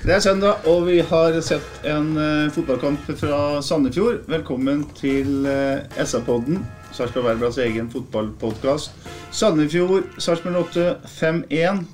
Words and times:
Det 0.00 0.14
er 0.14 0.20
søndag, 0.24 0.62
og 0.64 0.86
vi 0.86 0.94
har 1.04 1.34
sett 1.44 1.82
en 1.84 2.14
uh, 2.16 2.48
fotballkamp 2.54 3.02
fra 3.20 3.60
Sandefjord. 3.60 4.22
Velkommen 4.32 4.86
til 4.96 5.44
uh, 5.44 5.82
SA-podden, 6.00 6.62
Sarpsborg 6.96 7.26
Verblads 7.26 7.58
egen 7.60 7.90
fotballpodkast. 7.92 8.96
Sandefjord, 9.28 10.08
Sarpsborg 10.16 10.56
8, 10.62 10.86
5-1. 11.04 11.84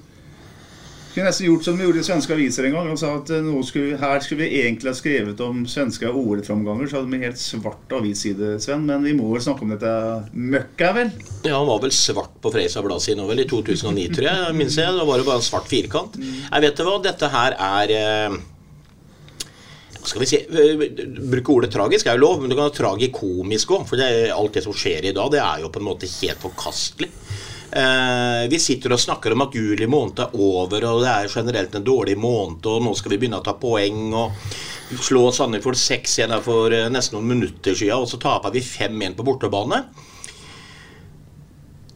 Skulle 1.16 1.30
nesten 1.30 1.46
gjort 1.46 1.64
som 1.64 1.78
vi 1.78 1.84
gjorde 1.86 2.00
i 2.02 2.04
svenske 2.04 2.34
aviser 2.34 2.66
en 2.68 2.74
gang 2.76 2.88
og 2.92 2.98
sa 3.00 3.14
at 3.16 3.30
eh, 3.32 3.46
skulle, 3.64 3.96
her 3.96 4.18
skulle 4.20 4.44
vi 4.44 4.58
egentlig 4.58 4.90
ha 4.90 4.98
skrevet 4.98 5.38
om 5.40 5.62
svenske 5.64 6.10
OL-framganger. 6.12 6.90
Så 6.90 6.98
hadde 6.98 7.08
vi 7.08 7.20
helt 7.22 7.40
svart 7.40 7.94
avisside, 7.96 8.50
Sven. 8.60 8.82
Men 8.84 9.06
vi 9.08 9.14
må 9.16 9.30
vel 9.30 9.40
snakke 9.40 9.64
om 9.64 9.72
dette 9.72 9.92
møkket, 10.36 10.90
vel? 10.98 11.14
Ja, 11.46 11.54
Han 11.54 11.70
var 11.70 11.80
vel 11.86 11.94
svart 11.96 12.34
på 12.44 12.52
Freisa 12.52 12.82
blad 12.84 13.00
sin 13.00 13.24
vel 13.30 13.40
i 13.40 13.48
2009, 13.48 14.04
tror 14.12 14.28
jeg. 14.28 14.58
minns 14.58 14.76
jeg. 14.76 14.92
Da 14.92 15.08
var 15.08 15.16
det 15.16 15.24
bare 15.30 15.40
en 15.40 15.48
svart 15.48 15.72
firkant. 15.72 16.20
Jeg 16.20 16.66
vet 16.66 16.76
du 16.76 16.84
hva, 16.84 16.98
dette 17.08 17.32
her 17.32 17.56
er 17.70 17.94
eh, 17.96 18.36
skal 20.04 20.20
vi 20.20 20.28
si, 20.34 20.42
eh, 20.44 20.84
Bruke 21.32 21.56
ordet 21.56 21.72
tragisk 21.72 22.12
er 22.12 22.20
jo 22.20 22.26
lov, 22.26 22.42
men 22.42 22.52
du 22.52 22.58
kan 22.60 22.68
ha 22.68 22.76
tragikomisk 22.76 23.72
òg. 23.72 23.88
For 23.88 23.96
det, 23.96 24.34
alt 24.36 24.60
det 24.60 24.68
som 24.68 24.76
skjer 24.76 25.08
i 25.08 25.16
dag, 25.16 25.32
det 25.32 25.40
er 25.40 25.64
jo 25.64 25.72
på 25.72 25.80
en 25.80 25.88
måte 25.88 26.12
helt 26.20 26.44
forkastelig. 26.44 27.08
Eh, 27.70 28.48
vi 28.50 28.58
sitter 28.62 28.94
og 28.94 29.00
snakker 29.02 29.34
om 29.34 29.42
at 29.42 29.54
juli 29.56 29.88
måned 29.90 30.22
er 30.22 30.34
over, 30.38 30.84
og 30.86 31.02
det 31.02 31.12
er 31.12 31.32
generelt 31.32 31.74
en 31.74 31.86
dårlig 31.86 32.14
måned, 32.18 32.66
og 32.66 32.84
nå 32.84 32.94
skal 32.94 33.14
vi 33.14 33.18
begynne 33.22 33.40
å 33.40 33.46
ta 33.46 33.56
poeng 33.58 34.12
og 34.14 34.36
slå 35.02 35.24
Sandefjord 35.34 35.78
6 35.80 36.18
igjen 36.20 36.36
for 36.44 36.74
eh, 36.74 36.86
nesten 36.92 37.18
noen 37.18 37.32
minutter 37.34 37.74
siden, 37.74 37.98
og 37.98 38.10
så 38.10 38.20
taper 38.22 38.54
vi 38.54 38.62
5-1 38.62 39.18
på 39.18 39.26
bortebane. 39.26 39.82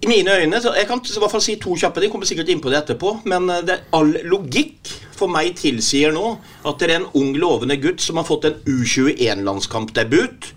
I 0.00 0.08
mine 0.08 0.32
øyne, 0.32 0.56
Jeg 0.56 0.86
kan 0.88 1.00
i 1.04 1.18
hvert 1.20 1.30
fall 1.30 1.42
si 1.44 1.56
to 1.60 1.76
kjappe 1.76 2.00
ting, 2.00 2.10
kommer 2.10 2.26
sikkert 2.26 2.48
inn 2.48 2.60
på 2.60 2.70
det 2.72 2.78
etterpå. 2.82 3.20
Men 3.28 3.50
eh, 3.50 3.62
det 3.62 3.82
all 3.92 4.16
logikk 4.24 4.88
for 5.14 5.28
meg 5.28 5.54
tilsier 5.60 6.10
nå 6.16 6.38
at 6.64 6.80
det 6.80 6.88
er 6.88 6.96
en 6.98 7.10
ung, 7.14 7.34
lovende 7.36 7.76
gutt 7.76 8.00
som 8.00 8.16
har 8.16 8.24
fått 8.24 8.48
en 8.48 8.56
U21-landskampdebut, 8.64 10.54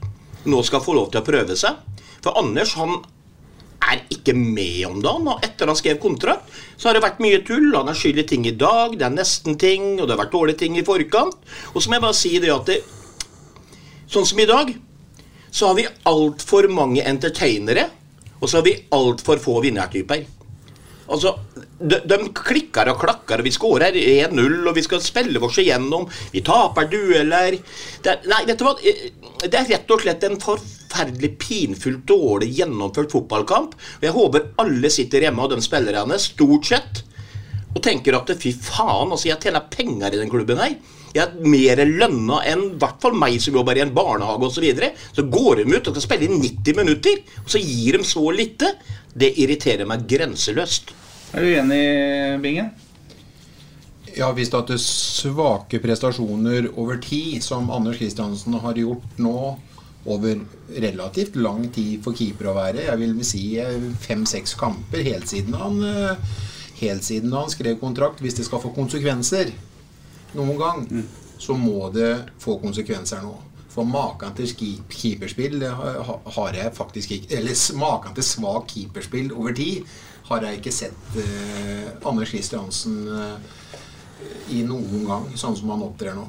nå 0.48 0.61
skal 0.64 0.81
få 0.83 0.95
lov 0.95 1.11
til 1.11 1.22
å 1.22 1.27
prøve 1.27 1.58
seg. 1.59 1.75
For 2.23 2.39
Anders 2.39 2.73
han 2.80 3.03
er 3.84 4.02
ikke 4.14 4.36
med 4.38 4.86
om 4.88 5.02
dagen. 5.03 5.30
og 5.31 5.45
Etter 5.45 5.70
han 5.70 5.80
skrev 5.80 5.99
kontrakt, 6.04 6.49
så 6.77 6.89
har 6.89 6.98
det 6.98 7.04
vært 7.05 7.21
mye 7.23 7.42
tull. 7.45 7.70
Han 7.76 7.92
er 7.92 7.98
skyld 7.98 8.23
i 8.23 8.27
ting 8.30 8.48
i 8.49 8.55
dag, 8.55 8.95
det 8.98 9.08
er 9.08 9.16
nesten-ting, 9.16 9.95
og 9.99 10.08
det 10.08 10.16
har 10.16 10.23
vært 10.26 10.36
dårlige 10.36 10.64
ting 10.64 10.77
i 10.80 10.86
forkant. 10.88 11.38
Og 11.73 11.82
så 11.82 11.89
må 11.89 11.99
jeg 11.99 12.05
bare 12.08 12.20
si 12.20 12.33
det 12.43 12.54
at 12.54 12.70
det, 12.72 12.80
sånn 14.11 14.27
som 14.30 14.42
i 14.43 14.49
dag, 14.49 14.73
så 15.54 15.70
har 15.70 15.77
vi 15.77 15.89
altfor 16.10 16.70
mange 16.73 17.04
entertainere, 17.05 17.89
og 18.39 18.49
så 18.49 18.60
har 18.60 18.66
vi 18.66 18.80
altfor 18.95 19.42
få 19.42 19.60
vinnertyper. 19.64 20.26
Altså, 21.14 21.33
de, 21.83 21.99
de 22.08 22.17
klikker 22.36 22.89
og 22.93 23.02
klakker, 23.02 23.42
og 23.42 23.48
vi 23.48 23.52
skårer 23.54 23.98
1-0, 23.99 24.55
og 24.64 24.76
vi 24.77 24.83
skal 24.86 25.02
spille 25.04 25.42
oss 25.43 25.60
igjennom. 25.61 26.08
Vi 26.32 26.42
taper 26.45 26.88
dueller. 26.92 27.58
Er, 28.08 28.23
nei, 28.32 28.42
vet 28.48 28.60
du 28.60 28.66
hva? 28.66 28.73
Det 29.43 29.59
er 29.59 29.70
rett 29.73 29.92
og 29.92 30.04
slett 30.04 30.23
en 30.23 30.37
forferdelig 30.39 31.33
pinfullt 31.42 32.05
dårlig 32.08 32.52
gjennomført 32.59 33.11
fotballkamp. 33.11 33.73
Og 33.99 34.05
jeg 34.08 34.15
håper 34.15 34.52
alle 34.64 34.92
sitter 34.93 35.26
hjemme, 35.26 35.43
og 35.43 35.52
de 35.52 35.64
spillerne, 35.65 36.20
stort 36.21 36.70
sett, 36.70 37.04
og 37.73 37.81
tenker 37.83 38.15
at 38.15 38.30
fy 38.39 38.54
faen, 38.54 39.11
altså 39.11 39.31
jeg 39.31 39.42
tjener 39.43 39.65
penger 39.73 40.14
i 40.14 40.21
den 40.21 40.31
klubben 40.31 40.61
her. 40.61 40.77
Jeg 41.14 41.27
er 41.27 41.45
mer 41.45 41.83
lønna 41.86 42.39
enn 42.49 42.64
i 42.71 42.77
hvert 42.81 43.02
fall 43.02 43.17
meg 43.17 43.36
som 43.42 43.54
jobber 43.58 43.77
i 43.77 43.83
en 43.83 43.93
barnehage 43.93 44.48
osv. 44.48 44.55
Så, 44.55 44.64
videre. 44.64 44.93
så 45.14 45.26
går 45.30 45.61
de 45.61 45.67
ut 45.75 45.89
og 45.89 45.98
skal 45.98 46.05
spille 46.08 46.30
i 46.30 46.39
90 46.39 46.80
minutter, 46.80 47.20
og 47.43 47.52
så 47.54 47.61
gir 47.61 47.99
de 47.99 48.08
så 48.08 48.23
lite. 48.33 48.71
Det 49.14 49.33
irriterer 49.43 49.89
meg 49.89 50.08
grenseløst. 50.10 50.95
Er 51.33 51.45
du 51.45 51.54
enig, 51.58 51.83
Bingen? 52.42 52.71
Ja, 54.13 54.29
hvis 54.37 54.51
det 54.53 54.75
er 54.75 54.81
svake 54.81 55.79
prestasjoner 55.81 56.67
over 56.77 56.99
tid, 57.01 57.41
som 57.41 57.71
Anders 57.73 57.97
Kristiansen 57.97 58.53
har 58.61 58.77
gjort 58.77 59.17
nå 59.17 59.37
over 60.05 60.43
relativt 60.83 61.37
lang 61.39 61.65
tid 61.73 62.03
for 62.03 62.13
keeper 62.17 62.51
å 62.51 62.57
være, 62.57 62.83
jeg 62.89 62.99
vil 62.99 63.15
si 63.25 63.43
fem-seks 64.03 64.53
kamper 64.59 65.01
helt 65.07 65.31
siden 65.31 65.55
han 65.57 65.79
eh, 65.87 66.35
helt 66.83 67.07
siden 67.07 67.33
han 67.33 67.49
skrev 67.49 67.79
kontrakt, 67.81 68.21
hvis 68.21 68.37
det 68.37 68.45
skal 68.45 68.61
få 68.61 68.73
konsekvenser 68.75 69.49
noen 70.37 70.59
gang, 70.59 70.85
så 71.41 71.55
må 71.57 71.89
det 71.93 72.11
få 72.41 72.59
konsekvenser 72.61 73.23
nå. 73.25 73.33
For 73.73 73.87
maken 73.89 74.35
til 74.37 74.51
keeperspill 74.93 75.57
det 75.63 75.71
har 75.73 76.19
har 76.35 76.53
jeg 76.53 76.75
faktisk 76.77 77.11
ikke 77.15 77.39
Eller 77.39 77.57
maken 77.73 78.13
til 78.13 78.25
svak 78.27 78.67
keeperspill 78.69 79.31
over 79.33 79.55
tid 79.57 79.87
har 80.27 80.45
jeg 80.45 80.59
ikke 80.59 80.71
sett 80.71 81.17
eh, 81.17 81.87
Anders 82.05 82.30
Kristiansen 82.30 82.99
eh, 83.09 83.81
i 84.54 84.64
noen 84.67 85.06
gang, 85.08 85.30
sånn 85.39 85.56
som 85.58 85.72
han 85.73 85.86
opptrer 85.86 86.17
nå. 86.17 86.28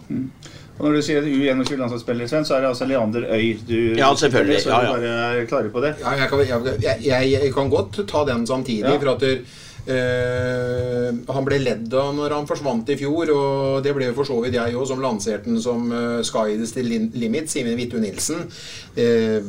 Og 0.75 0.89
når 0.89 0.97
du 0.97 1.03
sier 1.07 1.27
U21-landslagsspiller, 1.27 2.27
Sven, 2.31 2.47
så 2.47 2.57
er 2.57 2.65
det 2.65 2.71
altså 2.73 2.87
Leander 2.91 3.29
Øy 3.31 3.61
du 3.67 3.77
Ja, 3.95 4.09
selvfølgelig. 4.19 4.63
Så 4.65 4.71
du 4.71 4.89
bare 4.91 5.13
er 5.13 5.45
klare 5.51 5.71
på 5.71 5.83
det. 5.85 5.93
Ja, 6.01 6.17
jeg, 6.19 6.31
kan, 6.33 6.43
jeg, 6.83 6.97
jeg, 7.05 7.29
jeg 7.31 7.53
kan 7.55 7.71
godt 7.71 8.01
ta 8.11 8.25
den 8.27 8.47
samtidig. 8.47 8.89
Ja. 8.91 8.99
For 8.99 9.15
at 9.15 9.23
der, 9.23 9.45
Uh, 9.85 11.11
han 11.29 11.45
ble 11.45 11.59
ledd 11.61 11.93
av 11.93 12.15
når 12.17 12.33
han 12.33 12.47
forsvant 12.49 12.89
i 12.89 12.97
fjor, 12.97 13.29
og 13.35 13.83
det 13.85 13.93
ble 13.93 14.07
for 14.17 14.25
så 14.25 14.39
vidt 14.41 14.57
jeg 14.57 14.77
òg, 14.79 14.87
som 14.89 15.03
lanserte 15.05 15.51
den 15.51 15.61
som 15.61 15.91
uh, 15.93 16.23
Sky 16.25 16.55
is 16.57 16.73
the 16.73 16.85
limit, 16.87 17.53
Simen 17.53 17.77
Vittu 17.77 17.99
Nilsen. 18.01 18.47
Eh, 18.97 19.45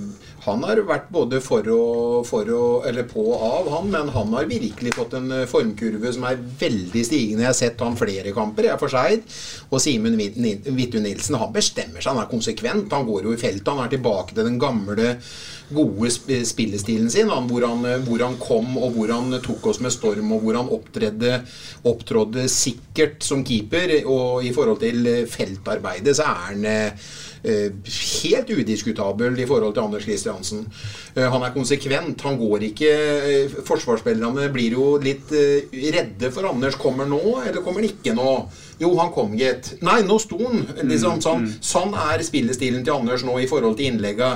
han 0.45 0.61
har 0.65 0.79
vært 0.85 1.07
både 1.13 1.39
for 1.41 1.65
og, 1.73 2.25
for 2.29 2.49
og 2.53 2.85
eller 2.89 3.07
på 3.09 3.23
og 3.33 3.41
av, 3.47 3.69
han, 3.73 3.87
men 3.93 4.11
han 4.13 4.33
har 4.37 4.45
virkelig 4.49 4.93
fått 4.93 5.15
en 5.17 5.31
eh, 5.33 5.47
formkurve 5.49 6.11
som 6.13 6.27
er 6.29 6.37
veldig 6.61 7.01
stigende. 7.07 7.41
Jeg 7.45 7.49
har 7.51 7.57
sett 7.57 7.81
han 7.81 7.97
flere 7.97 8.33
kamper, 8.35 8.67
jeg 8.69 8.81
for 8.81 8.93
seid. 8.93 9.25
Og 9.71 9.81
Simen 9.81 10.17
Vit- 10.19 10.37
Ni- 10.41 10.59
Vittu 10.77 10.99
Nilsen 11.01 11.39
han 11.41 11.53
bestemmer 11.55 11.97
seg, 12.03 12.13
han 12.13 12.23
er 12.23 12.29
konsekvent. 12.31 12.93
Han 12.93 13.07
går 13.09 13.29
jo 13.29 13.33
i 13.35 13.41
feltet. 13.41 13.73
Han 13.73 13.83
er 13.87 13.93
tilbake 13.95 14.35
til 14.37 14.45
den 14.47 14.59
gamle, 14.61 15.15
gode 15.73 16.11
spillestilen 16.13 17.09
sin. 17.09 17.31
Han, 17.33 17.47
hvor, 17.49 17.65
han, 17.65 17.81
eh, 17.89 18.01
hvor 18.05 18.21
han 18.27 18.37
kom, 18.41 18.75
og 18.77 18.93
hvor 18.99 19.15
han 19.15 19.39
tok 19.45 19.65
oss 19.73 19.81
med 19.81 19.93
storm, 19.95 20.29
og 20.37 20.45
hvor 20.45 20.59
han 20.61 20.69
opptredde, 20.77 21.39
opptrådde 21.89 22.45
sikkert 22.53 23.25
som 23.25 23.41
keeper. 23.47 23.97
Og 24.05 24.45
i 24.45 24.53
forhold 24.55 24.83
til 24.85 25.05
eh, 25.09 25.23
feltarbeidet 25.29 26.15
så 26.21 26.29
er 26.29 26.43
han 26.51 26.69
helt 28.23 28.49
udiskutabel 28.49 29.39
i 29.39 29.45
forhold 29.45 29.73
til 29.73 29.81
Anders 29.81 30.05
Kristiansen. 30.05 30.67
Eh, 31.15 31.27
han 31.31 31.43
er 31.47 31.53
konsekvent. 31.55 32.21
Han 32.27 32.37
går 32.39 32.67
ikke 32.71 32.91
eh, 32.91 33.57
Forsvarsspillerne 33.65 34.49
blir 34.51 34.75
jo 34.75 34.87
litt 34.99 35.31
eh, 35.35 35.71
redde 35.95 36.31
for 36.35 36.49
Anders. 36.49 36.75
Kommer 36.79 37.07
nå, 37.07 37.21
eller 37.45 37.63
kommer 37.63 37.79
han 37.79 37.91
ikke 37.93 38.15
nå? 38.17 38.35
Jo, 38.81 38.89
han 38.99 39.11
kom, 39.15 39.31
gitt. 39.39 39.77
Nei, 39.85 40.01
nå 40.03 40.17
sto 40.19 40.35
han. 40.41 40.65
Liksom, 40.83 41.21
sånn, 41.23 41.45
sånn 41.63 41.93
er 41.95 42.23
spillestilen 42.27 42.83
til 42.83 42.97
Anders 42.97 43.23
nå 43.23 43.37
i 43.39 43.47
forhold 43.47 43.77
til 43.79 43.93
innlegga. 43.93 44.33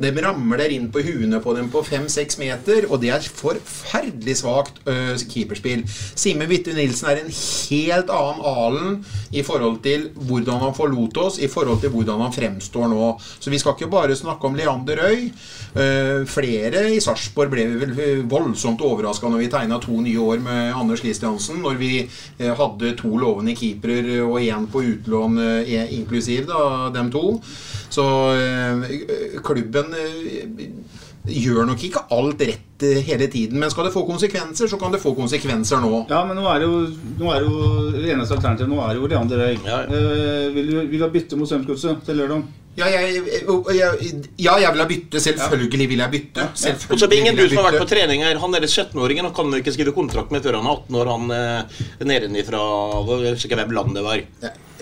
De 0.00 0.12
ramler 0.24 0.72
inn 0.72 0.88
på 0.92 1.02
huene 1.04 1.40
på 1.44 1.52
dem 1.56 1.68
på 1.72 1.82
fem-seks 1.84 2.38
meter, 2.40 2.88
og 2.88 3.02
det 3.02 3.12
er 3.12 3.26
forferdelig 3.28 4.38
svakt 4.40 4.80
uh, 4.88 5.12
keeperspill. 5.20 5.84
Simen 6.16 6.48
Witte 6.48 6.72
Nilsen 6.74 7.10
er 7.12 7.20
en 7.20 7.30
helt 7.34 8.10
annen 8.14 8.40
alen 8.48 8.96
i 9.36 9.44
forhold 9.44 9.82
til 9.84 10.08
hvordan 10.16 10.64
han 10.64 10.74
forlot 10.76 11.20
oss, 11.20 11.38
i 11.38 11.50
forhold 11.52 11.84
til 11.84 11.92
hvordan 11.92 12.24
han 12.24 12.34
fremstår 12.34 12.88
nå. 12.88 13.12
Så 13.36 13.52
vi 13.52 13.60
skal 13.60 13.76
ikke 13.76 13.92
bare 13.92 14.16
snakke 14.16 14.48
om 14.48 14.56
Leander 14.56 15.04
Øy. 15.04 15.28
Eh, 15.74 16.13
flere 16.30 16.86
i 16.94 17.00
Sarpsborg 17.02 17.52
ble 17.52 17.68
vi 17.70 17.80
vel 17.84 18.24
voldsomt 18.30 18.82
overraska 18.84 19.28
når 19.30 19.44
vi 19.44 19.52
tegna 19.52 19.80
to 19.82 20.00
nye 20.00 20.20
år 20.22 20.42
med 20.44 20.72
Anders 20.74 21.02
Kristiansen, 21.04 21.60
når 21.64 21.78
vi 21.80 21.92
eh, 22.04 22.52
hadde 22.54 22.94
to 23.00 23.12
lovende 23.20 23.54
keepere 23.58 23.74
keepere 23.74 24.22
og 24.24 24.40
én 24.40 24.66
på 24.70 24.82
utlån, 24.82 25.38
eh, 25.38 25.94
inklusiv 25.98 26.46
da, 26.46 26.90
dem 26.94 27.10
to. 27.10 27.40
Så 27.90 28.04
eh, 28.34 29.40
klubben 29.44 29.94
eh, 29.94 30.70
gjør 31.24 31.68
nok 31.70 31.84
ikke 31.86 32.04
alt 32.12 32.42
rett 32.44 32.82
eh, 32.84 33.00
hele 33.06 33.28
tiden. 33.30 33.58
Men 33.60 33.70
skal 33.70 33.88
det 33.88 33.94
få 33.94 34.04
konsekvenser, 34.06 34.68
så 34.68 34.78
kan 34.80 34.92
det 34.92 35.02
få 35.02 35.14
konsekvenser 35.14 35.80
nå. 35.82 36.04
Ja, 36.10 36.24
men 36.26 36.36
nå 36.36 36.48
er 36.50 36.60
det 36.62 36.68
jo, 36.68 36.82
nå 37.20 37.30
er 37.32 37.40
det, 37.40 37.48
jo 37.48 37.94
det 37.94 38.12
eneste 38.12 38.38
alternativet 38.38 38.72
nå 38.72 38.82
er 38.84 38.98
jo 38.98 39.08
Leander 39.10 39.46
Øy. 39.46 39.54
Eh, 39.54 40.52
vil, 40.54 40.70
du, 40.70 40.84
vil 40.90 41.00
du 41.00 41.08
bytte 41.14 41.40
mot 41.40 41.48
Strømsgodset 41.48 42.04
til 42.06 42.22
lørdag? 42.22 42.44
Ja 42.74 42.88
jeg, 42.90 43.20
ja, 43.70 44.54
jeg 44.58 44.70
vil 44.74 44.82
ha 44.82 44.86
bytte. 44.90 45.20
Selvfølgelig 45.22 45.86
vil 45.92 46.00
jeg 46.02 46.10
bytte. 46.10 46.46
Og 46.50 46.98
så 46.98 47.06
er 47.06 47.12
det 47.12 47.18
ingen 47.20 47.38
du 47.38 47.44
som 47.46 47.60
har 47.60 47.68
vært 47.70 47.84
på 47.84 47.88
trening 47.92 48.24
her. 48.26 48.40
Han 48.42 48.56
er 48.58 48.66
17-åringen 48.66 49.28
han 49.28 49.34
kan 49.36 49.54
ikke 49.60 49.74
skrive 49.76 49.94
kontrakt 49.94 50.34
med 50.34 50.42
før 50.42 50.58
han 50.58 50.66
er 50.66 50.80
18 50.82 50.98
år. 51.00 51.12
Han 51.14 51.34
eh, 51.36 51.80
nedenifra 52.10 52.62
Jeg 53.22 53.36
husker 53.36 53.52
ikke 53.52 53.60
hvem 53.62 53.74
land 53.78 53.94
det 53.94 54.04
var. 54.06 54.24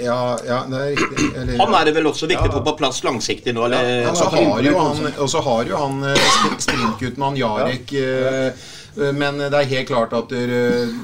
Ja, 0.01 0.19
ja, 0.49 0.63
det 0.73 0.81
er 0.81 0.95
riktig. 0.97 1.29
Eller, 1.37 1.59
Han 1.61 1.75
er 1.77 1.89
det 1.89 1.97
vel 1.99 2.09
også 2.09 2.29
viktig 2.31 2.49
Ja. 2.49 2.53
å 2.53 2.59
få 2.59 2.65
på 2.71 2.77
plass 2.81 3.03
langsiktig 3.05 3.53
nå? 3.53 3.67
Eller? 3.69 4.09
Og 4.09 4.17
så 4.17 4.31
har 4.33 4.63
jo 4.65 4.79
han, 4.79 5.11
og 5.13 5.37
har 5.51 5.65
jo 5.69 5.83
han 5.85 6.05
eh, 6.09 6.31
sprintgutten, 6.65 7.27
han 7.29 7.37
Jarek 7.37 7.93
eh, 7.93 8.47
eh, 8.49 9.13
Men 9.13 9.37
det 9.45 9.53
er 9.53 9.69
helt 9.77 9.93
klart 9.93 10.17
at 10.17 10.33
eh, 10.33 10.97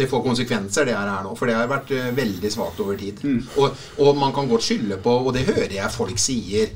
det 0.00 0.08
får 0.10 0.22
konsekvenser, 0.24 0.88
det 0.88 0.96
her 0.96 1.10
er 1.12 1.26
nå. 1.28 1.34
For 1.38 1.46
det 1.50 1.54
har 1.58 1.68
vært 1.70 1.92
eh, 1.96 2.08
veldig 2.16 2.50
svakt 2.54 2.80
over 2.82 2.96
tid. 3.00 3.20
Og, 3.60 3.84
og 4.00 4.16
man 4.18 4.32
kan 4.36 4.48
godt 4.50 4.66
skylde 4.66 4.98
på, 5.04 5.14
og 5.28 5.34
det 5.36 5.46
hører 5.48 5.76
jeg 5.76 5.92
folk 5.94 6.18
sier 6.20 6.70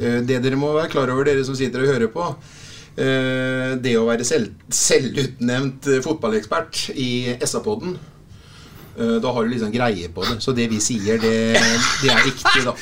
eh, 0.00 0.20
Det 0.26 0.40
dere 0.44 0.58
må 0.60 0.72
være 0.76 0.90
klar 0.92 1.12
over, 1.14 1.24
dere 1.30 1.44
som 1.46 1.56
sitter 1.58 1.84
og 1.86 1.92
hører 1.94 2.10
på 2.14 2.26
eh, 2.98 3.74
Det 3.84 3.94
å 4.00 4.06
være 4.10 4.26
selv, 4.26 4.52
selvutnevnt 4.68 5.88
fotballekspert 6.04 6.90
i 6.94 7.12
SA-podden 7.46 7.96
Eh, 8.94 9.16
Da 9.18 9.32
har 9.34 9.42
du 9.42 9.50
liksom 9.50 9.72
greie 9.74 10.08
på 10.14 10.22
det. 10.22 10.36
Så 10.42 10.52
det 10.54 10.68
vi 10.70 10.78
sier, 10.82 11.18
det, 11.18 11.58
det 12.02 12.10
er 12.12 12.20
riktig, 12.22 12.60
da. 12.62 12.74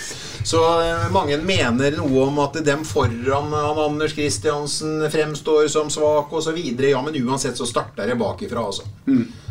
Så 0.44 0.62
eh, 0.82 1.10
mange 1.14 1.38
mener 1.38 1.94
noe 1.96 2.26
om 2.26 2.38
at 2.42 2.58
dem 2.66 2.82
foran 2.86 3.52
han 3.54 3.78
Anders 3.78 4.14
Kristiansen 4.16 5.04
fremstår 5.10 5.68
som 5.70 5.90
svak 5.90 6.32
osv. 6.32 6.58
Ja, 6.82 7.02
men 7.02 7.18
uansett 7.22 7.56
så 7.56 7.66
starter 7.66 8.10
det 8.10 8.18
bakifra, 8.18 8.66
altså. 8.66 8.88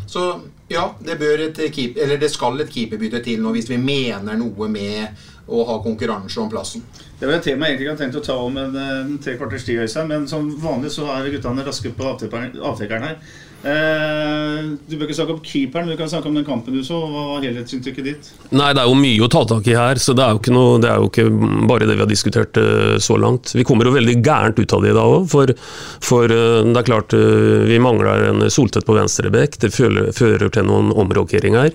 Så 0.06 0.26
ja, 0.68 0.94
det, 1.00 1.16
bør 1.16 1.40
et 1.46 1.60
keep, 1.74 1.96
eller 1.96 2.18
det 2.20 2.28
skal 2.32 2.60
et 2.60 2.72
keeperbytte 2.72 3.22
til 3.24 3.40
nå 3.40 3.52
hvis 3.54 3.70
vi 3.70 3.78
mener 3.80 4.36
noe 4.36 4.68
med 4.68 5.22
å 5.52 5.62
ha 5.68 5.78
konkurranse 5.84 6.40
om 6.40 6.50
plassen. 6.52 6.84
Det 7.18 7.28
var 7.28 7.38
et 7.38 7.46
tema 7.46 7.68
jeg 7.68 7.76
egentlig 7.76 7.90
hadde 7.90 8.02
tenkt 8.04 8.18
å 8.20 8.24
ta 8.26 8.36
om 8.40 8.58
en, 8.60 8.76
en 8.76 9.14
tre 9.22 9.36
kvarters 9.38 9.64
tid, 9.66 9.80
men 10.08 10.28
som 10.28 10.50
vanlig 10.60 10.92
så 10.94 11.08
er 11.14 11.30
guttene 11.32 11.64
raske 11.66 11.92
på 11.96 12.12
avtrekkeren 12.12 13.08
her. 13.08 13.18
Eh, 13.62 14.62
du 14.90 14.96
bør 14.96 15.06
ikke 15.06 15.14
snakke 15.14 15.34
om 15.36 15.42
keeperen, 15.44 15.86
men 15.86 15.94
du 15.94 16.00
kan 16.00 16.10
snakke 16.10 16.26
om 16.26 16.34
den 16.34 16.46
kampen 16.46 16.74
du 16.74 16.82
så. 16.82 16.98
Hva 16.98 17.26
var 17.28 17.44
helhetsinntrykket 17.46 18.08
ditt? 18.08 18.30
Nei, 18.50 18.72
det 18.74 18.82
er 18.82 18.90
jo 18.90 18.96
mye 18.98 19.22
å 19.22 19.30
ta 19.30 19.44
tak 19.46 19.68
i 19.70 19.76
her, 19.78 20.00
så 20.02 20.16
det 20.18 20.24
er 20.24 20.34
jo 20.34 20.40
ikke, 20.42 20.54
noe, 20.56 20.80
det 20.82 20.90
er 20.90 20.98
jo 20.98 21.10
ikke 21.10 21.26
bare 21.70 21.86
det 21.86 21.94
vi 21.94 22.02
har 22.02 22.10
diskutert 22.10 22.58
uh, 22.58 22.96
så 23.02 23.18
langt. 23.22 23.54
Vi 23.54 23.66
kommer 23.68 23.86
jo 23.86 23.94
veldig 23.94 24.16
gærent 24.18 24.58
ut 24.58 24.74
av 24.74 24.82
det 24.82 24.90
i 24.90 24.96
dag 24.98 25.14
òg, 25.18 25.28
for, 25.30 25.54
for 26.02 26.34
uh, 26.34 26.58
det 26.66 26.82
er 26.82 26.88
klart 26.88 27.14
uh, 27.14 27.62
vi 27.68 27.78
mangler 27.82 28.26
en 28.32 28.46
Soltvedt 28.52 28.88
på 28.88 28.98
venstrebekk. 28.98 29.60
Det 29.62 29.70
fører, 29.74 30.10
fører 30.16 30.50
til 30.52 30.66
noen 30.66 30.90
omrokeringer. 30.98 31.70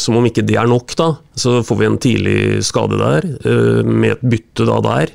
Som 0.00 0.16
om 0.18 0.24
ikke 0.26 0.42
det 0.46 0.56
er 0.58 0.68
nok, 0.68 0.92
da, 0.98 1.06
så 1.38 1.60
får 1.64 1.78
vi 1.78 1.86
en 1.86 1.98
tidlig 2.02 2.36
skade 2.66 2.98
der, 2.98 3.26
med 3.86 4.16
et 4.16 4.24
bytte 4.34 4.66
da 4.68 4.78
der. 4.84 5.12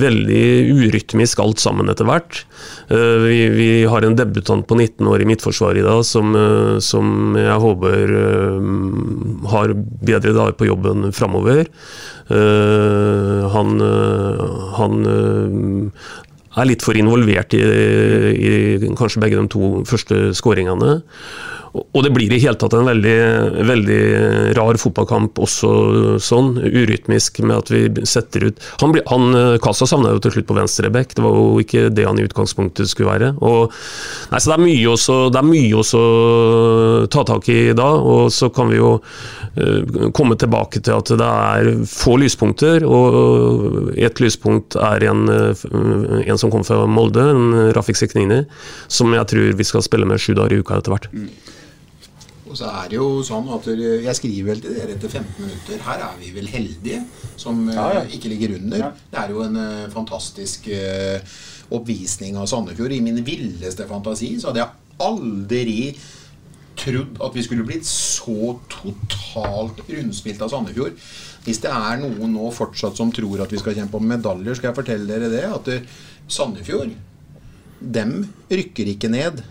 Veldig 0.00 0.44
urytmisk 0.76 1.42
alt 1.42 1.62
sammen 1.62 1.90
etter 1.92 2.08
hvert. 2.08 2.42
Vi, 2.90 3.40
vi 3.56 3.68
har 3.90 4.06
en 4.06 4.16
debutant 4.18 4.59
på 4.66 4.76
19 4.76 5.08
år 5.10 5.22
i 5.22 5.28
Midtforsvaret 5.28 5.80
i 5.80 5.86
dag 5.86 6.02
som, 6.06 6.34
eh, 6.36 6.78
som 6.84 7.36
jeg 7.38 7.60
håper 7.64 8.14
eh, 8.20 8.70
har 9.52 9.74
bedre 9.76 10.34
dager 10.36 10.56
på 10.58 10.68
jobben 10.70 11.10
framover. 11.16 11.68
Eh, 12.30 13.46
han 13.54 13.80
han 14.80 14.96
er 16.58 16.66
litt 16.66 16.82
for 16.82 16.98
involvert 16.98 17.54
i, 17.54 17.62
i 17.62 18.52
kanskje 18.98 19.22
begge 19.22 19.38
de 19.38 19.46
to 19.52 19.70
første 19.86 20.30
skåringene. 20.34 21.00
Og 21.70 22.00
det 22.02 22.10
blir 22.10 22.32
i 22.34 22.40
hele 22.42 22.58
tatt 22.58 22.74
en 22.74 22.88
veldig, 22.88 23.16
veldig 23.68 23.98
rar 24.58 24.78
fotballkamp 24.82 25.38
også 25.38 25.68
sånn, 26.18 26.56
urytmisk, 26.66 27.38
med 27.46 27.60
at 27.60 27.70
vi 27.70 27.82
setter 28.10 28.48
ut 28.48 28.64
Han, 28.80 28.90
blir- 28.96 29.06
han 29.06 29.28
eh, 29.38 29.58
Kasa 29.62 29.86
savna 29.86 30.10
jo 30.10 30.18
til 30.24 30.34
slutt 30.34 30.48
på 30.48 30.56
venstrebekk, 30.58 31.14
det 31.14 31.22
var 31.22 31.36
jo 31.38 31.60
ikke 31.62 31.84
det 31.94 32.06
han 32.08 32.18
i 32.18 32.24
utgangspunktet 32.26 32.90
skulle 32.90 33.12
være. 33.12 33.28
Og, 33.38 33.70
nei, 34.32 34.40
så 34.42 34.50
det 34.50 34.56
er 34.56 34.64
mye 34.64 34.88
også, 34.96 35.18
det 35.30 35.38
er 35.42 35.46
mye 35.46 35.78
også 35.78 36.00
ta 37.14 37.22
tak 37.30 37.48
i 37.54 37.58
da, 37.78 37.86
og 38.16 38.32
så 38.34 38.50
kan 38.54 38.70
vi 38.72 38.80
jo 38.80 38.90
uh, 38.98 40.10
komme 40.16 40.34
tilbake 40.40 40.82
til 40.82 40.96
at 40.98 41.12
det 41.20 41.30
er 41.30 41.70
få 41.90 42.16
lyspunkter, 42.22 42.82
og 42.86 43.92
et 43.94 44.18
lyspunkt 44.22 44.74
er 44.80 45.06
en, 45.10 45.22
eh, 45.30 45.64
en 46.26 46.40
som 46.40 46.50
kom 46.52 46.66
fra 46.66 46.82
Molde, 46.90 47.28
en 47.30 47.70
Rafik 47.76 47.98
Seknini, 48.00 48.42
som 48.90 49.14
jeg 49.14 49.30
tror 49.30 49.54
vi 49.60 49.70
skal 49.70 49.86
spille 49.86 50.08
med 50.08 50.18
sju 50.22 50.34
dager 50.34 50.58
i 50.58 50.62
uka 50.64 50.80
etter 50.80 50.96
hvert. 50.96 51.10
Og 52.50 52.58
så 52.58 52.66
er 52.66 52.90
det 52.90 52.98
jo 52.98 53.22
sånn 53.26 53.48
at 53.54 53.68
Jeg 53.70 54.16
skriver 54.18 54.50
vel 54.50 54.62
til 54.64 54.74
dere 54.74 54.96
etter 54.96 55.12
15 55.12 55.38
minutter. 55.38 55.82
Her 55.86 56.04
er 56.08 56.18
vi 56.18 56.32
vel 56.34 56.50
heldige 56.50 57.04
som 57.38 57.62
eh, 57.68 57.76
Ja, 57.78 57.88
ja. 58.00 58.04
ikke 58.10 58.32
ligger 58.32 58.56
under. 58.58 58.82
Ja. 58.82 58.92
Det 59.12 59.20
er 59.22 59.34
jo 59.34 59.44
en 59.44 59.58
eh, 59.60 59.90
fantastisk 59.92 60.66
eh, 60.74 61.36
oppvisning 61.70 62.38
av 62.40 62.48
Sandefjord. 62.50 62.96
I 62.96 63.02
min 63.04 63.22
villeste 63.26 63.86
fantasi 63.90 64.32
så 64.40 64.50
hadde 64.50 64.64
jeg 64.64 65.04
aldri 65.06 65.76
trodd 66.80 67.20
at 67.22 67.36
vi 67.36 67.44
skulle 67.44 67.66
blitt 67.68 67.86
så 67.86 68.54
totalt 68.72 69.84
rundspilt 69.86 70.42
av 70.42 70.50
Sandefjord. 70.50 70.98
Hvis 71.46 71.62
det 71.62 71.70
er 71.72 72.02
noen 72.02 72.34
nå 72.34 72.50
fortsatt 72.52 72.98
som 72.98 73.12
tror 73.14 73.44
at 73.44 73.52
vi 73.54 73.60
skal 73.60 73.78
kjempe 73.78 74.00
om 74.00 74.10
medaljer, 74.10 74.58
skal 74.58 74.72
jeg 74.72 74.80
fortelle 74.80 75.08
dere 75.08 75.30
det. 75.32 75.46
At 75.46 75.70
Sandefjord, 76.30 76.92
dem 77.80 78.18
rykker 78.50 78.90
ikke 78.92 79.12
ned. 79.12 79.44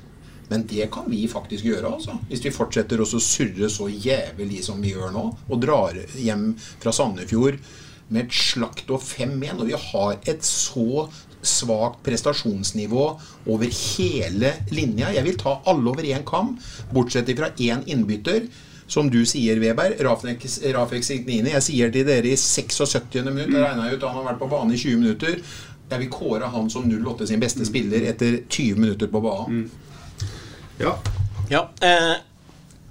Men 0.50 0.66
det 0.70 0.88
kan 0.94 1.06
vi 1.10 1.28
faktisk 1.30 1.68
gjøre, 1.68 1.94
altså. 1.94 2.18
Hvis 2.30 2.42
vi 2.46 2.54
fortsetter 2.54 3.02
å 3.02 3.08
surre 3.08 3.70
så 3.70 3.90
jævlig 3.90 4.64
som 4.66 4.82
vi 4.82 4.96
gjør 4.96 5.14
nå, 5.14 5.26
og 5.48 5.62
drar 5.62 5.98
hjem 6.18 6.52
fra 6.82 6.94
Sandefjord 6.96 7.60
med 8.10 8.24
et 8.26 8.34
slakt 8.34 8.90
og 8.90 9.04
5-1, 9.06 9.60
og 9.60 9.68
vi 9.70 9.78
har 9.78 10.16
et 10.32 10.46
så 10.46 11.06
svakt 11.46 12.02
prestasjonsnivå 12.04 13.04
over 13.48 13.70
hele 13.70 14.56
linja. 14.74 15.14
Jeg 15.16 15.24
vil 15.28 15.38
ta 15.40 15.60
alle 15.70 15.94
over 15.94 16.04
én 16.04 16.26
kam, 16.28 16.58
bortsett 16.92 17.30
fra 17.38 17.54
én 17.56 17.86
innbytter. 17.86 18.50
Som 18.90 19.12
du 19.14 19.20
sier, 19.30 19.60
Weber, 19.62 19.94
Rafek, 20.02 20.48
Rafek 20.74 21.04
Signini. 21.06 21.52
Jeg 21.54 21.62
sier 21.62 21.92
til 21.94 22.08
dere 22.08 22.32
i 22.32 22.34
76. 22.34 23.20
minutt, 23.28 23.54
jeg 23.54 23.62
regna 23.62 23.86
ut 23.92 24.02
han 24.02 24.16
har 24.18 24.26
vært 24.32 24.40
på 24.42 24.48
banen 24.50 24.74
i 24.74 24.80
20 24.82 25.04
minutter. 25.04 25.36
Jeg 25.92 26.02
vil 26.02 26.10
kåre 26.10 26.50
han 26.50 26.72
som 26.74 26.90
08 26.90 27.28
sin 27.30 27.42
beste 27.42 27.68
spiller 27.70 28.08
etter 28.10 28.40
20 28.50 28.82
minutter 28.82 29.12
på 29.14 29.22
banen. 29.22 29.68
Ja. 30.80 30.98
Ja, 31.50 31.70
eh, 31.82 32.16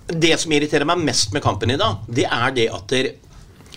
Det 0.06 0.40
som 0.40 0.52
irriterer 0.52 0.88
meg 0.88 1.02
mest 1.04 1.32
med 1.32 1.42
kampen 1.44 1.70
i 1.70 1.76
dag, 1.76 2.04
det 2.08 2.24
er 2.24 2.52
det 2.56 2.68
at 2.72 2.88
der, 2.88 3.10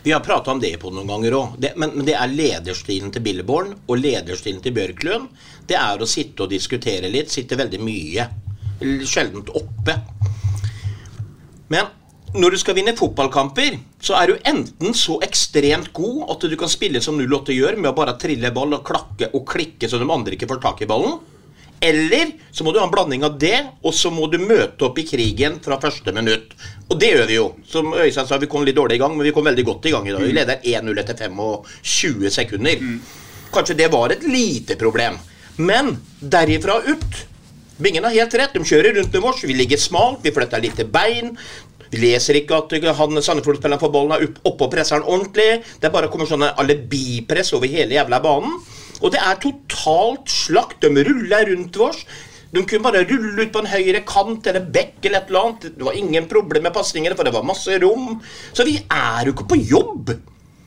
Vi 0.04 0.12
har 0.12 0.24
prata 0.26 0.52
om 0.52 0.60
det 0.60 0.80
på 0.82 0.90
noen 0.90 1.08
ganger 1.08 1.36
òg, 1.38 1.58
men, 1.76 1.92
men 1.94 2.06
det 2.06 2.16
er 2.18 2.32
lederstilen 2.32 3.12
til 3.14 3.22
Billeborn 3.22 3.76
og 3.86 4.00
lederstilen 4.00 4.62
til 4.64 4.74
Bjørklund. 4.74 5.28
Det 5.68 5.78
er 5.78 6.02
å 6.02 6.08
sitte 6.10 6.42
og 6.42 6.50
diskutere 6.50 7.12
litt. 7.12 7.30
Sitte 7.30 7.60
veldig 7.60 7.80
mye. 7.86 8.26
Sjeldent 9.06 9.52
oppe. 9.54 10.00
Men 11.70 11.92
når 12.34 12.56
du 12.56 12.58
skal 12.64 12.80
vinne 12.80 12.96
fotballkamper, 12.98 13.78
så 14.02 14.16
er 14.18 14.32
du 14.32 14.50
enten 14.50 14.96
så 14.98 15.20
ekstremt 15.22 15.92
god 15.94 16.32
at 16.34 16.50
du 16.50 16.58
kan 16.58 16.72
spille 16.72 17.02
som 17.04 17.20
08 17.22 17.54
gjør, 17.54 17.78
med 17.78 17.92
å 17.92 17.98
bare 18.02 18.18
trille 18.18 18.50
ball 18.56 18.74
og 18.80 18.86
klakke 18.88 19.30
og 19.36 19.46
klikke 19.54 19.86
så 19.92 20.02
de 20.02 20.10
andre 20.10 20.34
ikke 20.34 20.50
får 20.50 20.64
tak 20.66 20.82
i 20.82 20.90
ballen. 20.90 21.20
Eller 21.82 22.36
så 22.54 22.64
må 22.64 22.72
du 22.72 22.78
ha 22.78 22.86
en 22.86 22.94
blanding 22.94 23.24
av 23.26 23.40
det, 23.42 23.58
og 23.82 23.96
så 23.98 24.12
må 24.14 24.28
du 24.30 24.38
møte 24.38 24.86
opp 24.86 25.00
i 25.02 25.06
krigen 25.08 25.58
fra 25.66 25.80
første 25.82 26.14
minutt. 26.14 26.54
Og 26.92 27.00
det 27.02 27.10
gjør 27.16 27.26
vi 27.30 27.40
jo. 27.40 27.48
Som 27.66 27.96
Øystein 27.96 28.30
sa, 28.30 28.38
vi 28.38 28.50
kom 28.52 28.68
litt 28.68 28.78
dårlig 28.78 29.00
i 29.00 29.02
gang, 29.02 29.16
men 29.18 29.26
vi 29.26 29.34
kom 29.34 29.48
veldig 29.50 29.66
godt 29.66 29.90
i 29.90 29.96
gang 29.96 30.06
i 30.06 30.14
dag. 30.14 30.22
Vi 30.22 30.38
leder 30.38 30.62
1-0 30.62 31.02
etter 31.02 31.26
25 31.26 32.30
sekunder. 32.38 32.86
Kanskje 33.52 33.80
det 33.82 33.90
var 33.92 34.14
et 34.14 34.24
lite 34.30 34.78
problem. 34.80 35.18
Men 35.58 35.96
derifra 36.22 36.80
ut 36.86 37.26
Bingen 37.82 38.04
har 38.06 38.14
helt 38.14 38.34
rett. 38.38 38.54
De 38.54 38.62
kjører 38.62 38.94
rundt 38.94 39.16
med 39.16 39.24
vårs. 39.24 39.40
Vi 39.42 39.56
ligger 39.58 39.80
smalt, 39.82 40.20
vi 40.22 40.34
flytter 40.36 40.62
litt 40.62 40.76
til 40.78 40.90
bein. 40.94 41.32
Vi 41.92 42.00
leser 42.00 42.38
ikke 42.40 42.60
at 42.62 42.76
han 43.00 43.18
Sandefjord-spilleren 43.18 43.82
får 43.82 43.92
ballen 43.92 44.14
opp, 44.16 44.38
oppå 44.52 44.68
presseren 44.72 45.04
ordentlig. 45.04 45.64
Det 45.82 45.90
bare 45.92 46.12
kommer 46.14 46.30
sånne 46.30 46.54
alibipress 46.62 47.52
over 47.58 47.72
hele 47.72 47.98
jævla 47.98 48.22
banen. 48.24 48.60
Og 49.02 49.14
det 49.14 49.22
er 49.22 49.40
totalt 49.42 50.30
slakt. 50.32 50.82
De 50.84 51.06
ruller 51.08 51.50
rundt 51.52 51.80
oss. 51.82 52.04
De 52.52 52.64
kunne 52.68 52.84
bare 52.84 53.06
rulle 53.08 53.46
ut 53.46 53.54
på 53.54 53.62
en 53.64 53.70
høyre 53.72 54.02
kant 54.08 54.48
eller 54.52 54.66
bekk 54.76 55.06
eller 55.08 55.22
et 55.22 55.32
eller 55.32 55.46
annet. 55.46 55.70
Det 55.78 55.88
var 55.88 55.98
ingen 55.98 56.28
problem 56.32 56.68
med 56.68 56.76
pasninger, 56.76 57.16
for 57.16 57.28
det 57.28 57.34
var 57.36 57.48
masse 57.48 57.78
rom. 57.84 58.20
Så 58.52 58.68
vi 58.68 58.76
er 58.84 59.26
jo 59.26 59.36
ikke 59.36 59.48
på 59.54 59.60
jobb. 59.72 60.12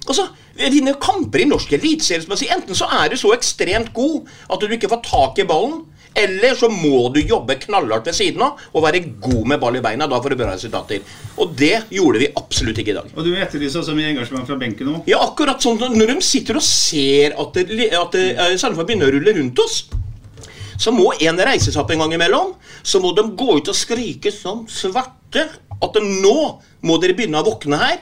Altså, 0.04 0.28
vinner 0.56 0.96
kamper 1.00 1.44
i 1.44 1.48
norsk 1.48 1.72
eliteserie. 1.76 2.24
Enten 2.54 2.76
så 2.76 2.88
er 2.92 3.12
du 3.12 3.18
så 3.20 3.34
ekstremt 3.36 3.92
god 3.96 4.30
at 4.52 4.60
du 4.64 4.72
ikke 4.72 4.90
får 4.92 5.04
tak 5.06 5.40
i 5.40 5.48
ballen, 5.48 5.84
Eller 6.14 6.54
så 6.58 6.68
må 6.70 7.08
du 7.14 7.20
jobbe 7.20 7.56
knallhardt 7.64 8.06
ved 8.06 8.16
siden 8.16 8.44
av 8.46 8.60
og 8.70 8.84
være 8.84 9.02
god 9.22 9.48
med 9.50 9.60
ball 9.62 9.78
i 9.78 9.82
beina. 9.84 10.06
Da 10.10 10.20
får 10.22 10.34
du 10.34 10.40
bra 10.40 10.52
resultater. 10.52 11.02
Og 11.42 11.56
det 11.58 11.74
gjorde 11.94 12.22
vi 12.22 12.30
absolutt 12.38 12.78
ikke 12.80 12.94
i 12.94 12.96
dag. 13.00 13.10
Og 13.14 13.26
du 13.26 13.32
etterlyser 13.34 13.82
også 13.82 13.96
mye 13.98 14.12
engasjement 14.12 14.46
fra 14.48 14.58
benken 14.60 14.90
nå. 14.90 15.02
Ja, 15.10 15.20
akkurat 15.26 15.62
sånn 15.62 15.80
Når 15.82 16.14
de 16.14 16.18
sitter 16.24 16.60
og 16.60 16.66
ser 16.66 17.34
at, 17.40 17.58
det, 17.58 17.90
at 17.98 18.14
det, 18.14 18.24
eh, 18.34 18.56
Sandefjord 18.60 18.90
begynner 18.90 19.10
å 19.10 19.16
rulle 19.16 19.34
rundt 19.40 19.62
oss, 19.64 19.78
så 20.78 20.90
må 20.94 21.12
en 21.22 21.38
reise 21.38 21.70
seg 21.70 21.82
opp 21.82 21.92
en 21.94 22.04
gang 22.04 22.14
imellom. 22.16 22.54
Så 22.82 23.00
må 23.02 23.14
de 23.16 23.26
gå 23.34 23.58
ut 23.58 23.70
og 23.70 23.78
skrike 23.78 24.32
som 24.34 24.64
svarte 24.70 25.48
at 25.82 25.96
de, 25.98 26.02
nå 26.22 26.38
må 26.86 26.98
dere 27.02 27.16
begynne 27.16 27.42
å 27.42 27.46
våkne 27.46 27.80
her. 27.80 27.98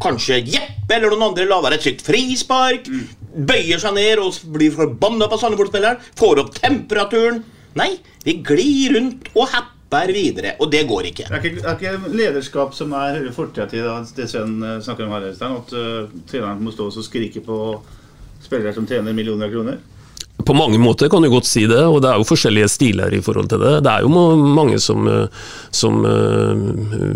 Kanskje 0.00 0.40
Jeppe 0.48 0.96
eller 0.96 1.12
noen 1.12 1.30
andre 1.30 1.46
lager 1.48 1.76
et 1.76 1.84
sykt 1.84 2.04
frispark. 2.06 2.88
Bøyer 3.30 3.80
seg 3.82 3.94
ned 3.94 4.22
og 4.22 4.38
blir 4.54 4.72
forbanna 4.74 5.28
på 5.30 5.38
Sandefjord-spilleren. 5.40 6.00
Får 6.18 6.40
opp 6.42 6.54
temperaturen. 6.56 7.42
Nei, 7.78 7.92
vi 8.24 8.40
glir 8.44 8.96
rundt 8.96 9.28
og 9.36 9.52
happer 9.52 10.10
videre. 10.14 10.56
Og 10.58 10.72
det 10.72 10.82
går 10.88 11.10
ikke. 11.12 11.28
Det 11.28 11.38
er 11.38 11.46
ikke, 11.50 11.62
er 11.62 11.78
ikke 11.78 12.16
lederskap 12.16 12.74
som 12.74 12.94
er 12.98 13.30
fortida 13.36 13.68
til 13.70 13.86
det 14.16 14.26
Sven 14.30 14.58
eh, 14.64 14.80
snakker 14.82 15.06
om 15.06 15.14
her. 15.14 15.30
At 15.30 15.74
uh, 15.76 16.10
treneren 16.30 16.64
må 16.64 16.74
stå 16.74 16.88
og 16.90 17.06
skrike 17.06 17.44
på 17.44 17.60
spillere 18.40 18.74
som 18.74 18.88
tjener 18.88 19.14
millioner 19.14 19.50
av 19.50 19.54
kroner. 19.54 19.80
På 20.46 20.54
mange 20.54 20.78
måter 20.78 21.08
kan 21.08 21.22
du 21.22 21.30
godt 21.30 21.48
si 21.48 21.64
det, 21.68 21.80
og 21.84 22.00
det 22.02 22.10
er 22.10 22.20
jo 22.20 22.26
forskjellige 22.28 22.68
stiler 22.70 23.14
i 23.14 23.20
forhold 23.24 23.50
til 23.50 23.60
det. 23.62 23.72
Det 23.84 23.92
er 23.92 24.04
jo 24.04 24.10
mange 24.10 24.78
som, 24.82 25.06
eh, 25.08 25.26
som 25.70 26.04
eh, 26.06 26.54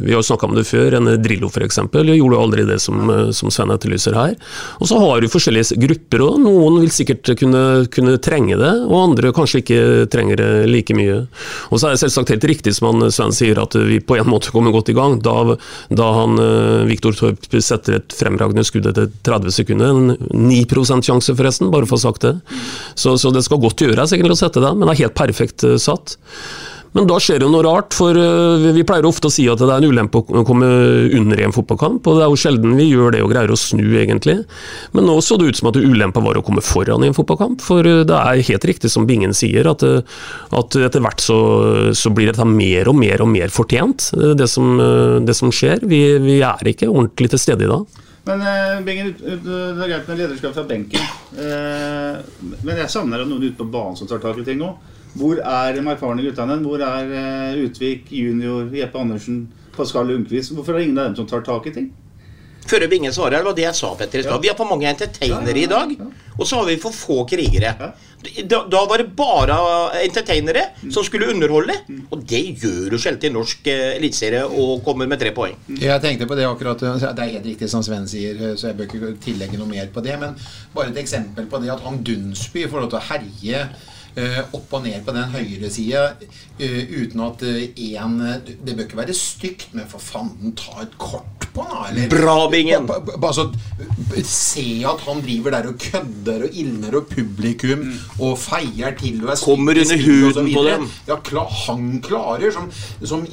Vi 0.05 0.13
har 0.13 0.21
jo 0.21 0.27
snakka 0.27 0.49
om 0.49 0.57
det 0.57 0.67
før. 0.69 0.97
En 0.99 1.11
Drillo 1.23 1.49
f.eks. 1.49 1.79
gjorde 1.93 2.17
jo 2.19 2.41
aldri 2.41 2.67
det 2.69 2.81
som, 2.83 3.03
eh, 3.11 3.31
som 3.33 3.53
Sven 3.55 3.73
etterlyser 3.75 4.17
her. 4.19 4.35
Og 4.81 4.91
så 4.91 4.99
har 5.01 5.21
du 5.21 5.31
forskjellige 5.33 5.79
grupper 5.81 6.25
òg. 6.27 6.39
Noen 6.45 6.81
vil 6.83 6.93
sikkert 6.95 7.35
kunne, 7.39 7.87
kunne 7.95 8.19
trenge 8.23 8.59
det, 8.61 8.73
og 8.89 8.97
andre 9.01 9.33
kanskje 9.37 9.63
ikke 9.63 9.81
trenger 10.13 10.41
det 10.41 10.51
like 10.71 10.97
mye. 10.97 11.25
Og 11.71 11.81
så 11.81 11.89
er 11.89 11.97
det 11.97 12.05
selvsagt 12.05 12.35
helt 12.35 12.49
riktig 12.51 12.75
som 12.77 12.91
han 12.93 13.11
Sven 13.15 13.35
sier, 13.35 13.61
at 13.61 13.75
vi 13.75 14.01
på 14.01 14.19
en 14.19 14.31
måte 14.31 14.53
kommer 14.55 14.75
godt 14.75 14.93
i 14.93 14.97
gang. 14.97 15.19
Da, 15.25 15.57
da 15.91 16.11
han 16.21 16.39
Viktor 16.89 17.17
Torp 17.17 17.49
setter 17.55 17.99
et 17.99 18.15
fremragende 18.17 18.65
skudd 18.67 18.89
etter 18.91 19.11
30 19.27 19.55
sekunder, 19.55 19.95
en 19.95 20.49
9 20.49 20.65
sjanse 21.05 21.35
forresten, 21.37 21.71
bare 21.73 21.89
for 21.89 21.97
å 21.97 22.01
ha 22.01 22.05
sagt 22.09 22.27
det. 22.27 22.35
Så, 22.95 23.14
så 23.21 23.33
det 23.35 23.45
skal 23.47 23.63
godt 23.63 23.85
gjøres 23.85 24.15
egentlig 24.15 24.37
å 24.37 24.43
sette 24.45 24.63
den, 24.63 24.79
men 24.79 24.89
det 24.89 24.97
er 24.97 25.05
helt 25.07 25.19
perfekt 25.19 25.67
eh, 25.67 25.81
satt. 25.81 26.17
Men 26.95 27.09
da 27.11 27.17
skjer 27.19 27.41
det 27.43 27.49
noe 27.51 27.65
rart, 27.67 27.95
for 27.97 28.15
eh, 28.15 28.69
vi 28.77 28.85
pleier 28.87 29.07
ofte 29.09 29.27
å 29.27 29.35
si 29.35 29.49
at 29.51 29.59
det 29.59 29.67
er 29.67 29.83
en 29.83 29.91
ulempe 29.91 30.21
å 30.23 30.45
komme 30.47 30.69
under 31.19 31.41
i 31.41 31.47
en 31.49 31.55
fotballkamp, 31.55 32.07
og 32.07 32.21
det 32.21 32.23
er 32.23 32.31
jo 32.31 32.39
sjelden 32.39 32.77
vi 32.79 32.87
gjør 32.87 33.17
det 33.17 33.25
og 33.25 33.33
greier 33.33 33.51
å 33.51 33.59
snu, 33.59 33.83
egentlig. 33.99 34.37
Men 34.95 35.09
nå 35.11 35.17
så 35.25 35.39
det 35.41 35.51
ut 35.51 35.59
som 35.59 35.73
at 35.73 35.81
ulempa 35.81 36.23
var 36.23 36.39
å 36.39 36.45
komme 36.47 36.63
foran 36.63 37.03
i 37.03 37.11
en 37.11 37.17
fotballkamp, 37.17 37.65
for 37.67 37.83
eh, 37.83 38.05
det 38.07 38.21
er 38.21 38.45
helt 38.53 38.69
riktig 38.71 38.93
som 38.95 39.09
Bingen 39.11 39.35
sier, 39.35 39.67
at, 39.73 39.83
at 39.83 40.79
etter 40.87 41.03
hvert 41.03 41.25
så, 41.25 41.41
så 41.99 42.15
blir 42.15 42.31
dette 42.31 42.47
mer 42.47 42.93
og 42.93 42.99
mer 43.01 43.27
og 43.27 43.33
mer 43.33 43.51
fortjent, 43.53 44.13
det 44.39 44.47
som, 44.51 44.79
det 45.27 45.35
som 45.35 45.51
skjer. 45.55 45.83
Vi, 45.91 46.05
vi 46.23 46.39
er 46.47 46.71
ikke 46.71 46.93
ordentlig 46.93 47.35
til 47.35 47.43
stede 47.43 47.67
i 47.67 47.75
dag. 47.75 48.04
Men 48.25 48.41
uh, 48.41 48.81
Bengen, 48.87 49.11
ut- 49.13 49.21
ut- 49.21 49.45
det 49.45 49.85
er 49.85 49.91
greit 49.91 50.07
med 50.09 50.21
lederskap 50.23 50.55
fra 50.57 50.65
benken. 50.69 51.01
Uh, 51.37 52.23
men 52.65 52.79
jeg 52.81 52.89
savner 52.93 53.25
noen 53.29 53.43
ute 53.45 53.59
på 53.59 53.67
banen 53.69 53.99
som 53.99 54.09
tar 54.09 54.23
tak 54.23 54.39
i 54.41 54.47
ting 54.47 54.63
nå. 54.63 54.71
Hvor 55.15 55.39
er 55.39 55.77
de 55.77 55.83
erfarne 55.93 56.25
guttene? 56.25 56.57
Hvor 56.65 56.81
er 56.83 57.13
uh, 57.13 57.61
Utvik, 57.67 58.09
junior, 58.11 58.71
Jeppe 58.75 58.99
Andersen, 59.03 59.43
Pascal 59.77 60.09
Lundqvist? 60.09 60.55
Hvorfor 60.57 60.75
er 60.75 60.81
det 60.83 60.89
ingen 60.89 61.03
av 61.03 61.11
dem 61.11 61.19
som 61.21 61.29
tar 61.31 61.45
tak 61.47 61.69
i 61.69 61.75
ting? 61.77 61.93
Før 62.65 62.87
Bingen 62.89 63.13
svarer, 63.13 63.43
det 63.43 63.45
var 63.45 63.57
det 63.59 63.67
jeg 63.67 63.77
sa, 63.77 63.91
Petter. 64.01 64.25
Ja. 64.25 64.39
Vi 64.41 64.49
har 64.49 64.57
for 64.57 64.65
mange 64.71 64.89
entertainere 64.89 65.61
i 65.61 65.67
dag, 65.69 65.91
og 66.39 66.47
så 66.49 66.63
har 66.63 66.71
vi 66.71 66.79
for 66.81 66.97
få 66.97 67.19
krigere. 67.29 67.75
Da, 68.49 68.63
da 68.71 68.81
var 68.89 69.03
det 69.03 69.09
bare 69.17 69.57
entertainere 70.01 70.63
som 70.93 71.05
skulle 71.07 71.29
underholde, 71.33 71.77
og 72.11 72.23
det 72.29 72.41
gjør 72.63 72.95
jo 72.97 73.01
sjelden 73.01 73.31
i 73.31 73.35
norsk 73.35 73.69
eh, 73.71 73.95
eliteserie 73.99 74.45
og 74.49 74.83
kommer 74.87 75.09
med 75.11 75.21
tre 75.21 75.33
poeng. 75.37 75.57
Jeg 75.69 76.03
tenkte 76.05 76.29
på 76.31 76.39
det 76.39 76.47
akkurat 76.49 76.81
Det 76.81 77.11
er 77.13 77.35
helt 77.37 77.49
riktig 77.53 77.69
som 77.71 77.85
Sven 77.85 78.09
sier, 78.11 78.41
så 78.57 78.71
jeg 78.71 78.79
bør 78.79 78.89
ikke 78.89 79.15
tillegge 79.25 79.61
noe 79.61 79.71
mer 79.71 79.91
på 79.95 80.03
det. 80.05 80.17
Men 80.21 80.39
bare 80.75 80.93
et 80.93 81.03
eksempel 81.05 81.47
på 81.51 81.61
det 81.63 81.73
at 81.75 81.85
han 81.85 82.01
Dunsby 82.07 82.67
får 82.71 82.87
lov 82.87 82.95
til 82.95 83.01
å 83.03 83.07
herje 83.11 83.61
eh, 83.65 83.93
opp 84.55 84.73
og 84.73 84.83
ned 84.85 85.01
på 85.05 85.13
den 85.17 85.25
høyre 85.35 85.71
sida 85.71 86.05
uten 86.61 87.21
at 87.25 87.41
én 87.43 88.21
Det 88.65 88.77
bør 88.77 88.85
ikke 88.85 88.97
være 88.97 89.15
stygt, 89.15 89.69
men 89.75 89.85
for 89.91 89.99
fanden, 89.99 90.53
ta 90.57 90.83
et 90.83 90.95
kort 90.99 91.49
på 91.55 91.63
han, 91.63 91.95
da. 91.97 92.03
eller- 92.03 92.09
Bra, 92.11 92.51
Bingen. 92.51 92.87
Ba- 92.87 93.01
ba- 93.05 93.19
Bare 93.21 93.35
så 93.35 93.49
Se 94.25 94.85
at 94.87 95.01
han 95.07 95.21
driver 95.23 95.51
der 95.51 95.69
og 95.69 95.79
kødder 95.79 96.45
og 96.45 96.51
ildner 96.53 96.97
og 96.97 97.07
publikum 97.11 97.85
og 98.21 98.39
feier 98.39 98.95
til 98.99 99.21
og 99.25 99.31
er 99.31 99.35
Mm. 99.35 99.45
Kommer 99.45 99.73
under 99.73 100.05
huden 100.05 100.53
på 100.55 100.65
dem. 100.65 100.89
Ja, 101.09 101.17
klar, 101.17 101.49
han 101.67 102.01
klarer, 102.03 102.51
som, 102.53 102.71
som, 103.05 103.27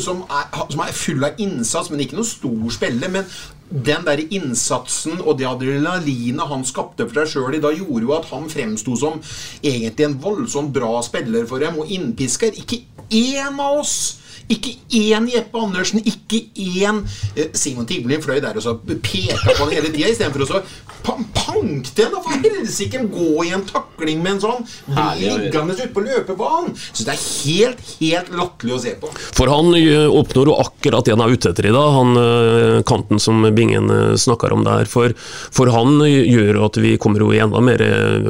som, 0.00 0.16
er, 0.30 0.66
som 0.70 0.80
er 0.80 0.92
full 0.92 1.24
av 1.24 1.30
innsats, 1.38 1.90
men 1.90 2.00
ikke 2.00 2.16
noe 2.16 2.24
stor 2.24 2.70
spiller. 2.70 3.08
Men 3.10 3.24
den 3.70 4.04
der 4.06 4.22
innsatsen 4.30 5.18
og 5.20 5.38
det 5.40 5.48
adrenalinet 5.48 6.50
han 6.50 6.62
skapte 6.66 7.06
for 7.08 7.22
seg 7.22 7.32
sjøl 7.32 7.58
i 7.58 7.62
dag, 7.62 7.78
gjorde 7.80 8.06
jo 8.06 8.14
at 8.16 8.28
han 8.30 8.46
fremsto 8.50 8.98
som 8.98 9.18
egentlig 9.62 10.06
en 10.06 10.20
voldsomt 10.22 10.74
bra 10.74 11.00
spiller 11.06 11.48
for 11.50 11.62
dem, 11.62 11.80
og 11.82 11.90
innpisker. 11.90 12.54
Ikke 12.62 12.84
én 13.10 13.58
av 13.58 13.82
oss! 13.82 13.98
Ikke 14.46 14.76
én 14.94 15.24
Jeppe 15.26 15.58
Andersen, 15.58 15.98
ikke 16.06 16.38
én 16.54 17.00
eh, 17.34 17.48
Simon 17.58 17.86
Tivlin 17.86 18.22
fløy 18.22 18.38
der 18.38 18.54
og 18.54 18.62
så 18.62 18.76
peka 18.78 19.40
på 19.42 19.64
han 19.64 19.72
hele 19.74 19.90
tida, 19.90 20.12
istedenfor 20.12 20.44
å 20.44 20.46
så 20.46 20.60
pank 21.04 21.90
til 21.94 22.10
da! 22.12 22.22
For 22.24 22.42
helsike! 22.42 23.02
Gå 23.12 23.44
i 23.46 23.52
en 23.54 23.64
takling 23.68 24.22
med 24.24 24.36
en 24.36 24.42
sånn! 24.42 24.66
Bli 24.88 25.30
liggende 25.30 25.76
ute 25.76 25.88
på 25.94 26.02
løpebanen! 26.06 26.74
Så 26.90 27.06
det 27.06 27.14
er 27.14 27.22
helt, 27.22 27.84
helt 28.00 28.32
latterlig 28.34 28.76
å 28.76 28.80
se 28.82 28.96
på. 29.00 29.12
For 29.36 29.52
han 29.52 29.70
eh, 29.78 30.08
oppnår 30.10 30.50
jo 30.50 30.58
akkurat 30.64 31.06
det 31.06 31.14
han 31.14 31.22
er 31.22 31.36
ute 31.36 31.52
etter 31.52 31.70
i 31.70 31.74
dag, 31.76 31.92
han 31.94 32.20
eh, 32.22 32.80
kanten 32.88 33.22
som 33.22 33.46
Bingen 33.56 33.92
eh, 33.92 34.16
snakker 34.18 34.54
om 34.56 34.66
der. 34.66 34.90
For, 34.90 35.14
for 35.54 35.70
han 35.74 36.00
gjør 36.02 36.60
jo 36.60 36.66
at 36.66 36.80
vi 36.82 36.96
kommer 37.02 37.22
jo 37.22 37.30
i 37.34 37.42
enda 37.44 37.62
mer 37.62 37.82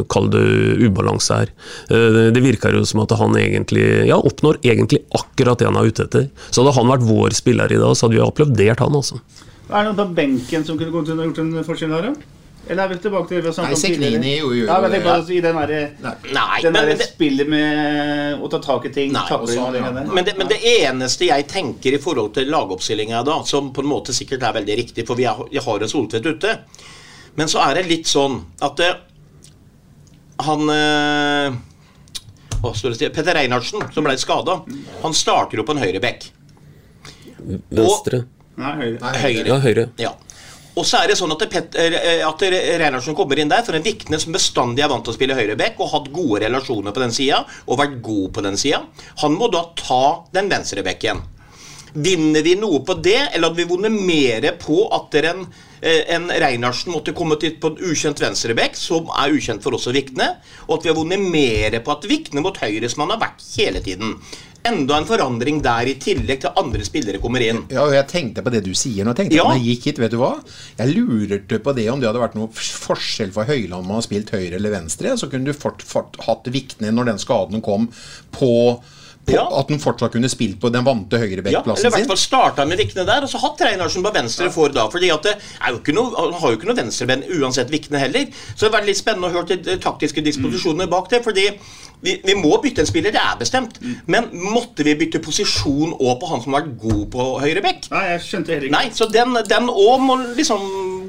kald 0.06 0.16
kall 0.16 0.30
det 0.32 0.86
ubalanse 0.86 1.40
her. 1.40 1.50
Det 2.32 2.42
virker 2.42 2.76
jo 2.76 2.84
som 2.88 3.02
at 3.04 3.14
han 3.18 3.36
egentlig 3.38 3.84
ja, 4.08 4.16
oppnår 4.16 4.60
egentlig 4.64 5.02
akkurat 5.16 5.60
det 5.60 5.68
han 5.68 5.78
er 5.78 5.90
ute 5.90 6.06
etter. 6.06 6.30
Så 6.50 6.62
hadde 6.62 6.76
han 6.78 6.94
vært 6.94 7.06
vår 7.06 7.36
spiller 7.36 7.72
i 7.72 7.80
dag, 7.80 7.96
så 7.96 8.06
hadde 8.06 8.18
vi 8.18 8.24
applaudert 8.24 8.82
han, 8.84 8.96
altså. 8.96 9.20
Er 9.66 9.82
det 9.82 9.90
noen 9.90 9.98
på 9.98 10.08
benken 10.16 10.64
som 10.66 10.78
kunne 10.78 10.94
gått 10.94 11.10
inn 11.10 11.20
og 11.20 11.30
gjort 11.30 11.42
en 11.42 11.54
forskjell 11.66 11.94
her, 11.96 12.10
da? 12.10 12.35
Eller 12.68 12.82
er 12.82 12.88
vi 12.90 12.96
tilbake 12.98 13.28
til 13.30 13.36
det 13.36 13.42
vi 13.44 13.50
har 13.50 13.54
snakket 13.54 13.76
om 13.76 13.82
tidligere? 13.82 14.20
Nei, 14.22 14.32
jo 14.40 14.48
jo, 14.50 14.64
Ja, 14.66 14.76
jo 14.76 14.82
men 14.82 14.94
jeg 14.96 15.02
tenker 15.06 15.32
i 15.36 15.40
den 15.44 15.58
derre 15.60 15.80
Nei, 16.02 16.60
den 16.62 16.72
men 16.72 16.78
derre 16.80 16.96
det- 16.98 17.08
spillet 17.12 17.48
med 17.52 18.40
å 18.42 18.50
ta 18.50 18.58
tak 18.64 18.88
i 18.88 18.92
ting, 18.96 19.12
Nei, 19.14 19.22
og 19.30 19.42
og 19.46 19.48
sånn, 19.52 19.76
greiene. 19.76 20.06
Men 20.14 20.24
det, 20.26 20.34
men 20.38 20.50
det 20.50 20.58
eneste 20.72 21.28
jeg 21.28 21.46
tenker 21.52 21.94
i 21.94 22.02
forhold 22.02 22.34
til 22.34 22.50
lagoppstillinga 22.50 23.22
da, 23.24 23.38
som 23.44 23.72
på 23.72 23.84
en 23.84 23.90
måte 23.92 24.12
sikkert 24.16 24.42
er 24.42 24.52
veldig 24.58 24.76
riktig, 24.82 25.06
for 25.06 25.14
vi 25.16 25.24
er, 25.30 25.44
jeg 25.52 25.62
har 25.62 25.86
en 25.86 25.88
Soltvedt 25.94 26.26
ute, 26.26 26.58
men 27.36 27.46
så 27.52 27.62
er 27.68 27.74
det 27.78 27.86
litt 27.86 28.06
sånn 28.10 28.40
at 28.64 28.80
uh, 28.80 28.94
han 30.46 30.68
uh, 30.68 31.56
hva 32.60 32.72
står 32.74 32.96
det, 32.98 33.12
Petter 33.14 33.36
Reinhardsen, 33.36 33.84
som 33.94 34.04
ble 34.04 34.16
skada, 34.18 34.62
han 35.02 35.14
starter 35.14 35.60
jo 35.60 35.64
på 35.68 35.76
en 35.76 35.82
høyrebekk. 35.84 36.30
Venstre. 37.70 38.24
Nei, 38.56 38.72
høyre. 38.80 39.12
Høyre. 39.20 39.46
Ja, 39.46 39.58
høyre. 39.60 39.84
Ja. 40.00 40.12
Og 40.76 40.84
så 40.84 41.00
er 41.00 41.08
det 41.08 41.16
sånn 41.16 41.32
at, 41.32 41.44
det 41.48 41.78
eh, 41.80 42.20
at 42.26 42.42
Reinhardsen 42.44 43.16
kommer 43.16 43.40
inn 43.40 43.52
der 43.52 43.64
for 43.64 43.78
en 43.78 43.84
Vikne 43.84 44.20
som 44.20 44.34
bestandig 44.34 44.84
er 44.84 44.90
vant 44.92 45.06
til 45.06 45.14
å 45.14 45.16
spille 45.16 45.36
høyreback 45.38 45.80
og 45.80 45.92
hatt 45.94 46.10
gode 46.12 46.42
relasjoner 46.44 46.92
på 46.92 47.00
den 47.00 47.14
sida 47.16 47.40
og 47.64 47.80
vært 47.80 47.96
god 48.04 48.34
på 48.36 48.44
den 48.44 48.60
sida. 48.60 48.82
Han 49.22 49.38
må 49.40 49.48
da 49.52 49.64
ta 49.78 50.02
den 50.36 50.52
venstrebacken. 50.52 51.24
Vinner 51.96 52.44
vi 52.44 52.58
noe 52.60 52.82
på 52.84 52.98
det, 53.00 53.16
eller 53.30 53.48
hadde 53.48 53.62
vi 53.62 53.70
vunnet 53.70 53.94
mer 53.94 54.44
på 54.60 54.82
at 54.92 55.16
en, 55.22 55.46
eh, 55.80 56.02
en 56.12 56.28
Reinarsen 56.28 56.92
måtte 56.92 57.14
komme 57.16 57.38
hit 57.40 57.56
på 57.62 57.72
en 57.72 57.80
ukjent 57.80 58.20
venstrebekk, 58.20 58.76
som 58.76 59.08
er 59.16 59.32
ukjent 59.32 59.64
for 59.64 59.78
oss 59.78 59.88
og 59.88 59.96
Vikne, 59.96 60.34
og 60.66 60.76
at 60.76 60.84
vi 60.84 60.92
har 60.92 60.98
vunnet 60.98 61.24
mer 61.24 61.78
på 61.80 61.94
at 61.94 62.04
Vikne 62.10 62.44
mot 62.44 62.60
høyre, 62.60 62.90
som 62.92 63.06
han 63.06 63.16
har 63.16 63.24
vært 63.24 63.48
hele 63.56 63.80
tiden. 63.80 64.18
Enda 64.66 64.96
en 64.98 65.06
forandring 65.06 65.60
der, 65.62 65.90
i 65.90 65.94
tillegg 66.02 66.40
til 66.42 66.58
andre 66.58 66.86
spillere 66.86 67.20
kommer 67.22 67.44
inn. 67.44 67.62
Ja, 67.70 67.84
og 67.86 67.94
jeg 67.94 68.08
tenkte 68.10 68.42
på 68.42 68.52
det 68.54 68.64
du 68.66 68.72
sier 68.74 69.06
nå. 69.06 69.14
tenkte 69.14 69.38
Ja. 69.38 69.46
jeg 69.54 69.62
gikk 69.68 69.88
hit, 69.90 70.00
vet 70.02 70.14
du 70.14 70.18
hva? 70.18 70.32
Jeg 70.80 70.96
lurte 70.96 71.60
på 71.62 71.74
det 71.76 71.86
om 71.92 72.02
det 72.02 72.08
hadde 72.10 72.22
vært 72.22 72.36
noe 72.38 72.50
forskjell 72.50 73.32
for 73.34 73.48
Høyland 73.48 73.78
om 73.84 73.92
han 73.92 74.00
har 74.00 74.06
spilt 74.08 74.32
høyre 74.34 74.58
eller 74.58 74.74
venstre. 74.74 75.14
Så 75.16 75.30
kunne 75.30 75.46
du 75.46 75.54
fort, 75.56 75.84
fort 75.86 76.18
hatt 76.26 76.50
Vikne 76.50 76.90
når 76.94 77.12
den 77.12 77.22
skaden 77.22 77.62
kom, 77.64 77.88
på, 78.34 78.52
på 79.26 79.34
Ja. 79.34 79.44
at 79.58 79.68
han 79.72 79.80
fortsatt 79.82 80.12
kunne 80.14 80.28
spilt 80.30 80.60
på 80.62 80.70
den 80.72 80.84
vante 80.86 81.18
høyrebekkplassen 81.18 81.82
Ja, 81.84 81.88
eller 81.90 81.98
i 81.98 82.02
hvert 82.04 82.12
fall 82.12 82.20
starta 82.22 82.64
med 82.66 82.78
Vikne 82.78 83.04
der, 83.06 83.22
og 83.26 83.28
så 83.28 83.40
hatt 83.42 83.60
Reinarsen 83.66 84.02
på 84.06 84.12
venstre 84.14 84.50
for 84.54 84.68
da. 84.68 84.86
fordi 84.88 85.10
at 85.10 85.22
det 85.26 85.34
er 85.36 85.72
jo 85.72 85.80
ikke 85.80 85.94
noe, 85.96 86.12
Han 86.16 86.32
har 86.40 86.50
jo 86.52 86.56
ikke 86.60 86.66
noe 86.70 86.76
venstreben 86.78 87.24
uansett 87.40 87.70
Vikne 87.70 87.98
heller. 87.98 88.26
Så 88.54 88.66
det 88.66 88.70
har 88.72 88.80
vært 88.80 88.86
litt 88.92 89.00
spennende 89.02 89.28
å 89.28 89.34
høre 89.34 89.46
de 89.48 89.56
de 89.56 89.76
taktiske 89.82 90.22
disposisjonene 90.22 90.86
bak 90.88 91.10
det. 91.10 91.24
fordi 91.24 91.48
vi, 92.02 92.20
vi 92.24 92.34
må 92.34 92.60
bytte 92.62 92.80
en 92.84 92.86
spiller, 92.86 93.10
det 93.10 93.20
er 93.20 93.36
bestemt. 93.40 93.78
Men 94.06 94.28
måtte 94.32 94.84
vi 94.84 94.94
bytte 94.94 95.18
posisjon 95.24 95.94
òg 95.96 96.20
på 96.20 96.28
han 96.28 96.42
som 96.42 96.52
har 96.52 96.62
vært 96.62 96.78
god 96.78 97.06
på 97.10 97.40
høyrebekk? 97.40 97.90
Nei, 97.90 98.04
jeg 98.12 98.20
skjønte 98.20 98.52
heller 98.52 98.66
ikke. 98.68 98.76
Nei, 98.76 98.90
så 98.92 99.08
den 99.10 99.32
den 99.48 99.68
òg 99.72 100.00
må 100.04 100.18
liksom 100.36 100.60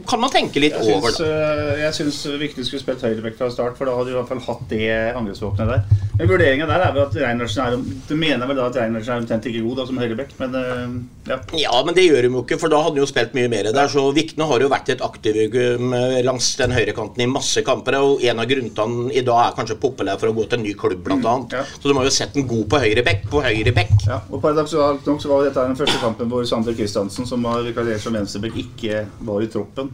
Kan 0.07 0.21
man 0.23 0.31
tenke 0.31 0.61
litt 0.63 0.75
Jeg 0.77 0.95
over, 0.97 1.11
Synes, 1.11 1.27
øh, 1.27 1.79
jeg 1.81 1.95
syns 1.97 2.19
Viktig 2.39 2.65
skulle 2.67 2.83
spilt 2.83 3.03
høyrebekk 3.03 3.37
fra 3.39 3.49
start, 3.51 3.75
for 3.77 3.89
da 3.89 3.95
hadde 3.97 4.11
du 4.11 4.15
i 4.15 4.17
hvert 4.17 4.29
fall 4.31 4.43
hatt 4.45 4.63
det 4.71 4.87
angrepsvåpenet 5.17 5.73
der. 5.73 6.05
Men 6.17 6.29
Vurderinga 6.31 6.67
der 6.69 6.85
er 6.87 6.93
vel 6.95 7.03
at 7.03 7.17
Reinertsen 7.21 7.63
er 7.65 7.75
Du 8.07 8.15
mener 8.17 8.49
vel 8.49 8.57
da 8.57 8.69
at 8.71 8.79
Reinertsen 8.79 9.13
er 9.13 9.21
omtrent 9.21 9.45
ikke 9.49 9.63
god 9.65 9.81
da 9.81 9.85
som 9.89 9.99
høyrebekk, 10.01 10.31
men 10.39 10.55
eh, 10.61 10.95
ja. 11.31 11.39
Ja, 11.59 11.73
men 11.85 11.97
det 11.97 12.07
gjør 12.07 12.23
de 12.23 12.31
jo 12.31 12.43
ikke, 12.45 12.59
for 12.61 12.71
da 12.71 12.79
hadde 12.85 12.95
han 12.95 13.03
jo 13.03 13.09
spilt 13.09 13.35
mye 13.37 13.51
mer 13.51 13.69
der. 13.69 13.91
Så 13.91 14.05
Vikne 14.15 14.47
har 14.49 14.63
jo 14.63 14.71
vært 14.71 14.93
et 14.93 15.03
aktivum 15.03 15.91
langs 16.23 16.49
den 16.61 16.73
høyrekanten 16.75 17.25
i 17.25 17.29
masse 17.29 17.61
kamper. 17.67 17.99
Og 17.99 18.23
en 18.23 18.39
av 18.39 18.47
grunnene 18.49 19.11
i 19.11 19.25
dag 19.27 19.43
er 19.49 19.57
kanskje 19.59 19.77
populær 19.81 20.17
for 20.21 20.31
å 20.31 20.35
gå 20.37 20.47
til 20.47 20.61
en 20.61 20.65
ny 20.65 20.73
klubb, 20.79 21.03
blant 21.03 21.27
annet. 21.27 21.57
ja. 21.59 21.65
Så 21.75 21.91
de 21.91 21.97
har 21.99 22.07
jo 22.07 22.15
sett 22.15 22.33
den 22.37 22.47
god 22.47 22.65
på 22.71 22.79
høyrebekk. 22.85 23.27
På 23.33 23.43
høyrebekk. 23.43 23.93
Ja, 24.07 24.21
og 24.31 24.41
Paradoksalt 24.43 25.05
nok 25.09 25.21
så 25.23 25.33
var 25.33 25.45
dette 25.49 25.67
den 25.67 25.77
første 25.79 25.99
kampen 26.01 26.31
hvor 26.31 26.47
Sander 26.47 26.75
Kristiansen, 26.77 27.27
som 27.27 27.43
har 27.51 27.65
vikariert 27.67 28.01
som 28.03 28.15
venstrebekk, 28.15 28.57
ikke 28.63 29.03
var 29.27 29.43
i 29.43 29.51
troppen. 29.51 29.91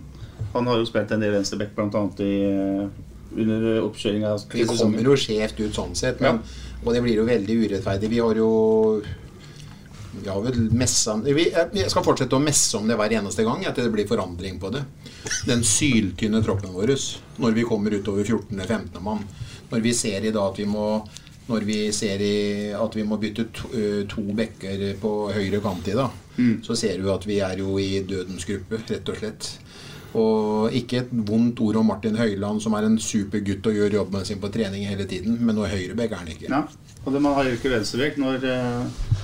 Han 0.53 0.69
har 0.69 0.79
jo 0.79 0.86
spilt 0.89 1.12
en 1.12 1.24
del 1.24 1.33
venstrebekk, 1.33 1.74
bl.a. 1.75 2.03
under 3.33 3.67
oppkjøringa 3.88 4.36
Vi 4.53 4.67
kommer 4.69 5.10
jo 5.10 5.17
skjevt 5.17 5.60
ut 5.63 5.75
sånn 5.75 5.95
sett, 5.98 6.22
men, 6.22 6.43
og 6.83 6.93
det 6.93 7.01
blir 7.05 7.22
jo 7.22 7.27
veldig 7.27 7.60
urettferdig. 7.65 8.12
Vi 8.12 8.22
har 8.22 8.38
jo 8.38 8.50
vi 10.13 10.29
har 10.29 10.43
vel 10.45 10.67
messa 10.77 11.15
Jeg 11.25 11.89
skal 11.89 12.05
fortsette 12.05 12.38
å 12.38 12.43
messe 12.43 12.77
om 12.77 12.86
det 12.88 12.98
hver 13.00 13.15
eneste 13.17 13.45
gang 13.48 13.63
at 13.65 13.79
det 13.81 13.89
blir 13.91 14.05
forandring 14.05 14.60
på 14.62 14.69
det. 14.75 14.83
Den 15.50 15.65
syltynne 15.65 16.43
troppen 16.45 16.75
vår 16.75 16.93
når 17.41 17.57
vi 17.57 17.65
kommer 17.65 17.95
utover 17.98 18.24
14.-15. 18.24 19.00
mann. 19.01 19.25
Når 19.72 19.81
vi 19.81 19.93
ser 19.98 20.22
i 20.22 20.31
dag 20.31 20.51
at 20.51 20.60
vi 20.62 20.69
må 20.69 20.88
når 21.50 21.65
vi 21.67 21.77
ser 21.91 22.22
i, 22.24 22.72
at 22.72 22.93
vi 22.95 23.03
må 23.03 23.17
bytte 23.19 23.50
to, 23.51 23.67
eh, 23.75 24.03
to 24.07 24.22
bekker 24.36 24.93
på 25.01 25.10
høyre 25.36 25.60
kant 25.60 25.89
i 25.91 25.95
dag, 25.98 26.13
så 26.63 26.75
ser 26.75 27.01
du 27.01 27.10
at 27.12 27.25
vi 27.27 27.41
er 27.43 27.60
jo 27.60 27.75
i 27.79 28.00
dødens 28.07 28.45
gruppe, 28.48 28.79
rett 28.89 29.10
og 29.12 29.17
slett. 29.19 29.50
Og 30.13 30.74
ikke 30.77 31.00
et 31.01 31.12
vondt 31.25 31.60
ord 31.65 31.79
om 31.82 31.88
Martin 31.89 32.15
Høiland, 32.20 32.62
som 32.62 32.74
er 32.77 32.86
en 32.86 33.00
super 33.01 33.41
gutt 33.41 33.65
og 33.65 33.74
gjør 33.74 33.96
jobben 33.98 34.25
sin 34.27 34.41
på 34.41 34.51
trening 34.53 34.86
hele 34.86 35.08
tiden, 35.10 35.39
men 35.41 35.55
noe 35.58 35.67
høyrebekk 35.72 36.12
er 36.12 36.22
han 36.22 36.27
ikke. 36.36 36.50
Ja, 36.51 36.60
og 37.03 37.13
det, 37.15 37.22
man 37.22 37.34
har 37.34 37.48
jo 37.50 37.55
ikke 37.58 37.72
venstrebekk 37.74 38.20
når, 38.22 38.46
eh, 38.46 39.24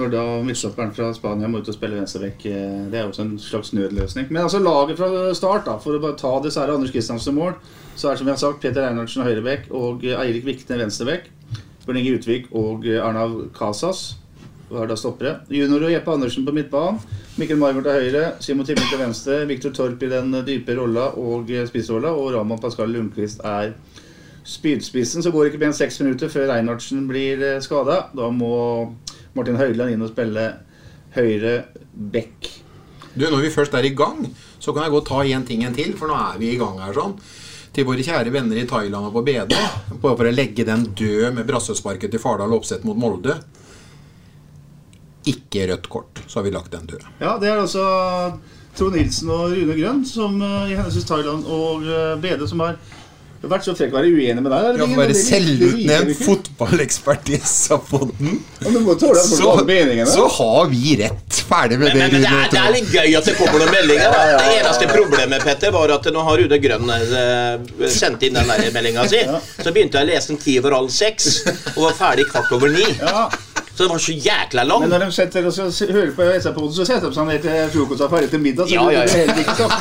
når 0.00 0.12
da 0.14 0.22
midtstopperen 0.46 0.94
fra 0.96 1.10
Spania 1.12 1.50
må 1.50 1.60
ut 1.60 1.68
og 1.68 1.76
spille 1.76 1.98
venstrebekk. 2.00 2.46
eh, 2.46 2.86
Det 2.90 2.98
er 2.98 3.02
jo 3.04 3.10
også 3.12 3.26
en 3.26 3.38
slags 3.38 3.72
nødløsning. 3.76 4.30
Men 4.30 4.42
altså 4.42 4.58
laget 4.64 4.96
fra 4.96 5.34
start, 5.34 5.66
da, 5.66 5.76
for 5.76 5.98
å 5.98 6.00
bare 6.00 6.16
ta 6.16 6.32
det, 6.40 6.56
er 6.56 6.72
Anders 6.72 6.90
Kristiansen 6.90 7.34
mål. 7.34 7.54
Så 7.96 8.08
er 8.08 8.12
det 8.12 8.18
som 8.18 8.26
jeg 8.26 8.34
har 8.38 8.44
sagt, 8.46 8.62
Peter 8.62 8.88
Einarsen 8.88 9.22
høyrebekk 9.26 9.68
og 9.70 10.04
eh, 10.04 10.16
Eirik 10.16 10.46
Vikne 10.48 10.78
venstrebekk. 10.78 11.28
Bjørn 11.84 11.96
Inge 12.00 12.16
Utvik 12.18 12.48
og 12.54 12.86
Arnav 12.86 13.50
Casas 13.52 14.16
var 14.70 14.88
da 14.90 14.96
stoppere. 14.98 15.34
Junior 15.50 15.88
og 15.88 15.92
Jeppe 15.92 16.14
Andersen 16.14 16.46
på 16.46 16.54
midtbanen. 16.54 17.00
Mikkel 17.40 17.58
Marmor 17.60 17.84
til 17.86 17.98
høyre, 17.98 18.24
Simon 18.44 18.68
Timmel 18.68 18.86
til 18.90 19.02
venstre, 19.02 19.40
Viktor 19.50 19.74
Torp 19.76 20.02
i 20.06 20.10
den 20.12 20.32
eh, 20.38 20.46
dype 20.46 20.76
rolla 20.78 21.10
og 21.20 21.50
eh, 21.50 21.66
spissrolla, 21.68 22.14
og 22.14 22.34
Raman 22.36 22.62
Pascal 22.62 22.92
Lundqvist 22.94 23.42
er 23.46 23.74
spydspissen. 24.46 25.24
Så 25.24 25.32
går 25.34 25.44
det 25.44 25.52
ikke 25.52 25.62
mer 25.64 25.72
enn 25.72 25.78
seks 25.80 26.00
minutter 26.04 26.32
før 26.32 26.48
Reinhardsen 26.52 27.06
blir 27.10 27.44
skada. 27.64 28.06
Da 28.16 28.30
må 28.34 28.54
Martin 29.36 29.58
Høiland 29.60 29.94
inn 29.94 30.06
og 30.06 30.12
spille 30.14 30.48
høyre 31.16 31.54
back. 31.92 32.48
Du, 33.14 33.26
Når 33.26 33.42
vi 33.42 33.50
først 33.50 33.74
er 33.74 33.86
i 33.86 33.94
gang, 33.94 34.22
så 34.62 34.72
kan 34.72 34.86
jeg 34.86 34.94
godt 34.94 35.08
ta 35.10 35.22
én 35.26 35.46
ting 35.46 35.64
en 35.66 35.74
til, 35.74 35.96
for 35.98 36.10
nå 36.10 36.14
er 36.14 36.38
vi 36.38 36.52
i 36.52 36.58
gang 36.60 36.78
her 36.78 36.94
sånn. 36.94 37.16
Til 37.74 37.86
våre 37.86 38.02
kjære 38.02 38.32
venner 38.34 38.58
i 38.58 38.66
Thailand 38.70 39.08
og 39.08 39.16
på 39.18 39.24
BD, 39.26 39.54
for 40.02 40.26
å 40.26 40.34
legge 40.34 40.66
den 40.66 40.88
død 40.98 41.34
med 41.36 41.46
brassesparket 41.46 42.10
til 42.10 42.22
Fardal 42.22 42.54
Opseth 42.54 42.86
mot 42.86 42.98
Molde. 42.98 43.36
Ikke 45.28 45.66
rødt 45.68 45.90
kort, 45.92 46.22
så 46.26 46.38
har 46.40 46.46
vi 46.48 46.54
lagt 46.54 46.72
den 46.72 46.86
død. 46.88 47.04
Ja, 47.20 47.34
det 47.40 47.50
er 47.50 47.60
altså 47.60 47.84
Trond 48.78 48.96
Nilsen 48.96 49.28
og 49.34 49.50
Rune 49.52 49.76
Grønn 49.76 50.00
som 50.08 50.40
eh, 50.40 50.70
i 50.70 50.78
henholdsvis 50.78 51.08
Thailand 51.10 51.44
og 51.50 51.84
Bede 52.22 52.48
som 52.48 52.62
har 52.64 52.78
vært 53.48 53.64
så 53.64 53.72
frekk 53.72 53.94
å 53.94 53.96
være 53.96 54.10
uenig 54.12 54.42
med 54.44 54.52
deg. 54.52 54.66
Ja, 54.66 54.84
for 54.84 54.92
å 54.92 55.00
være 55.00 55.14
selvutnevnt 55.16 56.18
fotballekspert 56.26 57.30
i 57.32 57.38
folk 57.40 58.12
så, 59.00 59.12
så 60.12 60.26
har 60.36 60.68
vi 60.72 60.96
rett. 61.00 61.38
Ferdig 61.50 61.80
med 61.80 61.88
Men, 61.88 61.96
det. 61.96 61.98
men, 61.98 62.12
men 62.12 62.22
det, 62.22 62.30
er, 62.30 62.50
det 62.52 62.60
er 62.60 62.74
litt 62.76 62.92
gøy 62.94 63.16
at 63.18 63.26
det 63.26 63.32
kommer 63.38 63.62
noen 63.64 63.72
meldinger. 63.74 64.12
Da. 64.12 64.26
Det 64.38 64.58
eneste 64.60 64.90
problemet 64.92 65.42
Petter, 65.46 65.72
var 65.74 65.94
at 65.96 66.06
nå 66.14 66.24
har 66.28 66.42
Rune 66.44 66.58
Grønn 66.62 66.92
eh, 66.94 67.88
sendt 67.90 68.26
inn 68.28 68.36
den 68.38 68.52
meldinga 68.76 69.06
si. 69.10 69.24
Så 69.56 69.72
begynte 69.72 69.98
jeg 70.02 70.06
å 70.06 70.10
lese 70.12 70.34
den 70.34 70.42
ti 70.44 70.58
over 70.60 70.76
halv 70.76 70.92
seks, 70.94 71.40
og 71.74 71.86
var 71.88 71.96
ferdig 71.98 72.28
kvart 72.30 72.52
over 72.54 72.70
ni. 72.70 72.84
Ja, 73.00 73.26
Så 73.80 73.84
det 73.86 73.92
var 73.92 73.98
så 74.04 74.12
jækla 74.12 74.62
lang. 74.68 74.80
Men 74.84 74.90
når 74.92 75.00
de 75.06 75.12
setter 75.16 75.46
og 75.48 75.54
hører 75.96 76.10
på 76.12 76.20
SR-poden, 76.36 76.72
så 76.76 76.84
setter 76.84 77.08
de 77.08 77.14
seg 77.16 77.24
ned 77.30 77.40
til 77.46 77.54
frokost 77.72 78.02
og 78.04 78.10
ferdig 78.12 78.28
til 78.28 78.40
middag. 78.44 78.66
Så 78.68 78.74
Ja, 78.74 78.82
ja, 78.92 79.04
ja. 79.08 79.22
det 79.30 79.40
ikke 79.40 79.54
sagt. 79.56 79.80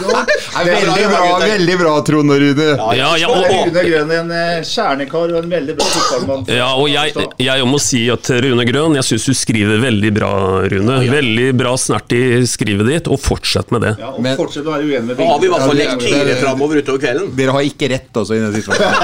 Er 0.56 0.64
veldig 0.70 1.04
bra, 1.12 1.24
veldig 1.44 1.76
bra, 1.82 1.92
Trond 2.08 2.32
og 2.32 2.38
Rune. 2.40 2.68
Ja, 2.70 2.86
ja, 2.96 3.10
ja, 3.20 3.28
og, 3.28 3.44
og, 3.44 3.52
Rune 3.52 3.84
Grønn 3.90 4.12
er 4.16 4.20
en 4.22 4.32
eh, 4.38 4.64
kjernekar 4.70 5.34
og 5.34 5.40
en 5.42 5.52
veldig 5.52 5.76
bra 5.82 5.88
fotballmann. 5.98 6.46
ja, 6.56 6.70
og 6.80 6.88
jeg, 6.94 7.12
jeg 7.44 7.60
må 7.68 7.76
si 7.84 8.06
at 8.14 8.24
Rune 8.46 8.64
Grøn, 8.70 8.96
jeg 9.02 9.06
syns 9.10 9.26
du 9.28 9.34
skriver 9.42 9.76
veldig 9.84 10.12
bra, 10.16 10.32
Rune. 10.72 10.96
Veldig 11.12 11.50
bra 11.60 11.74
snert 11.84 12.08
i 12.16 12.22
skrivet 12.48 12.88
ditt, 12.88 13.12
og 13.12 13.20
fortsett 13.20 13.68
med 13.76 13.84
det. 13.84 13.92
Ja, 14.00 14.14
og 14.14 14.22
Men- 14.24 14.40
fortsett 14.40 14.64
å 14.64 14.72
være 14.78 14.88
uenig 14.88 15.04
med 15.12 15.20
Da 15.20 15.28
har 15.34 15.40
vi 15.44 15.48
i 15.50 15.52
hvert 15.52 15.68
fall 15.68 15.76
lektyre 15.84 16.40
framover 16.46 16.80
utover 16.80 17.00
kvelden. 17.04 17.36
Dere 17.36 17.52
har 17.60 17.68
ikke 17.68 17.92
rett 17.92 18.16
altså 18.24 18.40
i 18.40 18.42
den 18.46 18.56
situasjonen. 18.56 18.96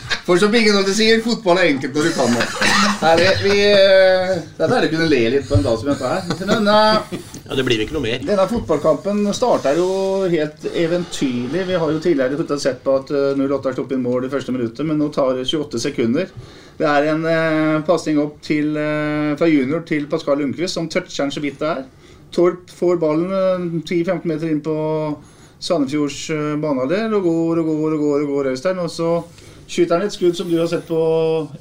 For 0.24 0.38
som 0.40 0.48
Bingen 0.54 0.76
alltid 0.78 0.96
sier, 0.96 1.18
fotball 1.20 1.58
er 1.60 1.66
enkelt 1.74 1.92
når 1.98 2.06
du 2.08 2.12
kan 2.16 2.30
det. 2.32 2.44
Herre, 3.02 3.32
vi, 3.44 3.56
eh, 3.68 4.30
dette 4.56 4.70
er 4.72 4.84
det 4.86 4.88
kunne 4.94 5.08
le 5.10 5.18
litt 5.34 5.44
på 5.50 5.58
en 5.58 5.64
dag 5.66 5.76
som 5.76 5.90
dette 5.90 6.00
her. 6.00 6.22
Eh, 6.30 7.18
Ja, 7.44 7.54
Det 7.54 7.64
blir 7.66 7.82
ikke 7.84 7.92
noe 7.92 8.00
mer. 8.06 8.18
denne 8.24 8.46
fotballkampen 8.48 9.18
starter 9.36 9.76
jo 9.76 10.24
helt 10.32 10.64
eventyrlig. 10.64 11.66
Vi 11.68 11.74
har 11.76 11.90
jo 11.92 12.00
tidligere 12.00 12.58
sett 12.58 12.80
på 12.82 12.94
at 13.02 13.10
eh, 13.10 13.36
08 13.36 13.68
har 13.68 13.74
sluppet 13.76 13.92
inn 13.98 14.02
mål 14.02 14.24
i 14.24 14.30
første 14.32 14.50
minuttet, 14.50 14.86
men 14.86 14.96
nå 14.96 15.10
tar 15.12 15.34
det 15.36 15.44
28 15.44 15.78
sekunder. 15.78 16.26
Det 16.78 16.86
er 16.88 17.10
en 17.12 17.26
eh, 17.26 17.82
pasning 17.84 18.16
opp 18.18 18.40
til, 18.40 18.74
eh, 18.80 19.36
fra 19.36 19.46
junior 19.46 19.84
til 19.84 20.06
Pascal 20.06 20.38
Lundqvist, 20.40 20.72
som 20.72 20.88
toucher 20.88 21.24
den 21.26 21.30
så 21.36 21.40
vidt 21.44 21.58
det 21.60 21.68
er. 21.68 21.84
Torp 22.32 22.64
får 22.72 22.96
ballen 22.98 23.28
eh, 23.28 23.82
10-15 23.84 24.24
meter 24.24 24.48
inn 24.48 24.62
på 24.64 25.18
Sandefjords 25.60 26.30
og 26.32 26.60
banehalvdel 26.64 27.12
og 27.14 27.22
går 27.28 27.60
og 27.60 27.66
går 27.68 27.92
og 27.92 28.00
går, 28.00 28.22
og 28.24 28.28
går 28.38 28.50
Øystein. 28.54 28.80
Og 28.80 28.88
så 28.90 29.12
skyter 29.74 29.98
han 29.98 30.06
et 30.06 30.14
skudd 30.14 30.36
som 30.38 30.50
du 30.50 30.56
har 30.58 30.68
sett 30.70 30.86
på 30.88 30.98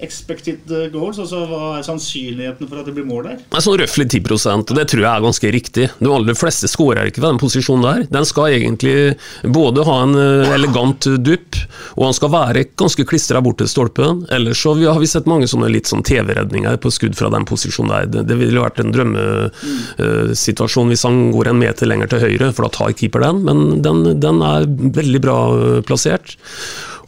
expected 0.03 0.71
eh, 0.71 0.89
goals. 0.93 1.19
Og 1.21 1.27
så 1.29 1.43
hva 1.49 1.77
er 1.79 1.87
sannsynligheten 1.87 2.69
for 2.69 2.81
at 2.81 2.89
det 2.89 2.95
blir 2.97 3.07
mål 3.07 3.29
der? 3.29 3.41
Er 3.49 3.65
sånn 3.65 3.79
røftlig 3.81 4.07
10 4.09 4.21
og 4.53 4.73
det 4.77 4.85
tror 4.91 5.03
jeg 5.03 5.11
er 5.11 5.25
ganske 5.25 5.51
riktig. 5.55 5.85
De 5.99 6.11
aller 6.13 6.37
fleste 6.37 6.69
skårer 6.71 7.09
ikke 7.09 7.23
ved 7.23 7.33
den 7.33 7.41
posisjonen 7.41 7.85
der. 7.87 7.99
Den 8.13 8.27
skal 8.29 8.55
egentlig 8.57 8.95
både 9.43 9.85
ha 9.87 9.97
en 10.05 10.15
eh, 10.19 10.53
elegant 10.55 11.01
dupp, 11.25 11.59
og 11.97 12.03
han 12.07 12.17
skal 12.17 12.33
være 12.33 12.67
ganske 12.79 13.05
klistra 13.09 13.41
bort 13.43 13.59
til 13.61 13.69
stolpen. 13.71 14.23
Ellers 14.33 14.61
så 14.63 14.75
har 14.81 14.99
vi 15.01 15.09
sett 15.09 15.29
mange 15.29 15.49
sånne 15.49 15.71
litt 15.73 15.89
sånn 15.89 16.05
TV-redninger 16.05 16.79
på 16.83 16.93
skudd 16.93 17.15
fra 17.19 17.31
den 17.33 17.47
posisjonen 17.49 17.93
der. 17.93 18.09
Det, 18.13 18.21
det 18.29 18.39
ville 18.39 18.63
vært 18.63 18.81
en 18.83 18.93
drømmesituasjon 18.93 20.89
hvis 20.91 21.05
han 21.07 21.17
går 21.33 21.51
en 21.51 21.61
meter 21.61 21.89
lenger 21.89 22.07
til 22.13 22.23
høyre, 22.27 22.51
for 22.53 22.67
da 22.67 22.73
tar 22.77 22.97
keeper 22.97 23.23
den, 23.25 23.43
men 23.47 23.83
den, 23.85 23.97
den 24.23 24.41
er 24.45 24.67
veldig 24.69 25.21
bra 25.23 25.37
eh, 25.53 25.79
plassert. 25.87 26.37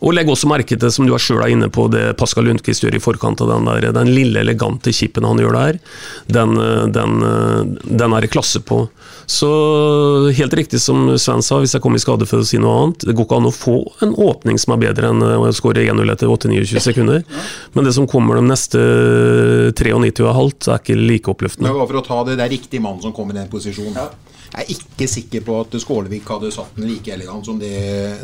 Og 0.03 0.15
legg 0.15 0.29
også 0.31 0.49
merke 0.51 0.75
til, 0.75 0.91
som 0.91 1.07
du 1.07 1.13
sjøl 1.21 1.43
er 1.43 1.53
inne 1.53 1.69
på, 1.71 1.87
det 1.91 2.17
Pascal 2.19 2.47
Lundqvist 2.49 2.83
gjør 2.83 2.97
i 2.97 3.03
forkant 3.03 3.41
av 3.43 3.51
den 3.53 3.69
der, 3.69 3.89
den 3.95 4.11
lille, 4.11 4.41
elegante 4.43 4.93
chipen 4.93 5.27
han 5.27 5.39
gjør 5.41 5.55
der. 5.55 5.79
Den, 6.27 6.57
eh, 6.59 6.85
den, 6.91 7.21
eh, 7.23 7.61
den 7.85 8.13
er 8.13 8.25
det 8.25 8.31
klasse 8.33 8.59
på. 8.59 8.85
Så 9.25 9.49
helt 10.37 10.53
riktig 10.53 10.79
som 10.81 11.17
Sven 11.17 11.41
sa, 11.41 11.57
hvis 11.59 11.73
jeg 11.73 11.81
kom 11.81 11.95
i 11.95 12.01
skade 12.01 12.27
for 12.29 12.43
å 12.43 12.45
si 12.45 12.59
noe 12.61 12.75
annet, 12.83 13.07
det 13.07 13.15
går 13.15 13.25
ikke 13.25 13.39
an 13.39 13.49
å 13.49 13.55
få 13.55 13.77
en 14.05 14.13
åpning 14.13 14.59
som 14.61 14.75
er 14.75 14.83
bedre 14.83 15.09
enn 15.09 15.23
å 15.23 15.49
skåre 15.55 15.81
1-0 15.81 16.11
etter 16.13 16.29
8-29 16.29 16.83
sekunder. 16.83 17.23
Men 17.73 17.87
det 17.87 17.95
som 17.95 18.05
kommer 18.07 18.37
de 18.37 18.45
neste 18.45 18.83
93 19.73 20.27
og 20.27 20.35
halvt, 20.35 20.69
er 20.69 20.83
ikke 20.83 20.99
like 20.99 21.33
Men 21.57 21.71
Det 21.71 21.79
var 21.79 21.87
for 21.87 22.01
å 22.01 22.05
ta 22.05 22.23
det, 22.23 22.37
det 22.37 22.45
er 22.45 22.53
riktig 22.53 22.81
mann 22.81 23.01
som 23.01 23.13
kommer 23.13 23.33
i 23.33 23.41
den 23.41 23.49
posisjonen. 23.49 24.13
Jeg 24.55 24.63
er 24.63 24.69
ikke 24.71 25.07
sikker 25.11 25.41
på 25.43 25.55
at 25.59 25.73
Skålevik 25.83 26.29
hadde 26.31 26.47
satt 26.55 26.77
den 26.77 26.87
like 26.87 27.11
elegant 27.11 27.43
som 27.43 27.57
det, 27.59 27.71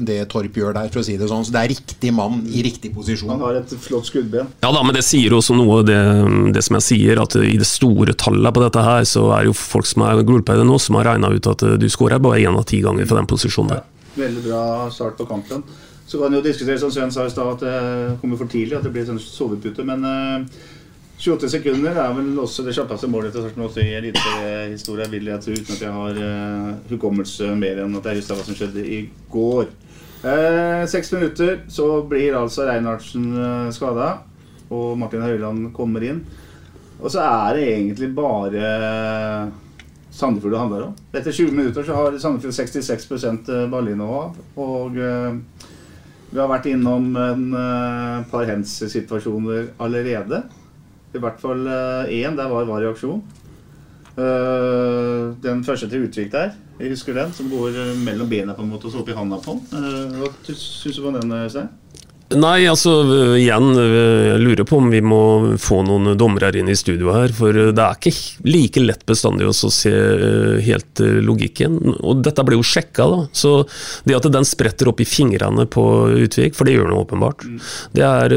det 0.08 0.22
Torp 0.32 0.56
gjør 0.56 0.78
der. 0.78 0.88
for 0.94 1.02
å 1.02 1.04
si 1.04 1.18
Det 1.20 1.28
sånn. 1.28 1.44
Så 1.44 1.52
det 1.52 1.60
er 1.60 1.72
riktig 1.74 2.14
mann 2.16 2.46
i 2.48 2.64
riktig 2.64 2.94
posisjon. 2.96 3.34
Han 3.34 3.44
har 3.44 3.60
et 3.60 3.74
flott 3.84 4.08
skuddben. 4.08 4.48
Ja 4.64 4.72
da, 4.72 4.84
men 4.88 4.96
det 4.96 5.04
sier 5.04 5.36
også 5.36 5.58
noe, 5.60 5.82
det, 5.84 6.00
det 6.56 6.64
som 6.64 6.80
jeg 6.80 6.88
sier, 6.88 7.20
at 7.20 7.36
i 7.36 7.58
det 7.60 7.68
store 7.68 8.16
tallet 8.16 8.56
på 8.56 8.64
dette 8.64 8.86
her, 8.86 9.04
så 9.10 9.28
er 9.36 9.44
det 9.44 9.52
jo 9.52 9.60
folk 9.60 9.90
som 9.90 10.08
er 10.08 10.24
gullpeide 10.24 10.64
nå, 10.68 10.80
som 10.80 11.02
har 11.02 11.12
regna 11.12 11.34
ut 11.36 11.52
at 11.52 11.68
eh, 11.68 11.76
du 11.82 11.90
skårer 11.92 12.24
bare 12.24 12.40
én 12.40 12.56
av 12.56 12.64
ti 12.70 12.80
ganger 12.86 13.10
fra 13.10 13.20
den 13.20 13.28
posisjonen 13.28 13.76
der. 13.76 13.88
Veldig 14.16 14.46
bra 14.48 14.64
start 14.92 15.20
på 15.20 15.28
kampen. 15.28 15.66
Så 16.08 16.20
kan 16.20 16.34
jo 16.36 16.42
diskutere 16.44 16.80
som 16.80 16.92
Sven 16.92 17.12
sa 17.12 17.28
i 17.28 17.32
stad, 17.32 17.58
at 17.58 17.62
det 17.64 18.20
kommer 18.24 18.40
for 18.40 18.52
tidlig, 18.52 18.76
at 18.80 18.88
det 18.88 18.92
blir 18.96 19.06
sånn 19.08 19.20
sovepute. 19.20 19.84
Men 19.88 20.08
eh, 20.08 20.64
28 21.22 21.52
sekunder 21.54 21.98
er 22.02 22.14
vel 22.18 22.32
også 22.42 22.64
det 22.66 22.74
kjappeste 22.74 23.06
målet 23.12 23.36
til 23.36 23.44
starten 23.44 23.62
også 23.62 23.84
i 23.84 23.92
elitehistoria, 23.94 25.06
vil 25.12 25.28
jeg 25.30 25.44
tro, 25.44 25.54
uten 25.54 25.76
at 25.76 25.82
jeg 25.86 25.94
har 25.94 26.18
uh, 26.18 26.70
hukommelse 26.90 27.50
mer 27.62 27.82
enn 27.84 27.98
at 28.00 28.08
jeg 28.10 28.18
husker 28.18 28.40
hva 28.40 28.46
som 28.48 28.58
skjedde 28.58 28.82
i 28.82 29.02
går. 29.30 29.68
Eh, 30.22 30.82
Seks 30.90 31.12
minutter, 31.14 31.60
så 31.70 31.86
blir 32.10 32.38
altså 32.40 32.66
Reinhardsen 32.66 33.28
uh, 33.38 33.68
skada, 33.74 34.08
og 34.74 34.96
Martin 34.98 35.22
Høiland 35.22 35.68
kommer 35.78 36.08
inn. 36.08 36.24
Og 36.98 37.14
så 37.14 37.22
er 37.22 37.58
det 37.58 37.68
egentlig 37.68 38.10
bare 38.18 38.72
Sandefjord 40.10 40.56
det 40.56 40.62
handler 40.64 40.88
om. 40.88 40.96
Etter 41.14 41.38
20 41.38 41.54
minutter 41.54 41.86
så 41.86 42.00
har 42.00 42.18
Sandefjord 42.22 42.58
66% 42.58 43.52
ballinnehav. 43.70 44.42
Og 44.62 44.98
eh, 44.98 45.38
Vi 46.32 46.40
har 46.40 46.48
vært 46.48 46.70
innom 46.72 47.10
en 47.20 47.46
par 48.32 48.46
hands-situasjoner 48.48 49.74
allerede. 49.84 50.44
I 51.12 51.20
hvert 51.20 51.40
fall 51.42 51.68
én. 52.08 52.36
der 52.38 52.48
var 52.48 52.66
var 52.66 52.82
i 52.82 52.90
aksjon. 52.90 53.24
Uh, 54.12 55.32
den 55.40 55.64
første 55.64 55.88
til 55.90 56.04
Utvik 56.04 56.32
der, 56.34 56.52
jeg 56.80 56.92
husker 56.92 57.16
den, 57.16 57.32
som 57.32 57.48
går 57.48 57.78
mellom 58.04 58.28
bena 58.30 58.54
på 58.54 58.66
en 58.66 58.72
måte 58.74 58.90
og 58.90 58.92
så 58.92 59.00
opp 59.00 59.10
i 59.10 59.16
handa 59.16 59.38
på 59.40 59.56
den. 59.56 59.62
Uh, 59.72 60.18
hva 60.20 60.56
syns 60.56 61.00
du 61.00 61.08
om 61.08 61.16
den, 61.16 61.32
Øystein? 61.32 61.70
Nei, 62.38 62.64
altså 62.70 62.92
igjen, 63.36 63.74
jeg 63.76 64.40
lurer 64.40 64.66
på 64.68 64.78
om 64.80 64.90
vi 64.92 65.02
må 65.04 65.22
få 65.60 65.82
noen 65.84 66.14
dommere 66.20 66.52
inn 66.60 66.70
i 66.72 66.78
studio 66.78 67.12
her. 67.16 67.34
For 67.36 67.56
det 67.56 67.84
er 67.84 67.98
ikke 67.98 68.48
like 68.48 68.84
lett 68.84 69.04
bestandig 69.10 69.50
å 69.50 69.54
se 69.56 69.92
helt 70.64 71.02
logikken. 71.26 71.78
Og 72.00 72.22
dette 72.24 72.46
ble 72.48 72.60
jo 72.60 72.66
sjekka, 72.66 73.08
da. 73.12 73.26
Så 73.36 73.54
det 74.08 74.16
at 74.18 74.30
den 74.32 74.48
spretter 74.48 74.92
opp 74.92 75.02
i 75.04 75.08
fingrene 75.08 75.66
på 75.72 75.86
Utvik, 76.24 76.56
for 76.56 76.68
det 76.68 76.78
gjør 76.78 76.92
den 76.92 77.00
åpenbart, 77.02 77.46
det 77.96 78.06
er 78.08 78.36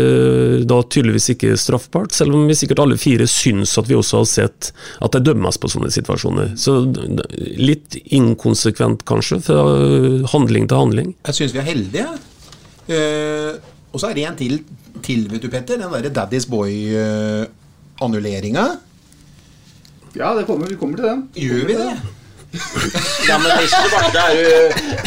da 0.67 0.81
tydeligvis 0.83 1.31
ikke 1.37 1.55
straffbart. 1.61 2.15
Selv 2.17 2.37
om 2.37 2.49
vi 2.51 2.59
sikkert 2.59 2.83
alle 2.85 2.99
fire 3.01 3.29
syns 3.31 3.77
at 3.81 3.91
vi 3.91 3.99
også 3.99 4.23
har 4.23 4.31
sett 4.31 4.73
at 5.05 5.15
det 5.15 5.25
dømmes 5.29 5.61
på 5.61 5.71
sånne 5.71 5.93
situasjoner. 5.95 6.55
Så 6.61 6.81
litt 7.61 7.99
inkonsekvent, 8.05 9.07
kanskje, 9.09 9.43
fra 9.45 9.63
handling 10.33 10.67
til 10.71 10.83
handling. 10.83 11.15
Jeg 11.29 11.39
syns 11.39 11.55
vi 11.55 11.63
er 11.63 11.71
heldige. 11.71 12.11
Uh 12.85 13.74
og 13.95 14.03
så 14.03 14.11
er 14.11 14.19
det 14.19 14.27
en 14.27 14.39
til, 14.39 14.55
til 15.07 15.21
vet 15.31 15.43
du, 15.45 15.49
Petter. 15.53 15.77
Den 15.79 15.93
derre 15.93 16.11
Daddy's 16.11 16.51
Boy-annulleringa. 16.51 18.67
ja, 20.19 20.35
det 20.35 20.47
kommer, 20.47 20.67
vi 20.67 20.77
kommer 20.77 20.97
til 20.99 21.07
den. 21.07 21.29
Gjør 21.39 21.67
vi 21.71 21.75
det? 21.79 21.99
ja, 23.29 23.35
men 23.43 23.51
hvis 23.59 23.73
du 23.75 23.87
bare 23.91 24.21
er 24.21 24.33
du, 24.39 24.47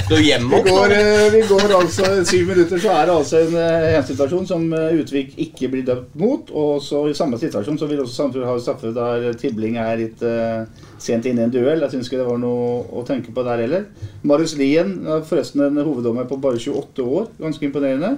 du 0.10 0.16
hjemme 0.20 0.50
vi 0.52 0.60
går, 0.68 0.88
eh, 0.96 1.28
vi 1.32 1.42
går 1.48 1.74
altså 1.78 2.04
syv 2.28 2.44
minutter, 2.52 2.78
så 2.82 2.90
er 2.92 3.04
det 3.08 3.16
altså 3.16 3.36
en, 3.46 3.54
eh, 3.62 3.96
en 3.96 4.08
situasjon 4.08 4.48
som 4.50 4.74
eh, 4.76 5.00
Utvik 5.00 5.30
ikke 5.46 5.70
blir 5.72 5.86
dømt 5.88 6.12
mot. 6.20 6.44
Og 6.52 6.82
så 6.84 6.98
i 7.08 7.18
samme 7.18 7.40
situasjon 7.40 7.80
så 7.80 7.88
vil 7.88 8.02
også 8.04 8.18
samfunnet 8.18 8.50
ha 8.50 8.56
straffe 8.60 8.92
der 8.96 9.34
Tibling 9.40 9.76
er 9.80 9.96
litt 10.00 10.22
uh, 10.28 10.68
sent 11.00 11.26
inne 11.30 11.42
i 11.46 11.48
en 11.48 11.54
duell. 11.54 11.82
Jeg 11.86 11.94
syns 11.94 12.10
ikke 12.10 12.22
det 12.24 12.28
var 12.28 12.40
noe 12.42 12.84
å 12.92 13.06
tenke 13.08 13.32
på 13.36 13.46
der 13.48 13.64
heller. 13.64 13.84
Marius 14.28 14.58
Lien 14.60 14.90
forresten 15.28 15.64
en 15.68 15.84
hoveddommer 15.84 16.28
på 16.28 16.42
bare 16.44 16.60
28 16.60 17.06
år. 17.06 17.30
Ganske 17.40 17.70
imponerende. 17.70 18.18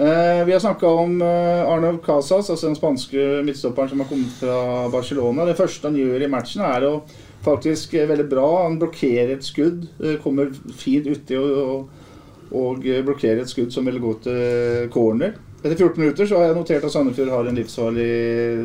Eh, 0.00 0.44
vi 0.44 0.52
har 0.52 0.60
snakka 0.60 0.88
om 0.88 1.22
eh, 1.22 1.68
Arnav 1.68 1.98
Casas, 2.04 2.50
altså 2.50 2.66
den 2.66 2.76
spanske 2.76 3.24
midtstopperen 3.44 3.88
som 3.90 4.00
har 4.00 4.06
kommet 4.08 4.32
fra 4.32 4.88
Barcelona. 4.88 5.44
Det 5.44 5.58
første 5.58 5.90
han 5.90 5.98
gjør 5.98 6.22
i 6.24 6.30
matchen, 6.32 6.62
er 6.64 6.86
å 6.88 6.92
faktisk 7.44 7.98
eh, 7.98 8.06
veldig 8.08 8.24
bra. 8.30 8.46
Han 8.62 8.78
blokkerer 8.80 9.34
et 9.34 9.44
skudd. 9.44 9.84
Kommer 10.22 10.54
fint 10.72 11.04
uti 11.04 11.36
og, 11.36 11.50
og, 11.60 12.06
og 12.62 12.88
blokkerer 13.10 13.42
et 13.42 13.52
skudd 13.52 13.74
som 13.74 13.90
vil 13.90 14.00
gå 14.00 14.14
til 14.24 14.88
corner. 14.94 15.36
Etter 15.60 15.76
14 15.76 16.00
minutter 16.00 16.30
så 16.30 16.40
har 16.40 16.48
jeg 16.48 16.56
notert 16.62 16.88
at 16.88 16.96
Sandefjord 16.96 17.34
har 17.34 17.52
en 17.52 17.60
livsfarlig 17.60 18.08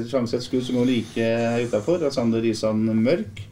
sjanse. 0.07 0.39
Et 0.39 0.47
skudd 0.47 0.63
som 0.63 0.79
går 0.79 0.87
like 0.93 1.27
utafor. 1.67 2.07
Sander 2.15 2.47
Risan 2.47 2.87
Mørk. 3.01 3.43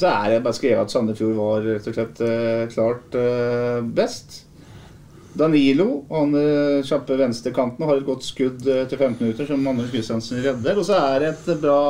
Så 0.00 0.08
er 0.08 0.32
det 0.32 0.42
bare 0.48 0.56
skrevet 0.56 0.88
at 0.88 0.96
Sandefjord 0.96 1.36
var 1.36 1.70
rett 1.74 1.92
og 1.92 2.00
slett 2.00 2.24
klart 2.72 3.20
best. 4.00 4.45
Danilo, 5.36 6.04
han 6.10 6.34
eh, 6.34 6.84
kjappe 6.86 7.16
venstrekanten, 7.18 7.84
har 7.84 7.98
et 7.98 8.06
godt 8.06 8.24
skudd 8.24 8.66
eh, 8.68 8.84
til 8.88 8.98
15 8.98 9.18
minutter, 9.20 9.48
som 9.48 9.66
Anders 9.68 9.90
Kristiansen 9.92 10.40
redder. 10.44 10.78
Og 10.80 10.86
så 10.88 10.96
er 10.96 11.24
det 11.24 11.32
et 11.34 11.50
bra, 11.60 11.80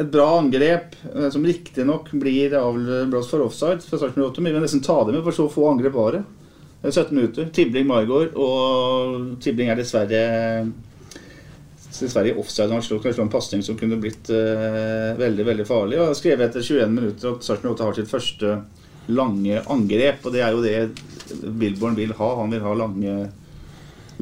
et 0.00 0.12
bra 0.14 0.28
angrep, 0.38 0.96
eh, 1.12 1.28
som 1.34 1.44
riktignok 1.44 2.08
blir 2.22 2.56
avblåst 2.56 3.34
for 3.34 3.44
offside. 3.44 3.84
For 3.84 4.40
men 4.40 4.54
vi 4.54 4.64
nesten 4.64 4.84
ta 4.84 5.02
det 5.04 5.16
med, 5.16 5.24
for 5.26 5.36
så 5.36 5.50
få 5.52 5.68
angrep 5.72 5.98
var 5.98 6.16
det. 6.16 6.22
17 6.82 7.12
minutter. 7.14 7.52
Tibling 7.54 7.86
Margaard, 7.86 8.32
og 8.34 9.36
Tibling 9.44 9.68
er 9.70 9.78
dessverre 9.78 10.22
dessverre 11.92 12.32
i 12.32 12.38
offside. 12.40 12.72
Han 12.72 12.82
slo 12.82 12.98
kanskje 12.98 13.22
en 13.22 13.30
pasning 13.30 13.62
som 13.62 13.76
kunne 13.78 14.00
blitt 14.00 14.30
uh, 14.32 15.12
veldig 15.18 15.44
veldig 15.46 15.66
farlig. 15.68 16.00
Og 16.02 16.16
skrev 16.18 16.40
etter 16.42 16.64
21 16.64 16.94
minutter 16.96 17.34
at 17.34 17.46
Sarpsborg 17.46 17.84
har 17.84 17.98
sitt 17.98 18.10
første 18.10 18.56
lange 19.10 19.62
angrep. 19.70 20.26
Og 20.26 20.34
det 20.34 20.42
er 20.42 20.54
jo 20.54 20.62
det 20.64 21.42
Billborn 21.58 21.96
vil 21.98 22.14
ha. 22.18 22.30
Han 22.40 22.52
vil 22.52 22.64
ha 22.64 22.74
lange, 22.76 23.14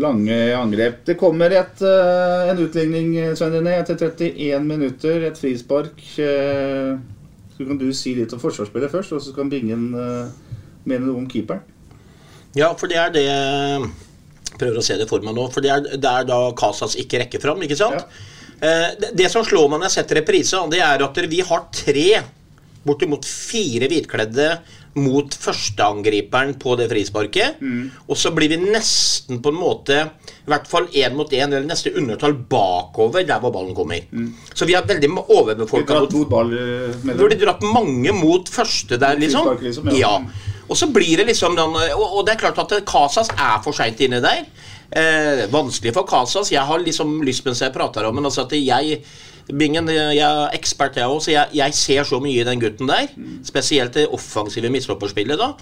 lange 0.00 0.38
angrep. 0.56 1.02
Det 1.06 1.18
kommer 1.20 1.54
et, 1.56 1.82
uh, 1.84 2.50
en 2.50 2.62
utligning 2.64 3.14
Svein 3.38 3.58
René, 3.58 3.78
etter 3.80 3.98
31 3.98 4.66
minutter. 4.66 5.26
Et 5.28 5.40
frispark. 5.40 6.04
Uh, 6.18 6.96
så 7.56 7.66
kan 7.68 7.80
du 7.80 7.90
si 7.96 8.14
litt 8.16 8.32
om 8.32 8.40
forsvarsspillet 8.40 8.92
først, 8.92 9.16
og 9.16 9.24
så 9.24 9.34
kan 9.36 9.50
Bingen 9.52 9.90
uh, 9.92 10.56
mene 10.88 11.04
noe 11.06 11.20
om 11.20 11.28
keeperen. 11.30 11.66
Ja, 12.56 12.72
for 12.74 12.90
det 12.90 12.98
er 12.98 13.12
det 13.14 13.26
Prøver 14.58 14.80
å 14.80 14.82
se 14.82 14.96
det 14.98 15.06
for 15.08 15.22
meg 15.24 15.36
nå. 15.36 15.44
For 15.54 15.64
det 15.64 15.70
er, 15.72 15.84
det 16.02 16.10
er 16.10 16.24
da 16.28 16.38
Casas 16.58 16.96
ikke 16.98 17.20
rekker 17.22 17.40
fram, 17.40 17.62
ikke 17.64 17.78
sant? 17.78 18.02
Ja. 18.02 18.26
Det, 18.60 19.12
det, 19.16 19.30
som 19.32 19.44
slår 19.46 19.70
meg 19.70 19.78
når 19.80 19.86
jeg 19.86 19.94
setter 19.94 20.18
reprise, 20.18 20.58
det 20.68 20.82
er 20.84 21.00
at 21.06 21.20
vi 21.30 21.38
har 21.48 21.62
tre 21.72 22.08
bortimot 22.86 23.26
fire 23.28 23.88
hvitkledde 23.90 24.52
mot 24.98 25.34
førsteangriperen 25.38 26.56
på 26.58 26.74
det 26.78 26.88
frisparket. 26.90 27.60
Mm. 27.62 27.90
Og 28.10 28.18
så 28.18 28.32
blir 28.34 28.50
vi 28.50 28.58
nesten 28.58 29.38
på 29.42 29.52
en 29.52 29.60
måte 29.60 29.98
i 30.00 30.50
hvert 30.50 30.66
fall 30.70 30.88
én 30.98 31.14
mot 31.14 31.30
én, 31.30 31.46
eller 31.46 31.68
neste 31.68 31.92
undertall 31.94 32.34
bakover 32.50 33.26
der 33.26 33.42
hvor 33.42 33.54
ballen 33.54 33.76
kommer. 33.76 34.02
Mm. 34.10 34.32
Så 34.54 34.66
vi 34.66 34.74
har 34.74 34.88
veldig 34.88 35.12
overbefolka 35.20 36.00
ball, 36.30 36.54
eh, 36.56 37.14
Hvor 37.14 37.30
de 37.30 37.38
dratt 37.38 37.62
mange 37.62 38.14
mot 38.16 38.48
første 38.50 38.98
der, 38.98 39.20
liksom. 39.20 39.54
liksom 39.62 39.92
ja. 39.94 40.16
ja. 40.18 40.58
Og 40.70 40.78
så 40.78 40.86
blir 40.90 41.18
det 41.18 41.26
liksom 41.26 41.56
den, 41.58 41.78
og, 41.98 42.20
det 42.26 42.36
er 42.36 42.42
klart 42.44 42.58
at 42.62 42.84
Casas 42.86 43.30
er 43.34 43.58
for 43.62 43.74
seint 43.74 44.00
inne 44.06 44.20
der. 44.22 44.44
Eh, 44.90 45.46
vanskelig 45.50 45.94
for 45.94 46.06
Casas. 46.06 46.50
Jeg 46.50 46.66
har 46.66 46.82
liksom 46.82 47.20
lyst 47.26 47.46
mens 47.46 47.62
jeg 47.62 47.74
prater 47.74 48.06
om 48.06 48.14
men 48.14 48.26
altså 48.26 48.46
at 48.46 48.54
jeg 48.58 49.02
Bingen, 49.58 49.88
jeg 49.90 50.22
er 50.24 50.56
ekspert, 50.56 50.98
jeg 51.00 51.10
òg, 51.10 51.20
så 51.24 51.34
jeg, 51.34 51.52
jeg, 51.58 51.76
ser 51.76 52.06
så 52.08 52.20
mye 52.22 52.42
i 52.42 52.46
den 52.46 52.62
gutten 52.62 52.90
der. 52.90 53.10
Spesielt 53.46 53.96
det 53.96 54.08
offensive 54.14 54.70
midtstopperspillet. 54.72 55.40
da. 55.40 55.54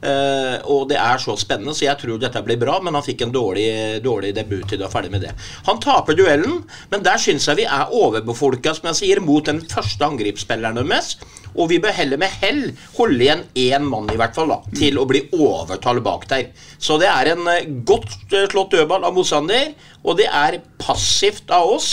Uh, 0.00 0.56
og 0.72 0.86
det 0.88 0.96
er 0.96 1.18
så 1.20 1.34
spennende, 1.36 1.74
så 1.76 1.84
jeg 1.84 2.00
tror 2.00 2.20
dette 2.20 2.40
blir 2.44 2.56
bra. 2.60 2.78
Men 2.84 2.96
han 2.96 3.04
fikk 3.04 3.26
en 3.26 3.34
dårlig, 3.34 4.00
dårlig 4.04 4.32
debut 4.36 4.64
til 4.68 4.80
å 4.80 4.88
er 4.88 4.92
ferdig 4.92 5.12
med 5.12 5.26
det. 5.26 5.34
Han 5.68 5.80
taper 5.82 6.16
duellen, 6.16 6.62
men 6.92 7.04
der 7.04 7.20
syns 7.20 7.48
jeg 7.50 7.60
vi 7.60 7.68
er 7.68 7.92
overbefolka, 7.96 8.72
som 8.76 8.90
jeg 8.90 9.00
sier, 9.02 9.20
mot 9.24 9.44
den 9.44 9.60
første 9.68 10.08
angripsspilleren 10.08 10.80
deres. 10.80 11.18
Og 11.50 11.68
vi 11.72 11.80
bør 11.82 11.92
heller 11.92 12.20
med 12.20 12.32
hell 12.40 12.62
holde 12.96 13.24
igjen 13.24 13.44
én 13.58 13.86
mann, 13.90 14.08
i 14.12 14.18
hvert 14.20 14.36
fall, 14.36 14.52
da, 14.52 14.60
til 14.78 15.00
å 15.00 15.06
bli 15.10 15.24
overtall 15.36 16.00
bak 16.04 16.28
der. 16.30 16.48
Så 16.78 16.96
det 17.02 17.10
er 17.10 17.34
en 17.34 17.48
eh, 17.50 17.66
godt 17.86 18.14
eh, 18.32 18.46
slått 18.52 18.76
dødball 18.76 19.04
av 19.04 19.16
Mosander, 19.16 19.74
og 20.04 20.20
det 20.20 20.30
er 20.30 20.60
passivt 20.80 21.50
av 21.52 21.74
oss. 21.74 21.90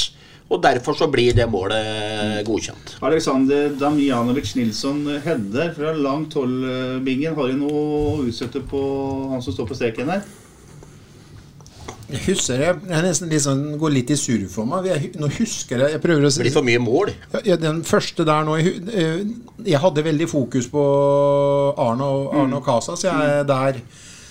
Og 0.47 0.61
derfor 0.63 0.95
så 0.95 1.09
blir 1.11 1.35
det 1.35 1.47
målet 1.51 2.39
godkjent. 2.47 2.97
Alexander 3.03 3.73
Damjanovic 3.79 4.53
Nilsson 4.55 5.03
Hedde 5.25 5.71
fra 5.75 5.91
langt 5.91 6.37
hold, 6.39 6.57
Bingen. 7.03 7.35
Har 7.35 7.51
du 7.51 7.59
noe 7.59 7.81
å 7.83 8.19
utsette 8.23 8.63
på 8.63 8.81
han 9.33 9.43
som 9.43 9.55
står 9.55 9.67
på 9.67 9.79
streken 9.79 10.13
her? 10.15 10.27
Jeg 12.07 12.21
husker 12.29 12.61
jeg, 12.61 12.75
jeg 12.87 13.03
nesten 13.03 13.31
liksom 13.31 13.63
går 13.81 13.91
litt 13.91 14.11
i 14.15 14.15
surr 14.15 14.45
for 14.47 14.67
meg. 14.69 14.85
Jeg, 14.87 15.09
nå 15.19 15.27
husker 15.41 15.81
jeg, 15.83 15.95
jeg 15.97 16.03
prøver 16.03 16.23
å 16.23 16.29
si 16.31 16.39
Det 16.39 16.45
blir 16.45 16.55
for 16.55 16.67
mye 16.67 16.79
mål. 16.79 17.11
Ja, 17.43 17.57
den 17.59 17.81
første 17.87 18.23
der 18.27 18.45
nå 18.47 18.55
jeg, 18.61 18.77
eh, 18.87 19.25
jeg, 19.65 19.81
hadde 19.83 20.05
veldig 20.05 20.27
fokus 20.31 20.69
på 20.71 20.83
Arne 21.75 22.07
og, 22.07 22.29
Arne 22.31 22.61
og 22.61 22.63
Casa, 22.63 22.95
så 22.95 23.09
jeg 23.09 23.33
er 23.41 23.49
der. 23.49 23.81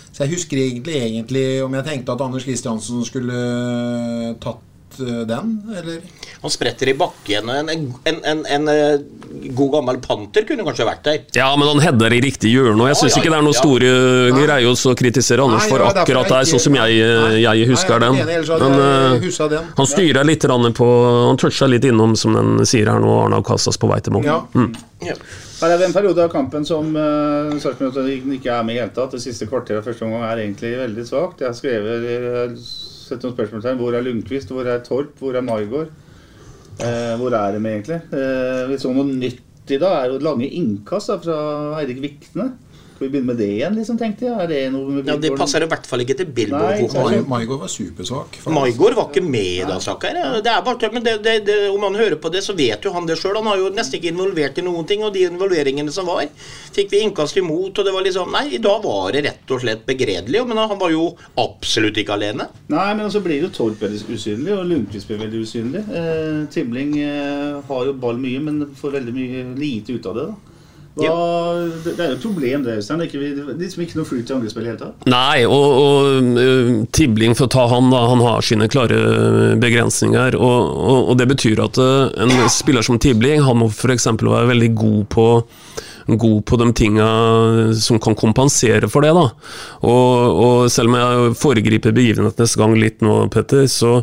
Så 0.08 0.24
jeg 0.24 0.32
husker 0.32 0.62
egentlig, 0.62 0.96
egentlig 1.04 1.44
om 1.66 1.76
jeg 1.76 1.84
tenkte 1.90 2.16
at 2.16 2.24
Anders 2.24 2.48
Kristiansen 2.48 3.04
skulle 3.04 3.42
tatt 4.40 4.64
Eh, 5.00 5.26
den, 5.26 5.62
eller? 5.78 6.00
Han 6.40 6.50
spretter 6.50 6.88
i 6.88 6.94
bakken. 6.94 7.48
En, 7.48 7.68
en, 7.68 8.24
en, 8.24 8.46
en, 8.46 8.68
eh, 8.68 9.00
god 9.56 9.72
gammel 9.72 9.98
panter 10.00 10.46
kunne 10.48 10.64
kanskje 10.66 10.86
vært 10.88 11.04
der. 11.04 11.22
Ja, 11.36 11.48
men 11.58 11.68
han 11.68 11.82
header 11.84 12.14
i 12.16 12.20
riktig 12.24 12.52
hjørne, 12.54 12.78
og 12.82 12.90
jeg 12.90 12.98
syns 13.00 13.10
ja, 13.10 13.16
ja, 13.16 13.22
ikke 13.22 13.32
det 13.32 13.38
er 13.38 13.46
noen 13.46 13.56
ja. 13.56 13.62
store 13.62 13.90
greier 14.36 14.70
å 14.90 14.94
kritisere 14.98 15.46
Anders 15.46 15.68
for 15.70 15.84
akkurat 15.90 16.30
der, 16.32 16.48
sånn 16.50 16.62
som 16.66 16.78
jeg, 16.78 17.00
eh, 17.04 17.38
jeg 17.42 17.68
husker 17.70 18.02
den. 18.02 18.20
Men 18.22 18.78
uh, 18.80 19.58
han 19.76 19.90
styrer 19.90 20.26
litt 20.26 20.46
på 20.76 20.86
Han 20.86 21.40
toucha 21.40 21.68
litt 21.70 21.84
innom, 21.88 22.16
som 22.16 22.36
den 22.36 22.64
sier 22.68 22.90
her 22.90 23.02
nå, 23.02 23.12
Arnav 23.26 23.44
Kassas 23.46 23.78
på 23.80 23.90
vei 23.90 24.00
til 24.04 24.16
mål. 24.16 24.30
Mm. 24.56 24.72
Her 25.56 25.72
er 25.72 25.78
det 25.80 25.86
en 25.88 25.94
periode 25.94 26.24
av 26.24 26.32
kampen 26.32 26.66
som 26.68 26.90
uh, 26.96 27.54
ikke 27.56 28.52
er 28.52 28.66
med 28.66 28.76
i 28.76 28.78
det 28.78 28.82
hele 28.82 28.92
tatt. 28.96 29.16
Det 29.16 29.22
siste 29.24 29.48
kvarteret 29.50 29.80
av 29.80 29.88
første 29.88 30.06
omgang 30.08 30.26
er 30.28 30.44
egentlig 30.44 30.76
veldig 30.80 31.06
svakt. 31.08 31.42
Jeg 31.42 31.50
har 31.52 31.56
skrevet 31.56 32.04
sette 33.06 33.26
noen 33.26 33.36
spørsmålstegn. 33.36 33.80
Hvor 33.80 33.96
er 33.96 34.04
Lundqvist? 34.04 34.52
Hvor 34.54 34.68
er 34.68 34.84
Torp? 34.86 35.16
Hvor 35.20 35.38
er 35.38 35.44
Maigård? 35.46 35.90
Eh, 36.76 37.14
hvor 37.16 37.32
er 37.32 37.56
de 37.56 37.62
egentlig? 37.62 38.00
Eh, 38.12 38.62
vi 38.68 38.78
så 38.82 38.92
noe 38.92 39.06
nytt 39.08 39.72
i 39.72 39.78
dag. 39.80 40.04
er 40.04 40.12
jo 40.12 40.22
lange 40.22 40.48
innkast 40.48 41.12
fra 41.24 41.38
Eirik 41.80 42.02
Vikne. 42.04 42.50
Skal 42.96 43.10
vi 43.10 43.12
begynne 43.12 43.28
med 43.28 43.36
det 43.36 43.46
igjen, 43.52 43.74
liksom, 43.76 43.96
tenkte 44.00 44.24
jeg? 44.24 44.32
Er 44.40 44.48
det 44.48 44.58
noe 44.72 44.88
med 44.88 45.08
Ja, 45.10 45.18
Det 45.20 45.28
passer 45.36 45.60
i 45.60 45.66
hvert 45.68 45.84
fall 45.84 46.00
ikke 46.00 46.14
til 46.16 46.30
Billboard-fotball. 46.32 47.26
Maigård 47.28 47.58
var 47.60 47.68
supersvak. 47.68 48.38
Maigård 48.48 48.96
var 48.96 49.10
ikke 49.10 49.20
med 49.20 49.68
da. 49.68 49.76
Det 50.40 50.52
er 50.54 50.62
bare, 50.64 50.90
men 50.94 51.04
det, 51.04 51.14
det, 51.26 51.34
det, 51.44 51.56
om 51.74 51.84
han 51.84 51.98
hører 52.00 52.16
på 52.16 52.32
det, 52.32 52.40
så 52.46 52.56
vet 52.56 52.88
jo 52.88 52.94
han 52.94 53.04
det 53.04 53.18
sjøl. 53.20 53.36
Han 53.36 53.50
har 53.52 53.60
jo 53.60 53.68
nesten 53.76 54.00
ikke 54.00 54.14
involvert 54.14 54.56
i 54.56 54.64
noen 54.64 54.88
ting. 54.88 55.04
Og 55.04 55.12
de 55.12 55.26
involveringene 55.28 55.92
som 55.92 56.08
var, 56.08 56.24
fikk 56.72 56.94
vi 56.94 57.02
innkast 57.04 57.36
imot. 57.36 57.76
Og 57.76 57.84
det 57.84 57.92
var 57.98 58.08
liksom 58.08 58.32
Nei, 58.32 58.46
i 58.56 58.62
dag 58.64 58.80
var 58.88 59.12
det 59.12 59.26
rett 59.28 59.52
og 59.52 59.60
slett 59.66 59.84
begredelig. 59.84 60.46
Men 60.48 60.64
han 60.64 60.80
var 60.80 60.96
jo 60.96 61.10
absolutt 61.44 62.00
ikke 62.00 62.16
alene. 62.16 62.48
Nei, 62.72 62.88
men 62.96 63.12
så 63.12 63.20
blir 63.20 63.44
jo 63.44 63.52
Torp 63.52 63.84
veldig 63.84 64.08
usynlig, 64.08 64.56
og 64.56 64.64
Lundqvist 64.72 65.12
blir 65.12 65.20
veldig 65.26 65.44
usynlig. 65.44 65.84
Eh, 66.00 66.42
Timling 66.56 66.96
eh, 67.04 67.60
har 67.68 67.88
jo 67.92 67.96
ball 68.00 68.16
mye, 68.24 68.40
men 68.48 68.64
får 68.80 69.02
veldig 69.02 69.16
mye 69.20 69.48
lite 69.60 70.00
ut 70.00 70.08
av 70.08 70.16
det. 70.22 70.28
da. 70.32 70.45
Hva, 70.96 71.66
det, 71.84 71.92
det 71.98 72.00
er 72.00 72.12
jo 72.14 72.16
et 72.16 72.22
problem, 72.22 72.62
det, 72.64 72.78
Øystein. 72.80 73.02
Det 73.02 73.08
er 73.12 73.58
liksom 73.60 73.82
ikke 73.84 73.98
noe 73.98 74.08
flyt 74.08 74.30
i 74.30 74.36
angrepsspill 74.36 74.64
i 74.64 74.66
det 74.66 74.72
hele 74.72 74.80
tatt. 74.80 75.08
Nei, 75.12 75.42
og, 75.44 75.66
og 75.82 76.38
øh, 76.40 76.70
Tibling, 76.96 77.36
for 77.36 77.50
å 77.50 77.52
ta 77.52 77.66
han, 77.68 77.90
da, 77.92 78.00
han 78.08 78.24
har 78.24 78.46
sine 78.46 78.68
klare 78.72 79.00
begrensninger. 79.60 80.38
Og, 80.40 80.70
og, 80.72 81.10
og 81.12 81.18
det 81.20 81.28
betyr 81.34 81.60
at 81.66 81.80
øh, 81.82 82.08
en 82.24 82.32
spiller 82.52 82.86
som 82.86 83.00
Tibling 83.02 83.44
han 83.44 83.60
må 83.60 83.68
f.eks. 83.68 84.08
være 84.22 84.48
veldig 84.54 84.72
god 84.78 85.04
på 85.12 85.28
god 86.06 86.44
på 86.46 86.56
de 86.60 86.66
tinga 86.78 87.06
som 87.74 87.98
kan 87.98 88.14
kompensere 88.14 88.88
for 88.88 89.02
det. 89.02 89.10
da. 89.16 89.24
Og, 89.82 90.40
og 90.46 90.70
selv 90.70 90.92
om 90.92 90.98
jeg 91.00 91.36
foregriper 91.40 91.94
begivenhetenes 91.96 92.54
gang 92.58 92.76
litt 92.78 93.02
nå, 93.04 93.24
Petter, 93.34 93.66
så 93.70 93.98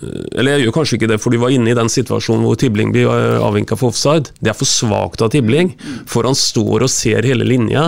eller 0.00 0.54
jeg 0.54 0.66
gjør 0.66 0.74
kanskje 0.76 0.96
ikke 0.98 1.08
det, 1.08 1.16
for 1.22 1.32
de 1.32 1.38
var 1.40 1.52
inne 1.54 1.72
i 1.72 1.76
den 1.76 1.88
situasjonen 1.92 2.44
hvor 2.44 2.58
Tibling 2.60 2.92
blir 2.92 3.08
avvinka 3.40 3.78
for 3.80 3.94
offside. 3.94 4.32
Det 4.40 4.52
er 4.52 4.58
for 4.58 4.68
svakt 4.68 5.22
av 5.24 5.30
Tibling, 5.32 5.72
for 6.08 6.28
han 6.28 6.36
står 6.36 6.84
og 6.84 6.92
ser 6.92 7.24
hele 7.28 7.46
linja. 7.48 7.86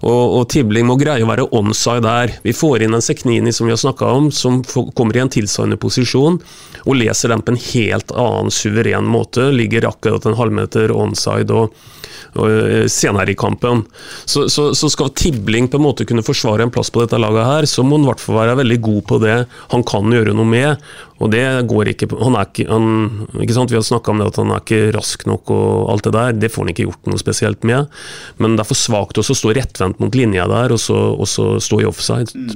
Og, 0.00 0.22
og 0.38 0.46
Tibling 0.52 0.88
må 0.88 0.96
greie 1.00 1.24
å 1.24 1.28
være 1.28 1.48
onside 1.56 2.04
der. 2.06 2.32
Vi 2.44 2.56
får 2.56 2.86
inn 2.86 2.96
en 2.96 3.04
Seknini 3.04 3.52
som 3.52 3.68
vi 3.68 3.74
har 3.74 3.80
snakka 3.80 4.08
om, 4.16 4.30
som 4.32 4.62
kommer 4.96 5.18
i 5.18 5.24
en 5.24 5.32
tilsvarende 5.32 5.80
posisjon, 5.80 6.40
og 6.86 6.98
leser 7.00 7.32
den 7.32 7.44
på 7.44 7.54
en 7.54 7.62
helt 7.68 8.16
annen 8.16 8.52
suveren 8.54 9.08
måte. 9.08 9.50
Ligger 9.52 9.90
akkurat 9.90 10.28
en 10.28 10.38
halvmeter 10.40 10.94
onside 10.94 11.52
og, 11.52 11.72
eh, 11.72 11.95
senere 12.92 13.32
i 13.32 13.38
kampen. 13.38 13.84
Så, 14.24 14.46
så, 14.52 14.68
så 14.76 14.90
skal 14.92 15.12
Tibling 15.16 15.70
på 15.72 15.80
en 15.80 15.86
måte 15.86 16.06
kunne 16.08 16.24
forsvare 16.26 16.66
en 16.66 16.72
plass 16.74 16.92
på 16.92 17.02
dette 17.02 17.20
laget 17.20 17.48
her, 17.48 17.68
så 17.70 17.84
må 17.86 17.98
han 17.98 18.06
i 18.06 18.10
hvert 18.10 18.22
fall 18.22 18.40
være 18.40 18.58
veldig 18.62 18.78
god 18.84 19.02
på 19.10 19.20
det 19.24 19.36
han 19.72 19.84
kan 19.86 20.12
gjøre 20.12 20.36
noe 20.36 20.48
med. 20.48 20.86
Og 21.16 21.30
det 21.32 21.44
går 21.70 21.92
ikke 21.94 22.10
Han 22.20 22.34
er 22.36 22.48
ikke, 22.50 22.66
han, 22.68 22.88
ikke 23.40 23.56
sant? 23.56 23.72
Vi 23.72 23.78
har 23.78 23.86
snakka 23.86 24.12
om 24.12 24.20
det 24.20 24.28
at 24.28 24.40
han 24.42 24.52
er 24.52 24.60
ikke 24.60 24.92
rask 24.96 25.24
nok 25.28 25.52
og 25.54 25.90
alt 25.94 26.08
det 26.08 26.14
der. 26.16 26.36
Det 26.36 26.52
får 26.52 26.66
han 26.66 26.72
ikke 26.74 26.88
gjort 26.90 27.08
noe 27.08 27.22
spesielt 27.22 27.64
med. 27.64 27.92
Men 28.42 28.56
det 28.56 28.64
er 28.64 28.68
for 28.68 28.78
svakt 28.78 29.20
å 29.20 29.24
stå 29.24 29.54
rettvendt 29.56 30.02
mot 30.02 30.16
linja 30.16 30.44
der, 30.50 30.76
og 30.76 30.82
så, 30.82 30.98
og 31.16 31.28
så 31.30 31.54
stå 31.62 31.80
i 31.80 31.88
offside. 31.88 32.46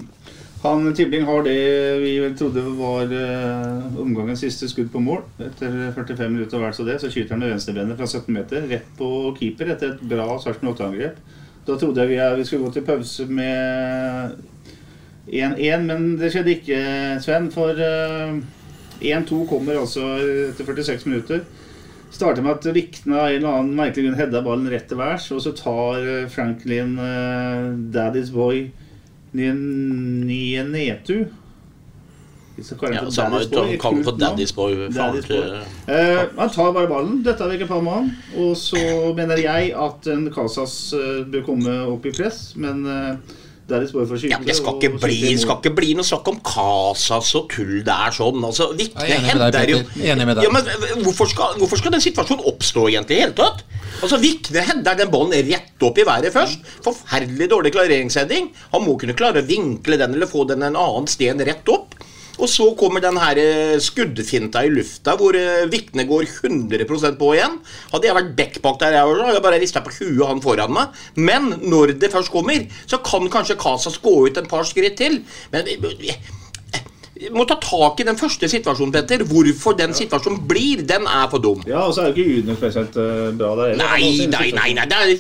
Han 0.61 0.95
Tibling 0.95 1.25
har 1.25 1.43
det 1.43 1.61
vi 2.03 2.15
trodde 2.37 2.61
var 2.77 3.09
uh, 3.09 4.01
omgangens 4.01 4.43
siste 4.45 4.69
skudd 4.69 4.91
på 4.93 5.01
mål. 5.01 5.23
Etter 5.41 5.73
45 5.97 6.35
minutter 6.35 6.61
hver 6.61 6.75
så 6.77 6.85
det, 6.85 6.99
så 7.01 7.09
skyter 7.09 7.33
han 7.33 7.41
med 7.41 7.55
venstrebenet 7.55 7.97
fra 7.97 8.09
17 8.09 8.35
meter 8.37 8.67
rett 8.69 8.91
på 8.99 9.09
keeper 9.39 9.73
etter 9.73 9.95
et 9.95 10.03
bra 10.11 10.27
Sarpsborg 10.37 10.77
8-angrep. 10.77 11.17
Da 11.65 11.79
trodde 11.81 12.05
jeg 12.05 12.13
vi, 12.13 12.19
vi 12.37 12.45
skulle 12.45 12.67
gå 12.67 12.75
til 12.75 12.85
pause 12.85 13.25
med 13.31 14.37
1-1, 15.31 15.87
men 15.89 16.05
det 16.21 16.29
skjedde 16.35 16.53
ikke, 16.59 16.83
Sven. 17.25 17.49
For 17.55 17.81
uh, 17.81 18.37
1-2 19.01 19.41
kommer 19.49 19.81
altså 19.81 20.13
etter 20.51 20.69
46 20.69 21.09
minutter. 21.09 21.41
Starter 22.13 22.45
med 22.45 22.59
at 22.59 22.69
Vikna 22.75 23.31
en 23.31 23.39
eller 23.39 23.49
annen 23.49 23.73
merkelig 23.79 24.11
grunn 24.11 24.21
hedda 24.21 24.45
ballen 24.45 24.69
rett 24.69 24.89
til 24.91 25.01
værs, 25.01 25.31
og 25.33 25.41
så 25.41 25.55
tar 25.57 26.05
eh, 26.05 26.29
Franklin 26.29 26.97
uh, 26.99 27.71
Daddy's 27.95 28.33
Boy 28.35 28.67
Nienetu 29.37 31.25
Ja, 32.61 33.07
samme 33.15 33.39
han 33.41 33.79
kaller 33.81 34.03
for 34.05 34.19
Daddy's 34.21 34.53
Boy. 34.53 34.75
Daddy's 34.93 35.29
Boy. 35.29 35.61
Eh, 35.87 36.19
han 36.37 36.51
tar 36.53 36.75
bare 36.77 36.91
ballen, 36.91 37.23
dette 37.25 37.47
er 37.47 37.55
ikke 37.57 37.71
Palma. 37.71 38.03
Og 38.37 38.53
så 38.59 38.81
mener 39.17 39.41
jeg 39.41 39.71
at 39.73 40.09
en 40.13 40.27
Casas 40.35 40.75
eh, 40.93 41.23
bør 41.31 41.47
komme 41.47 41.77
opp 41.89 42.05
i 42.11 42.13
press, 42.13 42.51
men 42.61 42.83
skyte. 43.71 44.31
Ja, 44.33 44.39
det 44.45 44.57
skal 44.59 44.77
ikke, 44.77 44.93
og 44.97 45.05
bli, 45.05 45.19
skyte 45.21 45.43
skal 45.45 45.61
ikke 45.61 45.73
bli 45.79 45.95
noe 45.99 46.07
snakk 46.07 46.31
om 46.33 46.41
Casas 46.47 47.33
og 47.39 47.49
tull 47.53 47.81
der 47.87 48.15
sånn. 48.17 48.43
Altså, 48.47 48.71
enig 48.75 49.31
hender 49.31 49.75
jo 49.75 49.81
Enig 49.81 50.29
med 50.29 50.41
deg. 50.41 50.47
Ja, 50.47 50.53
men 50.55 51.05
hvorfor 51.07 51.31
skal, 51.31 51.57
hvorfor 51.61 51.81
skal 51.81 51.95
den 51.97 52.05
situasjonen 52.05 52.47
oppstå 52.51 52.89
egentlig 52.93 53.19
i 53.19 53.25
hele 53.25 53.37
tatt? 53.39 53.65
Altså, 54.01 54.21
Vikne 54.23 54.65
hender 54.65 54.99
den 54.99 55.11
ballen 55.13 55.49
rett 55.51 55.87
opp 55.87 55.99
i 55.99 56.07
været 56.09 56.35
først. 56.35 56.63
Forferdelig 56.85 57.51
dårlig 57.53 57.75
klareringsheading. 57.77 58.53
Han 58.75 58.87
må 58.87 58.97
kunne 59.01 59.17
klare 59.19 59.43
å 59.43 59.49
vinkle 59.49 59.99
den 60.01 60.17
eller 60.17 60.31
få 60.31 60.47
den 60.49 60.65
en 60.67 60.79
annen 60.79 61.11
sted 61.11 61.43
rett 61.47 61.73
opp. 61.73 61.99
Og 62.41 62.49
så 62.49 62.67
kommer 62.79 63.03
den 63.05 63.19
her 63.21 63.39
eh, 63.41 63.77
skuddfinta 63.83 64.63
i 64.65 64.73
lufta 64.73 65.15
hvor 65.21 65.37
eh, 65.37 65.67
Vikne 65.71 66.07
går 66.09 66.27
100% 66.49 67.19
på 67.21 67.33
igjen. 67.37 67.59
Hadde 67.93 68.09
jeg 68.09 68.17
vært 68.17 68.35
back 68.39 68.61
bak 68.65 68.81
der, 68.83 68.97
jeg 68.97 69.15
hadde 69.21 69.37
jeg 69.37 69.47
bare 69.47 69.61
rista 69.63 69.85
på 69.85 69.95
huet 69.99 70.27
han 70.27 70.43
foran 70.45 70.75
meg. 70.75 71.01
Men 71.21 71.53
når 71.61 71.97
det 72.01 72.13
først 72.13 72.33
kommer, 72.33 72.65
så 72.89 73.01
kan 73.05 73.29
kanskje 73.33 73.59
Casas 73.61 74.01
gå 74.03 74.15
ut 74.27 74.41
en 74.41 74.51
par 74.51 74.65
skritt 74.69 74.97
til. 75.01 75.21
Men 75.53 75.69
vi, 75.69 75.77
vi 77.21 77.29
må 77.35 77.45
ta 77.45 77.59
tak 77.61 78.01
i 78.01 78.07
den 78.09 78.17
første 78.17 78.49
situasjonen, 78.49 78.95
Petter. 78.95 79.27
Hvorfor 79.29 79.77
den 79.77 79.93
situasjonen 79.97 80.41
blir, 80.49 80.81
den 80.89 81.05
er 81.05 81.29
for 81.33 81.45
dum. 81.45 81.61
Ja, 81.69 81.85
og 81.85 81.93
så 81.95 82.07
er 82.07 82.11
jo 82.11 82.17
ikke 82.17 82.41
Udne 82.41 82.57
spesielt 82.57 82.97
eh, 82.97 83.29
bra 83.37 83.53
der 83.59 83.75
heller. 83.75 83.85
Nei, 83.85 84.27
nei, 84.33 84.49
nei, 84.57 84.71
nei, 84.79 84.89
det 84.89 85.01
er 85.05 85.13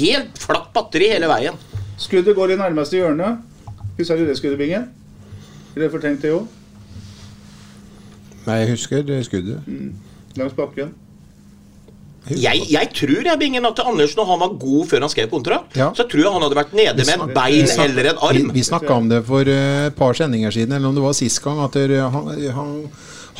helt 0.00 0.42
flatt 0.42 0.72
batteri 0.74 1.12
hele 1.14 1.30
veien. 1.30 1.58
Skuddet 2.02 2.34
går 2.36 2.56
i 2.56 2.60
nærmeste 2.60 2.98
hjørne. 2.98 3.36
Husker 3.96 4.18
du 4.18 4.26
det 4.28 4.36
skuddet, 4.36 4.58
Bingen? 4.60 4.90
Eller 5.76 5.92
fortrengt 5.92 6.24
det 6.24 6.34
òg? 6.34 6.55
Nei, 8.46 8.60
jeg 8.62 8.70
husker 8.76 9.02
det 9.06 9.24
skuddet. 9.26 9.60
Langs 10.36 10.54
bakken. 10.56 10.94
Jeg, 12.26 12.64
jeg 12.72 12.88
tror 12.90 13.22
jeg, 13.22 13.38
Bingen, 13.38 13.66
at 13.68 13.78
Anders, 13.86 14.16
når 14.18 14.26
han 14.32 14.40
var 14.42 14.54
god 14.58 14.86
før 14.90 15.04
han 15.06 15.10
skrev 15.12 15.28
kontrakt, 15.30 15.76
Ja. 15.78 15.92
så 15.94 16.08
tror 16.10 16.24
jeg 16.24 16.32
han 16.34 16.42
hadde 16.42 16.56
vært 16.58 16.72
nede 16.74 17.04
med 17.06 17.20
et 17.22 17.34
bein 17.36 17.68
eller 17.84 18.08
en 18.10 18.18
arm. 18.28 18.48
vi 18.54 18.64
snakka 18.66 18.96
om 18.96 19.08
det 19.12 19.20
for 19.28 19.46
eh, 19.46 19.86
et 19.86 19.94
par 19.94 20.12
sendinger 20.18 20.50
siden, 20.50 20.72
eller 20.74 20.88
om 20.90 20.94
det 20.96 21.04
var 21.04 21.14
sist 21.14 21.38
gang, 21.44 21.60
at 21.62 21.78
det, 21.78 22.00
han, 22.02 22.26
han, 22.56 22.72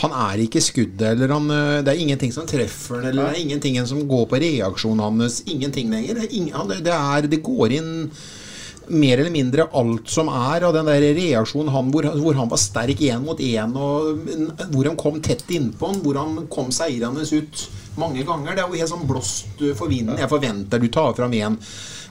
han 0.05 0.15
er 0.31 0.45
ikke 0.45 0.63
skuddet, 0.63 1.03
eller 1.17 1.35
han, 1.35 1.51
eh, 1.51 1.83
det 1.83 1.97
er 1.97 2.03
ingenting 2.05 2.31
som 2.33 2.47
treffer 2.47 3.03
eller 3.11 3.27
det 3.27 3.33
er 3.35 3.43
ingenting 3.43 3.81
som 3.91 4.07
går 4.07 4.27
på 4.31 4.39
reaksjonen 4.45 5.03
hans. 5.03 5.43
Ingenting 5.51 5.91
lenger. 5.91 6.23
Det, 6.23 6.31
er 6.31 6.55
han, 6.55 6.69
det, 6.71 6.95
er, 6.95 7.27
det 7.27 7.43
går 7.43 7.75
inn 7.81 7.91
mer 8.89 9.19
eller 9.19 9.33
mindre 9.35 9.65
alt 9.75 10.09
som 10.13 10.29
er 10.31 10.67
av 10.69 10.75
den 10.77 10.87
der 10.87 11.03
reaksjonen 11.17 11.73
han, 11.75 11.91
hvor, 11.91 12.07
hvor 12.21 12.37
han 12.39 12.51
var 12.53 12.61
sterk 12.63 13.01
én 13.09 13.25
mot 13.25 13.41
én, 13.43 13.75
og 13.75 14.21
hvor 14.75 14.87
han 14.91 14.97
kom 15.01 15.21
tett 15.25 15.45
innpå 15.51 15.91
han, 15.91 16.01
hvor 16.05 16.21
han 16.21 16.47
kom 16.53 16.71
seirende 16.75 17.25
ut 17.27 17.67
mange 17.99 18.23
ganger. 18.29 18.55
Det 18.55 18.63
er 18.63 18.69
jo 18.71 18.81
helt 18.83 18.93
sånn 18.93 19.07
blåst 19.09 19.63
for 19.79 19.89
vinden. 19.91 20.19
Jeg 20.21 20.31
forventer 20.31 20.83
du 20.83 20.89
tar 20.93 21.15
fram 21.19 21.35
én 21.37 21.59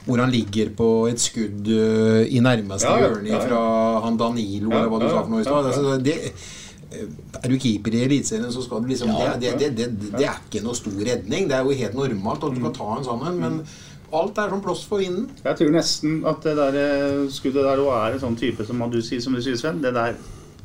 hvor 0.06 0.20
han 0.22 0.30
ligger 0.30 0.68
på 0.78 0.86
et 1.10 1.18
skudd 1.18 1.66
uh, 1.66 2.20
i 2.30 2.38
nærmeste 2.38 2.86
Ja, 2.86 3.00
ja, 3.00 3.08
hjørne 3.08 3.26
ja, 3.26 3.40
ja. 3.40 3.46
fra 3.48 3.62
han 4.04 4.18
Danilo, 4.20 4.70
Ja, 4.70 4.76
eller 4.84 4.92
hva 4.92 5.00
du 5.02 5.06
ja, 5.08 5.10
sa 5.16 5.22
for 5.24 5.32
noe 5.32 5.40
i 5.42 5.46
stad. 5.48 5.64
ja. 5.66 5.72
Altså, 5.72 5.96
det- 5.98 6.32
eh, 6.94 7.08
er 7.42 7.48
du 7.50 7.56
keeper 7.58 7.96
i 7.96 8.04
Eliteserien, 8.04 8.52
så 8.54 8.62
skal 8.62 8.84
du 8.84 8.92
liksom 8.92 9.10
det, 9.10 9.32
det, 9.42 9.56
det, 9.58 9.70
det, 9.74 9.88
det 10.14 10.28
er 10.28 10.38
ikke 10.46 10.62
noe 10.62 10.78
stor 10.78 10.94
redning. 10.94 11.48
Det 11.50 11.56
er 11.58 11.66
jo 11.66 11.74
helt 11.80 11.98
normalt 11.98 12.46
at 12.46 12.54
du 12.54 12.62
kan 12.62 12.76
ta 12.78 12.86
en 13.00 13.08
sånn 13.08 13.26
en, 13.26 13.40
men 13.42 13.58
alt 14.14 14.38
er 14.38 14.52
som 14.52 14.62
blåst 14.62 14.86
for 14.88 15.02
vinden. 15.02 15.28
Jeg 15.44 15.58
tror 15.58 15.72
nesten 15.74 16.20
at 16.28 16.44
det 16.46 16.56
der 16.58 16.78
eh, 16.80 17.26
skuddet 17.32 17.64
der 17.66 17.82
òg 17.82 17.92
er 17.96 18.16
en 18.16 18.22
sånn 18.22 18.38
type 18.38 18.66
som 18.66 18.82
du 18.90 19.00
sier, 19.02 19.22
som 19.24 19.34
du 19.34 19.42
sier, 19.42 19.58
Sven. 19.58 19.82
Det 19.82 19.94
der 19.96 20.14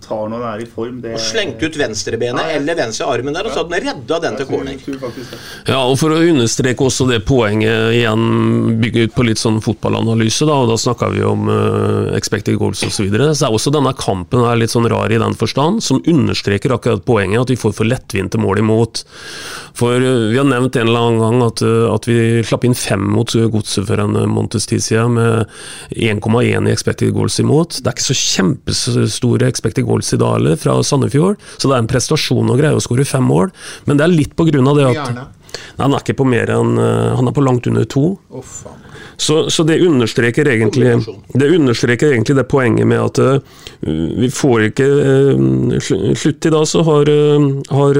tar 0.04 0.30
når 0.32 0.44
han 0.44 0.56
er 0.56 0.64
i 0.64 0.70
form. 0.70 1.00
Det, 1.04 1.14
Og 1.18 1.24
slengte 1.24 1.68
ut 1.68 1.78
venstrebenet 1.80 2.42
Ja, 2.42 2.54
ja. 2.54 2.60
eller 2.60 2.78
venstre 2.80 3.08
armen 3.12 3.36
der, 3.36 3.48
og 3.48 3.54
så 3.54 3.64
hadde 3.64 3.78
han 3.78 3.88
redda 3.88 4.20
den 4.26 4.40
til 4.40 4.50
corner. 4.50 4.80
Ja, 5.68 5.80
og 5.84 5.98
For 6.02 6.16
å 6.16 6.20
understreke 6.32 6.88
også 6.88 7.08
det 7.10 7.22
poenget 7.28 7.96
igjen, 7.96 8.80
bygge 8.82 9.08
ut 9.08 9.16
på 9.16 9.26
litt 9.28 9.42
sånn 9.42 9.62
fotballanalyse, 9.64 10.48
da, 10.50 10.58
og 10.64 10.72
da 10.72 10.78
snakka 10.82 11.12
vi 11.14 11.24
om 11.26 11.50
uh, 11.52 12.12
expected 12.18 12.58
goals 12.62 12.82
osv., 12.86 13.02
så, 13.02 13.06
videre, 13.08 13.30
så 13.38 13.48
er 13.48 13.56
også 13.56 13.74
denne 13.74 13.94
kampen 13.98 14.44
her 14.46 14.60
litt 14.60 14.74
sånn 14.74 14.90
rar 14.92 15.12
i 15.14 15.20
den 15.22 15.36
forstand, 15.38 15.82
som 15.86 16.02
understreker 16.10 16.74
akkurat 16.76 17.06
poenget 17.08 17.46
at 17.46 17.54
vi 17.54 17.60
får 17.60 17.74
for 17.78 17.90
lettvinte 17.90 18.42
mål 18.42 18.62
imot. 18.62 19.04
For 19.78 20.02
uh, 20.02 20.28
vi 20.32 20.40
har 20.40 20.48
nevnt 20.50 20.78
en 20.78 20.90
eller 20.90 21.08
annen 21.08 21.22
gang 21.24 21.46
at, 21.48 21.64
uh, 21.66 21.88
at 21.94 22.10
vi 22.10 22.18
slapp 22.46 22.68
inn 22.68 22.78
fem 22.78 23.06
mot 23.14 23.32
Godset 23.32 23.88
for 23.88 24.02
en 24.02 24.18
uh, 24.18 24.28
måneds 24.30 24.70
tid 24.70 24.84
siden, 24.84 25.18
med 25.18 25.50
1,1 25.92 26.68
i 26.68 26.74
expected 26.74 27.14
goals 27.16 27.40
imot. 27.42 27.80
Det 27.82 27.90
er 27.90 27.98
ikke 27.98 28.10
så 28.12 28.20
kjempestore 28.20 29.50
expected 29.50 29.86
goals 29.88 29.91
dag 30.00 30.48
fra 30.62 30.78
Sandefjord, 30.86 31.38
så 31.58 31.68
det 31.68 31.76
er 31.76 31.84
en 31.84 31.92
prestasjon 31.92 32.52
å 32.52 32.58
greie 32.60 32.78
å 32.78 32.84
skåre 32.84 33.06
fem 33.06 33.26
mål, 33.28 33.52
men 33.86 34.00
det 34.00 34.08
er 34.08 34.16
litt 34.16 34.36
på 34.38 34.48
grunn 34.50 34.68
av 34.72 34.80
det 34.80 34.90
at 34.94 35.28
Nei, 35.52 35.84
han 35.84 35.96
er 35.96 36.04
ikke 36.04 36.16
på 36.22 36.28
mer 36.28 36.52
enn 36.54 36.78
eh, 36.80 37.10
Han 37.18 37.28
er 37.28 37.36
på 37.36 37.44
langt 37.44 37.68
under 37.68 37.84
to. 37.90 38.14
Oh. 38.32 38.54
Så, 39.22 39.50
så 39.54 39.66
det, 39.68 39.82
understreker 39.86 40.48
egentlig, 40.48 40.96
det 41.38 41.50
understreker 41.54 42.14
egentlig 42.14 42.38
det 42.40 42.48
poenget 42.50 42.88
med 42.90 43.02
at 43.04 43.20
uh, 43.22 43.60
vi 44.18 44.32
får 44.34 44.64
ikke 44.72 44.88
uh, 44.88 45.76
Slutt 46.18 46.48
i 46.50 46.54
dag 46.56 46.66
så 46.66 46.82
har, 46.88 47.12
uh, 47.12 47.52
har 47.70 48.00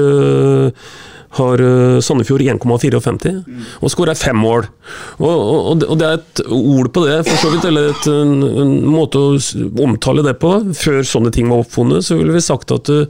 har 1.38 1.62
uh, 1.64 1.98
Sandefjord 2.04 2.44
1,54 2.44 3.32
og 3.80 3.92
skårer 3.92 4.18
fem 4.18 4.36
mål. 4.36 4.66
Og, 5.22 5.30
og, 5.30 5.84
og, 5.86 5.94
det 6.00 6.08
er 6.08 6.18
et 6.18 6.42
ord 6.52 6.90
på 6.92 7.04
det, 7.06 7.18
for 7.28 7.40
så 7.40 7.52
vidt, 7.54 7.66
eller 7.68 7.90
et, 7.92 8.08
en, 8.10 8.34
en, 8.64 8.72
måte 8.92 9.20
å 9.20 9.38
omtale 9.84 10.24
det 10.26 10.36
på. 10.42 10.52
Før 10.76 11.00
sånne 11.06 11.32
ting 11.34 11.48
var 11.50 11.64
oppfunnet, 11.64 12.04
så 12.04 12.18
ville 12.18 12.34
vi 12.36 12.44
sagt 12.44 12.74
at 12.74 12.90
uh, 12.92 13.06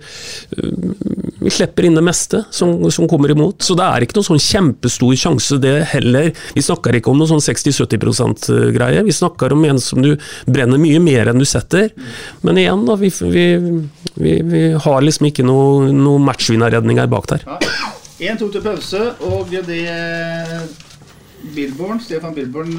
vi 1.43 1.51
slipper 1.51 1.89
inn 1.89 1.99
det 1.99 2.05
meste 2.07 2.45
som, 2.55 2.77
som, 2.91 3.09
kommer 3.11 3.33
imot. 3.35 3.63
Så 3.67 3.77
det 3.79 3.87
er 3.87 4.05
ikke 4.05 4.21
noen 4.21 4.31
sånn 4.33 4.45
kjempestor 4.45 5.17
sjanse, 5.19 5.59
det 5.63 5.75
heller. 5.93 6.31
Vi 6.55 6.65
snakker 6.65 6.99
ikke 6.99 7.13
om 7.13 7.19
noen 7.21 7.33
sånn 7.35 7.43
60-70 7.45 7.99
%-greie. 7.99 9.03
Vi 9.07 9.17
snakker 9.17 9.57
om 9.57 9.67
en 9.67 9.83
som 9.83 10.03
du 10.05 10.15
brenner 10.47 10.81
mye 10.81 11.01
mer 11.03 11.33
enn 11.33 11.43
du 11.43 11.49
setter. 11.49 11.91
Men 12.47 12.61
igjen, 12.63 12.87
da, 12.87 12.97
vi, 13.01 13.11
vi, 13.35 13.47
vi, 14.15 14.37
vi 14.47 14.63
har 14.87 15.03
liksom 15.03 15.29
ikke 15.33 15.47
noe, 15.47 15.91
noe 15.97 16.23
matchvinnerredninger 16.23 17.11
bak 17.11 17.33
der. 17.35 17.49
1-2 18.23 18.53
til 18.55 18.63
pause, 18.63 19.03
og 19.27 19.51
det 19.51 19.83
Billborn, 21.55 21.99
Stefan 22.01 22.35
Billborn, 22.37 22.71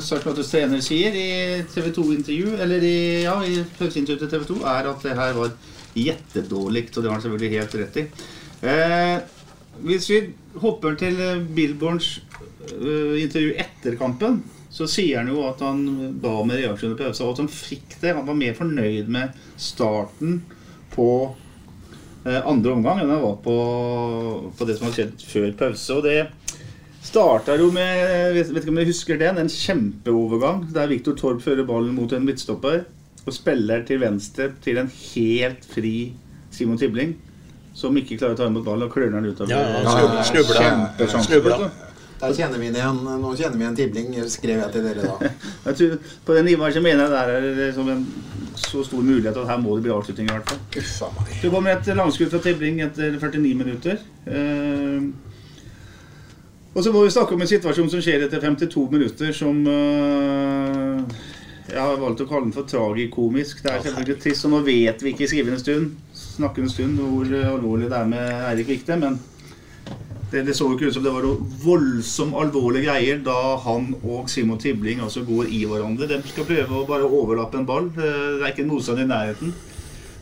Sarpsborgs 0.00 0.48
trener, 0.48 0.80
sier 0.80 1.12
i 1.12 1.28
TV 1.68 1.90
2-intervju, 1.92 2.54
eller 2.56 2.84
i, 2.86 3.00
ja, 3.26 3.34
i 3.44 3.58
pauseintervjuet 3.76 4.22
til 4.24 4.30
TV 4.32 4.46
2, 4.48 4.60
er 4.64 4.88
at 4.88 5.04
det 5.04 5.16
her 5.18 5.34
var 5.36 5.50
jettedårlig. 5.92 6.86
Og 6.88 7.02
det 7.02 7.10
har 7.10 7.18
han 7.18 7.24
selvfølgelig 7.26 7.58
helt 7.58 7.76
rett 7.82 7.98
i. 8.00 8.06
Eh, 8.68 9.16
hvis 9.84 10.08
vi 10.10 10.22
hopper 10.62 10.96
til 10.98 11.20
Billborns 11.54 12.14
uh, 12.72 13.14
intervju 13.20 13.52
etter 13.60 13.98
kampen, 14.00 14.40
så 14.72 14.88
sier 14.90 15.20
han 15.20 15.28
jo 15.30 15.44
at 15.48 15.60
han 15.64 15.84
ba 16.22 16.32
om 16.40 16.48
en 16.48 16.58
reaksjon 16.58 16.96
i 16.96 16.98
pause, 16.98 17.24
og 17.24 17.36
at 17.36 17.44
han 17.44 17.52
fikk 17.52 17.98
det. 18.00 18.16
Han 18.16 18.26
var 18.26 18.40
mer 18.40 18.56
fornøyd 18.56 19.12
med 19.12 19.36
starten 19.60 20.40
på 20.96 21.10
Eh, 21.28 21.47
andre 22.36 22.74
omgang 22.74 23.02
enn 23.02 23.12
jeg 23.12 23.22
var 23.22 23.38
på, 23.44 23.56
på, 24.58 24.68
det 24.68 24.76
som 24.78 24.88
har 24.88 24.96
skjedd 24.96 25.24
før 25.28 25.48
pause. 25.62 25.96
Og 25.96 26.06
det 26.06 26.18
starta 27.08 27.56
jo 27.58 27.70
med 27.74 28.34
vet, 28.36 28.52
vet 28.52 28.62
ikke 28.64 28.74
om 28.74 28.80
jeg 28.82 28.90
husker 28.90 29.20
den, 29.20 29.40
en 29.40 29.52
kjempeovergang 29.52 30.66
der 30.74 30.90
Viktor 30.90 31.16
Torp 31.18 31.42
fører 31.44 31.66
ballen 31.68 31.96
mot 31.96 32.12
en 32.12 32.26
midtstopper 32.26 32.84
og 33.24 33.34
spiller 33.34 33.84
til 33.88 34.00
venstre 34.02 34.50
til 34.64 34.80
en 34.80 34.90
helt 34.92 35.66
fri 35.68 35.96
Simon 36.54 36.80
Tibling. 36.80 37.16
Som 37.78 37.94
ikke 38.00 38.16
klarer 38.18 38.34
å 38.34 38.38
ta 38.40 38.48
imot 38.50 38.64
ballen 38.66 38.88
og 38.88 38.94
klørner 38.94 39.22
den 39.22 39.34
utover. 39.36 39.52
Ja, 39.54 40.24
snubla. 40.26 41.20
snubla. 41.22 41.68
Der 42.18 42.34
kjenner 42.34 42.58
vi 42.58 42.70
igjen, 42.72 42.96
Nå 43.06 43.32
kjenner 43.38 43.54
vi 43.54 43.62
igjen 43.62 43.76
Tibling, 43.78 44.14
skrev 44.32 44.62
jeg 44.64 44.74
til 44.74 44.86
dere 44.88 45.04
da. 45.06 45.30
jeg 45.68 45.78
tror, 45.80 46.14
på 46.26 46.38
den 46.38 46.48
nivået 46.50 46.74
så 46.74 46.82
mener 46.82 47.04
jeg 47.04 47.14
der 47.14 47.34
er 47.36 47.46
det 47.60 47.68
som 47.76 47.90
en 47.92 48.02
så 48.58 48.82
stor 48.84 49.02
mulighet 49.04 49.36
at 49.36 49.48
her 49.48 49.60
må 49.62 49.76
det 49.76 49.86
bli 49.86 49.94
avslutning 49.94 50.28
i 50.28 50.34
hvert 50.34 50.50
fall. 50.50 50.60
Det 51.42 51.50
kommer 51.52 51.76
et 51.76 51.88
langskudd 51.96 52.30
fra 52.34 52.42
Tibling 52.44 52.82
etter 52.84 53.16
49 53.18 53.54
minutter. 53.58 54.02
Uh, 54.26 55.08
og 56.74 56.84
så 56.84 56.92
må 56.92 57.02
vi 57.04 57.10
snakke 57.10 57.34
om 57.34 57.42
en 57.42 57.50
situasjon 57.50 57.90
som 57.90 58.02
skjer 58.04 58.26
etter 58.26 58.42
52 58.44 58.84
minutter, 58.92 59.32
som 59.34 59.64
uh, 59.66 61.00
jeg 61.68 61.80
har 61.80 61.98
valgt 62.00 62.22
å 62.24 62.28
kalle 62.28 62.48
den 62.48 62.54
for 62.56 62.68
tragikomisk. 62.68 63.64
Det 63.64 63.72
er 63.72 63.82
selvfølgelig 63.86 64.20
trist, 64.22 64.46
og 64.46 64.54
nå 64.54 64.62
vet 64.68 65.02
vi 65.02 65.14
ikke 65.14 65.26
i 65.26 65.32
skrivende 65.32 65.62
stund, 65.62 65.96
snakkende 66.16 66.72
stund, 66.72 67.00
hvor 67.00 67.34
alvorlig 67.54 67.90
det 67.90 67.98
er 67.98 68.14
med 68.14 68.30
Eirik 68.52 68.70
Vikte. 68.76 68.96
men 69.00 69.18
det, 70.30 70.42
det, 70.44 70.54
så 70.56 70.66
jo 70.68 70.76
ikke 70.76 70.90
ut 70.90 70.96
som 70.98 71.04
det 71.06 71.12
var 71.14 71.24
noe 71.24 71.46
voldsomt 71.62 72.36
alvorlige 72.36 72.88
greier 72.90 73.22
da 73.24 73.56
han 73.64 73.94
og 74.02 74.28
Simon 74.28 74.60
Tibling 74.60 75.00
altså 75.04 75.22
går 75.24 75.48
i 75.48 75.62
hverandre. 75.68 76.08
De 76.10 76.20
skal 76.28 76.48
prøve 76.48 76.82
å 76.82 76.86
bare 76.88 77.08
overlappe 77.08 77.60
en 77.60 77.68
ball. 77.68 77.88
Det 77.96 78.10
er 78.42 78.50
ikke 78.50 78.66
en 78.66 78.72
motstand 78.74 79.00
i 79.04 79.08
nærheten. 79.08 79.54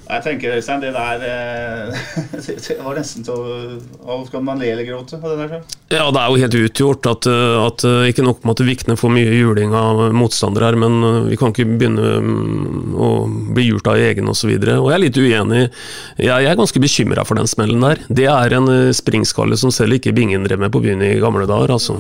Jeg 0.07 0.23
tenker, 0.23 0.53
Øystein, 0.55 0.83
det 0.85 0.92
der 0.95 1.23
eh, 1.27 1.97
Det 2.47 2.77
var 2.79 2.95
nesten 2.95 3.25
til 3.27 3.35
å 3.35 4.19
Skal 4.29 4.45
man 4.47 4.61
le 4.62 4.69
eller 4.71 4.87
gråte 4.87 5.19
på 5.19 5.33
det 5.33 5.49
der? 5.51 5.64
Ja, 5.90 6.05
det 6.14 6.21
er 6.21 6.31
jo 6.31 6.42
helt 6.42 6.57
utgjort 6.61 7.09
at, 7.11 7.27
eh, 7.31 7.57
at 7.59 7.85
eh, 7.87 8.11
ikke 8.12 8.25
nok 8.27 8.47
med 8.47 8.55
at 8.55 8.62
Vikne 8.69 8.97
får 8.99 9.12
mye 9.16 9.35
juling 9.35 9.75
av 9.75 10.05
motstandere 10.14 10.71
her, 10.71 10.79
men 10.79 11.27
vi 11.27 11.38
kan 11.38 11.53
ikke 11.53 11.66
begynne 11.73 12.12
mm, 12.23 12.95
å 12.99 13.11
bli 13.55 13.66
gjort 13.69 13.90
av 13.92 14.01
egen 14.03 14.31
osv. 14.31 14.51
Og, 14.51 14.66
så 14.66 14.79
og 14.79 14.88
jeg 14.90 14.97
er 14.97 15.03
litt 15.03 15.19
uenig. 15.19 15.62
Jeg 16.23 16.49
er 16.51 16.59
ganske 16.59 16.83
bekymra 16.83 17.27
for 17.27 17.38
den 17.38 17.51
smellen 17.51 17.83
der. 17.83 18.03
Det 18.07 18.27
er 18.31 18.57
en 18.59 18.71
springskalle 18.95 19.59
som 19.59 19.75
selv 19.75 19.99
ikke 19.99 20.14
Bingen 20.16 20.47
drev 20.47 20.62
med 20.62 20.75
på 20.75 20.83
byen 20.85 21.03
i 21.07 21.12
gamle 21.23 21.47
dager. 21.51 21.75
Altså. 21.77 21.99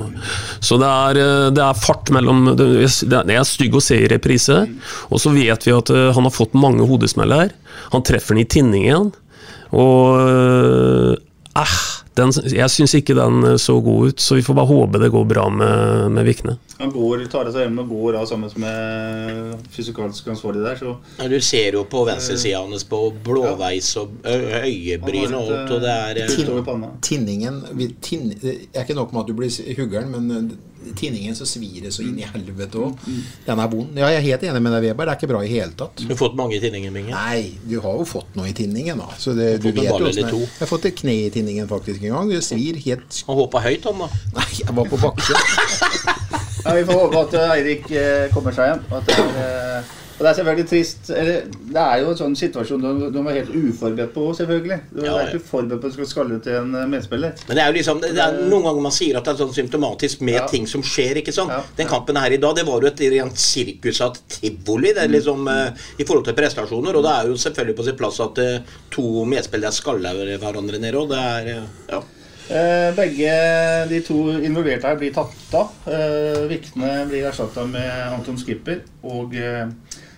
Så 0.62 0.78
det 0.82 0.90
er, 0.90 1.20
det 1.54 1.62
er, 1.62 1.78
fart 1.78 2.10
mellom 2.14 2.52
Det 2.56 3.20
er 3.20 3.46
stygg 3.46 3.76
å 3.76 3.82
se 3.82 3.98
i 4.02 4.10
reprise, 4.10 4.62
og 5.10 5.22
så 5.22 5.34
vet 5.34 5.66
vi 5.66 5.74
at 5.74 5.90
han 5.90 6.26
har 6.26 6.34
fått 6.34 6.56
mange 6.58 6.86
hodesmeller. 6.88 7.54
Han 7.96 8.04
treffer 8.06 8.36
den 8.36 8.44
i 8.44 8.50
tinningen. 8.56 9.12
Og 9.76 10.20
eh, 10.20 11.16
den, 12.16 12.32
jeg 12.48 12.72
syns 12.72 12.94
ikke 12.96 13.16
den 13.16 13.58
så 13.60 13.74
god 13.84 14.12
ut, 14.12 14.22
så 14.24 14.38
vi 14.38 14.44
får 14.44 14.56
bare 14.56 14.70
håpe 14.70 15.00
det 15.02 15.10
går 15.12 15.24
bra 15.28 15.46
med, 15.52 16.12
med 16.16 16.24
Vikne. 16.24 16.54
Han 16.78 16.92
går, 16.92 17.24
tar 17.32 17.50
seg 17.52 17.66
hjem 17.66 17.80
og 17.82 17.90
går 17.92 18.16
av 18.20 18.28
sammen 18.28 18.52
med 18.60 19.66
fysikalsk 19.72 20.30
ansvarlig 20.32 20.64
der, 20.64 20.78
så 20.80 20.94
ja, 21.18 21.28
Du 21.28 21.36
ser 21.44 21.76
jo 21.76 21.84
på 21.88 22.04
venstresida 22.08 22.62
hans 22.62 22.86
på 22.88 23.00
blåveis 23.24 23.90
og 24.00 24.16
øyebryn 24.24 25.36
og 25.36 25.52
alt, 25.56 25.74
og 25.76 25.84
det 25.84 25.92
er 25.92 26.22
eh, 26.24 26.86
Tinningen 27.04 27.60
tin, 28.04 28.30
Det 28.32 28.56
er 28.72 28.84
ikke 28.84 28.96
nok 28.96 29.12
med 29.12 29.24
at 29.24 29.32
du 29.32 29.36
blir 29.36 29.76
huggeren, 29.76 30.12
men 30.12 30.56
tinningen 30.96 31.36
så 31.38 31.46
svir 31.48 31.82
det 31.86 31.92
så 31.94 32.04
inn 32.04 32.18
i 32.20 32.26
helvete 32.26 32.80
òg. 32.82 33.00
Den 33.46 33.62
er 33.62 33.70
vond. 33.72 33.98
Ja, 33.98 34.10
jeg 34.14 34.20
er 34.20 34.26
helt 34.26 34.46
enig 34.50 34.62
med 34.62 34.76
deg, 34.76 34.86
Weber. 34.88 35.08
Det 35.08 35.14
er 35.14 35.20
ikke 35.20 35.30
bra 35.32 35.42
i 35.44 35.50
hele 35.50 35.74
tatt. 35.78 36.02
Du 36.02 36.12
har 36.12 36.20
fått 36.20 36.36
mange 36.38 36.58
i 36.58 36.62
tinningen, 36.62 36.94
Minge? 36.94 37.14
Nei, 37.14 37.56
du 37.66 37.78
har 37.84 37.98
jo 38.00 38.06
fått 38.08 38.36
noe 38.38 38.50
i 38.50 38.54
tinningen, 38.56 39.02
da. 39.02 39.10
Så 39.20 39.34
det, 39.38 39.50
du, 39.64 39.70
du 39.70 39.82
vet 39.82 39.90
jo 39.90 40.12
Jeg 40.12 40.60
har 40.60 40.70
fått 40.70 40.88
et 40.90 40.98
kne 41.02 41.16
i 41.26 41.30
tinningen 41.34 41.68
faktisk 41.70 42.04
en 42.04 42.16
gang. 42.16 42.32
Det 42.32 42.42
svir 42.46 42.80
helt 42.86 43.22
Han 43.28 43.40
hoppa 43.42 43.64
høyt, 43.66 43.86
han 43.88 44.04
da? 44.04 44.10
Nei, 44.38 44.48
jeg 44.62 44.78
var 44.80 44.90
på 44.92 45.00
bakken. 45.02 45.44
ja, 46.64 46.74
vi 46.76 46.88
får 46.88 47.02
håpe 47.04 47.22
at 47.26 47.38
Eirik 47.56 47.88
eh, 47.92 48.26
kommer 48.34 48.56
seg 48.56 48.74
hjem. 48.74 48.84
At 49.00 49.08
det 49.08 49.20
er 49.22 49.40
eh, 49.46 49.95
og 50.16 50.24
Det 50.24 50.28
er 50.30 50.36
selvfølgelig 50.38 50.68
trist 50.70 51.10
eller, 51.10 51.48
Det 51.72 51.82
er 51.82 51.98
jo 52.00 52.12
en 52.12 52.18
sånn 52.20 52.36
situasjon 52.40 52.84
du, 52.84 53.02
du 53.12 53.18
var 53.20 53.36
helt 53.36 53.50
uforberedt 53.52 54.14
på, 54.14 54.24
selvfølgelig. 54.38 54.78
Du 54.94 55.02
ja, 55.04 55.12
er 55.12 55.32
ikke 55.34 55.48
forberedt 55.50 55.82
på 55.82 55.90
at 55.90 55.92
du 55.92 55.98
skal 55.98 56.08
skalle 56.08 56.38
til 56.44 56.56
en 56.56 56.72
eh, 56.72 56.86
medspiller. 56.88 57.34
Men 57.48 57.58
det 57.58 57.64
er 57.64 57.68
jo 57.68 57.76
liksom, 57.76 58.00
det 58.00 58.22
er 58.24 58.38
noen 58.48 58.64
ganger 58.64 58.86
man 58.86 58.96
sier 58.96 59.18
at 59.18 59.28
det 59.28 59.34
er 59.34 59.42
sånn 59.42 59.54
symptomatisk 59.58 60.24
med 60.24 60.38
ja. 60.40 60.46
ting 60.48 60.64
som 60.70 60.84
skjer. 60.86 61.20
ikke 61.20 61.36
sant? 61.36 61.52
Ja, 61.52 61.60
Den 61.82 61.90
kampen 61.90 62.16
her 62.20 62.32
i 62.32 62.40
dag, 62.40 62.56
det 62.56 62.64
var 62.68 62.80
jo 62.80 62.88
et 62.88 63.04
rent 63.12 63.40
sirkus 63.40 64.00
av 64.06 64.16
tivoli 64.38 64.94
det 64.96 65.04
er 65.04 65.12
mm. 65.12 65.16
liksom, 65.18 65.44
uh, 65.50 65.86
i 66.00 66.08
forhold 66.08 66.24
til 66.30 66.38
prestasjoner. 66.38 66.96
Og 66.96 67.04
det 67.04 67.12
er 67.12 67.30
jo 67.32 67.38
selvfølgelig 67.44 67.76
på 67.76 67.88
sin 67.90 68.00
plass 68.00 68.22
at 68.24 68.42
to 68.96 69.06
medspillere 69.28 69.74
skaller 69.74 70.36
hverandre 70.40 70.80
ned. 70.80 70.96
Og 70.96 71.12
det 71.12 71.20
er, 71.20 71.66
ja. 71.92 72.00
Eh, 72.46 72.94
begge 72.94 73.30
de 73.90 74.00
to 74.06 74.20
involverte 74.38 74.86
her 74.86 74.98
blir 75.00 75.14
tatt 75.14 75.54
av. 75.58 75.72
Viktene 75.84 76.50
Vikne 76.52 76.90
blir 77.10 77.26
erstatta 77.26 77.66
med 77.68 77.90
Anton 78.12 78.38
Skipper. 78.38 78.84
Og 79.10 79.34
eh, 79.34 79.66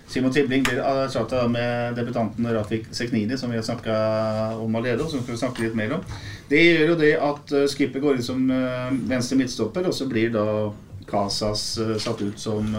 Simon 0.09 0.33
Tibling 0.33 0.63
blir 0.65 0.81
erstatta 0.81 1.45
med 1.49 1.97
debutanten 1.99 2.47
Rafik 2.55 2.87
Seknini, 2.91 3.37
som 3.39 3.51
vi 3.51 3.57
har 3.57 3.65
snakka 3.67 3.97
om 4.57 4.77
allerede. 4.77 5.05
og 5.05 5.11
som 5.11 5.21
vi 5.27 5.37
snakke 5.37 5.67
litt 5.67 5.77
mer 5.77 5.99
om. 5.99 6.07
Det 6.49 6.63
gjør 6.63 6.95
jo 6.95 6.97
det 6.97 7.13
at 7.21 7.53
eh, 7.53 7.67
Skipper 7.69 8.01
går 8.01 8.17
inn 8.17 8.25
som 8.25 8.49
eh, 8.51 8.89
venstre 9.11 9.37
midtstopper, 9.37 9.89
og 9.89 9.95
så 9.95 10.09
blir 10.09 10.33
da 10.33 10.47
Casas 11.09 11.77
eh, 11.79 11.99
satt 12.01 12.25
ut 12.25 12.41
som 12.41 12.73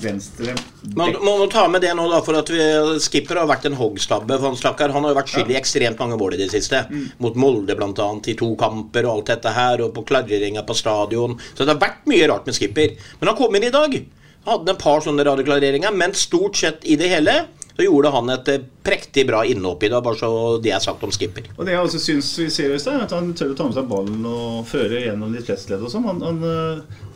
venstre 0.00 0.54
Man 0.96 1.12
må, 1.20 1.34
må 1.42 1.46
ta 1.52 1.66
med 1.68 1.82
det 1.84 1.90
nå, 1.96 2.06
da, 2.08 2.20
for 2.24 2.36
at 2.38 2.52
vi, 2.52 2.60
Skipper 3.00 3.40
har 3.40 3.48
vært 3.48 3.66
en 3.68 3.80
hoggstabbe. 3.80 4.38
Han, 4.44 4.56
han 4.60 4.92
har 4.92 5.10
jo 5.12 5.18
vært 5.22 5.32
skyld 5.32 5.52
i 5.52 5.58
ekstremt 5.60 6.00
mange 6.00 6.20
mål 6.20 6.36
i 6.36 6.42
det 6.42 6.50
siste. 6.52 6.84
Mm. 6.92 7.10
Mot 7.24 7.36
Molde 7.40 7.76
bl.a. 7.80 8.12
i 8.28 8.36
to 8.36 8.52
kamper 8.60 9.08
og 9.08 9.16
alt 9.16 9.32
dette 9.32 9.56
her, 9.56 9.84
og 9.86 9.92
på 9.96 10.04
klareringa 10.12 10.68
på 10.68 10.76
stadion. 10.76 11.36
Så 11.54 11.64
det 11.64 11.74
har 11.74 11.80
vært 11.80 12.08
mye 12.12 12.28
rart 12.28 12.48
med 12.48 12.56
Skipper. 12.56 12.96
Men 13.20 13.32
han 13.32 13.40
kom 13.40 13.56
inn 13.56 13.68
i 13.68 13.74
dag. 13.74 14.00
Hadde 14.46 14.72
en 14.72 14.80
par 14.80 15.02
sånne 15.04 15.24
radioklareringer, 15.26 15.92
men 15.92 16.16
stort 16.16 16.56
sett 16.56 16.86
i 16.88 16.96
det 17.00 17.10
hele 17.12 17.42
så 17.80 17.84
gjorde 17.86 18.12
han 18.12 18.32
et 18.34 18.48
eh, 18.52 18.64
prektig 18.84 19.24
bra 19.28 19.40
innhopp 19.48 19.84
i 19.84 19.88
det. 19.88 20.00
Bare 20.04 20.18
så 20.18 20.30
det 20.62 20.72
er 20.76 20.82
sagt 20.84 21.04
om 21.06 21.12
skipper. 21.14 21.46
Og 21.56 21.64
det 21.64 21.76
jeg 21.76 21.86
også 21.86 22.00
syns 22.02 22.32
vi 22.42 22.48
ser, 22.52 22.74
er 22.76 23.04
at 23.06 23.14
han 23.16 23.30
tør 23.36 23.54
å 23.54 23.56
ta 23.56 23.68
med 23.68 23.78
seg 23.78 23.88
ballen 23.88 24.26
og 24.28 24.66
føre 24.68 25.04
gjennom 25.06 25.32
litt 25.32 25.48
ledd 25.48 25.80
og 25.80 25.92
sånn. 25.92 26.08
Han, 26.10 26.20
han, 26.26 26.42
eh, 26.44 27.06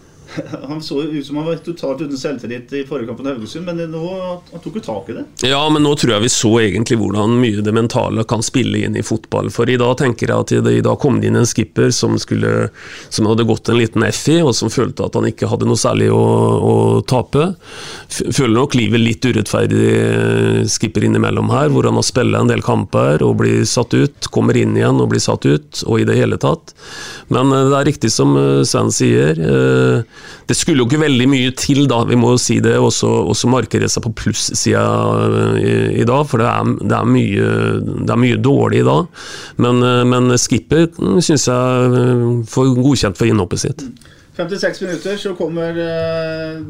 Han 0.68 0.82
så 0.82 1.02
ut 1.02 1.26
som 1.26 1.36
han 1.36 1.46
var 1.46 1.56
totalt 1.56 2.00
uten 2.00 2.18
selvtillit 2.18 2.72
i 2.72 2.84
forrige 2.86 3.06
kamp 3.06 3.18
mot 3.18 3.28
Haugesund, 3.28 3.66
men 3.66 3.90
nå, 3.90 4.02
han 4.52 4.62
tok 4.62 4.78
jo 4.78 4.82
tak 4.84 5.10
i 5.10 5.16
det. 5.18 5.24
Ja, 5.48 5.60
men 5.70 5.84
nå 5.84 5.94
tror 5.98 6.14
jeg 6.14 6.24
vi 6.24 6.32
så 6.32 6.50
egentlig 6.62 6.98
hvordan 7.00 7.36
mye 7.40 7.64
det 7.64 7.74
mentale 7.74 8.24
kan 8.28 8.42
spille 8.44 8.84
inn 8.86 8.96
i 8.98 9.04
fotball. 9.06 9.50
For 9.54 9.70
i 9.70 9.78
dag 9.80 9.96
tenker 10.00 10.30
jeg 10.30 10.46
at 10.46 10.70
i 10.72 10.82
dag 10.84 10.98
kom 11.02 11.20
det 11.20 11.30
inn 11.30 11.38
en 11.40 11.48
skipper 11.48 11.92
som, 11.94 12.16
skulle, 12.20 12.68
som 13.08 13.28
hadde 13.30 13.46
gått 13.48 13.70
en 13.70 13.78
liten 13.80 14.06
F 14.08 14.22
i, 14.32 14.40
og 14.42 14.54
som 14.56 14.72
følte 14.72 15.06
at 15.06 15.18
han 15.18 15.28
ikke 15.28 15.50
hadde 15.50 15.68
noe 15.68 15.80
særlig 15.80 16.10
å, 16.14 16.24
å 16.64 16.74
tape. 17.08 17.52
Føler 18.10 18.54
nok 18.56 18.78
livet 18.78 19.02
litt 19.02 19.28
urettferdig 19.28 19.84
eh, 19.94 20.60
skipper 20.70 21.06
innimellom 21.08 21.52
her, 21.54 21.70
hvor 21.74 21.88
han 21.88 21.98
har 22.00 22.06
spilt 22.06 22.38
en 22.38 22.50
del 22.50 22.64
kamper 22.64 23.22
og 23.26 23.38
blir 23.42 23.64
satt 23.68 23.94
ut, 23.94 24.30
kommer 24.34 24.56
inn 24.58 24.76
igjen 24.78 25.02
og 25.02 25.12
blir 25.12 25.22
satt 25.22 25.46
ut, 25.46 25.84
og 25.86 26.00
i 26.00 26.08
det 26.08 26.18
hele 26.18 26.40
tatt. 26.40 26.74
Men 27.34 27.52
eh, 27.52 27.68
det 27.70 27.80
er 27.80 27.90
riktig 27.92 28.12
som 28.14 28.36
eh, 28.40 28.62
Sven 28.68 28.92
sier. 28.94 29.38
Det 30.48 30.56
skulle 30.58 30.82
jo 30.82 30.88
ikke 30.88 31.02
veldig 31.02 31.28
mye 31.30 31.52
til, 31.58 31.84
da. 31.90 32.02
Vi 32.08 32.18
må 32.20 32.34
jo 32.34 32.40
si 32.40 32.58
det. 32.64 32.74
Også, 32.80 33.08
også 33.32 33.50
markere 33.52 33.88
seg 33.90 34.04
på 34.06 34.14
plussida 34.22 34.84
i, 35.60 35.74
i 36.02 36.08
dag, 36.08 36.24
for 36.30 36.42
det 36.42 36.48
er, 36.50 36.72
det, 36.82 36.96
er 36.98 37.08
mye, 37.08 37.52
det 38.04 38.10
er, 38.10 38.20
mye, 38.20 38.40
dårlig 38.44 38.82
i 38.82 38.88
dag. 38.88 39.22
Men, 39.64 39.84
men 40.10 40.34
skipper 40.40 40.90
syns 41.24 41.48
jeg 41.48 42.42
får 42.50 42.74
godkjent 42.78 43.20
for 43.20 43.30
innhoppet 43.30 43.64
sitt. 43.66 43.86
56 44.34 44.80
minutter 44.82 45.18
så 45.20 45.34
kommer 45.38 45.76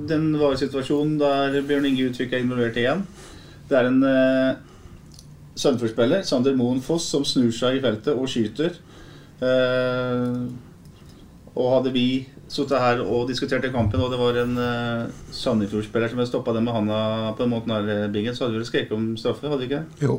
den 0.09 0.35
varesituasjonen 0.37 1.17
der 1.21 1.63
Bjørn 1.65 1.87
Inge 1.89 2.11
Utvik 2.11 2.35
er 2.35 2.45
involvert 2.45 2.77
igjen. 2.77 3.07
Det 3.71 3.79
er 3.79 3.89
en 3.89 4.03
uh, 4.05 4.57
Sandefjord-spiller, 5.57 6.23
Sander 6.29 6.57
Moen 6.59 6.83
Foss, 6.85 7.07
som 7.09 7.25
snur 7.25 7.53
seg 7.55 7.79
i 7.79 7.83
feltet 7.85 8.13
og 8.13 8.29
skyter. 8.29 8.77
Uh, 9.41 10.45
og 11.55 11.73
hadde 11.77 11.95
vi 11.95 12.07
sittet 12.51 12.79
her 12.83 13.03
og 13.03 13.29
diskutert 13.31 13.63
den 13.65 13.75
kampen, 13.75 14.03
og 14.03 14.11
det 14.13 14.21
var 14.21 14.39
en 14.43 14.57
uh, 14.59 15.11
Sandefjord-spiller 15.35 16.11
som 16.11 16.23
stoppa 16.27 16.55
det 16.55 16.63
med 16.67 16.75
handa 16.77 16.99
på 17.35 17.45
den 17.45 17.55
måten 17.55 17.73
nær 17.73 18.09
Bingen, 18.15 18.35
så 18.35 18.45
hadde 18.45 18.59
vi 18.59 18.63
vel 18.63 18.71
skreket 18.71 18.97
om 18.97 19.13
straffe, 19.19 19.49
hadde 19.49 19.63
vi 19.63 19.71
ikke? 19.71 19.85
Jo. 20.03 20.19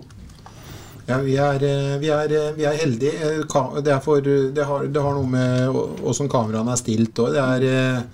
Ja, 1.08 1.18
vi 1.22 1.36
er, 1.38 1.64
eh, 1.64 1.98
vi 2.00 2.10
er, 2.10 2.32
eh, 2.34 2.54
vi 2.56 2.66
er 2.66 2.74
heldige. 2.74 3.14
Eh, 3.14 3.82
det, 3.82 3.92
er 3.92 4.00
for, 4.00 4.22
det, 4.22 4.64
har, 4.66 4.86
det, 4.86 5.02
har, 5.02 5.14
noe 5.14 5.30
med 5.30 6.02
åssen 6.04 6.30
kameraene 6.30 6.74
er 6.74 6.82
stilt 6.82 7.20
òg. 7.22 7.36
Det 7.36 7.44
er 7.44 8.06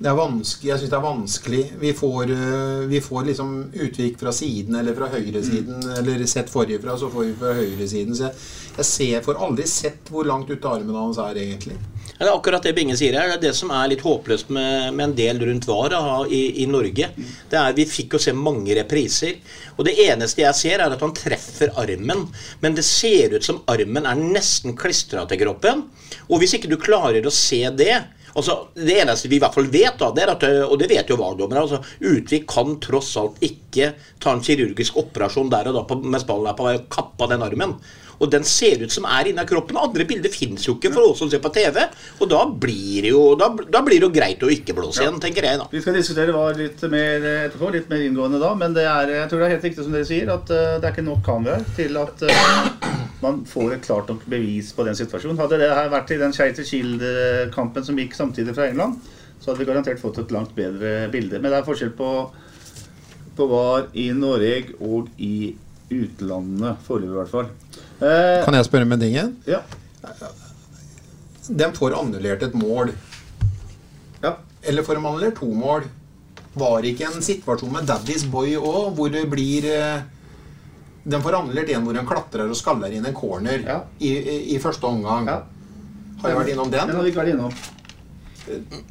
det 0.00 0.08
er 0.08 0.16
vanskelig, 0.16 0.70
jeg 0.70 0.80
syns 0.80 0.90
det 0.90 0.96
er 0.96 1.04
vanskelig. 1.04 1.64
Vi 1.76 1.90
får, 1.92 2.30
vi 2.88 3.00
får 3.04 3.26
liksom 3.26 3.50
utvik 3.84 4.16
fra 4.16 4.32
siden 4.32 4.78
eller 4.80 4.94
fra 4.96 5.10
høyresiden. 5.12 5.76
Mm. 5.76 5.90
Eller 5.98 6.24
sett 6.24 6.48
forrige 6.48 6.80
fra, 6.80 6.94
så 6.96 7.10
får 7.12 7.26
vi 7.26 7.34
fra 7.36 7.52
høyresiden. 7.58 8.16
Så 8.16 8.30
jeg, 8.30 8.38
jeg 8.78 8.88
ser, 8.88 9.20
får 9.26 9.42
aldri 9.44 9.66
sett 9.68 10.08
hvor 10.08 10.24
langt 10.24 10.48
ute 10.48 10.72
armen 10.72 10.96
hans 10.96 11.20
er, 11.20 11.36
egentlig. 11.36 11.76
Det 12.20 12.26
er 12.28 12.36
akkurat 12.36 12.66
det 12.66 12.74
Binge 12.76 12.92
sier 13.00 13.14
her. 13.16 13.30
Det 13.30 13.36
er 13.38 13.44
det 13.46 13.56
som 13.56 13.70
er 13.72 13.86
litt 13.88 14.02
håpløst 14.04 14.50
med, 14.52 14.90
med 14.92 15.06
en 15.06 15.14
del 15.16 15.38
rundt 15.40 15.64
VAR 15.64 15.94
i, 16.28 16.40
i, 16.60 16.66
Norge. 16.68 17.06
Det 17.48 17.56
er 17.56 17.76
Vi 17.78 17.86
fikk 17.88 18.18
jo 18.18 18.20
se 18.20 18.34
mange 18.36 18.76
repriser. 18.76 19.38
Og 19.78 19.86
det 19.88 19.94
eneste 20.04 20.42
jeg 20.42 20.58
ser, 20.58 20.82
er 20.84 20.92
at 20.92 21.00
han 21.00 21.14
treffer 21.16 21.72
armen. 21.80 22.26
Men 22.60 22.76
det 22.76 22.84
ser 22.84 23.32
ut 23.32 23.46
som 23.46 23.62
armen 23.72 24.04
er 24.04 24.20
nesten 24.20 24.76
klistra 24.76 25.24
til 25.30 25.40
kroppen. 25.46 25.86
Og 26.28 26.42
hvis 26.42 26.58
ikke 26.58 26.68
du 26.68 26.76
klarer 26.82 27.24
å 27.24 27.32
se 27.32 27.64
det 27.72 27.94
Altså, 28.30 28.54
det 28.78 28.94
eneste 29.02 29.26
vi 29.26 29.40
i 29.40 29.42
hvert 29.42 29.56
fall 29.56 29.66
vet, 29.72 29.96
da, 29.98 30.12
det 30.14 30.22
er 30.22 30.30
at, 30.36 30.44
og 30.70 30.76
det 30.78 30.86
vet 30.92 31.08
jo 31.10 31.16
VAR-dommere 31.18 31.64
altså, 31.64 31.80
Utvik 32.12 32.44
kan 32.52 32.76
tross 32.78 33.08
alt 33.18 33.40
ikke 33.42 33.88
ta 34.22 34.36
en 34.36 34.44
kirurgisk 34.44 35.00
operasjon 35.02 35.50
der 35.50 35.72
og 35.72 35.74
da 35.74 35.82
på, 35.88 35.98
mens 36.04 36.26
ballen 36.28 36.46
er 36.46 36.54
på 36.54 36.68
vei 36.68 36.76
å 36.78 36.84
kappe 36.94 37.26
den 37.32 37.42
armen. 37.42 37.74
Og 38.20 38.28
den 38.32 38.44
ser 38.44 38.82
ut 38.84 38.92
som 38.92 39.06
er 39.08 39.30
inni 39.30 39.44
kroppen. 39.48 39.78
Andre 39.80 40.04
bilder 40.08 40.32
fins 40.32 40.66
jo 40.68 40.76
ikke 40.76 40.92
for 40.92 41.12
oss 41.12 41.22
som 41.22 41.30
ser 41.32 41.40
på 41.40 41.52
TV. 41.54 41.78
Og 42.20 42.28
da 42.28 42.42
blir 42.44 43.06
det 43.06 43.14
jo, 43.14 43.22
da, 43.40 43.48
da 43.48 43.80
blir 43.86 44.00
det 44.00 44.08
jo 44.08 44.12
greit 44.12 44.44
å 44.44 44.50
ikke 44.52 44.76
blåse 44.76 45.04
igjen, 45.04 45.20
tenker 45.22 45.46
jeg 45.48 45.60
da. 45.62 45.68
Vi 45.72 45.80
skal 45.80 45.96
diskutere 45.96 46.34
hva 46.36 46.50
litt 46.56 46.84
mer 46.92 47.24
etterpå, 47.46 47.70
litt 47.72 47.88
mer 47.92 48.04
inngående 48.04 48.42
da. 48.42 48.52
Men 48.60 48.76
det 48.76 48.84
er, 48.84 49.14
jeg 49.22 49.30
tror 49.30 49.40
det 49.40 49.48
er 49.48 49.54
helt 49.56 49.68
riktig 49.70 49.86
som 49.86 49.96
dere 49.96 50.08
sier, 50.08 50.32
at 50.34 50.52
uh, 50.52 50.76
det 50.76 50.90
er 50.90 50.92
ikke 50.92 51.06
nok 51.06 51.24
kameraer 51.24 51.64
til 51.78 51.96
at 52.00 52.26
uh, 52.28 53.00
man 53.24 53.40
får 53.48 53.74
et 53.76 53.88
klart 53.88 54.12
nok 54.12 54.28
bevis 54.32 54.74
på 54.76 54.84
den 54.86 55.00
situasjonen. 55.00 55.40
Hadde 55.40 55.62
det 55.62 55.72
her 55.72 55.90
vært 55.92 56.12
i 56.12 56.20
den 56.20 56.36
Skeiter 56.36 56.66
Kiel-kampen 56.66 57.88
som 57.88 57.98
gikk 58.00 58.16
samtidig 58.16 58.56
fra 58.56 58.68
England, 58.68 59.00
så 59.40 59.50
hadde 59.50 59.62
vi 59.62 59.68
garantert 59.70 60.00
fått 60.00 60.20
et 60.20 60.32
langt 60.34 60.52
bedre 60.56 61.08
bilde. 61.12 61.40
Men 61.40 61.52
det 61.52 61.60
er 61.60 61.66
forskjell 61.66 61.92
på, 61.96 62.12
på 63.36 63.48
VAR 63.48 63.88
i 63.96 64.10
Norge 64.16 64.76
og 64.84 65.08
i 65.16 65.54
utlandet, 65.90 66.84
foreløpig 66.86 67.16
i 67.16 67.18
hvert 67.18 67.32
fall. 67.32 67.54
Eh, 68.00 68.44
kan 68.46 68.56
jeg 68.56 68.64
spørre 68.64 68.86
om 68.88 68.94
en 68.96 69.02
ting 69.02 69.12
igjen? 69.12 69.32
Ja. 69.48 69.60
Den 71.50 71.74
får 71.76 71.96
annullert 71.98 72.44
et 72.46 72.54
mål. 72.56 72.94
Ja. 74.22 74.36
Eller 74.62 74.86
får 74.86 74.96
de 74.96 75.02
annullert 75.04 75.36
to 75.40 75.50
mål? 75.52 75.84
Var 76.60 76.80
det 76.82 76.94
ikke 76.94 77.10
en 77.10 77.22
situasjon 77.22 77.72
med 77.74 77.90
Daddy's 77.90 78.24
Boy 78.30 78.56
òg, 78.56 78.94
hvor 78.96 79.12
det 79.12 79.26
blir 79.30 79.68
De 79.68 81.10
Den 81.10 81.22
får 81.22 81.36
annullert 81.38 81.70
en 81.70 81.84
hvor 81.84 81.96
en 81.96 82.08
klatrer 82.08 82.48
og 82.48 82.56
skaller 82.58 82.92
inn 82.92 83.06
en 83.06 83.16
corner 83.16 83.62
ja. 83.66 83.82
i, 83.98 84.10
i, 84.16 84.38
i, 84.54 84.58
første 84.60 84.86
omgang. 84.86 85.28
Ja. 85.28 85.42
Har 86.22 86.32
jeg 86.32 86.40
vært 86.40 86.54
innom 86.54 86.72
den? 86.72 86.88
Den 86.88 86.96
har 86.96 87.04
vi 87.04 87.12
ikke 87.12 87.22
vært 87.22 87.34
innom. 87.34 87.54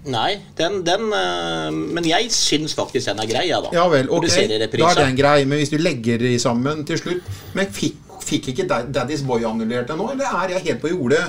Nei, 0.06 0.40
den, 0.56 0.84
den 0.88 1.10
uh, 1.12 1.68
Men 1.74 2.06
jeg 2.08 2.30
syns 2.32 2.76
faktisk 2.78 3.10
den 3.10 3.20
er 3.24 3.30
grei, 3.30 3.48
ja 3.50 3.60
da. 3.64 3.72
Ja 3.76 3.88
vel, 3.92 4.10
ok. 4.10 4.30
Da 4.30 4.92
er 4.94 5.02
den 5.02 5.18
grei. 5.18 5.42
Men 5.50 5.62
hvis 5.62 5.74
du 5.74 5.80
legger 5.82 6.22
de 6.22 6.36
sammen 6.40 6.86
til 6.88 7.02
slutt 7.02 7.42
Men 7.58 7.74
fikk 7.74 8.09
Fikk 8.30 8.52
ikke 8.54 8.66
Daddy's 8.70 9.24
Boy 9.26 9.46
annullert 9.48 9.90
ennå, 9.94 10.10
eller 10.14 10.40
er 10.42 10.56
jeg 10.56 10.68
helt 10.70 10.82
på 10.84 10.94
jordet? 10.94 11.24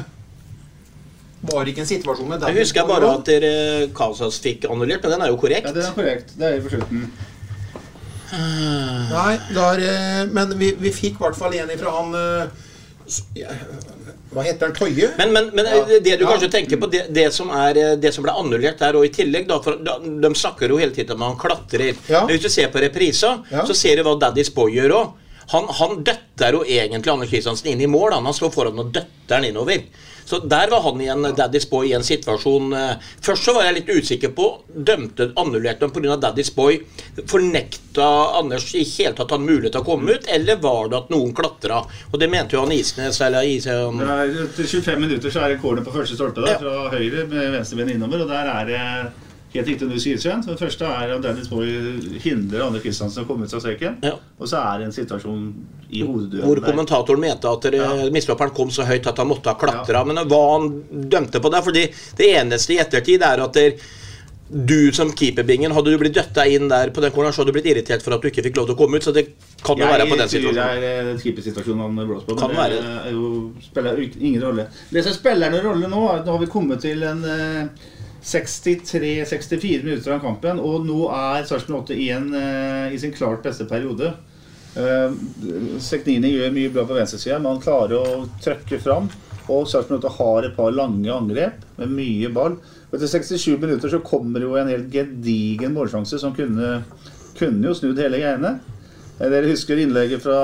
Var 1.41 1.65
det 1.65 1.73
ikke 1.73 1.85
en 1.87 1.91
situasjon 1.91 2.29
med 2.29 2.39
Daddy's 2.39 2.51
Boy? 2.51 2.61
Jeg 2.61 2.67
husker 2.67 2.89
bare 2.89 3.13
at 3.17 3.29
dere 3.29 3.53
Kansas 3.97 4.41
fikk 4.45 4.69
annullert, 4.69 5.05
men 5.05 5.17
den 5.17 5.27
er 5.27 5.33
jo 5.33 5.39
korrekt. 5.41 5.69
Ja, 5.71 5.77
den 5.77 5.89
er 5.89 5.95
korrekt. 5.97 6.35
Det 6.37 6.51
er 6.51 6.65
på 6.65 6.73
slutten. 6.75 7.07
Nei, 8.31 9.31
der, 9.51 9.81
eh, 9.83 10.25
men 10.31 10.53
vi, 10.59 10.75
vi 10.79 10.93
fikk 10.95 11.17
i 11.19 11.25
hvert 11.25 11.39
fall 11.39 11.57
en 11.59 11.73
ifra 11.75 11.95
han 11.97 12.13
eh, 12.15 12.67
hva 14.31 14.45
heter 14.47 14.69
han? 14.69 14.75
Toye? 14.77 15.09
Men, 15.19 15.33
men, 15.35 15.49
men 15.57 15.67
ja. 15.67 15.81
det 16.05 16.19
du 16.21 16.27
kanskje 16.29 16.51
tenker 16.53 16.79
på, 16.79 16.87
det, 16.93 17.09
det, 17.15 17.27
som, 17.35 17.51
er, 17.51 17.79
eh, 17.81 17.97
det 17.99 18.13
som 18.15 18.23
ble 18.23 18.35
annullert 18.39 18.79
der, 18.79 18.99
og 18.99 19.07
i 19.07 19.11
tillegg 19.15 19.49
da, 19.51 19.59
for 19.65 19.81
De 19.83 20.31
snakker 20.39 20.71
jo 20.71 20.79
hele 20.79 20.95
tiden 20.95 21.17
om 21.17 21.25
at 21.27 21.33
han 21.33 21.41
klatrer. 21.41 21.99
Ja. 22.07 22.23
Men 22.23 22.37
hvis 22.37 22.45
du 22.45 22.53
ser 22.53 22.71
på 22.71 22.83
reprisa, 22.83 23.41
ja. 23.51 23.65
så 23.67 23.75
ser 23.75 23.99
du 23.99 24.07
hva 24.07 24.15
Daddy's 24.21 24.53
Boy 24.55 24.77
gjør 24.77 24.95
òg. 25.01 25.19
Han, 25.51 25.67
han 25.81 26.03
døtter 26.07 26.55
jo 26.55 26.63
egentlig 26.63 27.13
Anders 27.13 27.31
Kristiansen 27.33 27.73
inn 27.73 27.83
i 27.83 27.91
mål. 27.91 28.15
Han, 28.15 28.29
han 28.29 28.37
står 28.37 28.53
foran 28.55 28.79
og 28.79 28.93
døtter 28.95 29.41
han 29.41 29.49
innover. 29.49 29.83
Så 30.31 30.39
der 30.39 30.71
var 30.71 30.85
han 30.85 31.01
i 31.03 31.09
en 31.11 31.25
Daddy's 31.35 31.67
Boy 31.71 31.89
i 31.89 31.95
en 31.97 32.05
situasjon 32.07 32.73
eh, 32.77 33.07
Først 33.25 33.49
så 33.49 33.55
var 33.57 33.65
jeg 33.67 33.81
litt 33.81 33.89
usikker 33.91 34.31
på 34.37 34.45
Dømte 34.71 35.33
annullerte 35.41 35.89
han 35.89 35.95
pga. 35.95 36.19
Daddy's 36.23 36.53
Boy. 36.55 36.79
Fornekta 37.27 38.07
Anders 38.39 38.69
i 38.79 38.85
hele 38.87 39.17
tatt 39.19 39.35
han 39.35 39.43
mulighet 39.43 39.75
til 39.75 39.83
å 39.83 39.89
komme 39.89 40.15
ut, 40.15 40.29
eller 40.31 40.61
var 40.63 40.93
det 40.93 41.01
at 41.01 41.11
noen 41.11 41.35
klatra? 41.35 41.81
Og 42.13 42.23
det 42.23 42.31
mente 42.31 42.55
jo 42.55 42.63
han 42.63 42.75
Isnes 42.77 43.19
eller 43.27 43.49
Isnes 43.49 44.05
Etter 44.07 44.71
25 44.71 45.03
minutter 45.03 45.35
så 45.35 45.43
er 45.43 45.57
det 45.57 45.59
corner 45.65 45.83
på 45.83 45.95
første 45.95 46.15
stolpe 46.15 46.47
da, 46.47 46.55
fra 46.63 46.93
høyre 46.95 47.27
med 47.27 47.51
venstreben 47.57 47.91
innover, 47.97 48.23
og 48.23 48.31
der 48.31 48.53
er 48.55 48.71
det 48.71 48.85
Helt 49.51 49.67
riktig 49.67 49.89
du 49.91 49.97
sier, 49.99 50.19
Sven. 50.23 50.43
Det 50.47 50.55
første 50.61 50.87
er 50.87 51.11
at 51.17 51.23
Dennis 51.25 51.49
Boy 51.51 51.71
hindrer 52.23 52.69
Anne 52.69 52.79
Kristiansen 52.83 53.25
å 53.25 53.27
komme 53.27 53.49
ut 53.49 53.55
av 53.57 53.63
streken. 53.65 53.97
Ja. 54.07 54.13
Og 54.39 54.51
så 54.51 54.61
er 54.63 54.79
det 54.79 54.91
en 54.91 54.95
situasjon 54.95 55.47
i 55.91 56.05
hodeduellen 56.07 56.47
Hvor 56.47 56.61
kommentatoren 56.69 57.25
mente 57.25 57.51
at 57.51 57.67
ja. 57.75 57.89
mistløperen 58.15 58.55
kom 58.55 58.71
så 58.75 58.87
høyt 58.87 59.09
at 59.11 59.19
han 59.19 59.31
måtte 59.31 59.51
ha 59.51 59.59
klatra. 59.59 60.05
Ja. 60.05 60.07
Men 60.07 60.23
hva 60.31 60.43
han 60.53 60.71
dømte 61.11 61.43
på 61.43 61.51
det 61.51 61.65
fordi 61.67 61.89
det 62.21 62.31
eneste 62.39 62.77
i 62.77 62.79
ettertid 62.85 63.27
er 63.27 63.43
at 63.43 63.59
der, 63.59 63.75
du 64.51 64.93
som 64.95 65.11
keeperbingen, 65.15 65.75
hadde 65.75 65.93
du 65.93 65.99
blitt 65.99 66.15
døtta 66.15 66.47
inn 66.51 66.71
der 66.71 66.91
på 66.95 67.03
den 67.03 67.13
corneren, 67.15 67.35
så 67.35 67.43
hadde 67.43 67.51
du 67.51 67.59
blitt 67.59 67.71
irritert 67.71 68.03
for 68.07 68.15
at 68.15 68.23
du 68.23 68.31
ikke 68.31 68.43
fikk 68.47 68.59
lov 68.59 68.71
til 68.71 68.79
å 68.79 68.79
komme 68.79 68.99
ut. 68.99 69.07
Så 69.07 69.15
det 69.15 69.29
kan 69.67 69.79
jo 69.79 69.87
være 69.87 70.07
på 70.11 70.19
den 70.19 70.31
situasjonen. 70.31 70.83
Det 70.83 70.91
er 70.95 71.23
keepersituasjonen 71.23 71.87
han 71.87 72.03
blåser 72.07 72.27
på. 72.31 72.39
Kan 72.39 72.55
det 72.55 72.63
være. 72.63 72.81
er 73.11 73.63
spiller 73.67 74.03
ingen 74.07 74.43
rolle. 74.43 74.67
Det 74.91 75.07
som 75.07 75.15
spiller 75.15 75.55
noen 75.55 75.67
rolle 75.73 75.91
nå, 75.91 76.03
er 76.07 76.23
at 76.23 76.31
nå 76.31 76.39
har 76.39 76.43
vi 76.43 76.55
kommet 76.55 76.83
til 76.87 77.03
en 77.07 77.23
uh, 77.27 77.91
63-64 78.23 79.85
minutter 79.85 80.13
av 80.15 80.21
kampen, 80.25 80.61
og 80.61 80.85
nå 80.85 81.07
er 81.15 81.47
Sarpsborg 81.49 81.87
8 81.87 81.97
igjen 81.97 82.29
uh, 82.35 82.93
i 82.93 82.99
sin 83.01 83.15
klart 83.17 83.45
beste 83.45 83.65
periode. 83.71 84.13
Uh, 84.77 85.17
Seknini 85.83 86.35
gjør 86.35 86.53
mye 86.55 86.73
bra 86.75 86.85
på 86.89 86.99
venstresida, 86.99 87.39
men 87.41 87.55
han 87.55 87.65
klarer 87.65 87.97
å 87.97 88.27
trøkke 88.45 88.81
fram. 88.83 89.09
Og 89.51 89.65
Sarpsborg 89.71 90.05
8 90.05 90.13
har 90.19 90.49
et 90.49 90.59
par 90.59 90.75
lange 90.77 91.11
angrep 91.15 91.65
med 91.81 91.97
mye 91.97 92.33
ball. 92.35 92.59
Og 92.91 92.99
etter 92.99 93.11
67 93.11 93.57
minutter 93.57 93.93
så 93.93 94.03
kommer 94.05 94.45
jo 94.45 94.55
en 94.61 94.71
helt 94.71 94.93
gedigen 94.93 95.75
målsjanse 95.75 96.21
som 96.21 96.37
kunne, 96.37 96.83
kunne 97.39 97.71
jo 97.71 97.77
snudd 97.79 98.05
hele 98.05 98.21
greiene. 98.21 98.59
Uh, 99.17 99.27
dere 99.33 99.49
husker 99.49 99.81
innlegget 99.81 100.27
fra 100.27 100.39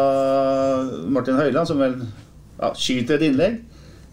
Martin 1.12 1.37
Høiland, 1.39 1.68
som 1.68 1.85
vel 1.85 2.01
ja, 2.57 2.72
skyter 2.72 3.20
et 3.20 3.29
innlegg. 3.29 3.61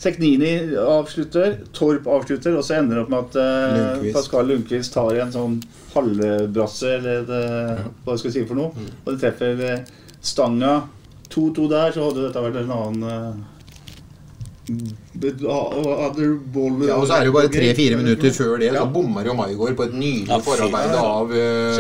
Seknini 0.04 0.52
avslutter, 0.80 1.50
Torp 1.76 2.08
avslutter, 2.12 2.58
og 2.60 2.64
så 2.66 2.72
ender 2.82 2.96
det 3.00 3.04
opp 3.06 3.12
med 3.14 3.22
at 3.22 3.34
uh, 3.40 3.44
Lundqvist. 3.78 4.16
Pascal 4.18 4.46
Lundqvist 4.52 4.92
tar 4.98 5.14
en 5.24 5.32
sånn 5.32 5.56
halvbrasse, 5.94 6.90
eller 6.98 7.18
det, 7.30 7.44
hva 8.04 8.12
skal 8.18 8.30
jeg 8.30 8.36
si 8.36 8.44
for 8.50 8.58
noe, 8.60 8.70
mm. 8.76 8.90
og 9.04 9.10
det 9.14 9.20
treffer 9.24 9.54
uh, 9.64 9.80
stanga. 10.24 10.74
2-2 11.34 11.70
der, 11.72 11.90
så 11.96 12.00
hadde 12.10 12.26
dette 12.28 12.44
vært 12.44 12.60
en 12.62 12.76
annen 12.76 13.02
uh, 13.08 13.34
ja, 14.64 14.70
og 16.96 17.04
så 17.04 17.18
er 17.18 17.20
det 17.20 17.28
jo 17.28 17.34
bare 17.36 17.52
tre-fire 17.52 17.98
minutter 18.00 18.32
før 18.32 18.56
det, 18.62 18.70
så 18.72 18.88
bommer 18.96 19.28
jo 19.28 19.36
Maigård 19.36 19.76
på 19.76 19.84
et 19.90 19.96
nydelig 19.98 20.38
forarbeid 20.46 20.94
av 20.96 21.28
uh, 21.36 21.76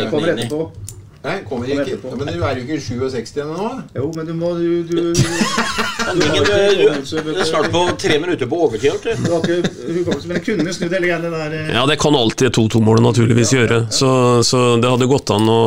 Nei, 1.24 1.38
kommer 1.48 1.70
ikke. 1.72 1.96
Ja, 2.04 2.16
men 2.20 2.28
du 2.28 2.42
er 2.44 2.58
jo 2.60 2.64
ikke 2.66 2.78
67 2.84 3.38
ennå? 3.46 3.68
Jo, 3.96 4.10
men 4.12 4.26
du 4.28 4.34
må 4.36 4.50
du, 4.58 4.84
du, 4.84 4.98
du, 5.16 5.22
du, 6.20 7.30
er 7.32 7.46
snart 7.48 7.70
på 7.72 7.84
tre 8.02 8.18
minutter 8.20 8.50
på 8.52 8.60
overtid. 8.66 9.06
Du 9.24 9.30
har 9.32 9.40
ikke 9.40 9.72
hukommelse, 10.02 10.28
men 10.28 10.42
kunne 10.44 10.74
snudd 10.76 10.92
hele 10.98 11.08
greia 11.08 11.22
der. 11.24 11.56
Eh. 11.56 11.70
Ja, 11.78 11.86
det 11.88 11.96
kan 12.04 12.18
alltid 12.20 12.52
2-2-målet 12.58 13.06
naturligvis 13.06 13.54
gjøre. 13.56 13.78
Så, 13.88 14.10
så, 14.44 14.66
det 14.84 14.92
hadde 14.92 15.08
gått 15.08 15.32
an 15.32 15.48
å, 15.48 15.62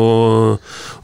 å, 0.00 0.08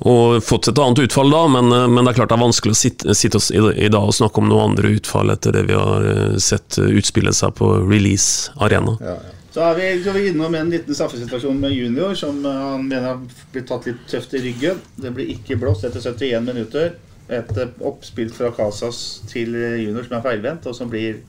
å 0.09 0.16
fått 0.40 0.72
et 0.72 0.80
annet 0.80 1.05
utfall 1.05 1.28
da, 1.36 1.43
men, 1.59 1.68
men, 1.68 2.01
det 2.01 2.14
er 2.14 2.20
klart 2.22 2.32
det 2.32 2.40
er 2.40 2.45
vanskelig 2.47 2.72
å 2.72 2.80
sitte, 2.80 3.18
sitte 3.18 3.45
i, 3.53 3.61
i, 3.76 3.93
dag 3.93 4.09
og 4.09 4.16
snakke 4.16 4.40
om 4.40 4.49
noe 4.49 4.70
andre 4.70 4.97
utfall 4.97 5.36
etter 5.36 5.53
det 5.59 5.66
vi 5.68 5.76
har 5.76 6.09
eh, 6.14 6.40
sett 6.40 6.80
utspille 6.80 7.36
seg 7.36 7.53
på 7.61 7.74
release 7.84 8.57
arena. 8.57 8.97
Ja, 9.05 9.20
ja. 9.20 9.38
Så 9.53 9.61
er 9.61 9.74
vi, 9.76 9.86
så 10.05 10.12
vi 10.16 10.28
innom 10.30 10.55
en 10.57 10.70
liten 10.72 10.96
straffesituasjon 10.96 11.59
med 11.61 11.74
junior, 11.76 12.14
som 12.16 12.38
eh, 12.46 12.61
han 12.72 12.86
mener 12.88 13.11
har 13.11 13.18
blitt 13.53 13.68
tatt 13.68 13.88
litt 13.90 14.07
tøft 14.09 14.32
i 14.38 14.40
ryggen. 14.46 14.80
Det 14.96 15.12
blir 15.12 15.28
ikke 15.34 15.59
blåst 15.61 15.84
etter 15.84 16.00
71 16.00 16.46
minutter. 16.46 16.94
Et 17.28 17.53
eh, 17.61 17.74
oppspill 17.84 18.32
fra 18.32 18.48
Casas 18.57 19.03
til 19.28 19.53
junior 19.53 20.09
som 20.09 20.16
er 20.16 20.24
feilvendt, 20.24 20.68
og 20.70 20.78
som 20.78 20.88
blir 20.92 21.20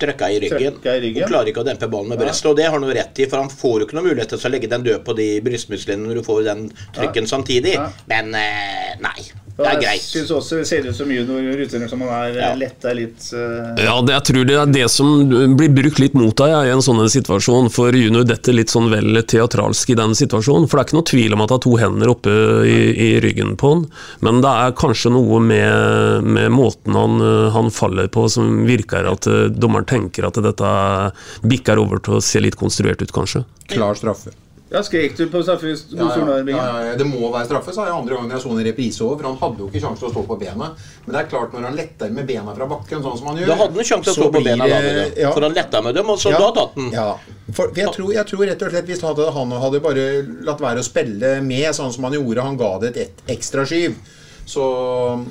Trøkka 0.00 0.30
i 0.32 0.40
ryggen. 0.42 0.78
Trøkka 0.78 0.96
i 0.96 1.04
ryggen. 1.06 1.26
Og 1.26 1.32
klarer 1.32 1.52
ikke 1.52 1.64
å 1.64 1.68
dempe 1.68 1.88
ballen 1.92 2.12
med 2.12 2.22
brystet. 2.22 2.50
Og 2.52 2.58
det 2.58 2.68
har 2.68 2.76
han 2.76 2.88
jo 2.88 2.96
rett 2.96 3.22
i, 3.22 3.28
for 3.28 3.42
han 3.42 3.52
får 3.52 3.76
jo 3.78 3.88
ikke 3.88 3.98
noe 3.98 4.08
mulighet 4.08 4.34
til 4.34 4.40
å 4.40 4.54
legge 4.54 4.72
den 4.72 4.88
død 4.88 5.04
på 5.06 5.16
de 5.18 5.28
brystmusklene 5.44 6.08
når 6.08 6.20
du 6.20 6.26
får 6.26 6.42
den 6.48 6.66
trykken 6.96 7.30
samtidig. 7.30 7.76
Ja. 7.78 7.88
Men 8.12 8.34
eh, 8.38 8.92
nei. 9.02 9.30
Det 9.52 9.68
er 9.68 9.76
greit. 9.76 9.84
jeg 9.84 10.00
syns 10.00 10.12
synes 10.12 10.30
også 10.32 10.58
det 10.62 10.66
ser 10.70 10.86
ut 10.88 10.96
som 10.96 11.10
junior 11.12 11.58
rutiner 11.60 11.90
som 11.90 12.00
han 12.02 12.12
er 12.16 12.30
Ja. 12.32 12.46
ja. 12.46 12.52
letta 12.56 12.92
litt 12.96 13.26
uh... 13.36 13.74
Ja, 13.76 13.98
det, 14.00 14.14
jeg 14.14 14.24
tror 14.30 14.46
det 14.48 14.56
er 14.56 14.72
det 14.72 14.86
som 14.90 15.10
blir 15.58 15.74
brukt 15.76 16.00
litt 16.00 16.16
mot 16.16 16.32
deg 16.40 16.54
ja, 16.54 16.62
i 16.64 16.72
en 16.72 16.84
sånn 16.84 17.02
situasjon, 17.12 17.68
for 17.74 17.92
junior 17.92 18.24
detter 18.28 18.56
litt 18.56 18.72
sånn 18.72 18.88
vel 18.92 19.20
teatralsk 19.28 19.92
i 19.92 19.98
den 19.98 20.16
situasjonen. 20.16 20.68
For 20.70 20.78
det 20.78 20.82
er 20.82 20.88
ikke 20.88 20.98
noe 20.98 21.10
tvil 21.12 21.36
om 21.36 21.44
at 21.44 21.52
det 21.52 21.58
er 21.58 21.64
to 21.66 21.74
hender 21.82 22.12
oppe 22.14 22.36
i, 22.68 22.78
i 22.96 23.10
ryggen 23.24 23.54
på 23.60 23.74
han, 23.74 23.84
men 24.24 24.40
det 24.44 24.54
er 24.64 24.76
kanskje 24.78 25.12
noe 25.12 25.42
med, 25.44 26.24
med 26.24 26.48
måten 26.56 26.96
han, 26.96 27.20
eh, 27.20 27.50
han 27.52 27.68
faller 27.74 28.08
på 28.12 28.26
som 28.32 28.64
virker 28.68 29.08
at 29.10 29.28
eh, 29.28 29.50
dommeren 29.82 30.10
tenker 30.10 30.26
at 30.26 30.38
dette 30.42 31.48
bikker 31.48 31.78
over 31.78 32.00
til 32.02 32.18
å 32.18 32.22
se 32.22 32.40
litt 32.40 32.56
konstruert 32.56 33.02
ut, 33.02 33.12
kanskje. 33.12 33.44
Klar 33.68 33.94
straffe. 33.94 34.32
Ja, 34.72 34.80
Skrek 34.82 35.18
du 35.18 35.26
på 35.28 35.42
straffe? 35.42 35.68
Ja, 35.68 36.06
ja, 36.16 36.36
ja, 36.48 36.84
ja, 36.86 36.92
det 36.96 37.04
må 37.04 37.28
være 37.30 37.44
straffe, 37.44 37.74
sa 37.74 37.84
jeg 37.84 37.92
andre 37.92 38.16
gangen 38.16 38.30
jeg 38.32 38.40
så 38.40 38.48
en 38.54 38.64
reprise 38.64 39.02
over. 39.04 39.18
For 39.20 39.28
han 39.28 39.36
hadde 39.42 39.60
jo 39.60 39.66
ikke 39.68 39.82
sjanse 39.82 40.00
til 40.00 40.08
å 40.08 40.12
stå 40.14 40.22
på 40.30 40.38
benet. 40.40 40.86
Men 41.04 41.12
det 41.12 41.20
er 41.20 41.28
klart, 41.28 41.52
når 41.52 41.66
han 41.68 41.76
letter 41.76 42.14
med 42.16 42.24
bena 42.26 42.54
fra 42.56 42.68
bakken, 42.70 43.02
sånn 43.04 43.18
som 43.18 43.28
han 43.28 43.42
gjør 43.42 43.52
Da 43.52 43.58
hadde 43.60 43.76
han 43.76 43.88
sjanse 43.90 44.06
til 44.08 44.14
å 44.14 44.16
stå 44.16 44.30
på 44.32 44.42
bena 44.46 44.68
da, 44.72 44.78
ja. 45.20 45.34
for 45.34 45.44
han 45.44 45.52
letta 45.58 45.82
med 45.84 45.94
dem, 45.94 46.08
og 46.08 46.22
så 46.22 46.32
Ja. 46.32 46.40
da 46.40 46.48
datt 46.56 46.80
han. 46.80 46.88
Ja, 46.94 47.06
for, 47.52 47.68
jeg, 47.76 47.92
tror, 47.92 48.14
jeg 48.16 48.26
tror 48.30 48.46
rett 48.48 48.64
og 48.64 48.72
slett 48.72 48.88
hvis 48.88 49.04
hadde, 49.04 49.28
han 49.36 49.52
hadde 49.66 49.82
bare 49.84 50.08
latt 50.48 50.64
være 50.64 50.80
å 50.80 50.88
spille 50.88 51.34
med 51.44 51.68
sånn 51.76 51.92
som 51.92 52.08
han 52.08 52.16
gjorde, 52.16 52.48
han 52.48 52.56
ga 52.56 52.72
det 52.80 52.94
et, 52.94 53.02
et 53.04 53.36
ekstra 53.36 53.66
skyv, 53.68 54.00
så, 54.46 54.64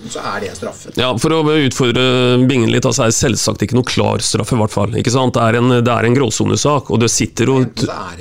så 0.10 0.20
er 0.24 0.40
det 0.42 0.50
en 0.50 0.56
straffe. 0.56 0.92
Ja, 0.98 1.12
For 1.22 1.34
å 1.36 1.42
utfordre 1.52 2.04
Bingen 2.48 2.72
litt, 2.72 2.86
altså 2.88 3.04
er 3.06 3.12
det 3.12 3.18
selvsagt 3.18 3.62
ikke 3.66 3.76
noe 3.78 3.86
klar 3.88 4.22
straff, 4.24 4.52
i 4.56 4.58
hvert 4.60 4.72
fall. 4.74 4.96
Ikke 4.98 5.12
sant? 5.14 5.36
Det 5.36 5.42
er 5.44 5.58
en, 5.60 5.70
det 5.84 5.92
er 5.94 6.08
en 6.08 6.16
gråsonesak, 6.18 6.90
og 6.92 7.00
det 7.04 7.10
sitter 7.12 7.52
er 7.52 7.68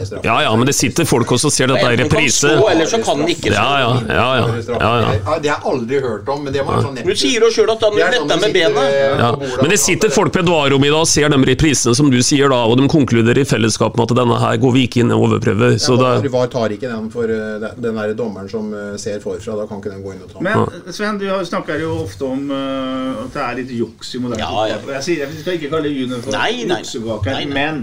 straffe. 0.05 0.25
Ja, 0.27 0.41
ja, 0.45 0.51
men 0.57 0.67
det 0.69 0.75
sitter 0.77 1.07
folk 1.09 1.31
også 1.33 1.49
og 1.51 1.55
ser 1.55 1.71
dette 1.71 1.81
kan 1.87 1.97
reprise. 2.05 2.51
eller 2.71 2.87
så 2.91 3.01
kan 3.05 3.23
den 3.23 3.31
ikke 3.33 3.53
Ja, 3.55 3.69
ja, 3.81 3.91
ja, 4.09 4.27
ja, 4.37 4.91
ja, 5.01 5.15
Det 5.17 5.25
har 5.25 5.41
jeg 5.47 5.59
aldri 5.73 6.01
hørt 6.05 6.29
om, 6.35 6.45
men 6.45 6.53
det 6.55 6.65
var 6.67 6.83
sånn 6.85 6.99
Du 7.07 7.15
sier 7.17 7.41
jo 7.47 7.51
sjøl 7.55 7.71
at 7.75 7.83
han 7.87 7.97
Det 7.97 8.05
er 8.05 8.19
sånn 8.19 8.29
letta 8.29 8.41
med 8.45 8.55
benet. 8.55 8.83
eh, 8.85 9.19
Ja, 9.21 9.31
men 9.63 9.71
det 9.75 9.79
sitter 9.81 10.11
folk 10.15 10.33
på 10.35 10.43
et 10.43 10.51
varom 10.51 10.85
i 10.85 10.91
dag 10.93 11.01
og 11.01 11.09
ser 11.09 11.29
de 11.33 11.39
reprisene 11.51 11.95
som 11.97 12.11
du 12.13 12.19
sier 12.27 12.51
da, 12.53 12.61
og 12.67 12.77
de 12.81 12.89
konkluderer 12.91 13.41
i 13.43 13.47
fellesskap 13.49 13.97
med 13.97 14.11
at 14.11 14.17
denne 14.21 14.39
her 14.43 14.57
går 14.61 14.73
vi 14.77 14.85
ikke 14.89 15.01
inn 15.05 15.13
og 15.17 15.29
overprøver. 15.31 15.79
Så 15.81 15.97
ja, 16.01 16.19
VAR 16.31 16.51
tar 16.53 16.75
ikke 16.77 16.91
den 16.91 17.09
for 17.15 17.25
eh, 17.31 17.59
den- 17.63 17.81
den 17.81 17.97
der 17.97 18.15
dommeren 18.15 18.49
som 18.51 18.73
eh, 18.75 18.97
ser 19.01 19.19
forfra. 19.23 19.57
Da 19.61 19.67
kan 19.71 19.81
ikke 19.81 19.91
den 19.95 20.03
gå 20.05 20.13
inn 20.15 20.23
og 20.27 20.33
ta 20.33 20.39
den. 20.45 20.80
Sven, 20.91 21.19
du 21.21 21.27
snakker 21.47 21.81
jo 21.83 21.95
ofte 22.05 22.25
om 22.29 22.51
eh, 22.51 23.25
at 23.25 23.35
det 23.35 23.43
er 23.47 23.59
litt 23.63 23.73
juks 23.79 24.15
i 24.17 24.21
moderne 24.23 24.43
Ja, 24.43 24.51
fotball. 24.79 24.95
Jeg, 24.97 25.07
sier, 25.07 25.25
jeg 25.27 25.43
skal 25.45 25.59
ikke 25.59 25.73
kalle 25.75 25.93
junior 25.93 26.23
for 26.25 26.35
nei. 26.35 27.45
men 27.55 27.83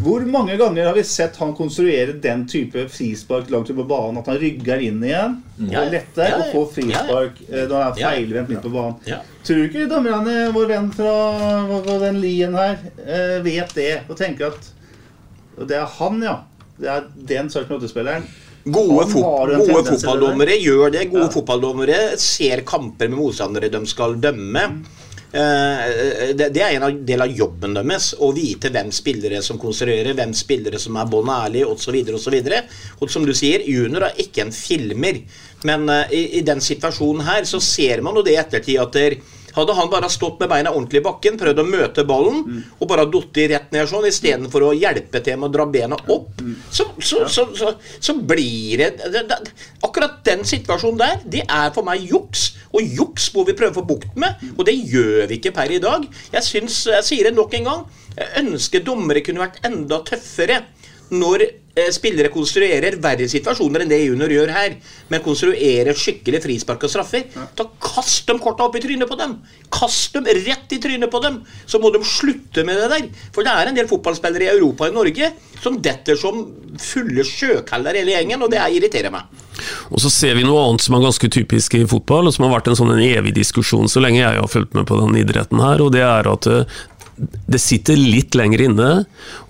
hvor 0.00 0.22
mange 0.24 0.54
ganger 0.56 0.86
har 0.88 0.94
vi 0.96 1.02
sett 1.04 1.36
han 1.36 1.50
konstruere 1.52 2.14
den 2.24 2.46
type 2.48 2.86
frispark 2.88 3.50
langt 3.52 3.68
ute 3.68 3.76
på 3.76 3.84
banen? 3.84 4.16
At 4.22 4.30
han 4.32 4.38
rygger 4.40 4.80
inn 4.86 5.02
igjen 5.04 5.34
Ja, 5.68 5.82
og 5.82 5.90
letter 5.92 6.38
og 6.38 6.46
får 6.54 6.68
frispark 6.78 7.42
da 7.50 7.66
når 7.66 7.82
han 7.82 7.90
er 7.90 8.00
feilvendt 8.00 8.48
midt 8.54 8.62
på 8.64 8.72
banen. 8.72 8.96
Tror 9.44 9.60
du 9.60 9.66
ikke 9.68 9.88
dommerne, 9.90 10.36
vår 10.56 10.70
venn 10.72 10.88
fra 10.96 11.12
vår 11.68 12.06
Lien 12.16 12.56
her, 12.56 12.78
eh, 13.04 13.36
vet 13.44 13.74
det 13.76 13.90
og 14.08 14.16
tenker 14.16 14.54
at 14.54 14.70
det 15.68 15.76
er 15.76 15.90
han, 15.98 16.22
ja. 16.24 16.38
Det 16.80 16.88
er 16.88 17.04
den 17.34 17.50
Sark 17.52 17.68
Notte-spilleren. 17.68 18.24
Gode, 18.72 19.06
fot 19.10 19.52
gode 19.66 19.84
fotballdommere 19.88 20.56
gjør 20.60 20.94
det. 20.94 21.04
Gode 21.10 21.28
Ja. 21.28 21.34
fotballdommere 21.34 22.00
ser 22.18 22.64
kamper 22.66 23.08
med 23.08 23.18
motstandere 23.18 23.70
de 23.72 23.84
skal 23.86 24.16
dømme. 24.20 24.64
Uh, 25.30 26.32
det, 26.34 26.48
det 26.50 26.62
er 26.66 26.80
en 26.80 27.04
del 27.06 27.22
av 27.22 27.30
jobben 27.30 27.76
deres 27.76 28.08
å 28.18 28.32
vite 28.34 28.66
hvem 28.74 28.88
spillere 28.90 29.38
som 29.46 29.60
konstruerer, 29.62 30.10
hvem 30.18 30.32
spillere 30.34 30.78
som 30.82 30.96
er 30.98 31.06
bånn 31.06 31.30
ærlig 31.30 31.62
osv. 31.70 31.92
videre 31.94 32.64
Og 32.98 33.02
og 33.04 33.10
som 33.10 33.26
du 33.26 33.30
sier, 33.32 33.62
junior 33.62 34.08
er 34.08 34.18
ikke 34.18 34.42
en 34.42 34.50
filmer. 34.50 35.22
Men 35.62 35.86
uh, 35.86 36.10
i, 36.10 36.40
i 36.40 36.42
den 36.42 36.60
situasjonen 36.60 37.22
her 37.28 37.46
så 37.46 37.60
ser 37.62 38.02
man 38.02 38.18
jo 38.18 38.26
det 38.26 38.34
i 38.34 38.40
ettertid 38.42 38.80
at 38.82 38.92
der, 38.92 39.20
hadde 39.56 39.76
han 39.76 39.90
bare 39.92 40.10
stått 40.12 40.40
med 40.42 40.50
beina 40.50 40.72
ordentlig 40.74 41.00
i 41.00 41.04
bakken, 41.04 41.38
prøvd 41.40 41.62
å 41.62 41.66
møte 41.66 42.04
ballen 42.08 42.42
og 42.78 42.88
bare 42.90 43.06
datt 43.10 43.40
rett 43.52 43.74
ned 43.74 43.90
sånn, 43.90 44.08
istedenfor 44.08 44.68
å 44.68 44.72
hjelpe 44.76 45.22
til 45.24 45.38
med 45.40 45.50
å 45.50 45.54
dra 45.54 45.66
bena 45.70 45.98
opp, 46.12 46.42
så, 46.70 46.86
så, 46.98 47.24
så, 47.30 47.46
så, 47.56 47.74
så 47.98 48.16
blir 48.16 48.80
det, 48.80 48.90
det, 49.12 49.24
det 49.30 49.40
Akkurat 49.86 50.20
den 50.26 50.44
situasjonen 50.46 51.00
der, 51.00 51.22
det 51.24 51.44
er 51.48 51.70
for 51.74 51.86
meg 51.86 52.04
juks. 52.04 52.50
Og 52.76 52.84
juks 52.84 53.30
må 53.34 53.42
vi 53.48 53.56
prøve 53.58 53.72
å 53.72 53.78
få 53.80 53.86
bukt 53.88 54.18
med, 54.20 54.42
og 54.54 54.66
det 54.68 54.76
gjør 54.76 55.24
vi 55.30 55.40
ikke 55.40 55.54
per 55.56 55.72
i 55.72 55.80
dag. 55.82 56.04
Jeg 56.34 56.46
syns, 56.46 56.82
jeg 56.92 57.06
sier 57.06 57.28
det 57.30 57.34
nok 57.34 57.56
en 57.58 57.66
gang, 57.66 57.86
jeg 58.14 58.44
ønsker 58.44 58.84
dommere 58.84 59.24
kunne 59.24 59.42
vært 59.42 59.64
enda 59.66 60.02
tøffere 60.06 60.60
når 61.10 61.44
eh, 61.44 61.90
spillere 61.94 62.30
konstruerer 62.32 62.96
verre 63.02 63.28
situasjoner 63.30 63.84
enn 63.84 63.90
det 63.90 64.00
junior 64.02 64.32
gjør 64.32 64.52
her, 64.54 64.76
men 65.10 65.24
konstruerer 65.24 65.98
skikkelig 65.98 66.42
frispark 66.44 66.86
og 66.86 66.92
straffer, 66.92 67.26
da 67.58 67.66
kast 67.82 68.30
dem 68.30 68.40
korta 68.42 68.66
opp 68.68 68.78
i 68.78 68.82
trynet 68.84 69.10
på 69.10 69.18
dem! 69.20 69.38
Kast 69.74 70.16
dem 70.16 70.28
rett 70.28 70.76
i 70.76 70.80
trynet 70.82 71.12
på 71.12 71.22
dem! 71.24 71.40
Så 71.66 71.82
må 71.82 71.92
de 71.94 72.02
slutte 72.06 72.64
med 72.66 72.80
det 72.80 72.90
der. 72.94 73.08
For 73.34 73.46
det 73.46 73.54
er 73.54 73.70
en 73.70 73.78
del 73.78 73.90
fotballspillere 73.90 74.48
i 74.48 74.52
Europa 74.54 74.86
og 74.86 74.94
i 74.94 74.98
Norge 74.98 75.32
som 75.60 75.76
detter 75.82 76.16
som 76.16 76.42
fulle 76.80 77.24
sjøkaller 77.26 77.98
hele 78.00 78.14
gjengen, 78.14 78.42
og 78.42 78.52
det 78.52 78.62
irriterer 78.72 79.12
meg. 79.12 79.28
Og 79.90 80.00
så 80.00 80.10
ser 80.12 80.38
vi 80.38 80.44
noe 80.46 80.62
annet 80.64 80.84
som 80.84 80.96
er 80.96 81.04
ganske 81.04 81.28
typisk 81.32 81.76
i 81.76 81.82
fotball, 81.88 82.30
og 82.30 82.34
som 82.34 82.46
har 82.46 82.54
vært 82.54 82.70
en 82.70 82.78
sånn 82.78 82.94
en 82.94 83.02
evig 83.04 83.34
diskusjon 83.36 83.90
så 83.90 84.00
lenge 84.02 84.22
jeg 84.22 84.38
har 84.40 84.50
fulgt 84.50 84.76
med 84.78 84.88
på 84.88 84.96
den 85.02 85.18
idretten 85.20 85.60
her, 85.60 85.82
og 85.84 85.92
det 85.96 86.04
er 86.06 86.30
at 86.30 86.48
eh, 86.48 86.78
det 87.46 87.58
sitter 87.60 87.98
litt 87.98 88.36
lenger 88.38 88.62
inne 88.68 88.88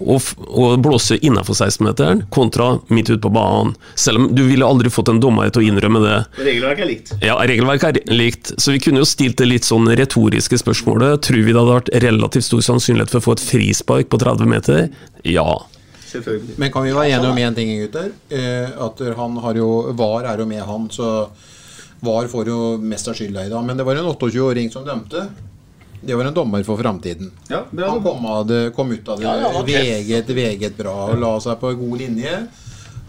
å 0.00 0.18
å 0.50 0.70
blåse 0.80 1.18
innafor 1.24 1.56
16-meteren 1.56 2.24
kontra 2.34 2.72
midt 2.92 3.10
ute 3.10 3.20
på 3.22 3.32
banen. 3.34 3.74
Selv 3.98 4.20
om 4.20 4.28
du 4.34 4.42
ville 4.48 4.66
aldri 4.66 4.90
fått 4.92 5.10
en 5.12 5.20
dommer 5.22 5.50
til 5.52 5.62
å 5.62 5.66
innrømme 5.70 6.02
det. 6.04 6.16
Regelverket 6.40 6.84
er 6.84 6.90
likt. 6.90 7.12
Ja, 7.24 7.36
regelverket 7.46 8.00
er 8.00 8.14
likt, 8.14 8.54
så 8.60 8.74
vi 8.74 8.82
kunne 8.82 9.02
jo 9.02 9.08
stilt 9.08 9.38
det 9.40 9.48
litt 9.48 9.68
sånn 9.68 9.88
retoriske 10.00 10.58
spørsmålet. 10.60 11.22
Tror 11.26 11.42
vi 11.42 11.52
det 11.52 11.60
hadde 11.60 11.76
vært 11.78 11.92
relativt 12.06 12.48
stor 12.48 12.64
sannsynlighet 12.66 13.12
for 13.14 13.22
å 13.22 13.28
få 13.28 13.36
et 13.38 13.44
frispark 13.44 14.10
på 14.12 14.20
30 14.22 14.50
meter? 14.50 14.88
Ja. 15.28 15.48
Selvfølgelig. 16.10 16.56
Men 16.58 16.72
kan 16.74 16.86
vi 16.86 16.96
være 16.96 17.14
enige 17.14 17.30
om 17.30 17.38
én 17.38 17.56
ting, 17.56 17.70
gutter? 17.84 18.10
Eh, 18.34 18.72
at 18.86 19.04
han 19.18 19.38
har 19.44 19.60
jo 19.60 19.70
VAR 19.98 20.32
er 20.32 20.42
jo 20.42 20.48
med 20.50 20.64
han, 20.66 20.88
så 20.90 21.28
VAR 22.02 22.30
får 22.32 22.50
jo 22.50 22.58
mest 22.82 23.10
av 23.12 23.18
skylda 23.18 23.46
i 23.46 23.52
dag. 23.52 23.62
Men 23.66 23.78
det 23.78 23.86
var 23.86 24.00
en 24.00 24.10
28-åring 24.10 24.72
som 24.72 24.86
dømte. 24.86 25.28
Det 26.00 26.16
var 26.16 26.24
en 26.24 26.34
dommer 26.34 26.62
for 26.64 26.80
framtiden. 26.80 27.30
Ja. 27.48 27.64
Han 27.76 28.02
kom, 28.02 28.26
av 28.26 28.46
det, 28.46 28.70
kom 28.76 28.92
ut 28.92 29.08
av 29.08 29.20
det 29.20 29.26
Ja, 29.26 29.62
veget, 29.66 30.30
veget 30.32 30.76
bra 30.78 30.94
og 31.12 31.20
la 31.20 31.34
seg 31.44 31.60
på 31.60 31.74
en 31.74 31.80
god 31.80 32.00
linje. 32.00 32.34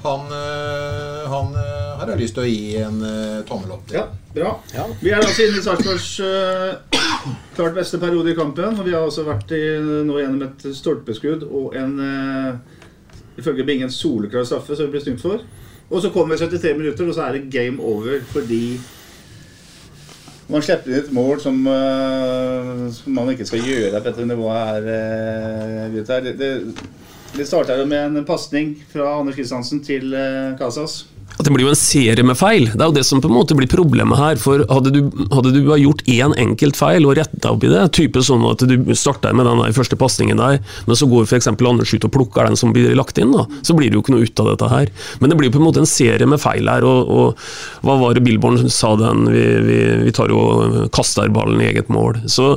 Han, 0.01 0.19
øh, 0.33 1.29
han 1.29 1.55
øh, 1.55 1.99
har 1.99 2.09
jeg 2.09 2.19
lyst 2.23 2.33
til 2.33 2.43
å 2.43 2.49
gi 2.49 2.77
en 2.81 3.03
øh, 3.05 3.43
tommel 3.45 3.75
opp 3.75 3.83
til. 3.87 3.99
Ja, 3.99 4.07
bra. 4.33 4.53
Ja. 4.73 4.87
Vi 4.97 5.11
er 5.13 5.21
altså 5.21 5.45
inne 5.45 5.61
i 5.61 5.65
Sarpsborgs 5.65 6.09
eh, 6.25 7.01
klart 7.55 7.77
beste 7.77 7.99
periode 8.01 8.33
i 8.33 8.37
kampen. 8.37 8.79
Og 8.79 8.87
vi 8.87 8.95
har 8.95 9.05
også 9.05 9.27
vært 9.27 9.53
i, 9.53 9.61
nå 10.07 10.17
gjennom 10.17 10.47
et 10.47 10.65
stolpeskudd 10.75 11.45
og 11.45 11.77
en 11.77 11.93
ifølge 13.37 13.65
Bingen 13.67 13.93
soleklar 13.93 14.47
straffe 14.47 14.75
som 14.75 14.89
vi 14.89 14.95
ble 14.95 15.03
stymt 15.03 15.21
for. 15.21 15.45
Og 15.91 16.01
så 16.01 16.09
kommer 16.09 16.33
vi 16.33 16.47
73 16.49 16.73
minutter, 16.79 17.07
og 17.07 17.15
så 17.15 17.27
er 17.27 17.37
det 17.37 17.51
game 17.53 17.77
over 17.83 18.25
fordi 18.33 18.79
man 20.51 20.63
slipper 20.65 20.91
inn 20.91 20.99
et 20.99 21.13
mål 21.15 21.39
som, 21.43 21.61
uh, 21.67 22.87
som 22.93 23.15
man 23.15 23.31
ikke 23.33 23.47
skal 23.47 23.63
gjøre 23.65 23.95
på 23.97 24.03
dette 24.09 24.27
nivået 24.27 24.67
her, 24.71 24.89
uh. 24.91 25.95
Det, 25.95 26.35
det, 26.39 26.51
det 27.37 27.47
starta 27.47 27.79
med 27.85 28.19
en 28.19 28.27
pasning 28.27 28.75
fra 28.91 29.13
Anders 29.19 29.39
Kristiansen 29.39 29.83
til 29.83 30.11
uh, 30.13 30.57
Casas. 30.59 31.05
At 31.39 31.47
det 31.47 31.53
blir 31.55 31.65
jo 31.65 31.71
en 31.71 31.79
serie 31.79 32.23
med 32.25 32.37
feil. 32.37 32.67
Det 32.69 32.81
er 32.81 32.89
jo 32.89 32.95
det 32.95 33.05
som 33.07 33.21
på 33.23 33.29
en 33.29 33.35
måte 33.35 33.55
blir 33.57 33.69
problemet 33.71 34.19
her. 34.19 34.39
For 34.41 34.63
hadde 34.69 34.91
du, 34.93 34.99
hadde 35.31 35.53
du 35.55 35.61
gjort 35.63 36.03
én 36.11 36.35
enkelt 36.37 36.77
feil 36.77 37.07
og 37.07 37.15
retta 37.17 37.53
opp 37.53 37.63
i 37.65 37.71
det, 37.71 37.85
type 37.97 38.21
sånn 38.25 38.43
at 38.49 38.63
du 38.67 38.75
starter 38.97 39.35
med 39.37 39.47
den 39.47 39.75
første 39.75 39.97
pasningen 39.99 40.41
der, 40.41 40.59
men 40.87 40.99
så 40.99 41.07
går 41.09 41.27
f.eks. 41.27 41.49
Anders 41.71 41.93
ut 41.93 42.05
og 42.07 42.11
plukker 42.11 42.47
den 42.47 42.57
som 42.59 42.73
blir 42.75 42.91
lagt 42.97 43.19
inn, 43.21 43.31
da, 43.31 43.45
så 43.63 43.75
blir 43.77 43.91
det 43.91 43.95
jo 43.95 44.01
ikke 44.03 44.15
noe 44.15 44.25
ut 44.27 44.41
av 44.43 44.49
dette 44.51 44.69
her. 44.71 44.91
Men 45.21 45.31
det 45.31 45.37
blir 45.39 45.49
jo 45.49 45.55
på 45.55 45.61
en 45.61 45.67
måte 45.69 45.81
en 45.83 45.89
serie 45.89 46.27
med 46.27 46.41
feil 46.41 46.67
her, 46.67 46.85
og, 46.87 47.11
og 47.11 47.85
hva 47.85 47.97
var 48.01 48.17
det 48.17 48.25
Billborn 48.25 48.59
sa 48.71 48.93
den? 48.99 49.23
Vi, 49.31 49.45
vi, 49.67 49.79
vi 50.07 50.13
tar 50.15 50.33
jo 50.33 50.41
kaster 50.93 51.31
ballen 51.33 51.61
i 51.61 51.69
eget 51.69 51.91
mål. 51.93 52.23
Så, 52.31 52.53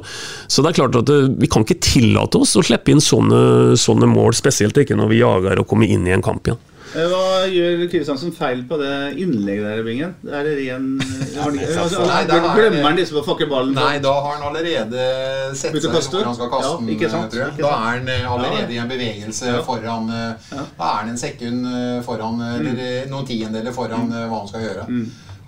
så 0.49 0.64
det 0.64 0.72
er 0.72 0.81
klart 0.81 0.99
at 0.99 1.09
det, 1.11 1.20
vi 1.41 1.51
kan 1.53 1.66
ikke 1.66 1.81
tillate 1.85 2.43
oss 2.43 2.57
å 2.59 2.64
slippe 2.64 2.95
inn 2.95 3.03
sånne, 3.05 3.79
sånne 3.81 4.09
mål, 4.11 4.35
spesielt 4.37 4.79
ikke 4.81 4.99
når 4.99 5.12
vi 5.12 5.22
jager 5.22 5.62
og 5.62 5.68
kommer 5.70 5.91
inn 5.91 6.09
i 6.09 6.16
en 6.16 6.25
kamp 6.25 6.49
igjen. 6.49 6.61
Eh, 6.95 7.09
Hva 7.11 7.47
gjør 7.51 7.80
Kristiansen 7.90 8.30
feil 8.36 8.61
på 8.70 8.76
det 8.78 8.90
innlegget 9.18 9.64
der, 9.66 9.80
Bingen? 9.82 10.12
Er 10.30 10.45
det 10.47 10.53
ren 10.61 10.84
ikke- 11.01 11.78
altså, 11.82 12.05
Nei, 12.07 12.20
er- 12.22 12.55
Glemmer 12.55 12.82
han 12.86 12.97
liksom 12.97 13.18
å 13.18 13.24
fakke 13.26 13.49
ballen? 13.51 13.74
Nei, 13.74 13.99
da 13.99 14.12
har 14.12 14.36
han 14.36 14.45
allerede 14.55 15.57
sett 15.57 15.72
seg 15.74 15.90
hvor 15.90 16.24
han 16.24 16.34
skal 16.34 16.51
kaste 16.51 16.78
den. 16.78 16.86
ja, 17.03 17.09
tror 17.28 17.42
jeg. 17.42 17.57
Da 17.59 17.68
er 17.68 17.99
han 17.99 18.09
eh, 18.09 18.30
allerede 18.30 18.70
i 18.70 18.78
en 18.78 18.88
bevegelse 18.88 19.64
foran 19.66 20.09
eh, 20.11 20.34
Da 20.78 20.84
er 20.84 20.97
han 21.01 21.09
en 21.09 21.16
sekund 21.18 21.66
foran, 22.05 22.38
Mm. 22.38 22.66
eller 22.68 23.07
noen 23.11 23.26
tiendeler 23.26 23.72
foran 23.72 24.12
eh, 24.12 24.28
hva 24.30 24.38
han 24.38 24.49
skal 24.49 24.61
gjøre. 24.61 24.86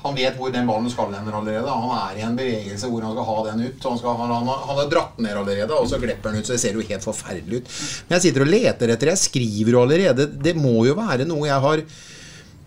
Han 0.07 0.17
vet 0.19 0.39
hvor 0.41 0.53
den 0.55 0.67
ballen 0.71 0.91
skal 0.93 1.13
hen 1.15 1.29
allerede. 1.41 1.77
Han 1.85 1.93
er 1.99 2.19
i 2.21 2.25
en 2.27 2.37
bevegelse 2.39 2.89
hvor 2.91 3.05
han 3.07 3.13
skal 3.17 3.29
ha 3.31 3.37
den 3.51 3.65
ut. 3.69 3.87
Han, 3.91 3.99
skal, 4.01 4.17
han, 4.23 4.33
han, 4.39 4.51
har- 4.53 4.65
han 4.71 4.81
har 4.83 4.91
dratt 4.97 5.17
den 5.19 5.29
ned 5.29 5.37
allerede, 5.43 5.73
og 5.77 5.89
så 5.91 5.99
glipper 6.03 6.31
den 6.33 6.41
ut. 6.43 6.49
Så 6.49 6.57
det 6.57 6.63
ser 6.65 6.79
jo 6.79 6.85
helt 6.89 7.05
forferdelig 7.07 7.63
ut. 7.63 7.73
Men 8.09 8.17
jeg 8.21 8.29
sitter 8.29 8.47
og 8.47 8.53
leter 8.55 8.95
etter 8.97 9.13
Jeg 9.15 9.23
skriver 9.27 9.77
jo 9.77 9.83
allerede. 9.87 10.29
Det 10.49 10.55
må 10.59 10.79
jo 10.89 10.95
være 10.99 11.27
noe 11.29 11.47
jeg 11.51 11.61
har 11.69 11.83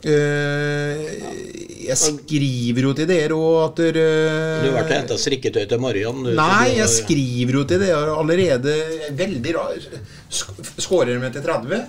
øh, 0.09 1.05
Jeg 1.89 1.97
skriver 1.99 2.85
jo 2.87 2.93
til 2.97 3.07
dere 3.09 3.35
og 3.35 3.57
at 3.65 3.79
dere 3.81 4.03
Du 4.63 4.67
har 4.69 4.75
vært 4.77 4.91
og 4.91 4.95
henta 4.97 5.17
strikketøy 5.19 5.65
til 5.71 5.81
Marion? 5.83 6.21
du, 6.27 6.33
Nei, 6.37 6.75
jeg 6.77 6.89
skriver 6.93 7.59
jo 7.59 7.63
til 7.69 7.81
dere 7.83 8.15
allerede 8.19 8.75
Veldig 9.19 9.55
rar 9.57 9.79
Skårer 10.29 11.15
de 11.19 11.31
til 11.35 11.45
30? 11.47 11.81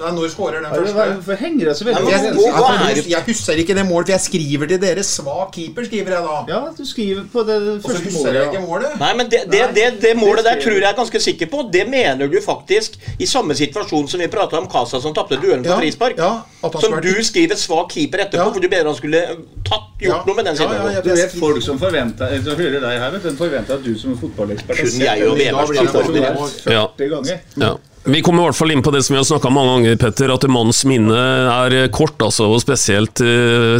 Nei, 0.00 0.10
når 0.16 0.28
skårer 0.32 0.62
den 0.62 0.64
Ja, 0.64 0.70
det 0.70 0.94
var- 0.94 1.06
første? 1.06 1.14
Hvorfor 1.20 1.36
henger 1.36 1.64
det 1.68 1.76
så 1.76 1.84
veldig 1.84 2.02
Nei, 2.04 2.10
Jeg, 2.10 2.20
er 2.20 2.94
jeg, 2.94 3.04
jeg 3.10 3.22
husker 3.26 3.52
ikke 3.62 3.74
det 3.74 3.84
målet, 3.86 4.06
for 4.06 4.12
jeg 4.12 4.20
skriver 4.20 4.66
til 4.70 4.78
dere. 4.80 5.02
Svak 5.04 5.52
keeper, 5.52 5.84
skriver 5.84 6.10
jeg 6.14 6.22
da. 6.24 6.36
Ja, 6.48 6.60
du 6.78 6.84
skriver 6.86 7.22
på 7.32 7.44
det 7.46 7.56
Og 7.84 7.90
så 7.90 7.98
husker 8.04 8.32
jeg 8.32 8.46
ikke 8.48 8.62
målet. 8.66 8.94
Nei, 9.00 9.12
men 9.18 9.28
det, 9.28 9.40
det, 9.50 9.62
det, 9.74 10.00
det 10.00 10.16
målet 10.16 10.44
der 10.44 10.56
tror 10.62 10.78
jeg 10.78 10.88
er 10.88 10.96
ganske 10.96 11.20
sikker 11.20 11.46
på. 11.52 11.70
Det 11.72 11.84
mener 11.90 12.26
du 12.32 12.38
faktisk 12.40 12.96
i 13.18 13.26
samme 13.26 13.52
situasjon 13.54 14.08
som 14.08 14.20
vi 14.20 14.26
prata 14.28 14.56
om 14.58 14.68
Casa 14.72 15.00
som 15.00 15.12
tapte 15.12 15.36
duellen 15.36 15.64
på 15.64 15.68
Ja, 15.74 15.78
frispark. 15.82 16.16
ja, 16.16 16.42
som 16.80 16.96
du 17.02 17.12
skriver 17.22 17.56
svak 17.56 17.90
keeper 17.92 18.18
etterpå, 18.24 18.46
Ja. 18.46 18.50
for 18.52 18.60
du 18.60 18.68
mener 18.68 18.84
han 18.86 18.94
skulle 18.96 19.20
tatt, 19.68 19.90
gjort 20.00 20.16
Ja. 20.16 20.24
noe 20.26 20.34
med 20.34 20.44
den 20.44 20.56
Ja, 20.56 20.62
ja, 20.62 20.68
situasjonen. 20.70 20.94
ja. 20.94 21.00
Du 21.02 21.14
vet 21.14 21.32
folk 21.40 21.62
som 21.62 21.78
forventer 21.78 22.30
Jeg 22.30 22.40
hører 22.42 22.80
deg 22.80 22.98
her, 23.00 23.10
vet 23.10 23.22
du, 23.22 23.30
de 23.30 23.36
forventer 23.36 23.74
at 23.74 23.84
du 23.84 23.94
som 23.98 24.16
fotballekspert 24.16 24.76
har 24.76 24.84
Kun 24.86 25.00
jeg 25.00 25.20
det. 25.36 26.72
Ja. 26.72 26.86
40 26.96 27.08
ganger. 27.10 27.78
Vi 28.04 28.22
kommer 28.22 28.42
i 28.42 28.46
hvert 28.48 28.56
fall 28.56 28.70
inn 28.72 28.80
på 28.82 28.90
det 28.94 29.02
som 29.04 29.12
vi 29.12 29.18
har 29.18 29.26
snakka 29.28 29.50
mange 29.52 29.72
ganger, 29.74 29.96
Petter, 30.00 30.30
at 30.32 30.44
manns 30.48 30.78
minne 30.88 31.16
er 31.52 31.74
kort. 31.92 32.16
altså, 32.24 32.46
og 32.48 32.62
Spesielt 32.62 33.20
uh, 33.20 33.76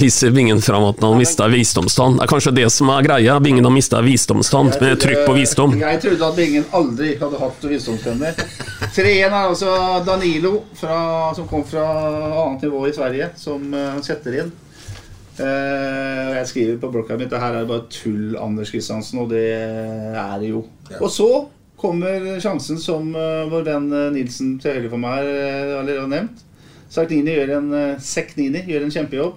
viser 0.00 0.32
Vingen 0.32 0.62
fram 0.64 0.86
at 0.88 1.02
han 1.02 1.12
har 1.12 1.20
mista 1.20 1.50
visdomstann. 1.52 2.16
Det 2.16 2.24
er 2.24 2.32
kanskje 2.32 2.54
det 2.56 2.64
som 2.72 2.88
er 2.94 3.04
greia. 3.04 3.36
Vingen 3.44 3.68
har 3.68 3.74
mista 3.74 4.00
visdomstann, 4.00 4.72
med 4.80 4.96
trykk 5.04 5.26
på 5.28 5.36
visdom. 5.36 5.76
Jeg 5.82 6.00
trodde 6.00 6.32
at 6.32 6.40
Bingen 6.40 6.66
aldri 6.72 7.12
hadde 7.20 7.44
hatt 7.44 7.68
visdomstenner. 7.74 8.42
3-1 8.96 9.20
er 9.20 9.38
altså 9.42 9.76
Danilo, 10.08 10.56
fra, 10.80 10.98
som 11.36 11.48
kom 11.52 11.68
fra 11.68 11.86
annet 12.46 12.64
nivå 12.64 12.86
i 12.88 12.96
Sverige, 12.96 13.34
som 13.36 13.68
eh, 13.76 13.98
setter 14.06 14.42
inn. 14.42 14.52
Eh, 15.36 16.36
jeg 16.40 16.48
skriver 16.48 16.80
på 16.80 16.94
blokka 16.96 17.20
mi 17.20 17.28
at 17.28 17.36
det 17.36 17.44
her 17.44 17.60
er 17.60 17.68
bare 17.68 17.84
tull, 17.92 18.32
Anders 18.40 18.72
Kristiansen, 18.72 19.20
og 19.26 19.32
det 19.36 19.50
er 19.52 20.38
det 20.40 20.54
jo. 20.54 20.64
Og 21.02 21.10
så 21.12 21.34
kommer 21.82 22.40
sjansen 22.42 22.78
som 22.80 23.10
eh, 23.18 23.44
vår 23.50 23.66
venn 23.66 23.90
eh, 23.92 24.08
Nilsen 24.14 24.54
til 24.62 24.78
høyre 24.78 24.90
for 24.92 25.02
meg 25.02 25.26
eh, 25.26 25.74
allerede 25.80 26.04
har 26.04 26.12
nevnt. 26.12 26.44
Sartini 26.92 27.32
gjør 27.32 27.54
en 27.56 27.68
uh, 27.72 28.00
Seknini 28.04 28.60
gjør 28.68 28.82
en 28.84 28.92
kjempejobb. 28.92 29.36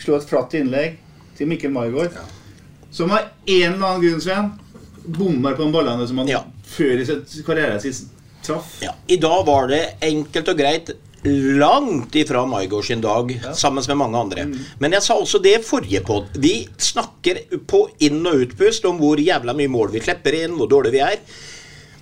Slo 0.00 0.14
et 0.16 0.28
flatt 0.30 0.54
innlegg 0.56 0.94
til 1.36 1.50
Mikkel 1.50 1.74
Maigård. 1.74 2.14
Som 2.90 3.12
av 3.12 3.26
en 3.28 3.74
eller 3.74 3.82
annen 3.90 4.04
grunn, 4.06 4.22
Sven, 4.24 4.54
bommer 5.04 5.58
på 5.58 5.66
en 5.66 5.74
ballene 5.74 6.06
som 6.08 6.22
han 6.22 6.30
Ja. 6.32 6.40
før 6.64 7.02
i 7.02 7.04
sitt 7.04 7.34
karriere 7.44 7.76
sitt 7.82 8.08
traff. 8.46 8.78
Ja, 8.80 8.94
I 9.04 9.18
dag 9.20 9.44
var 9.44 9.68
det 9.68 9.82
enkelt 10.08 10.48
og 10.48 10.56
greit 10.62 10.94
langt 11.60 12.16
ifra 12.16 12.46
Maigård 12.46 12.84
sin 12.88 13.00
dag, 13.04 13.34
sammen 13.54 13.84
med 13.88 13.96
mange 14.00 14.18
andre. 14.18 14.46
Men 14.78 14.96
jeg 14.96 15.02
sa 15.02 15.18
også 15.18 15.42
det 15.44 15.58
forrige 15.66 16.00
pod. 16.06 16.30
Vi 16.38 16.68
snakker 16.78 17.42
på 17.68 17.84
inn- 18.00 18.24
og 18.26 18.46
utpust 18.46 18.86
om 18.88 18.96
hvor 19.02 19.20
jævla 19.20 19.52
mye 19.58 19.68
mål 19.68 19.92
vi 19.92 20.00
slipper 20.04 20.40
inn, 20.40 20.56
hvor 20.56 20.70
dårlige 20.70 20.96
vi 20.96 21.04
er. 21.04 21.18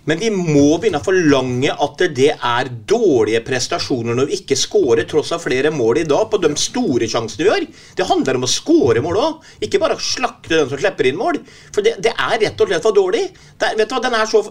Men 0.07 0.21
vi 0.23 0.29
må 0.31 0.77
begynne 0.79 1.01
å 1.01 1.05
forlange 1.05 1.73
at 1.83 2.03
det 2.15 2.29
er 2.37 2.69
dårlige 2.87 3.41
prestasjoner 3.47 4.15
når 4.15 4.29
vi 4.31 4.37
ikke 4.41 4.57
scorer 4.59 5.07
tross 5.11 5.33
av 5.35 5.43
flere 5.43 5.73
mål 5.75 5.99
i 6.05 6.07
dag 6.07 6.29
på 6.31 6.39
de 6.45 6.53
store 6.63 7.09
sjansene 7.11 7.43
vi 7.43 7.51
har. 7.51 7.67
Det 7.99 8.07
handler 8.07 8.39
om 8.39 8.47
å 8.47 8.51
score 8.51 9.03
mål 9.03 9.19
òg, 9.25 9.49
ikke 9.67 9.81
bare 9.83 9.97
å 9.99 10.03
slakte 10.03 10.53
den 10.55 10.71
som 10.71 10.79
slipper 10.79 11.09
inn 11.11 11.19
mål. 11.19 11.41
For 11.75 11.83
det, 11.83 11.97
det 12.07 12.13
er 12.15 12.37
rett 12.45 12.63
og 12.63 12.71
slett 12.71 12.87
for 12.87 12.95
dårlig. 12.95 13.25
Det, 13.59 13.73
vet 13.81 13.91
du 13.91 13.97
hva, 13.97 14.03
den 14.07 14.15
er 14.21 14.31
så 14.31 14.45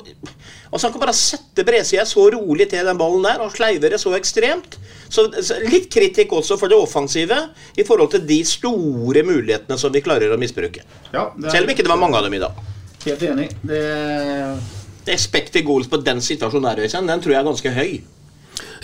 Altså 0.76 0.90
Han 0.90 0.94
kan 0.96 1.04
bare 1.06 1.14
sette 1.16 1.64
bredsida 1.64 2.04
så 2.10 2.26
rolig 2.34 2.66
til 2.72 2.84
den 2.84 2.98
ballen 3.00 3.24
der 3.24 3.40
og 3.46 3.54
sleive 3.56 3.88
det 3.94 4.00
så 4.02 4.12
ekstremt. 4.18 4.76
Så, 5.08 5.30
så 5.46 5.62
Litt 5.72 5.88
kritikk 5.94 6.34
også 6.36 6.58
for 6.60 6.68
det 6.74 6.76
offensive 6.76 7.38
i 7.80 7.86
forhold 7.88 8.12
til 8.12 8.26
de 8.28 8.42
store 8.50 9.24
mulighetene 9.24 9.78
som 9.80 9.94
vi 9.94 10.02
klarer 10.04 10.34
å 10.36 10.40
misbruke. 10.42 10.84
Ja, 11.14 11.30
er- 11.32 11.54
Selv 11.54 11.70
om 11.70 11.72
ikke 11.72 11.86
det 11.86 11.94
var 11.94 12.02
mange 12.02 12.20
av 12.20 12.28
dem 12.28 12.36
i 12.36 12.42
dag. 12.44 12.60
Helt 13.06 13.24
enig. 13.30 13.48
Det 13.64 13.84
Expected 15.08 15.66
goals 15.66 15.88
på 15.88 15.98
den 16.02 16.22
situasjonen 16.22 16.70
der, 16.70 16.84
Øystein, 16.84 17.10
den 17.10 17.22
tror 17.22 17.32
jeg 17.32 17.40
er 17.40 17.50
ganske 17.50 17.72
høy. 17.72 18.00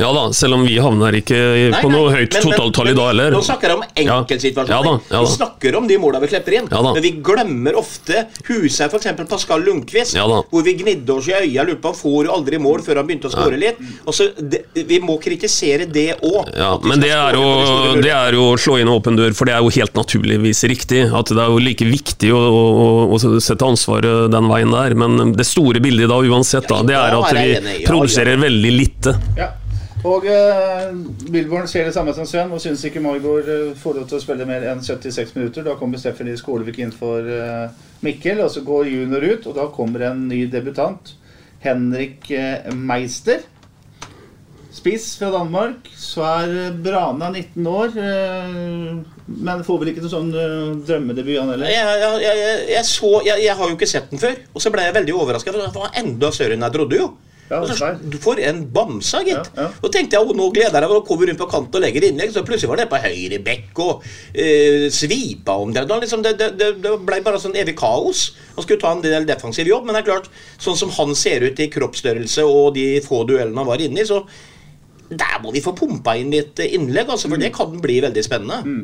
Ja 0.01 0.11
da, 0.15 0.23
selv 0.33 0.57
om 0.57 0.65
vi 0.65 0.77
havner 0.81 1.15
ikke 1.19 1.39
Nei, 1.71 1.81
på 1.81 1.91
noe 1.93 2.09
nei, 2.09 2.21
høyt 2.21 2.37
totaltall 2.41 2.91
i 2.91 2.95
dag 2.97 3.11
heller. 3.11 3.35
Nå 3.35 3.41
snakker 3.45 3.71
jeg 3.71 3.79
om 3.79 3.83
enkeltsituasjoner. 3.85 4.89
Ja, 4.89 4.95
ja 4.97 5.17
ja 5.17 5.23
Vi 5.25 5.33
snakker 5.35 5.77
om 5.77 5.87
de 5.89 5.97
måla 6.01 6.21
vi 6.23 6.31
klipper 6.31 6.57
inn. 6.57 6.69
Ja 6.71 6.81
da. 6.81 6.93
men 6.95 7.05
vi 7.05 7.13
glemmer 7.23 7.77
ofte 7.79 8.25
huset, 8.49 8.87
f.eks. 8.89 9.11
Pascal 9.29 9.65
Lundqvist, 9.65 10.17
Ja 10.17 10.27
hvor 10.31 10.63
vi 10.65 10.73
gnidde 10.79 11.13
oss 11.13 11.27
i 11.29 11.35
øya. 11.35 11.65
Lurte 11.67 11.81
på 11.83 11.91
han 11.91 11.97
får 11.99 12.29
aldri 12.33 12.59
mål 12.61 12.83
før 12.85 13.01
han 13.01 13.07
begynte 13.09 13.29
å 13.29 13.33
skåre 13.33 13.59
litt. 13.59 13.79
Og 14.05 14.15
så, 14.15 14.29
det, 14.37 14.63
Vi 14.87 14.99
må 15.03 15.17
kritisere 15.21 15.85
det 15.91 16.07
òg. 16.17 16.51
Ja, 16.57 16.73
men 16.83 17.03
det 17.03 17.11
er, 17.13 17.37
jo, 17.37 17.95
det 18.01 18.13
er 18.15 18.37
jo 18.37 18.51
å 18.53 18.59
slå 18.59 18.79
inn 18.81 18.91
åpen 18.91 19.19
dør, 19.19 19.35
for 19.37 19.49
det 19.49 19.55
er 19.55 19.63
jo 19.63 19.71
helt 19.77 19.97
naturligvis 19.97 20.63
riktig. 20.71 21.05
At 21.11 21.31
det 21.31 21.41
er 21.43 21.53
jo 21.53 21.61
like 21.61 21.87
viktig 21.87 22.33
å, 22.35 22.41
å, 22.41 22.89
å 23.13 23.21
sette 23.21 23.67
ansvaret 23.67 24.31
den 24.33 24.51
veien 24.51 24.73
der. 24.73 24.97
Men 24.97 25.35
det 25.37 25.47
store 25.49 25.83
bildet 25.83 26.11
da 26.11 26.21
uansett, 26.21 26.69
da, 26.71 26.81
det 26.87 26.97
er 26.97 27.17
at 27.19 27.33
vi 27.37 27.85
produserer 27.87 28.41
veldig 28.41 28.77
lite. 28.77 29.17
Ja. 29.39 29.51
Og 30.07 30.25
uh, 30.25 30.95
Billborn 31.29 31.67
ser 31.69 31.85
det 31.85 31.93
samme 31.93 32.13
som 32.17 32.25
Sven 32.25 32.49
og 32.49 32.61
syns 32.63 32.81
ikke 32.87 33.03
Maigård 33.03 33.45
uh, 33.45 33.77
får 33.77 33.99
lov 33.99 34.09
til 34.09 34.17
å 34.17 34.23
spille 34.23 34.47
mer 34.49 34.65
enn 34.71 34.81
76 34.81 35.35
minutter. 35.37 35.65
Da 35.67 35.75
kommer 35.77 36.01
Stephanie 36.01 36.39
Skålevik 36.39 36.79
inn 36.81 36.93
for 36.95 37.21
uh, 37.21 37.69
Mikkel, 38.01 38.41
og 38.41 38.49
så 38.49 38.65
går 38.65 38.89
junior 38.89 39.27
ut. 39.29 39.45
Og 39.45 39.57
da 39.59 39.69
kommer 39.75 40.07
en 40.09 40.25
ny 40.31 40.47
debutant. 40.49 41.13
Henrik 41.61 42.31
uh, 42.33 42.73
Meister. 42.73 43.45
Spiss 44.71 45.17
fra 45.19 45.29
Danmark. 45.33 45.89
Så 45.99 46.23
er 46.23 46.53
eh, 46.55 46.75
Brana 46.83 47.27
19 47.29 47.67
år. 47.67 47.97
eh, 47.99 49.25
men 49.27 49.65
får 49.67 49.81
vel 49.81 49.91
ikke 49.91 50.05
noen 50.05 50.13
sånn 50.13 50.29
drømmedebut, 50.87 51.35
han 51.41 51.51
heller. 51.51 51.67
Jeg, 51.67 51.97
jeg, 52.23 52.37
jeg, 52.71 53.41
jeg, 53.43 53.57
har 53.59 53.67
jo 53.67 53.75
ikke 53.75 53.89
sett 53.89 54.07
den 54.11 54.21
før, 54.21 54.39
og 54.55 54.63
så 54.63 54.71
ble 54.71 54.87
jeg 54.87 54.95
veldig 54.95 55.15
overraska. 55.15 55.53
Den 55.53 55.75
var 55.75 55.99
enda 55.99 56.31
større 56.31 56.55
enn 56.55 56.65
jeg 56.65 56.75
trodde. 56.77 57.01
jo 57.03 57.11
Ja, 57.51 57.59
for. 57.67 57.97
Du 58.07 58.15
får 58.21 58.39
en 58.47 58.61
bamse, 58.71 59.19
gitt. 59.27 59.49
Ja, 59.55 59.65
ja. 59.65 59.69
Og 59.83 59.91
tenkte 59.91 60.15
jeg, 60.15 60.23
å, 60.23 60.35
nå 60.37 60.47
gleder 60.55 60.85
jeg 60.85 60.91
meg 60.91 61.01
å 61.01 61.03
komme 61.07 61.27
rundt 61.27 61.41
på 61.41 61.49
kant 61.51 61.75
og 61.75 61.83
legge 61.83 62.03
innlegg. 62.07 62.31
Så 62.31 62.45
plutselig 62.47 62.71
var 62.71 62.79
det 62.79 62.87
på 62.91 63.01
høyre 63.03 63.41
bekk 63.43 63.81
og 63.83 64.05
eh, 64.31 64.87
svipa 64.93 65.57
om 65.59 65.73
det. 65.75 65.83
Liksom, 65.91 66.23
det, 66.23 66.37
det, 66.39 66.53
det, 66.79 66.93
ble 67.03 67.19
bare 67.25 67.41
sånn 67.43 67.57
evig 67.59 67.75
kaos. 67.81 68.29
Han 68.55 68.63
skulle 68.63 68.79
ta 68.79 68.93
en 68.95 69.03
del 69.03 69.27
defensiv 69.27 69.67
jobb, 69.67 69.83
men 69.87 69.97
det 69.97 70.05
er 70.05 70.09
klart, 70.13 70.31
sånn 70.61 70.79
som 70.79 70.93
han 70.95 71.11
ser 71.17 71.43
ut 71.43 71.59
i 71.59 71.67
kroppsstørrelse 71.71 72.47
og 72.47 72.71
de 72.79 72.87
få 73.03 73.25
duellene 73.27 73.59
han 73.59 73.69
var 73.69 73.83
inne 73.83 73.99
i, 73.99 74.07
så 74.07 74.23
der 75.11 75.41
må 75.43 75.51
vi 75.51 75.59
få 75.63 75.73
pumpa 75.75 76.13
inn 76.15 76.31
litt 76.31 76.59
innlegg, 76.63 77.09
altså, 77.11 77.27
for 77.27 77.41
det 77.41 77.51
kan 77.55 77.73
bli 77.83 77.97
veldig 78.03 78.23
spennende. 78.23 78.77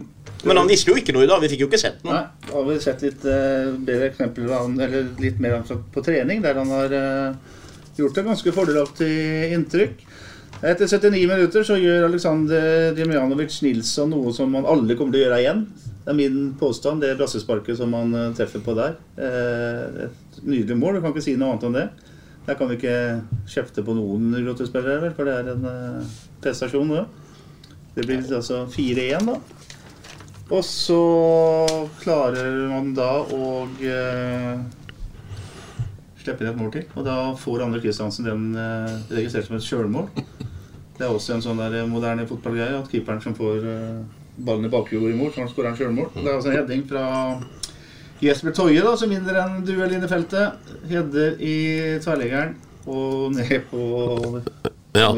Men 0.44 0.60
han 0.60 0.68
visste 0.70 0.92
jo 0.92 0.98
ikke 1.00 1.16
noe 1.16 1.24
i 1.26 1.30
dag. 1.30 1.40
Vi 1.44 1.50
fikk 1.54 1.64
jo 1.64 1.70
ikke 1.70 1.80
sett 1.82 2.04
noe. 2.06 2.18
Nei, 2.18 2.50
har 2.52 2.66
vi 2.68 2.76
sett 2.84 3.06
litt 3.06 3.24
uh, 3.24 3.72
bedre 3.88 4.10
eksempler 4.12 4.52
eller 4.52 5.08
litt 5.24 5.40
mer 5.44 5.62
på 5.64 6.04
trening, 6.04 6.44
der 6.44 6.60
han 6.60 6.74
har 6.76 6.94
eh, 6.94 7.56
gjort 8.00 8.18
et 8.22 8.30
ganske 8.30 8.54
fordelaktig 8.56 9.12
inntrykk. 9.58 10.02
Etter 10.58 10.90
79 10.90 11.28
minutter 11.30 11.66
så 11.68 11.76
gjør 11.78 12.08
Aleksandr 12.08 12.96
Djemjanovic 12.98 13.60
Nilsson 13.62 14.10
noe 14.10 14.32
som 14.34 14.50
man 14.56 14.66
alle 14.66 14.96
kommer 14.98 15.14
til 15.14 15.22
å 15.22 15.28
gjøre 15.28 15.42
igjen. 15.44 15.68
Det 16.08 16.14
er 16.14 16.18
min 16.18 16.54
påstand, 16.56 17.04
det 17.04 17.18
brassesparket 17.20 17.76
som 17.76 17.92
han 17.92 18.14
eh, 18.16 18.30
treffer 18.38 18.62
på 18.64 18.72
der. 18.78 18.94
Eh, 19.20 20.06
et 20.06 20.38
nydelig 20.40 20.78
mål, 20.80 20.96
du 20.98 21.04
kan 21.04 21.12
ikke 21.12 21.26
si 21.26 21.34
noe 21.36 21.52
annet 21.52 21.66
om 21.68 21.76
det. 21.76 21.84
Der 22.48 22.56
kan 22.56 22.72
vi 22.72 22.78
ikke 22.78 22.94
kjefte 23.52 23.84
på 23.84 23.92
noen 23.98 24.32
rottespillere, 24.46 25.02
vel, 25.04 25.12
for 25.18 25.28
det 25.28 25.34
er 25.36 25.50
en 25.52 25.68
eh, 25.68 26.14
prestasjon, 26.40 26.94
det. 26.96 27.04
Det 27.98 28.08
blir 28.08 28.38
altså 28.40 28.62
4-1, 28.72 29.28
da. 29.28 29.36
Og 30.48 30.64
så 30.64 31.02
klarer 32.00 32.56
man 32.72 32.94
da 32.96 33.12
å 33.28 33.50
eh, 36.28 36.30
slippe 36.30 36.46
inn 36.46 36.52
et 36.52 36.60
mål 36.60 36.72
til. 36.76 36.86
Og 36.96 37.08
da 37.08 37.18
får 37.40 37.66
Andre 37.66 37.82
Kristiansen 37.84 38.28
den 38.28 38.46
eh, 38.60 38.94
registrert 39.16 39.48
som 39.50 39.58
et 39.58 39.66
sjølmål. 39.68 40.12
Det 40.98 41.06
er 41.06 41.14
også 41.14 41.36
en 41.36 41.44
sånn 41.46 41.60
der 41.62 41.86
moderne 41.90 42.28
fotballgreie 42.30 42.80
at 42.80 42.92
keeperen 42.92 43.22
som 43.24 43.36
får 43.38 43.66
eh, 43.74 44.00
ballen 44.38 44.68
i 44.68 44.72
bakhjulet 44.74 45.14
i 45.14 45.18
mål, 45.18 45.34
så 45.34 45.44
han 45.44 45.52
skårer 45.52 45.72
en 45.72 45.80
sjølmål. 45.80 46.12
Det 46.16 46.26
er 46.26 46.38
også 46.38 46.52
en 46.52 46.58
heading 46.60 46.86
fra 46.90 47.06
Jesper 48.22 48.54
Toje, 48.58 48.82
da, 48.82 48.96
som 48.98 49.12
vinner 49.14 49.42
en 49.44 49.60
duell 49.66 49.94
inne 49.94 50.10
i 50.10 50.12
feltet. 50.12 50.72
Header 50.90 51.38
i 51.38 51.58
tverrleggeren 52.02 52.56
og 52.88 53.36
ned 53.36 53.60
på 53.70 53.84
Ja. 54.96 55.12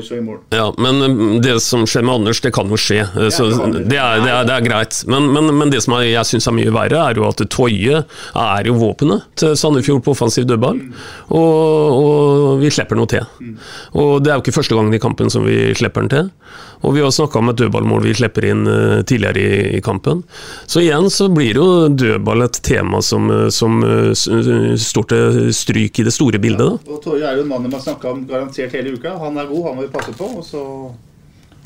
Ja, 0.49 0.65
men 0.77 1.01
um, 1.01 1.41
det 1.41 1.59
som 1.63 1.85
skjer 1.87 2.03
med 2.03 2.15
Anders, 2.19 2.41
det 2.43 2.51
kan 2.55 2.67
jo 2.71 2.79
skje. 2.79 3.03
Så 3.31 3.47
det, 3.49 3.95
er, 3.95 4.19
det, 4.23 4.31
er, 4.31 4.47
det 4.47 4.55
er 4.55 4.65
greit. 4.65 4.97
Men, 5.07 5.29
men, 5.35 5.51
men 5.55 5.71
det 5.71 5.83
som 5.85 5.95
jeg 6.01 6.25
syns 6.27 6.49
er 6.49 6.55
mye 6.57 6.73
verre, 6.73 7.03
er 7.11 7.19
jo 7.19 7.27
at 7.29 7.43
Toje 7.53 8.01
er 8.03 8.67
jo 8.67 8.75
våpenet 8.81 9.29
til 9.39 9.55
Sandefjord 9.59 10.03
på 10.03 10.15
offensiv 10.15 10.47
dødball. 10.49 10.81
Og, 11.29 11.99
og 11.99 12.63
vi 12.63 12.73
slipper 12.73 12.99
noe 12.99 13.09
til. 13.09 13.23
Og 13.95 14.19
det 14.23 14.33
er 14.33 14.39
jo 14.39 14.45
ikke 14.45 14.57
første 14.59 14.75
gangen 14.75 14.95
i 14.95 15.01
kampen 15.01 15.31
som 15.31 15.47
vi 15.47 15.69
slipper 15.79 16.05
den 16.05 16.13
til. 16.15 16.33
Og 16.81 16.95
vi 16.95 17.01
har 17.03 17.11
snakka 17.11 17.41
om 17.41 17.51
et 17.51 17.57
dødballmål 17.59 18.05
vi 18.05 18.13
slipper 18.15 18.45
inn 18.47 18.67
eh, 18.69 19.01
tidligere 19.03 19.41
i, 19.41 19.77
i 19.77 19.81
kampen. 19.83 20.21
Så 20.65 20.79
igjen 20.79 21.09
så 21.11 21.27
blir 21.33 21.59
jo 21.59 21.67
dødball 21.91 22.45
et 22.45 22.59
tema 22.63 23.01
som, 23.03 23.27
eh, 23.33 23.49
som 23.51 23.81
eh, 23.83 24.13
står 24.79 25.09
til 25.11 25.39
stryk 25.55 25.99
i 25.99 26.05
det 26.07 26.13
store 26.15 26.39
bildet. 26.39 26.79
Ja. 26.79 26.93
Og 26.95 27.01
Torje 27.03 27.27
er 27.27 27.39
jo 27.39 27.43
en 27.43 27.51
mann 27.51 27.67
de 27.67 27.73
har 27.75 27.83
snakka 27.83 28.13
om 28.13 28.23
garantert 28.29 28.75
hele 28.77 28.95
uka. 28.95 29.17
Han 29.19 29.41
er 29.41 29.49
god, 29.51 29.58
han 29.67 29.77
må 29.79 29.85
vi 29.87 29.93
passe 29.93 30.13
på. 30.17 30.31
Og 30.39 30.45
så 30.45 30.63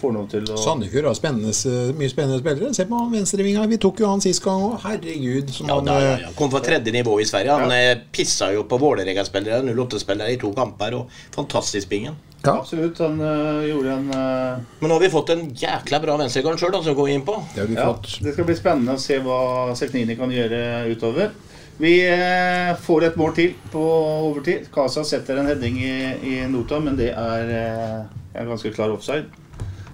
Sandefjord 0.04 1.06
har 1.08 1.16
spennende, 1.16 1.54
mye 1.96 2.10
spennende 2.12 2.40
spillere. 2.42 2.74
Se 2.76 2.84
på 2.90 2.98
han 3.00 3.12
venstrevinga. 3.14 3.64
Vi 3.72 3.78
tok 3.80 4.02
jo 4.04 4.10
han 4.12 4.24
sist 4.24 4.44
gang 4.44 4.66
òg. 4.66 4.74
Herregud. 4.84 5.54
Som 5.56 5.70
Ja, 5.70 5.78
han, 5.78 5.86
da, 5.88 5.96
ja, 6.02 6.10
eh, 6.18 6.26
ja. 6.26 6.32
Kom 6.36 6.52
fra 6.52 6.60
tredje 6.60 6.92
nivå 6.92 7.20
i 7.22 7.26
Sverige. 7.26 7.56
Han 7.56 7.72
ja. 7.72 7.96
pissa 8.12 8.52
jo 8.54 8.66
på 8.68 8.78
Vålerenga-spillere, 8.82 9.62
08-spillere 9.72 10.34
i 10.34 10.40
to 10.42 10.52
kamper. 10.54 10.98
og 11.00 11.10
Fantastisk 11.36 11.90
bingen. 11.90 12.18
Absolutt. 12.44 13.00
Han 13.00 13.22
øh, 13.22 13.64
gjorde 13.70 13.94
en 13.96 14.10
øh, 14.12 14.58
Men 14.82 14.90
nå 14.90 14.98
har 14.98 15.00
vi 15.06 15.10
fått 15.14 15.30
en 15.32 15.46
jækla 15.56 16.02
bra 16.04 16.18
venstrekant 16.20 16.60
sjøl, 16.60 16.76
som 16.84 16.96
går 16.98 17.14
inn 17.14 17.24
på. 17.24 17.38
det 17.56 17.62
har 17.62 17.68
vi 17.72 17.80
Ja, 17.80 17.88
fått. 17.94 18.18
det 18.26 18.34
skal 18.36 18.46
bli 18.50 18.56
spennende 18.60 18.98
å 18.98 19.00
se 19.00 19.20
hva 19.24 19.40
Selknini 19.80 20.18
kan 20.20 20.32
gjøre 20.32 20.92
utover. 20.92 21.32
Vi 21.78 21.94
eh, 22.06 22.76
får 22.78 23.08
et 23.08 23.16
mål 23.18 23.32
til 23.38 23.56
på 23.74 23.84
overtid. 24.30 24.68
Casa 24.74 25.04
setter 25.08 25.40
en 25.40 25.50
heading 25.50 25.80
i, 25.82 25.96
i 26.30 26.36
nota, 26.50 26.78
men 26.80 27.00
det 27.00 27.10
er 27.18 27.54
eh, 27.58 28.20
en 28.38 28.52
ganske 28.52 28.74
klar 28.76 28.94
offside. 28.94 29.26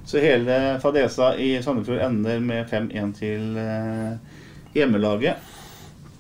Så 0.10 0.20
hele 0.24 0.80
fadesa 0.82 1.36
i 1.38 1.54
Sandefjord 1.64 2.02
ender 2.02 2.42
med 2.44 2.68
5-1 2.68 3.16
til 3.20 3.58
eh, 3.62 4.38
hjemmelaget. 4.76 5.56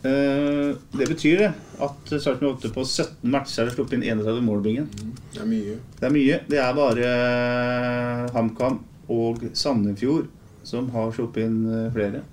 Eh, 0.03 0.75
det 0.95 1.07
betyr 1.09 1.43
det 1.43 1.51
at 1.83 2.11
Sarpsborg 2.13 2.59
8 2.59 2.71
på 2.75 2.83
17 2.85 3.31
matcher 3.33 3.67
har 3.67 3.75
sluppet 3.75 3.97
inn 3.99 4.05
31 4.21 4.43
målbingen. 4.45 4.87
Det 5.33 5.43
er 5.43 5.49
mye. 5.49 5.77
Det 5.99 6.07
er 6.07 6.15
mye. 6.15 6.41
Det 6.47 6.61
er 6.63 6.77
bare 6.77 7.09
eh, 7.09 8.27
HamKam 8.35 8.79
og 9.11 9.43
Sandefjord 9.57 10.29
som 10.63 10.87
har 10.93 11.11
sluppet 11.15 11.49
inn 11.49 11.63
eh, 11.67 11.89
flere. 11.95 12.23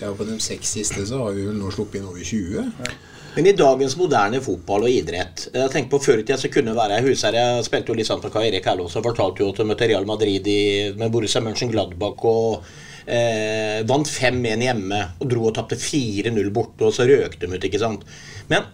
Ja, 0.00 0.12
på 0.16 0.24
de 0.24 0.38
seks 0.40 0.72
siste 0.78 1.04
så 1.06 1.18
har 1.24 1.34
vi 1.36 1.46
vel 1.46 1.58
nå 1.60 1.70
sluppet 1.72 2.00
inn 2.00 2.08
over 2.08 2.24
20. 2.24 2.70
Men 3.32 3.48
i 3.48 3.54
dagens 3.56 3.96
moderne 3.96 4.42
fotball 4.44 4.84
og 4.84 4.92
idrett 4.92 5.46
Jeg 5.54 5.70
tenker 5.72 5.94
på 5.94 6.00
Før 6.04 6.20
i 6.20 6.24
tida 6.24 6.36
så 6.40 6.50
kunne 6.52 6.74
være 6.76 7.00
husherre. 7.04 7.44
Jeg 7.56 7.66
spilte 7.68 7.92
jo 7.92 7.96
litt 7.96 8.08
sånn 8.08 8.20
på 8.20 8.30
Kai 8.32 8.46
Erik 8.50 8.68
Herlås 8.68 8.96
og 8.98 9.06
fortalte 9.06 9.44
jo 9.44 9.50
at 9.52 9.60
de 9.60 9.68
møtte 9.68 9.88
Real 9.88 10.08
Madrid 10.08 10.48
i, 10.48 10.62
med 10.96 11.12
Borussia 11.12 11.40
Mönchengladbach 11.44 12.26
og 12.28 12.66
eh, 13.06 13.80
vant 13.88 14.08
5-1 14.08 14.66
hjemme 14.66 15.00
og 15.18 15.32
dro 15.32 15.48
og 15.48 15.56
tapte 15.56 15.80
4-0 15.80 16.52
borte, 16.52 16.88
og 16.88 16.94
så 16.96 17.08
røkte 17.08 17.46
de 17.46 17.56
ut, 17.56 17.66
ikke 17.68 17.80
sant. 17.80 18.04
Men 18.52 18.68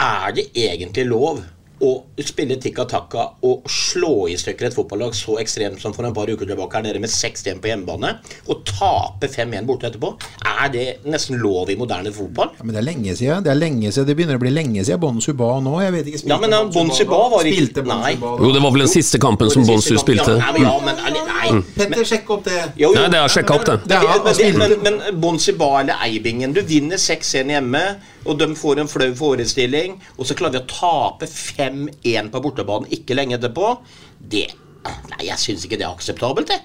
er 0.00 0.36
det 0.36 0.48
egentlig 0.56 1.08
lov 1.08 1.42
å 1.82 2.02
spille 2.22 2.56
tikka 2.62 2.84
takka 2.90 3.24
og 3.48 3.64
slå 3.70 4.28
i 4.30 4.36
stykker 4.38 4.68
et 4.68 4.76
fotballag 4.76 5.14
så 5.18 5.38
ekstremt 5.42 5.80
som 5.82 5.94
for 5.96 6.06
en 6.06 6.14
par 6.14 6.30
uker 6.30 6.46
tilbake 6.46 6.78
her 6.78 6.84
nede 6.86 7.00
med 7.02 7.10
6-1 7.10 7.60
på 7.62 7.70
hjemmebane, 7.72 8.12
og 8.48 8.62
tape 8.68 9.28
5-1 9.32 9.66
borte 9.66 9.88
etterpå? 9.90 10.12
Er 10.46 10.68
det 10.72 10.86
nesten 11.10 11.40
lov 11.42 11.70
i 11.70 11.76
moderne 11.80 12.12
fotball? 12.14 12.52
Ja, 12.58 12.64
men 12.64 12.74
det 12.76 12.82
er 12.82 12.88
lenge 12.88 13.16
siden. 13.18 13.42
Det 13.42 13.50
er 13.50 13.58
lenge 13.58 13.90
siden, 13.92 14.06
det 14.06 14.16
begynner 14.16 14.38
å 14.38 14.44
bli 14.44 14.54
lenge 14.54 14.84
siden 14.84 15.00
Bon 15.02 15.20
Suba 15.20 15.56
nå. 15.64 15.74
Jeg 15.82 15.92
vet 15.96 16.12
ikke, 16.12 16.28
Ja, 16.28 16.38
men 16.38 16.52
han- 16.52 16.70
Bon 16.72 16.90
Suba 16.90 17.28
var 17.30 17.42
ikke- 17.44 17.82
Bon 17.82 17.92
Nei. 18.02 18.14
Jo, 18.20 18.52
det 18.52 18.62
var 18.62 18.70
vel 18.70 18.84
den 18.84 18.88
siste 18.88 19.18
kampen 19.18 19.50
som 19.50 19.64
Bonsu 19.66 19.96
spilte. 20.00 20.36
Ja, 20.38 20.52
men, 20.52 20.62
ja, 20.62 20.78
men, 20.84 20.96
nei. 20.96 21.62
Petter, 21.76 22.04
sjekk 22.08 22.30
opp 22.30 22.44
det. 22.44 22.60
Jo, 22.76 22.92
jo. 22.92 22.94
Nei, 22.94 23.08
det 23.12 23.18
har 23.20 23.28
jeg 23.28 23.36
sjekka 23.44 23.54
opp, 23.58 23.66
det. 23.68 23.76
Det 23.88 23.98
er, 23.98 24.02
Men, 24.22 24.58
men, 24.58 24.82
men, 24.82 24.98
men 24.98 25.20
Bonsiba 25.20 25.80
eller 25.80 25.94
Eibingen 26.04 26.52
Du 26.54 26.62
vinner 26.62 26.96
6-1 27.00 27.50
hjemme, 27.52 27.82
og 28.26 28.38
de 28.38 28.46
får 28.54 28.78
en 28.82 28.88
flau 28.90 29.10
forestilling, 29.18 29.96
og 30.18 30.26
så 30.28 30.36
klarer 30.38 30.52
vi 30.52 30.62
å 30.62 30.66
tape 30.70 31.26
5-1 31.72 32.30
på 32.32 32.42
bortebanen 32.44 32.92
ikke 32.92 33.16
lenge 33.16 33.38
etterpå. 33.38 33.76
Det 34.18 34.50
Nei, 34.82 35.28
jeg 35.28 35.38
syns 35.38 35.62
ikke 35.62 35.76
det 35.78 35.84
er 35.86 35.92
akseptabelt, 35.94 36.48
jeg. 36.50 36.64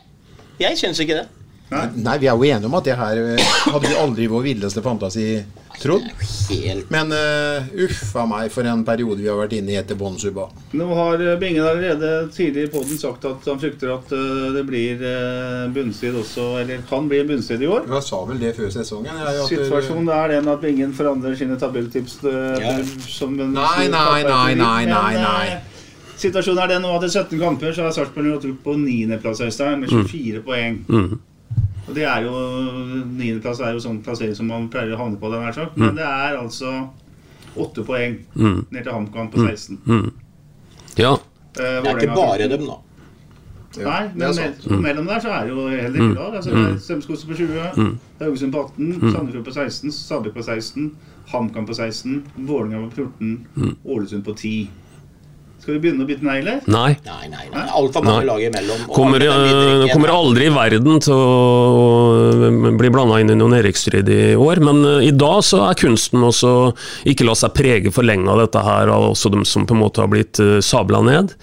Jeg 0.58 0.78
syns 0.80 0.98
ikke 1.04 1.20
det. 1.20 1.28
Nei, 2.00 2.16
vi 2.18 2.30
er 2.30 2.34
jo 2.34 2.48
enige 2.48 2.66
om 2.70 2.78
at 2.80 2.88
det 2.88 2.96
her 2.98 3.20
eh, 3.36 3.56
hadde 3.68 3.92
vi 3.92 3.98
aldri 4.00 4.26
i 4.26 4.32
vår 4.32 4.46
villeste 4.46 4.82
fantasi 4.82 5.26
Helt 6.50 6.90
Men 6.90 7.12
uh, 7.14 7.68
uff 7.86 8.16
a 8.18 8.24
meg 8.30 8.50
for 8.54 8.66
en 8.68 8.82
periode 8.88 9.22
vi 9.22 9.28
har 9.30 9.38
vært 9.40 9.54
inne 9.60 9.76
i 9.76 9.78
etter 9.80 9.98
Bon 10.00 10.16
Suba. 10.20 10.48
Nå 10.78 10.88
har 10.98 11.22
eh, 11.22 11.36
Bingen 11.40 11.64
allerede 11.68 12.10
tidlig 12.34 12.66
i 12.68 12.72
podden 12.74 12.98
sagt 13.00 13.26
at 13.30 13.46
han 13.48 13.60
frykter 13.62 13.92
at 13.94 14.12
eh, 14.16 14.48
det 14.56 14.64
blir 14.68 15.04
bunnstrid 15.76 16.18
også, 16.18 16.48
eller 16.64 16.82
kan 16.90 17.08
bli 17.12 17.22
bunnstrid 17.30 17.62
i 17.64 17.70
år. 17.70 17.86
Jeg 17.94 18.08
sa 18.08 18.22
vel 18.30 18.42
det 18.42 18.54
før 18.58 18.72
sesongen. 18.74 19.22
Jeg, 19.22 19.46
Situasjonen 19.52 20.10
er 20.18 20.34
den 20.38 20.52
at 20.52 20.62
Bingen 20.64 20.94
forandrer 20.98 21.38
sine 21.40 21.60
tabelltips 21.62 22.18
Ja. 22.26 22.78
som 23.08 23.38
en 23.40 23.54
Nei, 23.54 23.88
nei, 23.94 24.22
nei, 24.26 24.54
nei, 24.58 24.84
nei, 24.90 25.14
nei. 25.22 25.48
Situasjonen 26.18 26.64
er 26.64 26.72
den 26.74 26.86
nå 26.88 26.96
at 26.98 27.06
i 27.06 27.12
17 27.14 27.38
kamper 27.40 27.76
så 27.78 27.86
har 27.86 27.94
Sarpsborg 27.94 28.32
gått 28.34 28.48
opp 28.50 28.64
på 28.66 28.74
9.-plass 28.82 29.44
Øystein, 29.46 29.84
med 29.84 29.94
24 29.94 30.42
poeng. 30.48 30.80
Og 31.88 31.96
det 31.96 32.04
er 32.04 32.26
jo 32.26 32.32
9.-plass 33.18 33.62
er 33.64 33.76
jo 33.78 33.80
sånn 33.84 34.02
plassering 34.04 34.36
som 34.36 34.50
man 34.52 34.68
pleier 34.72 34.92
å 34.96 35.00
havne 35.00 35.20
på, 35.22 35.30
den 35.32 35.46
her 35.46 35.56
sagt. 35.56 35.78
Men 35.80 35.96
det 35.96 36.04
er 36.04 36.36
altså 36.40 36.74
8 37.58 37.84
poeng 37.88 38.18
ned 38.36 38.84
til 38.84 38.92
HamKam 38.92 39.30
på 39.32 39.46
16. 39.48 39.80
Ja. 40.98 41.14
Eh, 41.58 41.80
Det 41.84 41.88
er 41.88 41.98
ikke 41.98 42.16
bare 42.16 42.50
dem, 42.52 42.68
da. 42.68 42.82
Nei, 43.78 44.10
men 44.18 44.82
mellom 44.82 45.06
der 45.06 45.20
så 45.22 45.30
er 45.30 45.46
det 45.46 45.52
jo 45.54 45.68
heller 45.70 46.00
ikke 46.02 46.16
lag. 46.18 46.36
Altså, 46.40 46.52
mm. 46.56 46.80
Strømskose 46.82 47.28
på 47.30 47.36
20, 47.38 47.98
Haugesund 48.20 48.52
på 48.56 48.64
18, 48.64 49.12
Sandefjord 49.14 49.46
på 49.46 49.54
16, 49.54 49.92
Stabæk 49.94 50.34
på 50.34 50.44
16, 50.48 50.88
HamKam 51.30 51.66
på 51.68 51.74
16, 51.78 52.24
Vålerenga 52.48 52.90
på 52.90 53.06
14, 53.06 53.78
Ålesund 53.86 54.24
på 54.26 54.34
10. 54.34 54.70
Skal 55.62 55.76
vi 55.76 55.80
begynne 55.84 56.06
å 56.06 56.08
bite 56.08 56.24
negler? 56.24 56.62
Nei. 56.70 56.94
Nei, 57.04 57.28
nei, 57.32 57.46
nei. 57.52 57.64
Altfor 57.76 58.06
mange 58.06 58.22
Nei. 58.22 58.28
lag 58.30 58.44
imellom. 58.46 58.84
Kommer, 58.94 59.24
videre 59.24 59.88
eh, 59.88 59.92
kommer 59.92 60.14
aldri 60.14 60.48
i 60.48 60.54
verden 60.54 61.02
til 61.04 61.16
å 61.18 62.72
bli 62.78 62.92
blanda 62.94 63.18
inn 63.20 63.34
i 63.34 63.38
noen 63.38 63.58
Erik-strid 63.58 64.08
i 64.14 64.22
år, 64.40 64.62
men 64.64 64.84
eh, 64.86 65.08
i 65.10 65.12
dag 65.12 65.42
så 65.44 65.64
er 65.68 65.80
kunsten 65.80 66.24
også 66.24 66.54
ikke 67.10 67.28
la 67.28 67.36
seg 67.38 67.56
prege 67.58 67.92
for 67.92 68.08
lenge 68.08 68.30
av 68.32 68.40
dette 68.46 68.64
her, 68.64 68.92
av 68.94 69.10
også 69.10 69.34
de 69.34 69.44
som 69.50 69.66
på 69.68 69.76
en 69.76 69.82
måte 69.82 70.04
har 70.04 70.12
blitt 70.12 70.40
uh, 70.40 70.60
sabla 70.64 71.02
ned. 71.06 71.34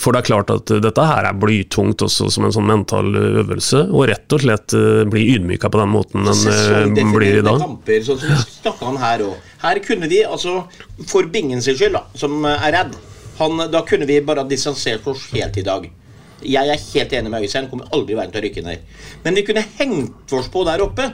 For 0.00 0.14
det 0.14 0.22
er 0.22 0.28
klart 0.30 0.52
at 0.54 0.70
eh, 0.72 0.80
dette 0.84 1.04
her 1.10 1.28
er 1.28 1.38
blytungt 1.44 2.04
også 2.06 2.30
som 2.32 2.46
en 2.48 2.54
sånn 2.54 2.68
mental 2.68 3.10
eh, 3.10 3.40
øvelse, 3.42 3.86
og 3.90 4.06
rett 4.10 4.36
og 4.38 4.44
slett 4.44 4.76
uh, 4.78 5.02
bli 5.10 5.26
ydmyka 5.34 5.70
på 5.72 5.80
den 5.82 5.92
måten 5.92 6.28
den 6.28 6.44
eh, 6.54 7.14
blir 7.14 7.40
i 7.40 7.44
dag. 7.44 7.58
kamper, 7.62 8.00
sånn 8.06 8.20
som 8.22 8.30
vi 8.32 8.40
snakka 8.60 8.92
om 8.92 9.00
her 9.02 9.26
òg. 9.28 9.50
Her 9.64 9.80
kunne 9.84 10.08
de, 10.10 10.22
altså 10.28 10.62
for 11.10 11.26
Bingen 11.34 11.62
sin 11.64 11.76
skyld, 11.78 11.96
da, 11.96 12.04
som 12.18 12.44
er 12.48 12.70
redd, 12.74 12.96
han, 13.38 13.66
da 13.70 13.82
kunne 13.86 14.08
vi 14.08 14.20
bare 14.24 14.46
distansert 14.48 15.06
oss 15.10 15.28
helt 15.34 15.58
i 15.60 15.66
dag. 15.66 15.86
Jeg 16.44 16.70
er 16.70 16.80
helt 16.92 17.12
enig 17.16 17.30
med 17.32 17.44
Øystein, 17.46 17.68
kommer 17.70 17.88
aldri 17.94 18.14
i 18.14 18.18
verden 18.18 18.34
til 18.34 18.42
å 18.42 18.46
rykke 18.46 18.64
ned. 18.66 18.88
Men 19.24 19.38
vi 19.38 19.44
kunne 19.46 19.64
hengt 19.78 20.34
oss 20.36 20.50
på 20.52 20.64
der 20.68 20.82
oppe. 20.84 21.08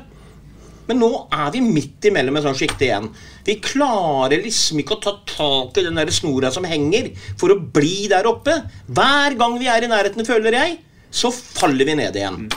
Men 0.91 0.99
nå 0.99 1.11
er 1.31 1.53
vi 1.55 1.61
midt 1.62 2.09
imellom 2.11 2.41
en 2.41 2.49
sånn 2.49 2.57
sjikte 2.59 2.89
igjen. 2.89 3.07
Vi 3.47 3.61
klarer 3.62 4.43
liksom 4.43 4.81
ikke 4.83 4.97
å 4.97 5.03
ta 5.05 5.12
tak 5.29 5.79
i 5.79 5.85
den 5.87 6.01
der 6.01 6.11
snora 6.14 6.51
som 6.51 6.66
henger, 6.66 7.12
for 7.39 7.55
å 7.55 7.61
bli 7.61 8.09
der 8.11 8.27
oppe. 8.27 8.57
Hver 8.91 9.39
gang 9.39 9.55
vi 9.61 9.71
er 9.71 9.87
i 9.87 9.93
nærheten, 9.93 10.27
føler 10.27 10.57
jeg, 10.59 10.81
så 11.14 11.31
faller 11.35 11.87
vi 11.87 11.95
ned 12.01 12.18
igjen. 12.18 12.51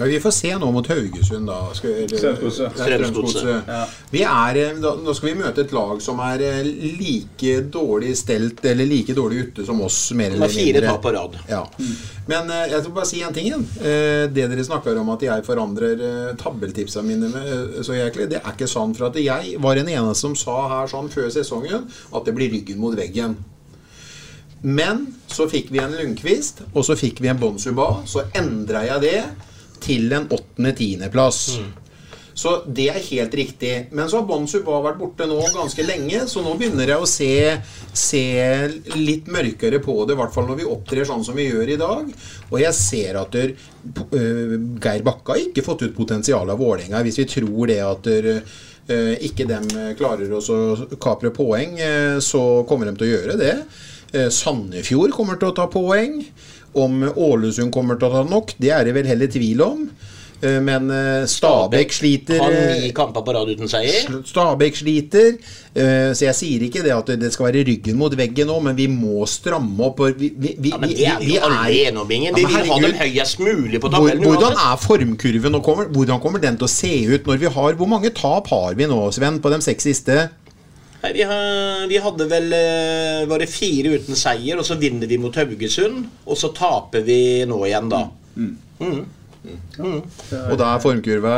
Ja, 0.00 0.06
vi 0.06 0.20
får 0.20 0.30
se 0.30 0.50
nå 0.56 0.70
mot 0.72 0.86
Haugesund, 0.88 1.44
da. 1.46 1.58
Strømsgodset. 1.76 3.66
Ja. 3.68 3.80
Vi 4.10 4.22
er, 4.24 4.56
eh, 4.56 4.78
nå 4.80 5.12
skal 5.12 5.28
vi 5.28 5.34
møte 5.42 5.60
et 5.66 5.74
lag 5.76 6.00
som 6.00 6.22
er 6.24 6.40
eh, 6.46 6.62
like 6.96 7.58
dårlig 7.68 8.14
stelt, 8.16 8.64
eller 8.64 8.88
like 8.88 9.12
dårlig 9.12 9.42
ute 9.50 9.66
som 9.68 9.82
oss, 9.84 9.98
mer 10.16 10.32
eller 10.32 10.48
fire 10.48 10.78
mindre. 10.78 10.86
tap 10.88 11.02
på 11.04 11.12
rad. 11.12 11.36
Ja. 11.50 11.60
Men 12.30 12.48
eh, 12.48 12.70
jeg 12.72 12.80
skal 12.80 12.94
bare 12.96 13.10
si 13.10 13.20
en 13.20 13.36
ting 13.36 13.50
igjen. 13.50 13.66
Eh, 13.76 14.24
det 14.32 14.46
dere 14.54 14.64
snakker 14.64 15.02
om 15.02 15.12
at 15.12 15.26
jeg 15.26 15.44
forandrer 15.44 16.06
tabeltipsene 16.40 17.04
mine 17.04 17.84
så 17.84 17.98
jæklig, 17.98 18.30
det 18.32 18.40
er 18.40 18.56
ikke 18.56 18.70
sant. 18.72 18.96
For 18.96 19.10
at 19.10 19.20
jeg 19.20 19.60
var 19.60 19.76
den 19.76 19.92
eneste 19.92 20.24
som 20.24 20.38
sa 20.46 20.56
her 20.78 20.88
sånn 20.88 21.12
før 21.12 21.28
sesongen 21.36 21.84
at 21.84 22.24
det 22.24 22.36
blir 22.40 22.48
ryggen 22.56 22.80
mot 22.80 22.96
veggen. 22.96 23.36
Men 24.64 25.10
så 25.28 25.44
fikk 25.48 25.68
vi 25.76 25.84
en 25.84 25.92
Lundqvist, 25.92 26.64
og 26.72 26.88
så 26.88 26.96
fikk 26.96 27.20
vi 27.20 27.28
en 27.28 27.44
Bonsuba. 27.44 27.92
Så 28.08 28.24
endra 28.32 28.86
jeg 28.88 29.04
det 29.04 29.49
til 29.82 30.10
en 30.16 30.28
åttende-tiendeplass. 30.30 31.44
Så 32.40 32.52
det 32.64 32.86
er 32.88 33.02
helt 33.10 33.34
riktig. 33.36 33.72
Men 33.92 34.08
så 34.08 34.20
har 34.20 34.28
Bonsuba 34.28 34.78
vært 34.84 35.00
borte 35.00 35.26
nå 35.28 35.40
ganske 35.52 35.84
lenge, 35.84 36.22
så 36.30 36.40
nå 36.44 36.54
begynner 36.56 36.94
jeg 36.94 37.02
å 37.02 37.08
se, 37.10 37.32
se 37.92 38.22
litt 38.96 39.28
mørkere 39.28 39.82
på 39.84 39.98
det, 40.06 40.16
i 40.16 40.20
hvert 40.22 40.32
fall 40.32 40.48
når 40.48 40.62
vi 40.62 40.70
opptrer 40.70 41.08
sånn 41.08 41.26
som 41.26 41.36
vi 41.36 41.50
gjør 41.50 41.74
i 41.74 41.78
dag. 41.80 42.08
Og 42.48 42.56
jeg 42.62 42.78
ser 42.78 43.20
at 43.20 43.36
der, 43.36 43.52
uh, 44.14 44.56
Geir 44.80 45.04
Bakke 45.04 45.34
har 45.36 45.44
ikke 45.44 45.66
fått 45.66 45.84
ut 45.84 45.96
potensialet 45.98 46.54
av 46.54 46.62
Vålerenga. 46.62 47.04
Hvis 47.04 47.20
vi 47.20 47.28
tror 47.34 47.68
det 47.68 47.80
at 47.84 48.08
der, 48.08 48.32
uh, 48.40 49.14
ikke 49.28 49.48
dem 49.50 49.68
klarer 50.00 50.32
å 50.32 50.42
kapre 51.02 51.34
poeng, 51.36 51.76
uh, 51.76 52.18
så 52.24 52.62
kommer 52.70 52.88
de 52.88 52.96
til 52.96 53.10
å 53.10 53.14
gjøre 53.18 53.40
det. 53.42 53.56
Eh, 54.12 54.30
Sandefjord 54.34 55.12
kommer 55.14 55.38
til 55.38 55.52
å 55.52 55.54
ta 55.54 55.68
poeng. 55.70 56.18
Om 56.74 57.02
Ålesund 57.16 57.72
kommer 57.74 57.98
til 57.98 58.08
å 58.10 58.12
ta 58.20 58.24
nok, 58.30 58.54
det 58.62 58.70
er 58.70 58.84
det 58.84 58.94
vel 58.94 59.06
heller 59.10 59.26
tvil 59.32 59.60
om. 59.66 59.88
Eh, 60.40 60.60
Men 60.64 60.86
eh, 60.88 61.26
Stabæk 61.28 61.90
sliter 61.92 62.38
Har 62.40 62.54
eh, 62.56 62.78
ni 62.86 62.92
kamper 62.96 63.20
på 63.26 63.34
rad 63.36 63.50
uten 63.52 63.68
seier. 63.68 64.06
Stabæk 64.24 64.78
sliter, 64.78 65.34
eh, 65.74 66.14
så 66.16 66.24
jeg 66.30 66.34
sier 66.38 66.62
ikke 66.64 66.80
det 66.86 66.94
at 66.96 67.10
det 67.20 67.28
skal 67.34 67.50
være 67.50 67.66
ryggen 67.68 67.98
mot 68.00 68.14
veggen 68.16 68.48
nå, 68.48 68.56
men 68.64 68.78
vi 68.78 68.86
må 68.88 69.26
stramme 69.28 69.90
opp. 69.90 70.00
Vi, 70.16 70.30
vi, 70.32 70.54
vi, 70.56 70.72
Ja, 70.72 70.78
men 70.80 70.94
det 70.94 71.04
er 71.10 71.20
jo 71.26 71.42
alle 71.44 71.68
enige 71.74 72.00
om, 72.06 72.10
Ingen. 72.16 72.34
Vi 72.38 72.46
Ja, 72.46 72.54
vil 72.56 72.72
ha 72.72 72.78
den 72.86 72.96
høyest 73.02 73.42
mulig 73.44 73.82
på 73.84 73.92
tabellen. 73.92 74.24
hvordan 74.24 74.56
er 74.56 74.80
formkurven 74.80 75.60
og 75.60 75.62
kommer, 75.68 75.90
hvordan 75.92 76.22
kommer 76.24 76.40
den 76.40 76.56
til 76.56 76.70
å 76.70 76.72
se 76.72 76.94
ut 77.12 77.26
når 77.28 77.36
vi 77.44 77.52
har 77.58 77.76
Hvor 77.82 77.90
mange 77.92 78.14
tap 78.16 78.48
har 78.54 78.74
vi 78.80 78.86
nå, 78.88 79.02
Sven, 79.12 79.42
på 79.44 79.52
de 79.52 79.60
seks 79.60 79.90
siste? 79.90 80.30
Nei, 81.00 81.12
vi, 81.16 81.22
har, 81.24 81.86
vi 81.88 81.96
hadde 82.04 82.26
vel 82.28 82.50
eh, 82.52 83.22
Var 83.30 83.40
det 83.40 83.46
fire 83.48 83.94
uten 83.96 84.18
seier, 84.20 84.58
og 84.60 84.66
så 84.68 84.76
vinner 84.80 85.08
vi 85.08 85.16
mot 85.20 85.36
Haugesund. 85.40 86.04
Og 86.26 86.36
så 86.36 86.50
taper 86.56 87.04
vi 87.06 87.20
nå 87.48 87.56
igjen, 87.68 87.88
da. 87.92 88.02
Mm. 88.36 89.06
Og 89.40 90.54
da 90.60 90.74
er 90.74 90.82
formkurve 90.84 91.32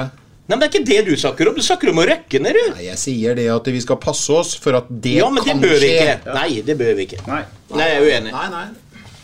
Nei, 0.51 0.57
men 0.59 0.63
Det 0.63 0.67
er 0.67 0.73
ikke 0.73 0.89
det 0.89 1.03
du 1.07 1.13
snakker 1.17 1.49
om. 1.49 1.55
Du 1.57 1.63
snakker 1.65 1.93
om 1.93 2.01
å 2.03 2.07
røkke 2.09 2.41
ned, 2.43 2.57
du. 2.59 2.73
Nei, 2.75 2.87
Jeg 2.89 2.99
sier 3.01 3.37
det 3.39 3.47
at 3.55 3.69
vi 3.73 3.81
skal 3.85 4.01
passe 4.03 4.35
oss 4.35 4.57
for 4.59 4.75
at 4.81 4.89
det 4.91 5.15
Ja, 5.21 5.29
men 5.31 5.39
det 5.45 5.53
kan 5.53 5.63
bør 5.63 5.77
vi 5.79 5.93
skje. 5.93 6.17
ikke. 6.17 6.35
Nei, 6.37 6.49
det 6.67 6.77
bør 6.81 6.97
vi 6.99 7.07
ikke. 7.07 7.21
Nei. 7.31 7.43
Nei, 7.73 7.87
jeg 7.89 8.01
er 8.01 8.09
uenig. 8.11 8.33
Nei, 8.35 8.49
nei. 8.53 8.67